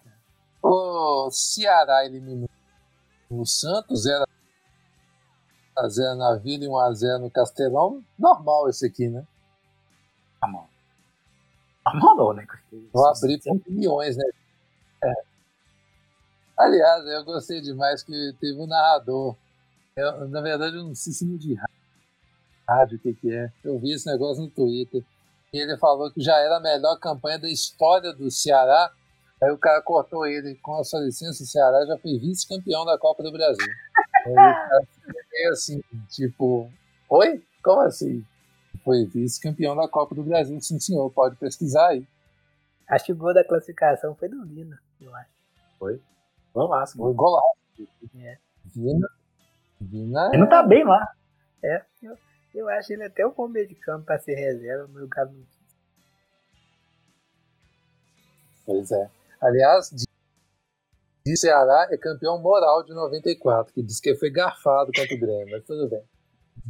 O 0.62 1.30
Ceará 1.30 2.04
eliminou 2.04 2.48
o 3.30 3.44
Santos, 3.44 4.04
0x0 4.06 4.26
na 6.16 6.36
Vila 6.36 6.64
e 6.64 6.68
1x0 6.68 7.18
no 7.20 7.30
Castelão. 7.30 8.04
Normal 8.18 8.68
esse 8.68 8.86
aqui, 8.86 9.08
né? 9.08 9.26
Normal. 10.42 10.68
Normal 11.84 12.16
não, 12.16 12.32
né? 12.32 12.46
Vou 12.92 13.06
abrir 13.06 13.40
por 13.42 13.60
milhões, 13.66 14.16
né? 14.16 14.24
É. 15.04 15.12
Aliás, 16.58 17.06
eu 17.06 17.24
gostei 17.24 17.60
demais 17.60 18.02
que 18.02 18.34
teve 18.40 18.60
um 18.60 18.66
narrador. 18.66 19.36
Eu, 19.96 20.28
na 20.28 20.40
verdade, 20.40 20.76
eu 20.76 20.84
não 20.84 20.94
sei 20.94 21.12
se 21.12 21.24
no 21.24 21.38
de 21.38 21.54
rádio 22.68 22.98
o 22.98 23.00
que, 23.00 23.14
que 23.14 23.34
é. 23.34 23.50
Eu 23.64 23.78
vi 23.78 23.92
esse 23.92 24.06
negócio 24.06 24.42
no 24.42 24.50
Twitter. 24.50 25.02
E 25.52 25.58
ele 25.58 25.78
falou 25.78 26.10
que 26.10 26.20
já 26.20 26.36
era 26.38 26.58
a 26.58 26.60
melhor 26.60 26.96
campanha 26.98 27.38
da 27.38 27.48
história 27.48 28.12
do 28.12 28.30
Ceará 28.30 28.92
Aí 29.40 29.52
o 29.52 29.58
cara 29.58 29.80
cortou 29.80 30.26
ele 30.26 30.56
com 30.56 30.74
a 30.74 30.84
sua 30.84 31.00
licença, 31.00 31.44
o 31.44 31.46
Ceará 31.46 31.86
já 31.86 31.96
foi 31.96 32.18
vice-campeão 32.18 32.84
da 32.84 32.98
Copa 32.98 33.22
do 33.22 33.30
Brasil. 33.30 33.68
Aí 34.26 34.32
o 34.32 34.34
cara 34.34 34.80
meio 35.32 35.52
assim, 35.52 35.80
tipo, 36.10 36.68
oi? 37.08 37.42
Como 37.62 37.80
assim? 37.82 38.24
Foi 38.84 39.04
vice-campeão 39.06 39.76
da 39.76 39.86
Copa 39.86 40.14
do 40.14 40.24
Brasil, 40.24 40.60
sim 40.60 40.80
senhor, 40.80 41.08
pode 41.10 41.36
pesquisar 41.36 41.88
aí. 41.88 42.04
Acho 42.88 43.04
que 43.04 43.12
o 43.12 43.16
gol 43.16 43.32
da 43.32 43.44
classificação 43.44 44.14
foi 44.14 44.28
do 44.28 44.44
Vina, 44.44 44.80
eu 45.00 45.14
acho. 45.14 45.30
Foi? 45.78 46.00
Golaço. 46.52 46.96
Foi 46.96 47.14
golaço. 47.14 47.58
É. 48.18 48.38
Vina. 48.64 49.08
Vina. 49.80 50.28
Ele 50.32 50.38
não 50.38 50.48
tá 50.48 50.64
bem 50.64 50.84
lá. 50.84 51.06
É, 51.62 51.82
eu, 52.02 52.18
eu 52.54 52.68
acho 52.68 52.92
ele 52.92 53.04
até 53.04 53.26
um 53.26 53.32
bom 53.32 53.48
meio 53.48 53.68
de 53.68 53.74
campo 53.74 54.06
pra 54.06 54.18
ser 54.18 54.34
reserva, 54.34 54.88
mas 54.92 55.02
o 55.02 55.08
cara 55.08 55.30
não 55.30 55.46
Pois 58.64 58.90
é. 58.90 59.10
Aliás, 59.40 59.90
de 61.24 61.36
Ceará 61.36 61.88
é 61.90 61.96
campeão 61.96 62.38
moral 62.38 62.82
de 62.84 62.92
94, 62.92 63.72
que 63.72 63.82
diz 63.82 63.98
que 63.98 64.14
foi 64.14 64.30
garfado 64.30 64.92
contra 64.94 65.14
o 65.14 65.18
Grêmio, 65.18 65.50
mas 65.50 65.64
tudo 65.64 65.88
bem. 65.88 66.02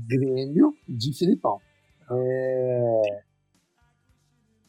Grêmio 0.06 0.76
de 0.88 1.12
Filipão. 1.12 1.60
É... 2.10 3.22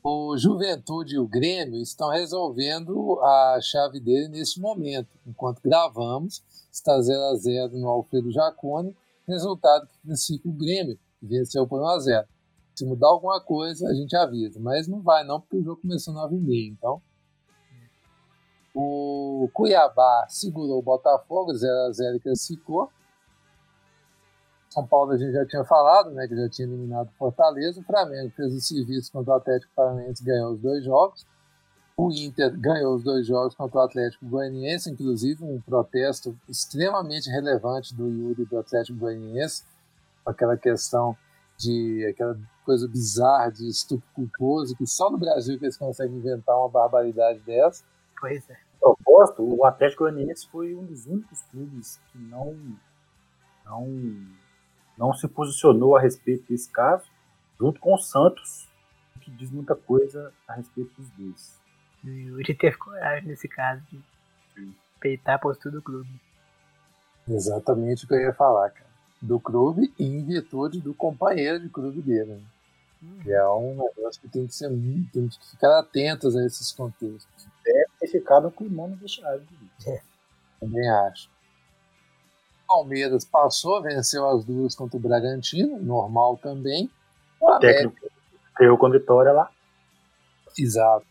O 0.04 0.38
Juventude 0.38 1.16
e 1.16 1.20
o 1.20 1.28
Grêmio 1.28 1.82
estão 1.82 2.10
resolvendo 2.10 3.20
a 3.22 3.60
chave 3.62 4.00
dele 4.00 4.28
neste 4.28 4.60
momento. 4.60 5.10
Enquanto 5.28 5.62
gravamos, 5.62 6.44
está 6.72 7.00
0 7.00 7.20
a 7.26 7.36
0 7.36 7.78
no 7.78 7.88
Alfredo 7.88 8.32
Jacone, 8.32 8.96
resultado 9.30 9.88
que 9.88 10.00
classifica 10.06 10.48
o 10.48 10.54
Grêmio, 10.54 11.00
venceu 11.22 11.68
por 11.68 11.82
1 11.82 11.88
a 11.88 12.00
0 12.00 12.28
Se 12.76 12.86
mudar 12.86 13.08
alguma 13.08 13.42
coisa, 13.42 13.88
a 13.88 13.94
gente 13.94 14.16
avisa, 14.16 14.60
mas 14.60 14.88
não 14.88 15.02
vai 15.02 15.24
não, 15.24 15.40
porque 15.40 15.58
o 15.58 15.64
jogo 15.64 15.82
começou 15.82 16.14
9h30, 16.14 16.72
então 16.72 17.02
o 18.74 19.50
Cuiabá 19.54 20.26
segurou 20.30 20.80
o 20.80 20.84
Botafogo, 20.84 21.52
0x0 21.52 22.16
e 22.16 22.20
classificou. 22.20 22.90
São 24.70 24.86
Paulo 24.86 25.12
a 25.12 25.18
gente 25.18 25.34
já 25.34 25.46
tinha 25.46 25.66
falado, 25.66 26.12
né, 26.12 26.28
que 26.28 26.36
já 26.36 26.48
tinha 26.48 26.68
eliminado 26.68 27.10
o 27.10 27.18
Fortaleza. 27.18 27.82
O 27.82 27.84
Flamengo 27.84 28.32
fez 28.36 28.54
o 28.54 28.62
serviço 28.62 29.12
contra 29.12 29.34
o 29.34 29.38
Atlético 29.38 29.74
Paranaense 29.76 30.24
ganhou 30.24 30.54
os 30.54 30.62
dois 30.62 30.84
jogos. 30.84 31.26
O 32.02 32.10
Inter 32.14 32.58
ganhou 32.58 32.96
os 32.96 33.04
dois 33.04 33.28
jogos 33.28 33.54
contra 33.54 33.80
o 33.80 33.82
Atlético 33.82 34.26
Goianiense, 34.26 34.90
inclusive 34.90 35.44
um 35.44 35.60
protesto 35.60 36.34
extremamente 36.48 37.30
relevante 37.30 37.94
do 37.94 38.08
Yuri 38.08 38.46
do 38.46 38.58
Atlético 38.58 38.98
Goianiense, 38.98 39.66
aquela 40.26 40.56
questão 40.56 41.18
de 41.58 42.06
aquela 42.10 42.40
coisa 42.64 42.88
bizarra 42.88 43.52
de 43.52 43.68
estupro 43.68 44.08
culposo, 44.14 44.78
que 44.78 44.88
só 44.88 45.12
no 45.12 45.18
Brasil 45.18 45.60
que 45.60 45.66
eles 45.66 45.76
conseguem 45.76 46.16
inventar 46.16 46.58
uma 46.58 46.70
barbaridade 46.70 47.40
dessa. 47.40 47.84
Pois 48.18 48.50
é. 48.50 48.58
Propósito, 48.80 49.44
o 49.44 49.66
Atlético 49.66 50.06
Goianiense 50.06 50.48
foi 50.48 50.74
um 50.74 50.86
dos 50.86 51.06
únicos 51.06 51.42
clubes 51.52 52.00
que 52.14 52.18
não, 52.18 52.56
não, 53.66 54.26
não 54.98 55.14
se 55.14 55.28
posicionou 55.28 55.98
a 55.98 56.02
respeito 56.02 56.48
desse 56.48 56.70
caso, 56.70 57.04
junto 57.60 57.78
com 57.82 57.94
o 57.94 57.98
Santos, 57.98 58.70
que 59.20 59.30
diz 59.32 59.52
muita 59.52 59.76
coisa 59.76 60.32
a 60.48 60.54
respeito 60.54 60.94
dos 60.96 61.10
dois. 61.10 61.60
O 62.04 62.08
Yuri 62.08 62.54
teve 62.56 62.78
coragem 62.78 63.28
nesse 63.28 63.48
caso 63.48 63.82
de 63.92 64.02
peitar 65.00 65.36
a 65.36 65.40
postura 65.40 65.76
do 65.76 65.82
clube. 65.82 66.10
Exatamente 67.28 68.06
o 68.06 68.08
que 68.08 68.14
eu 68.14 68.22
ia 68.22 68.34
falar, 68.34 68.70
cara. 68.70 68.90
Do 69.22 69.40
clube 69.40 69.94
e 70.00 70.06
em 70.06 70.26
virtude 70.26 70.80
do 70.80 70.94
companheiro 70.94 71.60
de 71.60 71.70
clube 71.70 72.02
dele. 72.02 72.36
Né? 72.36 72.42
Hum. 73.04 73.20
Que 73.22 73.32
é 73.32 73.48
um 73.48 73.76
negócio 73.76 74.22
que 74.22 74.30
tem 74.30 74.48
que 74.48 74.56
ser 74.56 74.70
muito, 74.70 75.12
tem 75.12 75.28
que 75.28 75.50
ficar 75.50 75.80
atentos 75.80 76.36
a 76.36 76.46
esses 76.46 76.72
contextos 76.72 77.50
deve 77.74 77.90
ter 78.00 78.08
ficado 78.08 78.52
com 78.52 78.64
o 78.64 78.68
irmão 78.68 78.88
no 78.88 78.96
vestiário. 78.96 79.44
É, 79.86 80.02
também 80.60 80.90
acho. 80.90 81.30
Palmeiras 82.68 83.26
passou, 83.26 83.82
venceu 83.82 84.28
as 84.28 84.46
duas 84.46 84.76
contra 84.76 84.98
o 84.98 85.00
Bragantino, 85.00 85.80
normal 85.80 86.38
também. 86.38 86.90
O 87.40 87.50
América. 87.50 88.08
Ganhou 88.58 88.78
com 88.78 88.90
vitória 88.90 89.32
lá. 89.32 89.50
Exato. 90.58 91.06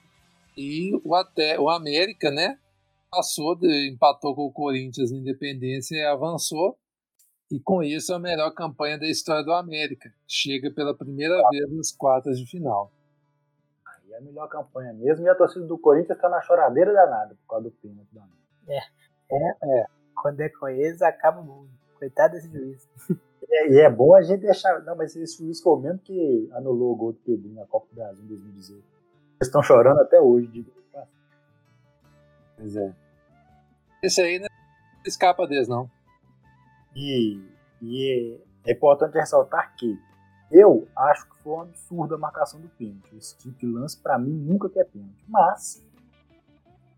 E 0.58 1.00
o, 1.04 1.14
até, 1.14 1.58
o 1.58 1.70
América, 1.70 2.30
né? 2.30 2.58
Passou, 3.10 3.54
de, 3.54 3.90
empatou 3.90 4.34
com 4.34 4.46
o 4.46 4.52
Corinthians 4.52 5.12
na 5.12 5.18
Independência 5.18 5.94
e 5.94 6.04
avançou. 6.04 6.76
E 7.50 7.60
com 7.60 7.82
isso 7.82 8.12
a 8.12 8.18
melhor 8.18 8.50
campanha 8.50 8.98
da 8.98 9.06
história 9.06 9.44
do 9.44 9.52
América. 9.52 10.12
Chega 10.26 10.70
pela 10.70 10.94
primeira 10.94 11.40
vez 11.50 11.70
nas 11.70 11.92
quartas 11.92 12.38
de 12.38 12.44
final 12.44 12.92
a 14.18 14.20
melhor 14.20 14.48
campanha 14.48 14.92
mesmo. 14.92 15.24
E 15.24 15.28
a 15.28 15.34
torcida 15.34 15.64
do 15.64 15.78
Corinthians 15.78 16.16
está 16.16 16.28
na 16.28 16.40
choradeira 16.40 16.92
danada 16.92 17.34
por 17.34 17.48
causa 17.48 17.64
do 17.64 17.70
pênalti 17.70 18.08
da 18.12 18.26
É. 18.68 18.80
É, 19.30 19.80
é. 19.80 19.86
Quando 20.20 20.40
é 20.40 20.48
com 20.48 20.68
eles, 20.68 21.00
acaba 21.02 21.40
o 21.40 21.44
mundo. 21.44 21.70
Coitado 21.98 22.34
desse 22.34 22.50
juiz. 22.50 22.88
É, 23.50 23.70
e 23.70 23.80
é 23.80 23.88
bom 23.88 24.14
a 24.14 24.20
gente 24.20 24.40
deixar. 24.40 24.82
Não, 24.82 24.94
mas 24.94 25.16
esse 25.16 25.38
juiz 25.38 25.62
foi 25.62 25.72
o 25.72 25.78
mesmo 25.78 26.00
que 26.00 26.50
anulou 26.52 26.92
o 26.92 26.96
gol 26.96 27.12
do 27.14 27.18
Pedrinho 27.20 27.54
na 27.54 27.64
Copa 27.64 27.86
do 27.88 27.94
Brasil 27.94 28.22
em 28.22 28.28
2018. 28.28 28.84
Estão 29.40 29.62
chorando 29.62 30.00
até 30.00 30.20
hoje. 30.20 30.48
De... 30.48 30.66
Pois 32.56 32.76
é. 32.76 32.92
Esse 34.02 34.20
aí 34.20 34.38
não 34.38 34.48
escapa 35.04 35.46
deles, 35.46 35.68
não. 35.68 35.90
E, 36.94 37.40
e 37.80 38.40
é, 38.66 38.70
é 38.70 38.74
importante 38.74 39.14
ressaltar 39.14 39.74
que 39.76 39.98
eu 40.50 40.88
acho 40.96 41.28
que 41.28 41.36
foi 41.42 41.52
um 41.52 41.60
absurdo 41.60 42.14
a 42.14 42.18
marcação 42.18 42.60
do 42.60 42.68
pênalti. 42.68 43.16
Esse 43.16 43.36
tipo 43.38 43.58
de 43.58 43.66
lance, 43.66 43.96
para 43.98 44.18
mim, 44.18 44.32
nunca 44.32 44.68
quer 44.68 44.84
pênalti. 44.86 45.24
Mas, 45.28 45.84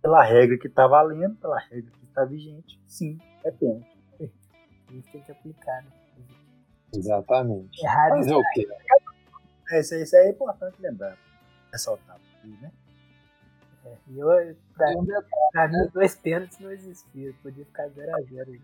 pela 0.01 0.23
regra 0.23 0.59
que 0.59 0.69
tá 0.69 0.87
valendo, 0.87 1.37
pela 1.37 1.59
regra 1.59 1.91
que 1.91 2.05
está 2.07 2.25
vigente, 2.25 2.81
sim, 2.87 3.19
é 3.45 3.51
pênalti. 3.51 4.01
Isso 4.93 5.09
tem 5.13 5.23
que 5.23 5.31
aplicar, 5.31 5.83
né? 5.85 5.91
Exatamente. 6.93 7.85
Errado 7.85 8.17
Fazer 8.17 8.35
o 8.35 8.43
quê? 8.53 8.67
É, 9.71 9.81
isso, 9.81 9.95
isso 9.95 10.17
é 10.17 10.31
importante 10.31 10.81
lembrar, 10.81 11.17
ressaltar 11.71 12.19
aqui, 12.41 12.59
né? 12.61 12.73
É, 13.85 13.97
e 14.09 14.19
eu, 14.19 14.29
pra, 14.75 14.87
pra 15.53 15.69
mim, 15.69 15.89
dois 15.93 16.15
pênaltis 16.15 16.59
não 16.59 16.71
existiam. 16.71 17.35
Podia 17.43 17.65
ficar 17.65 17.89
0x0. 17.89 18.61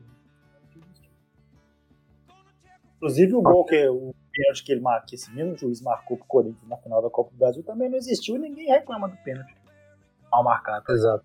Inclusive 2.96 3.34
o 3.34 3.42
gol 3.42 3.64
que 3.64 3.88
o 3.88 4.14
pênalti 4.32 4.64
que, 4.64 4.72
ele, 4.72 4.82
que 5.06 5.14
esse 5.14 5.30
mesmo 5.30 5.56
juiz 5.56 5.80
marcou 5.80 6.16
pro 6.16 6.26
Corinthians 6.26 6.68
na 6.68 6.76
final 6.78 7.02
da 7.02 7.10
Copa 7.10 7.30
do 7.30 7.36
Brasil 7.36 7.62
também 7.62 7.88
não 7.88 7.96
existiu 7.96 8.36
e 8.36 8.38
ninguém 8.38 8.68
reclama 8.68 9.08
do 9.08 9.16
pênalti 9.18 9.54
mal 10.30 10.42
marcado. 10.42 10.84
Exato. 10.92 11.24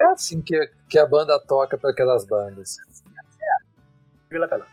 É 0.00 0.04
assim 0.06 0.40
que, 0.40 0.70
que 0.88 0.98
a 0.98 1.06
banda 1.06 1.40
toca 1.40 1.76
para 1.76 1.90
aquelas 1.90 2.24
bandas. 2.24 2.76
Vila 4.30 4.46
Pelão. 4.46 4.66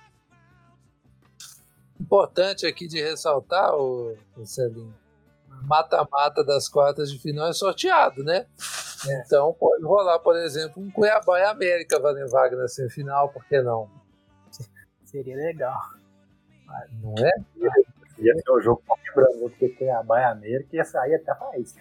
Importante 1.99 2.67
aqui 2.67 2.87
de 2.87 3.01
ressaltar, 3.01 3.73
o, 3.75 4.15
o 4.35 4.45
Celinho, 4.45 4.93
mata-mata 5.63 6.43
das 6.43 6.67
quartas 6.67 7.11
de 7.11 7.19
final 7.19 7.47
é 7.47 7.53
sorteado, 7.53 8.23
né? 8.23 8.45
É. 9.07 9.21
Então 9.21 9.53
pode 9.53 9.83
rolar, 9.83 10.19
por 10.19 10.35
exemplo, 10.35 10.81
um 10.81 10.89
Cuiabá 10.89 11.39
e 11.39 11.43
América 11.43 11.99
valendo 11.99 12.29
vaga 12.29 12.55
na 12.55 12.67
semifinal, 12.67 13.29
por 13.29 13.45
que 13.45 13.61
não? 13.61 13.89
Seria 15.03 15.35
legal. 15.35 15.79
Não 17.01 17.13
é? 17.25 17.31
Ia 18.17 18.33
ser 18.33 18.51
o 18.51 18.61
jogo 18.61 18.81
quebrando, 19.03 19.39
porque 19.49 19.69
Cuiabá 19.69 20.21
e 20.21 20.23
América 20.25 20.75
ia 20.75 20.83
sair 20.83 21.15
até 21.15 21.31
a 21.31 21.35
raiz. 21.35 21.75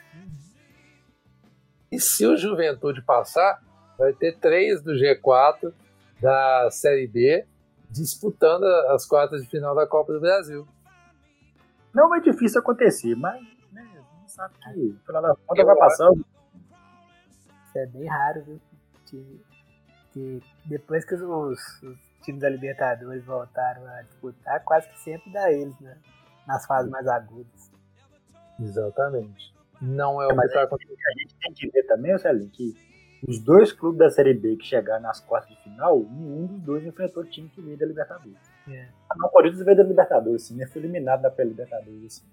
E 1.91 2.01
se 2.01 2.27
o 2.27 2.37
Juventude 2.37 3.03
passar, 3.03 3.63
vai 3.97 4.13
ter 4.13 4.37
três 4.39 4.83
do 4.83 4.93
G4 4.93 5.73
da 6.21 6.69
Série 6.71 7.07
B 7.07 7.47
disputando 7.91 8.65
as 8.65 9.07
quartas 9.07 9.43
de 9.43 9.49
final 9.49 9.75
da 9.75 9.87
Copa 9.87 10.13
do 10.13 10.21
Brasil. 10.21 10.67
Não 11.95 12.13
é 12.15 12.21
difícil 12.21 12.61
acontecer, 12.61 13.15
mas 13.15 13.41
sabe 14.35 14.55
que 14.59 14.99
pela 15.07 15.21
da 15.21 15.35
conta 15.35 15.65
vai 15.65 15.77
passando. 15.77 16.27
Isso 17.67 17.79
é 17.79 17.87
bem 17.87 18.07
raro, 18.07 18.43
viu? 18.45 18.61
Que, 19.07 19.45
que 20.13 20.43
depois 20.67 21.05
que 21.05 21.15
os, 21.15 21.23
os, 21.83 21.99
times 22.23 22.41
da 22.41 22.49
Libertadores 22.49 23.25
voltaram 23.25 23.87
a 23.87 24.03
disputar, 24.03 24.63
quase 24.65 24.89
que 24.89 24.99
sempre 25.01 25.33
dá 25.33 25.53
eles, 25.53 25.79
né? 25.81 25.97
Nas 26.47 26.67
fases 26.67 26.91
mais 26.91 27.07
agudas. 27.07 27.71
Exatamente. 28.61 29.55
Não 29.81 30.21
é 30.23 30.27
o 30.27 30.37
mas 30.37 30.51
que 30.51 30.59
acontecendo. 30.59 30.97
A 30.97 31.21
gente 31.21 31.35
tem 31.37 31.53
que 31.53 31.69
ver 31.71 31.83
também, 31.85 32.17
Celinho, 32.19 32.51
que 32.51 32.75
os 33.27 33.39
dois 33.41 33.73
clubes 33.73 33.99
da 33.99 34.11
Série 34.11 34.35
B 34.35 34.57
que 34.57 34.65
chegaram 34.65 35.03
nas 35.03 35.21
quartas 35.21 35.57
de 35.57 35.63
final, 35.63 35.99
nenhum 35.99 36.47
dos 36.47 36.61
dois 36.61 36.87
enfrentou 36.87 37.23
o 37.23 37.27
time 37.27 37.49
que 37.49 37.61
veio 37.61 37.77
da 37.77 37.87
Libertadores. 37.87 38.39
É. 38.69 38.89
Não, 39.17 39.29
o 39.29 39.31
Corinthians 39.31 39.65
veio 39.65 39.77
da 39.77 39.83
Libertadores, 39.83 40.43
sim, 40.45 40.57
né? 40.57 40.67
Foi 40.67 40.81
eliminado 40.81 41.23
da 41.23 41.45
Libertadores, 41.45 42.05
assim. 42.05 42.27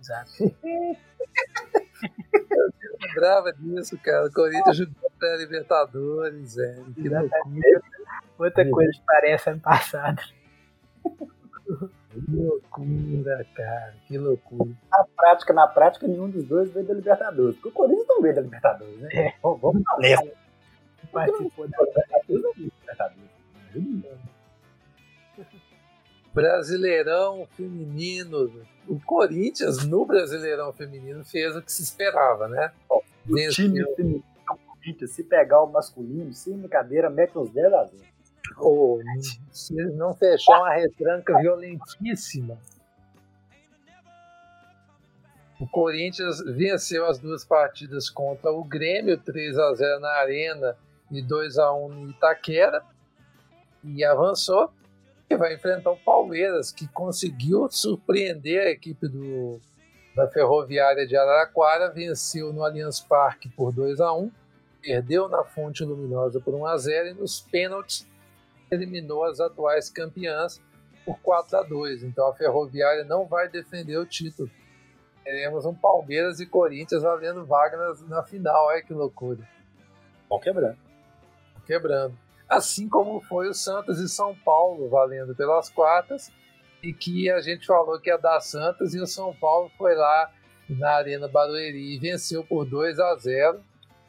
Exato. 0.00 0.30
Eu 2.50 2.70
lembrava 3.00 3.52
disso, 3.52 3.98
cara. 3.98 4.26
O 4.26 4.32
Corinthians 4.32 4.76
jogou 4.76 5.10
pra 5.18 5.36
Libertadores, 5.36 6.54
velho. 6.54 6.94
Que 6.94 7.08
loucura. 7.08 7.82
Outra 8.38 8.70
coisa 8.70 8.92
que 8.92 9.02
parece 9.06 9.50
ano 9.50 9.60
passado. 9.60 10.22
Que 12.10 12.18
loucura, 12.28 13.46
cara, 13.54 13.94
que 14.08 14.18
loucura. 14.18 14.70
Na 14.90 15.04
prática, 15.16 15.52
na 15.52 15.68
prática, 15.68 16.08
nenhum 16.08 16.30
dos 16.30 16.44
dois 16.44 16.70
veio 16.72 16.86
da 16.86 16.94
Libertadores. 16.94 17.54
Porque 17.56 17.68
o 17.68 17.72
Corinthians 17.72 18.08
não 18.08 18.22
veio 18.22 18.34
da 18.34 18.40
Libertadores, 18.40 18.98
né? 18.98 19.08
É. 19.12 19.34
Vamos, 19.42 19.60
vamos 19.60 19.82
nessa. 19.98 20.32
Participou 21.12 21.68
da 21.68 21.78
Libertadores. 22.56 22.72
Brasileirão 26.32 27.46
feminino. 27.56 28.64
O 28.86 29.00
Corinthians, 29.00 29.84
no 29.86 30.04
Brasileirão 30.04 30.72
feminino, 30.72 31.24
fez 31.24 31.56
o 31.56 31.62
que 31.62 31.72
se 31.72 31.82
esperava, 31.82 32.48
né? 32.48 32.72
o 32.88 33.02
time 33.50 33.84
feminino 33.94 34.24
do 34.48 34.58
Corinthians, 34.80 35.10
se 35.10 35.24
pegar 35.24 35.62
o 35.62 35.70
masculino, 35.70 36.32
sem 36.32 36.56
brincadeira, 36.56 37.10
mete 37.10 37.36
uns 37.36 37.50
10 37.50 37.72
a 37.72 37.84
0. 37.84 38.10
Oh, 38.58 38.98
se 39.52 39.78
eles 39.78 39.94
não 39.94 40.14
fechar 40.14 40.58
uma 40.58 40.74
retranca 40.74 41.38
violentíssima. 41.38 42.58
O 45.60 45.68
Corinthians 45.68 46.40
venceu 46.40 47.06
as 47.06 47.18
duas 47.18 47.44
partidas 47.44 48.08
contra 48.08 48.50
o 48.50 48.64
Grêmio, 48.64 49.18
3 49.18 49.58
a 49.58 49.74
0 49.74 50.00
na 50.00 50.10
Arena 50.12 50.76
e 51.10 51.20
2 51.20 51.58
a 51.58 51.72
1 51.74 51.88
no 51.88 52.10
Itaquera, 52.10 52.82
e 53.84 54.02
avançou. 54.02 54.72
E 55.30 55.36
vai 55.36 55.54
enfrentar 55.54 55.92
o 55.92 55.96
Palmeiras, 55.96 56.72
que 56.72 56.88
conseguiu 56.88 57.70
surpreender 57.70 58.66
a 58.66 58.70
equipe 58.70 59.06
do, 59.06 59.60
da 60.14 60.28
Ferroviária 60.28 61.06
de 61.06 61.16
Araraquara, 61.16 61.90
venceu 61.90 62.52
no 62.52 62.64
Allianz 62.64 63.00
Parque 63.00 63.48
por 63.48 63.72
2 63.72 64.00
a 64.00 64.12
1 64.12 64.30
perdeu 64.80 65.28
na 65.28 65.44
Fonte 65.44 65.84
Luminosa 65.84 66.40
por 66.40 66.54
1 66.54 66.66
a 66.66 66.76
0 66.76 67.08
e 67.08 67.14
nos 67.14 67.40
pênaltis 67.40 68.06
eliminou 68.70 69.24
as 69.24 69.40
atuais 69.40 69.90
campeãs 69.90 70.60
por 71.04 71.18
4 71.20 71.58
a 71.58 71.62
2. 71.62 72.02
Então 72.04 72.28
a 72.28 72.34
Ferroviária 72.34 73.04
não 73.04 73.26
vai 73.26 73.48
defender 73.48 73.98
o 73.98 74.06
título. 74.06 74.50
Teremos 75.22 75.66
um 75.66 75.74
Palmeiras 75.74 76.40
e 76.40 76.46
Corinthians 76.46 77.02
valendo 77.02 77.44
vaga 77.44 77.76
na, 77.76 78.16
na 78.16 78.22
final. 78.22 78.66
Olha 78.66 78.82
que 78.82 78.92
loucura. 78.92 79.46
Vão 80.28 80.40
quebrando. 80.40 80.78
Quebrando. 81.66 82.16
Assim 82.50 82.88
como 82.88 83.20
foi 83.20 83.48
o 83.48 83.54
Santos 83.54 84.00
e 84.00 84.08
São 84.08 84.34
Paulo 84.34 84.88
valendo 84.88 85.36
pelas 85.36 85.70
quartas. 85.70 86.32
E 86.82 86.92
que 86.92 87.30
a 87.30 87.40
gente 87.40 87.64
falou 87.64 88.00
que 88.00 88.10
ia 88.10 88.16
dar 88.16 88.40
Santos 88.40 88.92
e 88.92 88.98
o 88.98 89.06
São 89.06 89.32
Paulo 89.36 89.70
foi 89.78 89.94
lá 89.94 90.32
na 90.68 90.90
Arena 90.90 91.28
Barueri 91.28 91.94
e 91.94 91.98
venceu 91.98 92.44
por 92.44 92.64
2 92.64 92.98
a 92.98 93.14
0 93.16 93.62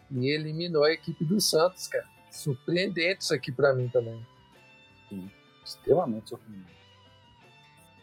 e 0.09 0.29
eliminou 0.29 0.83
a 0.83 0.91
equipe 0.91 1.23
do 1.23 1.39
Santos, 1.39 1.87
cara. 1.87 2.05
Surpreendente 2.31 3.21
isso 3.21 3.33
aqui 3.33 3.51
para 3.51 3.73
mim 3.73 3.89
também. 3.89 4.25
Sim, 5.09 5.29
extremamente 5.63 6.29
surpreendente. 6.29 6.81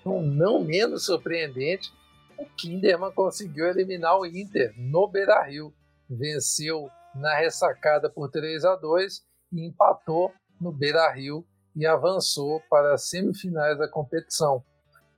Então, 0.01 0.23
não 0.23 0.63
menos 0.63 1.07
surpreendente, 1.07 1.93
o 2.37 2.45
Kinderman 2.45 3.11
conseguiu 3.11 3.67
eliminar 3.67 4.19
o 4.19 4.27
Inter 4.27 4.73
no 4.77 5.09
Beira-Rio. 5.09 5.75
Venceu 6.09 6.91
na 7.15 7.35
ressacada 7.37 8.09
por 8.09 8.31
3 8.31 8.65
a 8.65 8.77
2 8.77 9.27
e 9.53 9.67
empatou 9.67 10.33
no 10.61 10.73
Beira-Rio 10.73 11.45
e 11.75 11.87
avançou 11.87 12.61
para 12.69 12.95
as 12.95 13.09
semifinais 13.09 13.79
da 13.79 13.89
competição. 13.89 14.63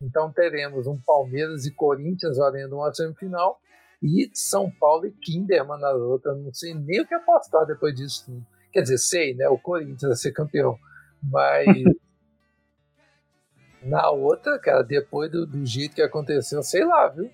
Então 0.00 0.32
teremos 0.32 0.86
um 0.86 0.98
Palmeiras 0.98 1.66
e 1.66 1.70
Corinthians 1.70 2.36
valendo 2.36 2.76
uma 2.76 2.92
semifinal 2.92 3.60
e 4.02 4.30
São 4.32 4.70
Paulo 4.70 5.06
e 5.06 5.10
Kinderman 5.10 5.78
na 5.78 5.92
outra. 5.92 6.34
Não 6.34 6.52
sei 6.52 6.74
nem 6.74 7.00
o 7.00 7.06
que 7.06 7.14
apostar 7.14 7.66
depois 7.66 7.94
disso 7.94 8.24
tudo. 8.26 8.46
Quer 8.72 8.82
dizer, 8.82 8.98
sei, 8.98 9.34
né? 9.34 9.48
O 9.48 9.58
Corinthians 9.58 10.02
vai 10.02 10.16
ser 10.16 10.32
campeão. 10.32 10.78
Mas 11.22 11.66
na 13.82 14.10
outra, 14.10 14.58
cara, 14.58 14.82
depois 14.82 15.30
do, 15.30 15.46
do, 15.46 15.66
jeito 15.66 15.94
que 15.94 16.02
aconteceu, 16.02 16.62
sei 16.62 16.84
lá, 16.84 17.08
viu? 17.08 17.30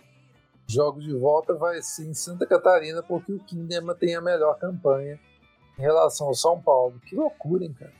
Jogo 0.68 1.01
de 1.01 1.12
volta 1.12 1.55
vai 1.55 1.81
ser 1.82 2.06
em 2.06 2.14
Santa 2.14 2.47
Catarina 2.47 3.02
porque 3.02 3.32
o 3.32 3.39
Kinderman 3.39 3.94
tem 3.94 4.16
a 4.16 4.20
melhor 4.20 4.59
campanha 4.59 5.20
em 5.78 5.82
relação 5.82 6.28
ao 6.28 6.35
São 6.35 6.61
Paulo. 6.61 7.01
Que 7.07 7.15
loucura, 7.15 7.65
hein, 7.65 7.74
cara? 7.78 7.93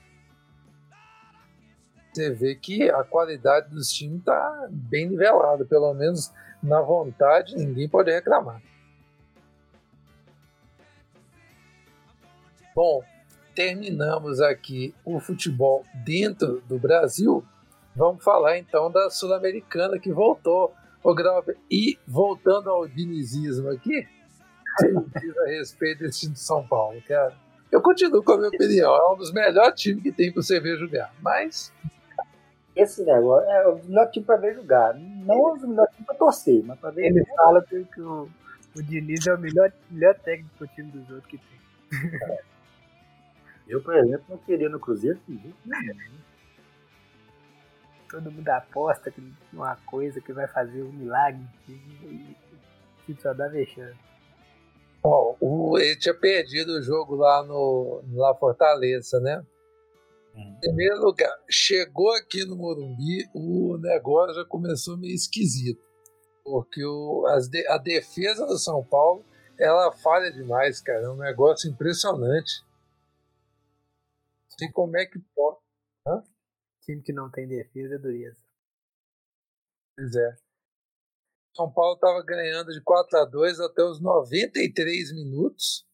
Você 2.12 2.31
vê 2.31 2.55
que 2.55 2.89
a 2.89 3.05
qualidade 3.05 3.69
dos 3.69 3.90
times 3.90 4.24
tá 4.24 4.69
bem 4.70 5.07
nivelada, 5.07 5.66
pelo 5.66 5.93
menos 5.93 6.32
na 6.62 6.81
vontade, 6.81 7.55
ninguém 7.55 7.89
pode 7.89 8.11
reclamar. 8.11 8.62
Bom, 12.74 13.03
terminamos 13.55 14.40
aqui 14.40 14.94
o 15.05 15.20
futebol 15.20 15.85
dentro 16.05 16.62
do 16.62 16.78
Brasil, 16.78 17.44
vamos 17.94 18.24
falar 18.24 18.59
então 18.59 18.90
da 18.90 19.11
Sul-Americana 19.11 19.98
que 19.98 20.11
voltou, 20.11 20.74
o 21.03 21.15
Grauber. 21.15 21.57
E 21.70 21.98
voltando 22.07 22.69
ao 22.69 22.89
dinizismo 22.89 23.70
aqui, 23.70 24.09
diz 25.20 25.39
a 25.39 25.47
respeito 25.47 26.01
desse 26.01 26.20
time 26.20 26.32
de 26.32 26.40
São 26.40 26.66
Paulo, 26.66 27.01
cara. 27.07 27.35
Eu 27.70 27.82
continuo 27.82 28.22
com 28.22 28.32
a 28.32 28.36
minha 28.36 28.48
opinião, 28.48 28.94
é 28.94 29.12
um 29.12 29.16
dos 29.16 29.32
melhores 29.32 29.80
times 29.80 30.02
que 30.02 30.12
tem 30.12 30.32
para 30.32 30.43
você 30.43 30.60
ver 30.60 30.78
jogar, 30.78 31.12
mas. 31.20 31.72
Esse 32.74 33.05
negócio 33.05 33.48
é 33.48 33.68
o 33.68 33.82
melhor 33.84 34.10
time 34.10 34.24
para 34.24 34.36
ver 34.36 34.55
jogar. 34.55 34.94
Não 34.94 35.34
é 35.34 35.52
o 35.52 35.68
melhor 35.68 35.88
time 35.88 36.06
para 36.06 36.14
torcer, 36.14 36.62
mas 36.64 36.78
para 36.78 36.90
ver. 36.90 37.06
Ele 37.06 37.24
fala 37.24 37.62
que 37.62 38.01
o, 38.01 38.28
o 38.76 38.82
Diniz 38.82 39.26
é 39.26 39.34
o 39.34 39.38
melhor, 39.38 39.72
melhor 39.90 40.14
técnico 40.14 40.51
pro 40.59 40.66
time 40.68 40.90
dos 40.90 41.10
outros 41.10 41.26
que 41.26 41.38
tem. 41.38 42.20
É. 42.30 42.56
Eu, 43.68 43.82
por 43.82 43.97
exemplo, 43.97 44.24
não 44.28 44.38
queria 44.38 44.68
no 44.68 44.78
Cruzeiro. 44.78 45.18
Todo 48.09 48.30
mundo 48.30 48.48
aposta 48.48 49.10
que 49.10 49.20
uma 49.52 49.76
coisa 49.86 50.20
que 50.20 50.32
vai 50.32 50.47
fazer 50.47 50.82
um 50.82 50.93
milagre 50.93 51.43
e, 51.68 53.16
só 53.20 53.34
dá 53.34 53.48
vexame. 53.48 53.97
Bom, 55.09 55.78
ele 55.78 55.97
tinha 55.97 56.15
perdido 56.15 56.73
o 56.73 56.83
jogo 56.83 57.15
lá 57.15 57.43
no 57.45 58.03
lá 58.12 58.35
Fortaleza, 58.35 59.20
né? 59.20 59.45
Em 60.35 60.61
primeiro 60.61 61.01
lugar, 61.01 61.33
chegou 61.49 62.11
aqui 62.12 62.45
no 62.45 62.57
Morumbi, 62.57 63.27
o 63.35 63.78
negócio 63.78 64.35
já 64.35 64.45
começou 64.45 64.99
meio 64.99 65.15
esquisito. 65.15 65.83
Porque 66.45 66.85
o, 66.85 67.24
de, 67.51 67.66
a 67.69 67.78
defesa 67.78 68.47
do 68.47 68.59
São 68.59 68.85
Paulo, 68.85 69.24
ela 69.59 69.91
falha 69.93 70.31
demais, 70.31 70.81
cara. 70.81 71.05
É 71.05 71.09
um 71.09 71.16
negócio 71.16 71.70
impressionante 71.70 72.66
sei 74.59 74.70
como 74.73 74.97
é 74.97 75.07
que 75.07 75.19
pode. 75.35 75.59
Hã? 76.07 76.23
Time 76.83 77.03
que 77.03 77.12
não 77.12 77.31
tem 77.31 77.47
defesa 77.47 77.95
é 77.95 77.99
dureza. 77.99 78.41
Pois 79.95 80.15
é. 80.15 80.37
São 81.57 81.70
Paulo 81.73 81.95
estava 81.95 82.23
ganhando 82.23 82.70
de 82.70 82.83
4 82.83 83.19
a 83.19 83.24
2 83.24 83.61
até 83.61 83.83
os 83.83 83.99
93 84.01 85.15
minutos. 85.15 85.87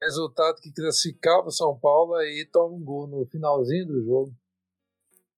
Resultado 0.00 0.60
que 0.60 0.72
classificava 0.72 1.48
o 1.48 1.50
São 1.50 1.78
Paulo 1.78 2.14
aí 2.14 2.46
toma 2.52 2.74
um 2.74 2.84
gol 2.84 3.06
no 3.06 3.24
finalzinho 3.26 3.86
do 3.86 4.02
jogo. 4.04 4.34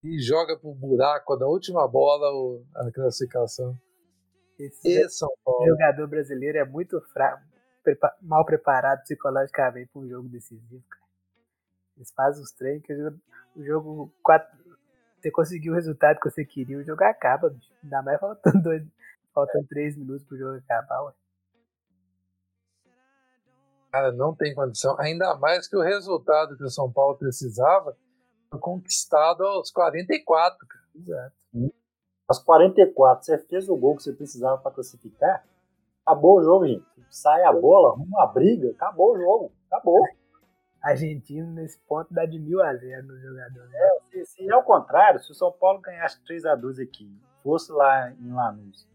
e 0.02 0.20
joga 0.20 0.58
pro 0.58 0.74
buraco 0.74 1.36
na 1.36 1.46
última 1.46 1.86
bola 1.86 2.26
a 2.74 2.90
classificação. 2.90 3.78
Esse 4.58 4.88
e 4.88 5.08
São 5.08 5.32
Paulo. 5.44 5.66
jogador 5.66 6.08
brasileiro 6.08 6.58
é 6.58 6.64
muito 6.64 7.00
fraco, 7.12 7.42
mal 8.20 8.44
preparado 8.44 9.02
psicologicamente 9.02 9.90
para 9.92 10.02
um 10.02 10.08
jogo 10.08 10.28
decisivo, 10.28 10.82
cara. 10.88 11.02
Eles 11.96 12.12
fazem 12.12 12.42
os 12.42 12.50
treinos 12.52 12.84
que 12.84 12.92
o 12.92 13.64
jogo, 13.64 14.12
quatro, 14.22 14.50
você 15.20 15.30
conseguiu 15.30 15.72
o 15.72 15.76
resultado 15.76 16.18
que 16.18 16.28
você 16.30 16.44
queria, 16.44 16.78
o 16.78 16.82
jogo 16.82 17.04
acaba, 17.04 17.48
bicho. 17.48 17.72
Ainda 17.82 18.02
mais 18.02 18.18
faltando 18.18 18.62
dois, 18.62 18.82
faltando 19.32 19.66
três 19.68 19.96
minutos 19.96 20.24
pro 20.24 20.36
jogo 20.36 20.56
acabar, 20.56 21.02
ué. 21.04 21.12
Cara, 23.92 24.10
não 24.12 24.34
tem 24.34 24.54
condição. 24.54 24.98
Ainda 24.98 25.36
mais 25.36 25.68
que 25.68 25.76
o 25.76 25.82
resultado 25.82 26.56
que 26.56 26.64
o 26.64 26.70
São 26.70 26.90
Paulo 26.90 27.16
precisava 27.16 27.96
foi 28.50 28.58
conquistado 28.58 29.44
aos 29.44 29.70
44, 29.70 30.66
cara. 30.66 30.84
Exato. 30.94 31.34
Aos 32.28 32.38
44, 32.38 33.24
você 33.24 33.38
fez 33.38 33.68
o 33.68 33.76
gol 33.76 33.96
que 33.96 34.02
você 34.02 34.12
precisava 34.12 34.56
para 34.58 34.72
classificar, 34.72 35.44
acabou 36.06 36.38
o 36.38 36.42
jogo, 36.42 36.66
gente. 36.66 36.84
Sai 37.10 37.42
a 37.44 37.52
bola, 37.52 37.90
arruma 37.90 38.18
uma 38.18 38.26
briga, 38.26 38.70
acabou 38.70 39.14
o 39.14 39.18
jogo. 39.18 39.52
Acabou. 39.70 40.02
Argentino, 40.82 41.52
nesse 41.52 41.78
ponto, 41.86 42.12
dá 42.12 42.24
de 42.24 42.38
mil 42.38 42.62
a 42.62 42.74
zero 42.74 43.06
no 43.06 43.20
jogador. 43.20 43.68
Né? 43.68 43.78
É, 43.78 44.00
se, 44.10 44.24
se 44.24 44.50
é 44.50 44.56
o 44.56 44.62
contrário, 44.62 45.20
se 45.20 45.30
o 45.30 45.34
São 45.34 45.52
Paulo 45.52 45.80
ganhasse 45.80 46.22
3 46.24 46.46
a 46.46 46.54
2 46.54 46.80
aqui, 46.80 47.08
fosse 47.42 47.70
lá 47.70 48.10
em 48.10 48.32
Lanús, 48.32 48.88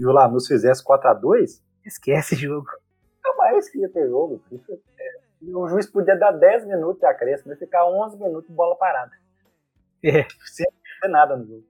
e 0.00 0.06
o 0.06 0.12
Lanús 0.12 0.46
fizesse 0.46 0.82
4 0.82 1.10
a 1.10 1.14
2 1.14 1.62
esquece 1.84 2.34
o 2.34 2.38
jogo 2.38 2.68
mais 3.40 3.68
que 3.68 3.78
ia 3.78 3.88
ter 3.88 4.08
jogo. 4.08 4.40
É, 4.98 5.54
o 5.54 5.66
juiz 5.66 5.90
podia 5.90 6.16
dar 6.16 6.32
10 6.32 6.66
minutos 6.66 7.00
de 7.00 7.06
acréscimo, 7.06 7.52
ia 7.52 7.58
ficar 7.58 7.86
11 7.86 8.16
minutos 8.18 8.48
de 8.48 8.54
bola 8.54 8.76
parada. 8.76 9.12
É. 10.02 10.26
Sem 10.46 10.66
ter 11.00 11.08
nada 11.08 11.36
no 11.36 11.46
jogo. 11.46 11.64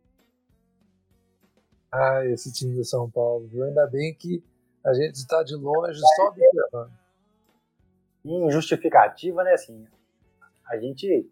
Ah, 1.93 2.25
esse 2.27 2.53
time 2.53 2.77
do 2.77 2.85
São 2.85 3.11
Paulo, 3.11 3.49
viu? 3.49 3.65
Ainda 3.65 3.87
bem 3.87 4.15
que 4.15 4.45
a 4.85 4.93
gente 4.95 5.17
está 5.17 5.43
de 5.43 5.57
longe 5.57 5.99
só 5.99 6.29
observando. 6.29 6.93
Em 8.25 8.51
justificativa, 8.51 9.43
né, 9.43 9.55
assim, 9.55 9.87
a 10.67 10.77
gente 10.77 11.29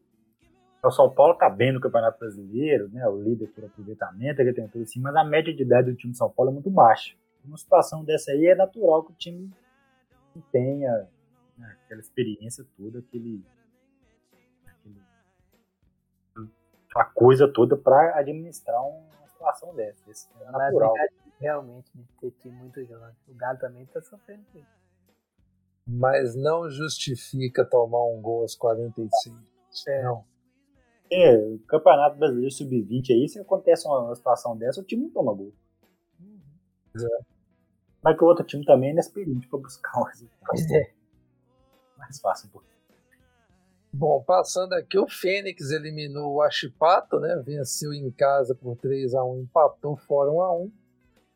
o 0.86 0.90
São 0.90 1.12
Paulo 1.12 1.34
tá 1.34 1.50
bem 1.50 1.72
no 1.72 1.80
Campeonato 1.80 2.18
Brasileiro, 2.18 2.88
né? 2.90 3.06
O 3.08 3.20
líder 3.20 3.48
por 3.48 3.64
aproveitamento, 3.64 4.40
ele 4.40 4.52
tem 4.52 4.68
tudo 4.68 4.82
assim, 4.82 5.00
mas 5.00 5.14
a 5.16 5.24
média 5.24 5.54
de 5.54 5.62
idade 5.62 5.90
do 5.90 5.96
time 5.96 6.12
de 6.12 6.18
São 6.18 6.30
Paulo 6.30 6.50
é 6.50 6.54
muito 6.54 6.70
baixa. 6.70 7.16
Uma 7.44 7.56
situação 7.56 8.04
dessa 8.04 8.30
aí 8.30 8.46
é 8.46 8.54
natural 8.54 9.04
que 9.04 9.12
o 9.12 9.16
time 9.16 9.50
tenha 10.52 11.08
né, 11.56 11.76
aquela 11.84 12.00
experiência 12.00 12.64
toda, 12.76 13.00
aquele, 13.00 13.44
aquele 14.66 15.00
a 16.94 17.04
coisa 17.04 17.52
toda 17.52 17.76
para 17.76 18.16
administrar 18.18 18.80
uma 18.80 19.26
situação 19.28 19.74
dessa. 19.74 20.08
Isso 20.10 20.28
é 20.40 20.50
natural. 20.50 20.94
Realmente, 21.40 21.90
de 21.94 22.04
ter 22.20 22.32
time 22.40 22.56
muito 22.56 22.84
jovem. 22.84 23.14
O 23.28 23.34
Galo 23.34 23.58
também 23.58 23.82
está 23.84 24.00
sofrendo 24.02 24.44
com 24.52 24.58
isso. 24.58 24.78
Mas 25.86 26.34
não 26.34 26.68
justifica 26.68 27.64
tomar 27.64 28.04
um 28.06 28.20
gol 28.20 28.42
aos 28.42 28.54
46. 28.56 29.34
É. 29.86 30.02
Não. 30.02 30.24
É, 31.10 31.36
o 31.36 31.58
Campeonato 31.66 32.16
Brasileiro 32.16 32.50
Sub-20 32.50 33.10
aí, 33.10 33.28
se 33.28 33.38
acontece 33.38 33.86
uma 33.86 34.14
situação 34.14 34.56
dessa, 34.56 34.80
o 34.80 34.84
time 34.84 35.04
não 35.04 35.10
toma 35.10 35.34
gol. 35.34 35.52
Uhum. 36.20 36.40
É. 36.96 37.24
Mas 38.02 38.16
que 38.16 38.24
o 38.24 38.26
outro 38.26 38.44
time 38.44 38.64
também 38.64 38.90
é 38.90 38.92
inexperiente 38.92 39.48
para 39.48 39.58
buscar 39.58 40.00
um 40.00 40.04
resultado. 40.04 40.74
É. 40.74 40.92
Mais 41.96 42.20
fácil 42.20 42.48
um 42.48 42.52
pouquinho. 42.52 42.78
Bom, 43.92 44.22
passando 44.22 44.74
aqui, 44.74 44.98
o 44.98 45.08
Fênix 45.08 45.70
eliminou 45.70 46.34
o 46.34 46.42
Achipato, 46.42 47.18
né? 47.18 47.42
Venceu 47.44 47.92
em 47.92 48.10
casa 48.10 48.54
por 48.54 48.76
3 48.76 49.14
a 49.14 49.24
1 49.24 49.40
empatou 49.40 49.96
fora 49.96 50.30
1 50.30 50.42
a 50.42 50.56
1 50.56 50.72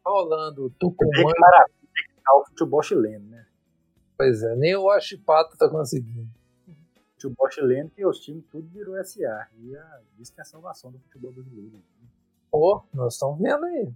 Rolando 0.05 0.67
o 0.67 0.71
Tucumã. 0.71 1.11
Que 1.11 1.41
maravilha 1.41 1.77
que 1.95 2.23
tá 2.23 2.35
o 2.37 2.45
futebol 2.47 2.83
chileno, 2.83 3.27
né? 3.29 3.47
Pois 4.17 4.43
é, 4.43 4.55
nem 4.55 4.77
o 4.77 4.91
Achipato 4.91 5.57
tá 5.57 5.69
conseguindo. 5.69 6.29
O 7.27 7.31
futebol 7.31 7.51
chileno 7.51 7.91
que 7.91 8.05
os 8.05 8.21
times 8.21 8.45
tudo 8.51 8.69
virou 8.69 9.03
SA. 9.05 9.49
E 9.59 9.77
a, 9.77 10.01
que 10.17 10.39
é 10.39 10.43
a 10.43 10.45
salvação 10.45 10.91
do 10.91 10.99
futebol 10.99 11.33
brasileiro. 11.33 11.83
Pô, 12.51 12.77
oh, 12.77 12.97
nós 12.97 13.15
estamos 13.15 13.39
vendo 13.41 13.65
aí. 13.65 13.93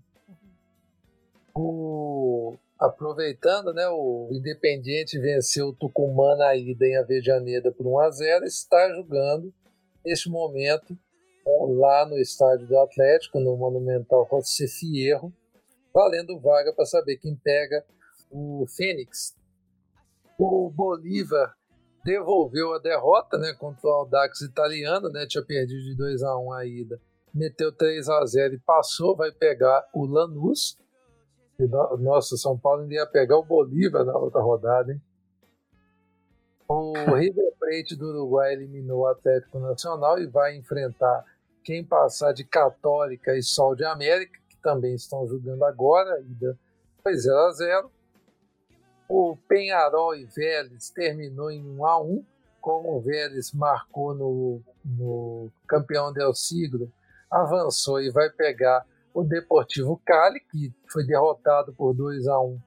O, 1.55 2.57
aproveitando, 2.78 3.73
né, 3.73 3.89
o 3.89 4.28
Independiente 4.31 5.19
venceu 5.19 5.69
o 5.69 5.73
Tucumã 5.73 6.36
na 6.36 6.55
ida 6.55 6.86
em 6.86 6.97
Avejaneda 6.97 7.73
por 7.73 7.86
1 7.86 7.98
a 8.01 8.11
0 8.11 8.44
está 8.44 8.94
jogando 8.94 9.53
neste 10.05 10.28
momento 10.28 10.97
lá 11.78 12.07
no 12.07 12.19
estádio 12.19 12.66
do 12.66 12.78
Atlético, 12.78 13.40
no 13.40 13.57
Monumental 13.57 14.27
José 14.31 14.66
Fierro, 14.69 15.32
valendo 15.93 16.39
vaga 16.39 16.73
para 16.73 16.85
saber 16.85 17.16
quem 17.16 17.35
pega 17.36 17.85
o 18.31 18.66
Fênix. 18.69 19.35
O 20.39 20.70
Bolívar 20.70 21.57
devolveu 22.07 22.73
a 22.73 22.78
derrota 22.78 23.37
né, 23.37 23.53
contra 23.53 23.89
o 23.89 23.91
Audax 23.91 24.41
italiano, 24.41 25.11
né, 25.11 25.27
tinha 25.27 25.45
perdido 25.45 25.83
de 25.83 25.97
2 25.97 26.23
a 26.23 26.39
1 26.39 26.53
a 26.53 26.65
ida, 26.65 27.01
meteu 27.35 27.73
3 27.73 28.09
a 28.09 28.24
0 28.24 28.55
e 28.55 28.59
passou, 28.61 29.16
vai 29.16 29.33
pegar 29.33 29.85
o 29.93 30.07
Lanús 30.07 30.78
nossa, 31.99 32.37
São 32.37 32.59
Paulo 32.59 32.83
ainda 32.83 32.95
ia 32.95 33.07
pegar 33.07 33.39
o 33.39 33.45
Bolívar 33.45 34.05
na 34.05 34.16
outra 34.16 34.43
rodada, 34.43 34.93
hein? 34.93 35.01
O 36.69 36.93
River 37.15 37.53
Plate 37.59 37.97
do 37.97 38.09
Uruguai 38.09 38.53
eliminou 38.53 39.01
o 39.01 39.07
Atlético 39.07 39.59
Nacional 39.59 40.19
e 40.19 40.27
vai 40.27 40.57
enfrentar 40.57 41.24
quem 41.65 41.83
passar 41.83 42.33
de 42.33 42.45
Católica 42.45 43.35
e 43.35 43.43
Sol 43.43 43.74
de 43.74 43.85
América, 43.85 44.39
que 44.49 44.57
também 44.59 44.95
estão 44.95 45.27
jogando 45.27 45.65
agora, 45.65 46.20
ida 46.20 46.59
foi 47.03 47.16
0 47.16 47.39
a 47.39 47.53
0 47.53 47.91
O 49.09 49.37
Penharol 49.49 50.15
e 50.15 50.24
Vélez 50.24 50.91
terminou 50.91 51.51
em 51.51 51.65
1 51.65 51.87
a 51.87 52.03
1 52.03 52.24
como 52.61 52.97
o 52.97 53.01
Vélez 53.01 53.53
marcou 53.53 54.12
no, 54.12 54.61
no 54.85 55.49
campeão 55.69 56.12
del 56.12 56.35
siglo, 56.35 56.93
avançou 57.31 58.01
e 58.01 58.11
vai 58.11 58.28
pegar 58.28 58.85
o 59.15 59.23
Deportivo 59.23 60.01
Cali, 60.05 60.41
que 60.41 60.73
foi 60.91 61.07
derrotado 61.07 61.73
por 61.73 61.95
2 61.95 62.27
a 62.27 62.41
1 62.41 62.61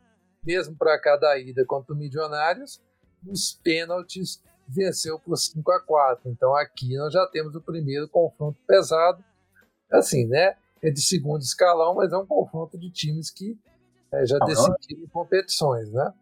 mesmo 0.44 0.76
para 0.76 0.98
cada 0.99 1.38
ida 1.38 1.66
contra 1.66 1.94
o 1.94 1.98
Milionários, 1.98 2.82
nos 3.22 3.60
pênaltis 3.61 4.41
venceu 4.68 5.20
por 5.20 5.36
5 5.36 5.72
a 5.72 5.82
4 5.82 6.30
Então 6.30 6.56
aqui 6.56 6.95
nós 6.95 7.11
já 7.11 7.26
temos 7.28 7.56
o 7.56 7.61
primeiro 7.61 8.07
confronto 8.07 8.57
pesado, 8.66 9.24
assim, 9.91 10.26
né? 10.28 10.56
É 10.82 10.90
de 10.90 11.02
segundo 11.02 11.41
escalão, 11.41 11.95
mas 11.95 12.14
é 12.14 12.18
um 12.18 12.26
confronto 12.26 12.78
de 12.78 12.90
times 12.90 13.30
que 13.30 13.57
é, 14.11 14.26
já 14.26 14.40
decidiram 14.40 15.07
competições, 15.11 15.91
né? 15.91 16.14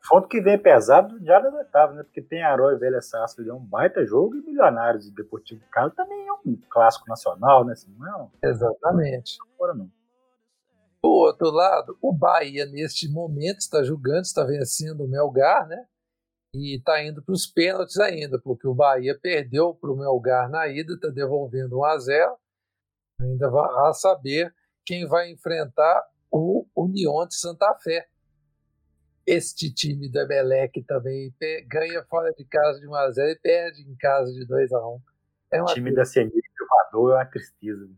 É 0.00 0.08
confronto 0.08 0.28
que 0.28 0.40
vem 0.40 0.58
pesado 0.58 1.22
já 1.24 1.38
das 1.38 1.52
oitavas, 1.52 1.96
né? 1.96 2.02
Porque 2.02 2.22
tem 2.22 2.42
Aró 2.42 2.70
e 2.72 2.78
Velha 2.78 3.02
Sarsfield 3.02 3.50
é 3.50 3.54
um 3.54 3.64
baita 3.64 4.04
jogo 4.06 4.36
e 4.36 4.42
Milionários 4.42 5.06
e 5.06 5.14
Deportivo 5.14 5.62
Cali 5.70 5.92
também 5.92 6.26
é 6.26 6.32
um 6.32 6.58
clássico 6.70 7.08
nacional, 7.08 7.64
né? 7.64 7.74
Assim, 7.74 7.94
não 7.98 8.30
é. 8.42 8.48
Exatamente. 8.48 9.36
Fora, 9.56 9.74
não. 9.74 9.90
Do 11.02 11.10
outro 11.10 11.50
lado, 11.50 11.96
o 12.00 12.12
Bahia, 12.12 12.66
neste 12.66 13.08
momento, 13.08 13.58
está 13.58 13.82
jogando, 13.82 14.24
está 14.24 14.44
vencendo 14.44 15.04
o 15.04 15.08
Melgar, 15.08 15.66
né? 15.68 15.86
E 16.54 16.76
está 16.76 17.02
indo 17.02 17.22
para 17.22 17.32
os 17.32 17.46
pênaltis 17.46 17.98
ainda, 17.98 18.38
porque 18.38 18.66
o 18.66 18.74
Bahia 18.74 19.18
perdeu 19.18 19.74
para 19.74 19.90
o 19.90 19.96
Melgar 19.96 20.50
na 20.50 20.66
ida, 20.66 20.94
está 20.94 21.08
devolvendo 21.08 21.78
1 21.78 21.84
a 21.84 21.98
0 21.98 22.36
Ainda 23.20 23.50
vai 23.50 23.88
a 23.88 23.92
saber 23.92 24.54
quem 24.84 25.06
vai 25.06 25.30
enfrentar 25.30 26.02
o 26.30 26.66
União 26.74 27.26
de 27.26 27.34
Santa 27.34 27.74
Fé. 27.82 28.06
Este 29.26 29.72
time 29.72 30.08
do 30.08 30.18
Emelec 30.18 30.82
também 30.84 31.32
ganha 31.66 32.02
fora 32.04 32.32
de 32.32 32.44
casa 32.44 32.80
de 32.80 32.88
1 32.88 32.94
a 32.94 33.10
0 33.10 33.30
e 33.30 33.36
perde 33.36 33.82
em 33.82 33.94
casa 33.96 34.32
de 34.32 34.44
2 34.46 34.72
a 34.72 34.88
1 34.88 35.00
é 35.52 35.62
O 35.62 35.66
time 35.66 35.92
da 35.94 36.04
CNI 36.04 36.30
do 36.92 37.10
é 37.10 37.14
uma 37.14 37.24
tristeza. 37.26 37.88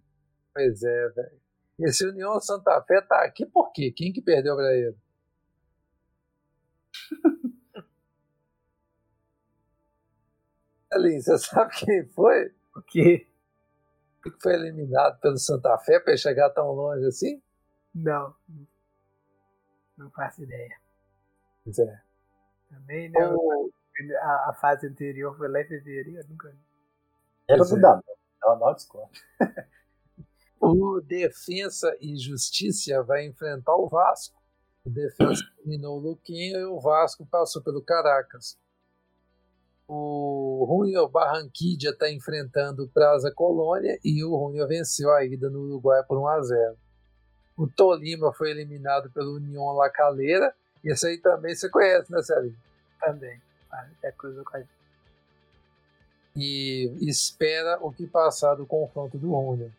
Pois 0.55 0.83
é, 0.83 1.09
velho. 1.11 1.41
Esse 1.81 2.07
União 2.07 2.39
Santa 2.41 2.83
Fé 2.83 3.01
tá 3.01 3.25
aqui 3.25 3.47
por 3.47 3.73
quê? 3.73 3.91
Quem 3.91 4.13
que 4.13 4.21
perdeu 4.21 4.55
para 4.55 4.75
ele? 4.75 4.97
Aline, 10.93 11.23
você 11.23 11.39
sabe 11.39 11.75
quem 11.75 12.07
foi? 12.09 12.55
O 12.77 12.83
quê? 12.83 13.27
Que 14.23 14.31
foi 14.41 14.53
eliminado 14.55 15.19
pelo 15.21 15.39
Santa 15.39 15.77
Fé 15.79 15.99
para 15.99 16.17
chegar 16.17 16.51
tão 16.51 16.71
longe 16.73 17.07
assim? 17.07 17.43
Não. 17.95 18.35
Não 19.97 20.11
faço 20.11 20.43
ideia. 20.43 20.82
Pois 21.65 21.79
é. 21.79 22.03
Também 22.71 23.11
não. 23.11 23.37
O... 23.37 23.71
A, 24.23 24.51
a, 24.51 24.55
fase 24.55 24.87
anterior 24.87 25.37
foi 25.37 25.49
lá 25.49 25.61
em 25.61 25.67
fevereiro, 25.67 26.27
nunca. 26.29 26.55
Era 27.49 27.63
do 27.63 27.81
Danão. 27.81 28.03
Ela 28.43 28.59
não 28.59 28.75
discorda. 28.75 29.11
O 30.61 31.01
Defensa 31.01 31.97
e 32.01 32.17
Justiça 32.17 33.03
vai 33.03 33.27
enfrentar 33.27 33.75
o 33.75 33.89
Vasco. 33.89 34.41
O 34.85 34.91
Defensa 34.91 35.43
eliminou 35.59 35.99
o 35.99 36.01
Luquinho 36.01 36.57
e 36.57 36.65
o 36.65 36.81
Vasco 36.81 37.27
passou 37.27 37.61
pelo 37.63 37.83
Caracas. 37.83 38.57
O 39.89 40.65
Junior 40.69 41.09
Barranquilla 41.09 41.91
está 41.91 42.11
enfrentando 42.11 42.85
o 42.85 42.89
Praza 42.89 43.33
Colônia 43.35 43.99
e 44.05 44.25
o 44.25 44.31
Junior 44.31 44.69
venceu 44.69 45.13
a 45.13 45.25
ida 45.25 45.51
no 45.51 45.63
Uruguai 45.63 46.03
por 46.05 46.17
1 46.19 46.29
a 46.29 46.43
0. 46.43 46.77
O 47.57 47.67
Tolima 47.67 48.33
foi 48.33 48.53
eliminado 48.53 49.11
pelo 49.11 49.37
União 49.37 49.65
La 49.73 49.91
Calera. 49.91 50.55
E 50.85 50.91
esse 50.91 51.07
aí 51.07 51.19
também 51.19 51.55
você 51.55 51.69
conhece, 51.69 52.11
né, 52.11 52.23
Celinho? 52.23 52.57
Também. 53.01 53.41
É 54.03 54.13
coisa 54.13 54.43
com 54.45 54.57
a 54.57 54.63
E 56.37 56.91
espera 57.01 57.79
o 57.81 57.93
que 57.93 58.07
passar 58.07 58.55
do 58.55 58.67
confronto 58.67 59.17
do 59.17 59.29
Junior. 59.29 59.71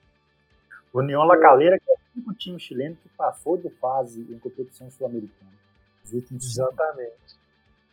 União 0.93 1.23
La 1.23 1.39
Calera, 1.39 1.79
que 1.79 1.89
é 1.89 1.93
o 1.93 1.97
único 2.15 2.33
time 2.35 2.59
chileno 2.59 2.95
que 2.95 3.09
passou 3.09 3.57
de 3.57 3.69
fase 3.69 4.21
em 4.21 4.37
competição 4.39 4.89
sul-americana. 4.91 5.51
Exatamente. 6.05 7.37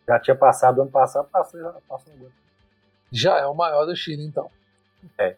Já 0.07 0.19
tinha 0.19 0.37
passado 0.37 0.83
ano 0.83 0.91
passado, 0.91 1.29
passou 1.31 1.61
já 1.61 1.73
passou 1.89 2.13
agora. 2.13 2.33
Já 3.13 3.39
é 3.39 3.47
o 3.47 3.55
maior 3.55 3.87
do 3.87 3.97
Chile, 3.97 4.25
então. 4.25 4.51
É. 5.19 5.37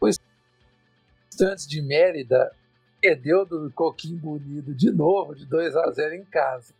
O 0.00 0.08
Estudiantes 0.08 1.66
de 1.66 1.82
Mérida 1.82 2.54
perdeu 3.02 3.44
do 3.44 3.68
Coquim 3.72 4.16
Bonito 4.16 4.72
de 4.72 4.92
novo, 4.92 5.34
de 5.34 5.44
2 5.44 5.74
a 5.74 5.90
0 5.90 6.14
em 6.14 6.24
casa. 6.24 6.72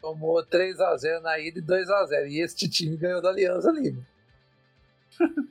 Tomou 0.00 0.40
3 0.46 0.80
a 0.80 0.96
0 0.96 1.20
na 1.20 1.36
ida 1.40 1.58
e 1.58 1.62
2 1.62 1.90
a 1.90 2.06
0 2.06 2.28
E 2.28 2.40
este 2.40 2.68
time 2.68 2.96
ganhou 2.96 3.20
da 3.20 3.30
Aliança 3.30 3.72
Lima. 3.72 4.06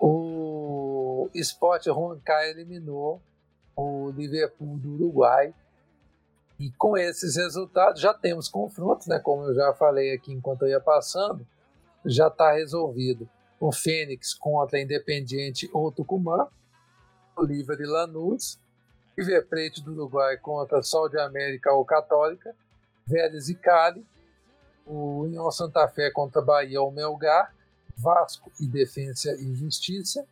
o 0.00 1.28
Sport 1.34 1.86
Huancayo 1.88 2.52
eliminou 2.52 3.20
o 3.76 4.10
Liverpool 4.10 4.78
do 4.78 4.94
Uruguai 4.94 5.54
e 6.58 6.70
com 6.72 6.96
esses 6.96 7.36
resultados 7.36 8.00
já 8.00 8.14
temos 8.14 8.48
confrontos, 8.48 9.06
né? 9.06 9.18
Como 9.18 9.44
eu 9.44 9.54
já 9.54 9.74
falei 9.74 10.14
aqui 10.14 10.32
enquanto 10.32 10.62
eu 10.62 10.68
ia 10.68 10.80
passando, 10.80 11.46
já 12.06 12.28
está 12.28 12.52
resolvido. 12.52 13.28
O 13.60 13.70
Fênix 13.70 14.32
contra 14.32 14.80
Independiente 14.80 15.68
ou 15.74 15.92
Tucumã, 15.92 16.48
o 17.36 17.44
Liver 17.44 17.80
e 17.80 17.86
Lanús, 17.86 18.58
River 19.18 19.48
Plate 19.48 19.82
do 19.82 19.92
Uruguai 19.94 20.36
contra 20.36 20.80
Sol 20.80 21.08
de 21.08 21.18
América 21.18 21.72
ou 21.72 21.84
Católica, 21.84 22.54
Vélez 23.04 23.48
e 23.48 23.54
Cali, 23.56 24.06
o 24.86 25.22
União 25.22 25.50
Santa 25.50 25.88
Fé 25.88 26.08
contra 26.08 26.40
Bahia 26.40 26.80
ou 26.80 26.92
Melgar, 26.92 27.52
Vasco 27.96 28.52
e 28.60 28.66
Defensa 28.66 29.34
e 29.34 29.54
Justiça, 29.56 30.24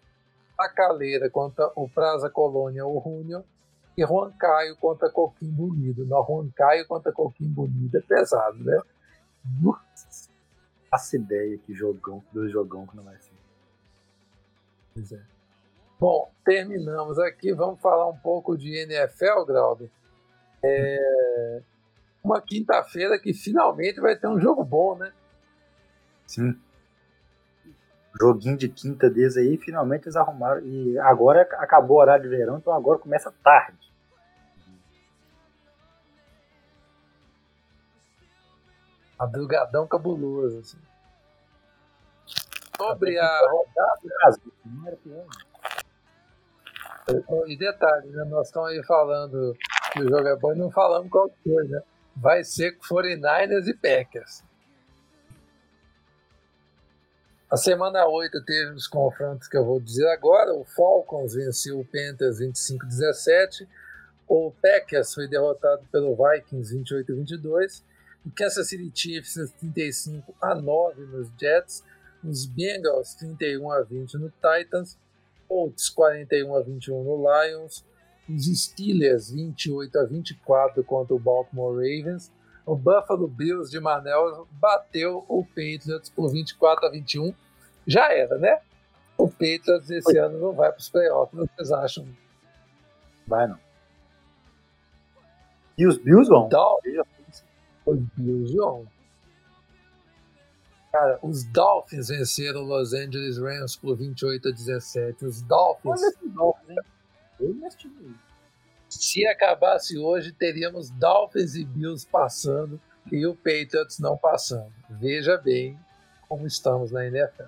a 0.56 0.68
Caleira 0.68 1.28
contra 1.28 1.68
o 1.74 1.88
Praza 1.88 2.30
Colônia 2.30 2.86
ou 2.86 3.02
Júnior, 3.02 3.44
e 3.96 4.06
Juan 4.06 4.30
Caio 4.38 4.76
contra 4.76 5.10
Coquim 5.10 5.50
Bonito. 5.50 6.04
Não, 6.04 6.24
Juan 6.24 6.48
Caio 6.54 6.86
contra 6.86 7.12
Coquim 7.12 7.48
Bonito 7.48 7.96
é 7.96 8.00
pesado, 8.00 8.58
né? 8.62 8.80
Nossa. 9.60 10.30
Faço 10.88 11.16
ideia 11.16 11.58
que 11.58 11.74
jogão, 11.74 12.22
dois 12.32 12.52
jogão 12.52 12.86
que 12.86 12.96
não 12.96 13.02
vai 13.02 13.18
ser. 13.18 13.32
Pois 14.94 15.12
é. 15.12 15.35
Bom, 15.98 16.30
terminamos 16.44 17.18
aqui. 17.18 17.52
Vamos 17.52 17.80
falar 17.80 18.08
um 18.08 18.16
pouco 18.16 18.56
de 18.56 18.74
NFL, 18.74 19.44
Grauber. 19.46 19.90
É 20.62 21.62
uma 22.22 22.40
quinta-feira 22.40 23.18
que 23.18 23.32
finalmente 23.32 24.00
vai 24.00 24.16
ter 24.16 24.26
um 24.26 24.40
jogo 24.40 24.64
bom, 24.64 24.96
né? 24.96 25.12
Sim. 26.26 26.60
Joguinho 28.20 28.56
de 28.56 28.68
quinta 28.68 29.08
deles 29.08 29.36
aí, 29.36 29.56
finalmente 29.56 30.04
eles 30.04 30.16
arrumaram. 30.16 30.60
E 30.62 30.98
agora 30.98 31.42
acabou 31.42 31.98
o 31.98 32.00
horário 32.00 32.24
de 32.24 32.28
verão, 32.28 32.58
então 32.58 32.72
agora 32.72 32.98
começa 32.98 33.32
tarde. 33.42 33.78
Madrugadão 39.18 39.86
cabuloso, 39.86 40.58
assim. 40.58 40.78
Sobre 42.76 43.18
a 43.18 43.40
rodada 43.50 44.00
do 44.02 44.08
Brasil, 44.08 44.52
não 44.64 44.86
era 44.86 44.96
pior. 44.96 45.26
E 47.46 47.56
detalhe, 47.56 48.08
né? 48.08 48.24
Nós 48.24 48.48
estamos 48.48 48.70
aí 48.70 48.82
falando 48.84 49.56
que 49.92 50.00
o 50.00 50.08
jogo 50.08 50.26
é 50.26 50.36
bom 50.36 50.52
e 50.52 50.58
não 50.58 50.70
falamos 50.70 51.10
qual 51.10 51.30
foi, 51.42 51.68
né? 51.68 51.80
Vai 52.16 52.42
ser 52.42 52.76
49ers 52.78 53.66
e 53.68 53.74
Packers. 53.74 54.42
A 57.50 57.56
semana 57.56 58.06
8 58.06 58.44
teve 58.44 58.72
os 58.72 58.88
confrontos 58.88 59.46
que 59.46 59.56
eu 59.56 59.64
vou 59.64 59.78
dizer 59.78 60.08
agora. 60.08 60.52
O 60.52 60.64
Falcons 60.64 61.34
venceu 61.34 61.78
o 61.78 61.84
Panthers 61.84 62.40
25-17. 62.40 63.68
O 64.26 64.52
Packers 64.60 65.14
foi 65.14 65.28
derrotado 65.28 65.86
pelo 65.92 66.16
Vikings 66.16 66.76
28-22 66.76 67.82
o 68.26 68.30
Kansas 68.32 68.68
City 68.68 68.90
Chiefs 68.92 69.52
35 69.60 70.34
a 70.42 70.54
9 70.54 71.06
nos 71.06 71.30
Jets, 71.40 71.84
os 72.24 72.44
Bengals 72.44 73.14
31 73.14 73.70
a 73.70 73.82
20 73.82 74.14
no 74.14 74.30
Titans, 74.30 74.98
Colts 75.48 75.88
41 75.90 76.54
a 76.54 76.60
21 76.60 77.02
no 77.02 77.16
Lions, 77.16 77.84
os 78.28 78.46
Steelers 78.46 79.30
28 79.30 79.98
a 79.98 80.04
24 80.04 80.82
contra 80.84 81.14
o 81.14 81.18
Baltimore 81.18 81.74
Ravens, 81.74 82.32
o 82.64 82.74
Buffalo 82.74 83.28
Bills 83.28 83.70
de 83.70 83.78
Manel 83.78 84.46
bateu 84.50 85.24
o 85.28 85.44
Patriots 85.44 86.10
por 86.10 86.28
24 86.30 86.86
a 86.86 86.90
21. 86.90 87.32
Já 87.86 88.12
era, 88.12 88.36
né? 88.38 88.60
O 89.16 89.28
Patriots 89.28 89.88
esse 89.88 90.18
ano 90.18 90.38
não 90.38 90.52
vai 90.52 90.70
para 90.70 90.80
os 90.80 90.88
playoffs, 90.88 91.38
vocês 91.38 91.70
acham? 91.70 92.06
Vai 93.26 93.46
não. 93.46 93.58
E 95.78 95.86
os 95.86 95.96
Bills 95.96 96.28
vão? 96.28 96.48
Dolphins, 96.48 97.44
os 97.84 97.98
Bills 98.16 98.56
vão. 98.56 98.86
Cara, 100.96 101.18
os 101.20 101.44
Dolphins 101.44 102.08
venceram 102.08 102.62
Los 102.62 102.94
Angeles 102.94 103.36
Rams 103.36 103.76
por 103.76 103.98
28 103.98 104.48
a 104.48 104.50
17. 104.50 105.26
Os 105.26 105.42
Dolphins. 105.42 106.00
Dolphins 106.22 107.76
Se 108.88 109.26
acabasse 109.26 109.98
hoje, 109.98 110.32
teríamos 110.32 110.88
Dolphins 110.88 111.54
e 111.54 111.66
Bills 111.66 112.06
passando 112.10 112.80
e 113.12 113.26
o 113.26 113.34
Patriots 113.34 113.98
não 113.98 114.16
passando. 114.16 114.72
Veja 114.88 115.36
bem 115.36 115.78
como 116.26 116.46
estamos 116.46 116.90
na 116.90 117.06
NFL. 117.06 117.44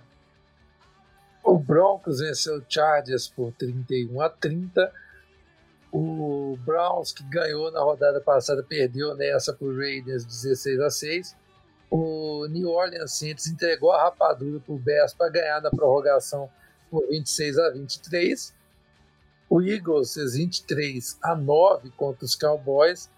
O 1.43 1.59
Broncos 1.59 2.21
venceu 2.21 2.59
o 2.59 2.65
Chargers 2.69 3.29
por 3.29 3.51
31 3.53 4.21
a 4.21 4.29
30 4.29 4.93
o 5.91 6.59
Browns, 6.67 7.13
que 7.13 7.23
ganhou 7.25 7.73
na 7.73 7.81
rodada 7.81 8.21
passada, 8.21 8.63
perdeu 8.63 9.17
nessa 9.17 9.55
para 9.55 9.67
o 9.67 9.75
Raiders 9.75 10.27
16 10.27 10.81
a 10.81 10.91
6. 10.91 11.48
O 11.91 12.47
New 12.49 12.71
Orleans 12.71 13.13
Saints 13.13 13.47
entregou 13.47 13.93
a 13.93 14.05
rapadura 14.05 14.61
para 14.61 14.75
o 14.75 14.79
Bears 14.79 15.15
para 15.15 15.31
ganhar 15.31 15.63
na 15.63 15.71
prorrogação 15.71 16.51
por 16.91 17.07
26 17.09 17.59
a 17.59 17.71
23. 17.71 18.55
O 19.49 19.63
Eagles 19.63 20.13
fez 20.13 20.35
23 20.35 21.19
a 21.23 21.35
9 21.35 21.91
contra 21.91 22.25
os 22.25 22.35
Cowboys. 22.35 23.11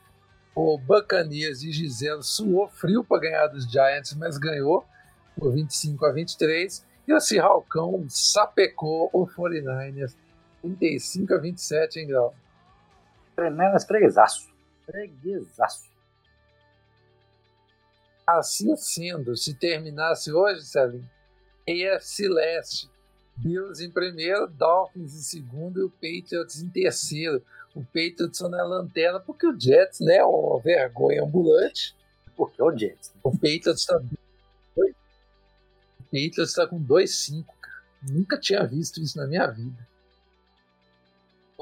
O 0.55 0.79
Buccaneers 0.79 1.61
de 1.61 1.73
Gisele 1.73 2.23
suou 2.23 2.69
frio 2.69 3.03
para 3.03 3.21
ganhar 3.23 3.47
dos 3.49 3.71
Giants, 3.71 4.15
mas 4.15 4.39
ganhou 4.39 4.85
por 5.37 5.53
25 5.53 6.07
a 6.07 6.13
23. 6.13 6.85
E 7.09 7.13
o 7.13 7.21
Seahawkão 7.21 8.07
sapecou 8.09 9.11
o 9.13 9.27
49ers 9.27 10.15
35 10.63 11.35
a 11.35 11.39
27 11.39 12.01
em 12.01 12.07
grau. 12.07 12.35
Tremelas 13.35 13.85
freguesaço. 13.85 14.49
Freguesaço. 14.87 15.90
Assim 18.39 18.77
sendo, 18.77 19.37
se 19.37 19.55
terminasse 19.55 20.33
hoje, 20.33 20.65
Celinho, 20.65 21.09
AFC 21.69 22.29
Leste, 22.29 22.91
Bills 23.37 23.85
em 23.85 23.91
primeiro, 23.91 24.47
Dolphins 24.47 25.15
em 25.15 25.23
segundo 25.23 25.81
e 25.81 25.85
o 25.85 25.91
Patriots 25.91 26.63
em 26.63 26.69
terceiro. 26.69 27.43
O 27.75 27.83
Patriots 27.85 28.41
na 28.41 28.63
lanterna 28.63 29.21
porque 29.21 29.47
o 29.47 29.59
Jets, 29.59 30.01
né, 30.01 30.17
é 30.17 30.25
uma 30.25 30.61
vergonha 30.61 31.23
ambulante. 31.23 31.97
Porque 32.37 32.61
é 32.61 32.65
o 32.65 32.77
Jets. 32.77 33.13
Né? 33.15 33.21
O 33.23 33.31
Patriots 33.31 33.81
está 33.81 34.01
o 35.99 36.03
Patriots 36.05 36.51
está 36.51 36.67
com 36.67 36.83
2-5, 36.83 37.45
cara. 37.61 37.83
Nunca 38.11 38.39
tinha 38.39 38.67
visto 38.67 39.01
isso 39.01 39.17
na 39.17 39.27
minha 39.27 39.47
vida. 39.47 39.87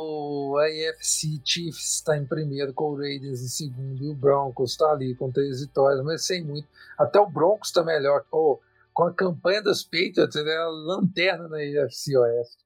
O 0.00 0.56
AFC 0.58 1.40
Chiefs 1.44 1.96
está 1.96 2.16
em 2.16 2.24
primeiro, 2.24 2.72
com 2.72 2.92
o 2.92 2.96
Raiders 2.96 3.42
em 3.42 3.48
segundo, 3.48 4.04
e 4.04 4.08
o 4.08 4.14
Broncos 4.14 4.70
está 4.70 4.92
ali 4.92 5.12
com 5.16 5.32
três 5.32 5.60
vitórias, 5.60 6.04
mas 6.04 6.24
sem 6.24 6.44
muito. 6.44 6.68
Até 6.96 7.18
o 7.18 7.28
Broncos 7.28 7.70
está 7.70 7.82
melhor. 7.82 8.24
Oh, 8.30 8.60
com 8.94 9.02
a 9.02 9.12
campanha 9.12 9.60
dos 9.60 9.82
Patriots, 9.82 10.36
ele 10.36 10.50
é 10.50 10.56
a 10.56 10.68
lanterna 10.68 11.48
na 11.48 11.56
AFC 11.56 12.16
Oeste. 12.16 12.64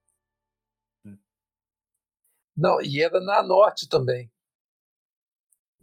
Não, 2.55 2.83
e 2.83 3.03
era 3.03 3.19
na 3.19 3.43
Norte 3.43 3.89
também. 3.89 4.31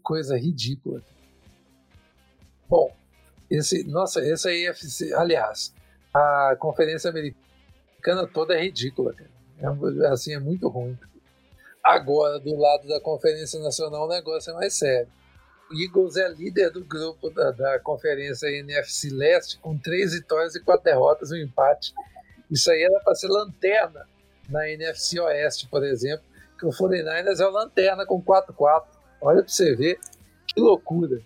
Coisa 0.04 0.38
ridícula. 0.38 1.02
Bom, 2.68 2.96
esse, 3.50 3.84
nossa, 3.86 4.22
essa 4.22 4.50
AFC, 4.50 5.12
aliás, 5.16 5.74
a 6.14 6.56
Conferência 6.60 7.10
Americana 7.10 8.28
toda 8.32 8.54
é 8.54 8.62
ridícula, 8.62 9.16
cara. 9.16 9.32
É, 9.58 10.08
assim, 10.10 10.36
é 10.36 10.40
muito 10.40 10.68
ruim. 10.68 10.96
Agora, 11.84 12.40
do 12.40 12.56
lado 12.56 12.88
da 12.88 13.00
Conferência 13.00 13.60
Nacional, 13.60 14.06
o 14.06 14.10
negócio 14.10 14.52
é 14.52 14.54
mais 14.54 14.78
sério. 14.78 15.08
O 15.72 15.80
Eagles 15.80 16.18
é 16.18 16.28
líder 16.30 16.72
do 16.72 16.84
grupo 16.84 17.30
da, 17.30 17.52
da 17.52 17.80
conferência 17.80 18.48
NFC 18.48 19.10
Leste, 19.12 19.60
com 19.60 19.78
três 19.78 20.14
vitórias 20.14 20.56
e 20.56 20.60
quatro 20.60 20.84
derrotas, 20.84 21.32
um 21.32 21.36
empate. 21.36 21.94
Isso 22.50 22.72
aí 22.72 22.82
era 22.82 23.00
para 23.02 23.14
ser 23.14 23.28
lanterna 23.28 24.08
na 24.50 24.68
NFC 24.68 25.20
Oeste, 25.20 25.68
por 25.68 25.84
exemplo, 25.84 26.26
que 26.58 26.66
o 26.66 26.70
49ers 26.70 27.40
é 27.40 27.48
o 27.48 27.52
lanterna 27.52 28.06
com 28.06 28.22
4-4. 28.22 28.84
Olha 29.22 29.44
para 29.44 29.48
você 29.48 29.76
ver 29.76 30.00
que 30.48 30.60
loucura. 30.60 31.22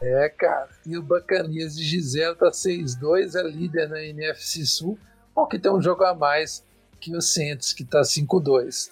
É, 0.00 0.28
cara. 0.28 0.68
E 0.84 0.98
o 0.98 1.02
Bacanias 1.02 1.74
de 1.74 1.84
Gisele 1.84 2.34
tá 2.34 2.50
6-2, 2.50 3.34
é 3.34 3.42
líder 3.48 3.88
na 3.88 4.02
NFC 4.02 4.66
Sul, 4.66 4.98
porque 5.34 5.58
tem 5.58 5.72
um 5.72 5.80
jogo 5.80 6.04
a 6.04 6.14
mais 6.14 6.64
que 7.02 7.16
o 7.16 7.20
Saints, 7.20 7.72
que 7.72 7.84
tá 7.84 8.02
5-2. 8.02 8.90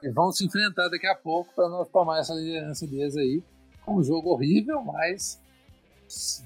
E 0.00 0.08
vão 0.10 0.30
se 0.30 0.46
enfrentar 0.46 0.88
daqui 0.88 1.08
a 1.08 1.14
pouco 1.14 1.52
para 1.54 1.68
nós 1.68 1.88
tomar 1.88 2.20
essa 2.20 2.32
liderança 2.32 2.86
deles 2.86 3.16
aí. 3.16 3.42
Um 3.86 4.02
jogo 4.02 4.30
horrível, 4.30 4.80
mas 4.80 5.40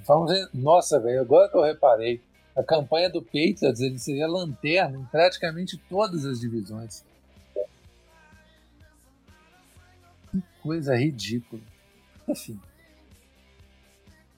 vamos 0.06 0.32
ver. 0.32 0.48
Nossa, 0.55 0.98
velho, 0.98 1.20
agora 1.20 1.51
que 1.51 1.56
eu 1.56 1.62
reparei, 1.62 2.22
a 2.56 2.62
campanha 2.62 3.10
do 3.10 3.20
Patriots 3.20 3.80
ele 3.80 3.98
seria 3.98 4.26
lanterna 4.26 4.97
em 4.97 5.05
praticamente 5.05 5.76
todas 5.76 6.24
as 6.24 6.40
divisões. 6.40 7.05
Que 10.30 10.43
coisa 10.62 10.97
ridícula. 10.97 11.60
Enfim 12.26 12.59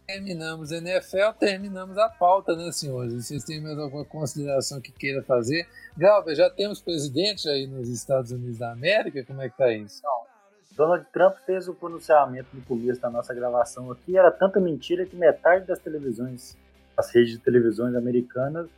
terminamos 0.07 0.71
a 0.71 0.77
NFL, 0.77 1.33
terminamos 1.39 1.97
a 1.99 2.09
pauta, 2.09 2.55
né, 2.55 2.71
senhores? 2.71 3.15
Vocês 3.15 3.45
têm 3.45 3.61
mais 3.61 3.79
alguma 3.79 4.05
consideração 4.05 4.81
que 4.81 4.93
queira 4.93 5.23
fazer? 5.23 5.67
Galber, 5.97 6.35
já 6.35 6.51
temos 6.51 6.81
presidente 6.81 7.49
aí 7.49 7.67
nos 7.67 7.89
Estados 7.89 8.31
Unidos 8.31 8.59
da 8.59 8.73
América? 8.73 9.25
Como 9.25 9.41
é 9.41 9.49
que 9.49 9.57
tá 9.57 9.73
isso? 9.73 10.03
Não. 10.03 10.25
Donald 10.77 11.07
Trump 11.13 11.37
fez 11.47 11.69
o 11.69 11.75
pronunciamento 11.75 12.49
no 12.53 12.63
começo 12.63 13.01
da 13.01 13.09
nossa 13.09 13.33
gravação 13.33 13.91
aqui, 13.93 14.19
era 14.19 14.31
tanta 14.31 14.59
mentira 14.59 15.07
que 15.07 15.15
metade 15.15 15.67
das 15.67 15.79
televisões, 15.79 16.57
as 16.97 17.15
redes 17.15 17.33
de 17.33 17.39
televisões 17.39 17.95
americanas, 17.95 18.69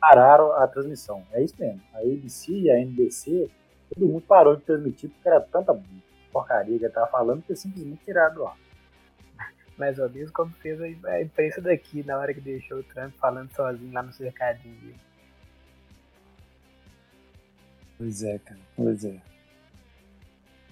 pararam 0.00 0.52
a 0.52 0.66
transmissão. 0.66 1.22
É 1.32 1.42
isso 1.42 1.54
mesmo. 1.58 1.80
A 1.94 1.98
ABC, 1.98 2.68
a 2.70 2.80
NBC, 2.80 3.48
todo 3.94 4.06
mundo 4.06 4.24
parou 4.26 4.56
de 4.56 4.62
transmitir 4.62 5.08
porque 5.08 5.28
era 5.28 5.40
tanta 5.40 5.78
porcaria 6.32 6.78
que 6.78 6.84
ele 6.84 6.92
tava 6.92 7.06
falando 7.06 7.42
que 7.42 7.54
simplesmente 7.54 8.04
tiraram 8.04 8.34
do 8.34 8.46
ar 8.46 8.65
mais 9.76 9.98
ou 9.98 10.08
menos 10.08 10.30
como 10.30 10.52
fez 10.54 10.80
a 10.80 11.22
imprensa 11.22 11.60
daqui 11.60 12.02
na 12.04 12.18
hora 12.18 12.32
que 12.32 12.40
deixou 12.40 12.78
o 12.78 12.82
Trump 12.82 13.14
falando 13.16 13.50
sozinho 13.54 13.92
lá 13.92 14.02
no 14.02 14.12
cercadinho. 14.12 14.94
Pois 17.98 18.22
é, 18.22 18.38
cara, 18.38 18.60
pois 18.76 19.04
é. 19.04 19.20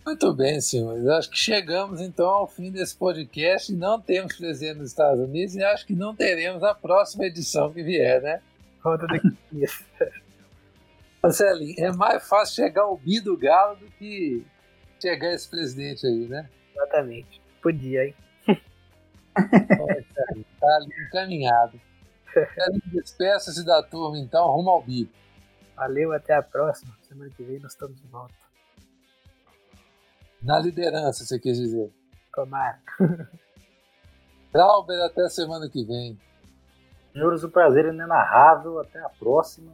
Muito 0.04 0.34
bem, 0.34 0.60
senhores. 0.60 1.06
Acho 1.06 1.30
que 1.30 1.38
chegamos 1.38 2.00
então 2.00 2.28
ao 2.28 2.46
fim 2.46 2.70
desse 2.70 2.94
podcast. 2.94 3.72
Não 3.72 3.98
temos 3.98 4.36
presidente 4.36 4.78
nos 4.78 4.90
Estados 4.90 5.18
Unidos 5.18 5.54
e 5.54 5.64
acho 5.64 5.86
que 5.86 5.94
não 5.94 6.14
teremos 6.14 6.62
a 6.62 6.74
próxima 6.74 7.24
edição 7.24 7.72
que 7.72 7.82
vier, 7.82 8.20
né? 8.20 8.42
Roda 8.82 9.06
daqui. 9.06 9.34
Marcelinho, 11.22 11.74
é 11.78 11.90
mais 11.90 12.28
fácil 12.28 12.56
chegar 12.56 12.86
o 12.86 12.98
Bi 12.98 13.18
do 13.18 13.34
Galo 13.34 13.76
do 13.76 13.86
que 13.92 14.44
chegar 15.00 15.32
esse 15.32 15.48
presidente 15.48 16.06
aí, 16.06 16.28
né? 16.28 16.50
Exatamente. 16.74 17.40
Podia, 17.62 18.04
hein? 18.04 18.14
Tá 19.34 20.76
ali 20.76 21.06
encaminhado. 21.06 21.80
Despeça-se 22.86 23.64
da 23.64 23.82
turma, 23.82 24.18
então, 24.18 24.46
rumo 24.50 24.70
ao 24.70 24.82
bico. 24.82 25.12
Valeu, 25.76 26.12
até 26.12 26.34
a 26.34 26.42
próxima. 26.42 26.96
Semana 27.02 27.30
que 27.30 27.42
vem 27.42 27.58
nós 27.60 27.72
estamos 27.72 28.00
de 28.00 28.06
volta. 28.06 28.34
Na 30.42 30.58
liderança, 30.58 31.24
você 31.24 31.38
quer 31.38 31.52
dizer? 31.52 31.92
Tomara. 32.32 32.80
Glauber, 34.52 35.00
até 35.02 35.28
semana 35.28 35.68
que 35.68 35.84
vem. 35.84 36.18
Senhores, 37.12 37.42
o 37.42 37.48
prazer 37.48 37.86
é 37.86 37.88
inenarrável. 37.88 38.78
Até 38.80 39.00
a 39.00 39.08
próxima. 39.08 39.72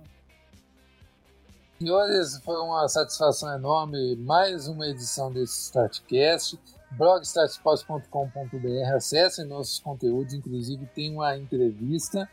Senhores, 1.78 2.39
foi 2.45 2.57
uma 2.57 2.89
satisfação 2.89 3.55
enorme. 3.55 4.16
Mais 4.16 4.69
uma 4.69 4.87
edição 4.87 5.32
desse 5.32 5.66
StartCast 5.66 6.59
blogstartsports.com.br, 6.93 8.95
acessem 8.95 9.47
nossos 9.47 9.79
conteúdos, 9.79 10.35
inclusive 10.35 10.87
tem 10.87 11.12
uma 11.12 11.37
entrevista 11.37 12.29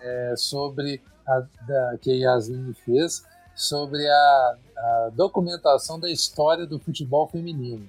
é, 0.00 0.34
sobre 0.36 1.00
a, 1.26 1.46
da, 1.66 1.98
que 2.00 2.10
a 2.10 2.14
Yasmin 2.14 2.74
fez 2.74 3.24
sobre 3.54 4.08
a, 4.08 4.56
a, 4.76 5.10
documentação 5.14 6.00
da 6.00 6.10
história 6.10 6.66
do 6.66 6.78
futebol 6.78 7.28
feminino. 7.28 7.88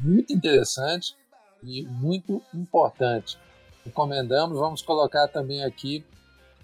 Muito 0.00 0.32
interessante 0.32 1.16
e 1.62 1.84
muito 1.84 2.42
importante. 2.52 3.38
Recomendamos, 3.84 4.58
vamos 4.58 4.82
colocar 4.82 5.28
também 5.28 5.62
aqui 5.62 6.04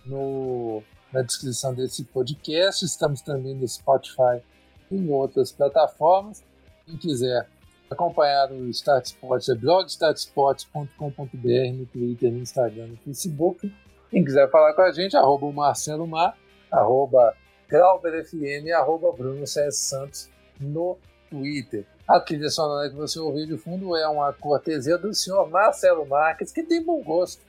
no, 0.05 0.83
na 1.13 1.23
descrição 1.23 1.75
desse 1.75 2.05
podcast. 2.05 2.85
Estamos 2.85 3.21
também 3.21 3.55
no 3.55 3.69
Spotify 3.69 4.43
e 4.91 4.97
em 4.97 5.11
outras 5.11 5.53
plataformas. 5.53 6.43
Quem 6.85 6.97
quiser 6.97 7.49
acompanhar 7.91 8.53
o 8.53 8.69
Start 8.69 9.07
Sports 9.07 9.49
é 9.49 9.55
blogstartsports.com.br 9.55 11.73
no 11.73 11.87
Twitter, 11.87 12.33
no 12.33 12.39
Instagram, 12.39 12.89
no 12.89 12.97
Facebook. 12.99 13.75
Quem 14.11 14.25
quiser 14.25 14.51
falar 14.51 14.75
com 14.75 14.83
a 14.83 14.93
gente, 14.93 15.17
arroba 15.17 15.47
o 15.47 15.53
Marcelo 15.53 16.07
Mar, 16.07 16.37
arroba 16.71 17.35
GrauberFM, 17.69 18.71
arroba 18.75 19.13
Bruno 19.13 19.47
C. 19.47 19.71
Santos 19.71 20.31
no 20.59 20.99
Twitter. 21.31 21.87
A 22.07 22.19
trilha 22.19 22.49
sonora 22.49 22.89
que 22.89 22.97
você 22.97 23.19
ouviu 23.19 23.47
de 23.47 23.59
fundo 23.59 23.95
é 23.95 24.09
uma 24.09 24.33
cortesia 24.33 24.97
do 24.97 25.13
senhor 25.13 25.49
Marcelo 25.51 26.07
Marques, 26.07 26.51
que 26.51 26.63
tem 26.63 26.83
bom 26.83 27.03
gosto. 27.03 27.43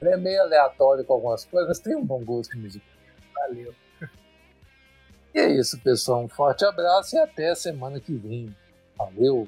Ele 0.00 0.10
é 0.10 0.16
meio 0.16 0.40
aleatório 0.42 1.04
com 1.04 1.12
algumas 1.12 1.44
coisas, 1.44 1.68
mas 1.68 1.78
tem 1.78 1.94
um 1.94 2.04
bom 2.04 2.24
gosto 2.24 2.56
musical. 2.58 2.88
Valeu. 3.34 3.74
E 5.34 5.38
é 5.38 5.50
isso, 5.50 5.78
pessoal. 5.80 6.24
Um 6.24 6.28
forte 6.28 6.64
abraço 6.64 7.14
e 7.14 7.18
até 7.18 7.50
a 7.50 7.54
semana 7.54 8.00
que 8.00 8.14
vem. 8.14 8.54
Valeu! 8.96 9.46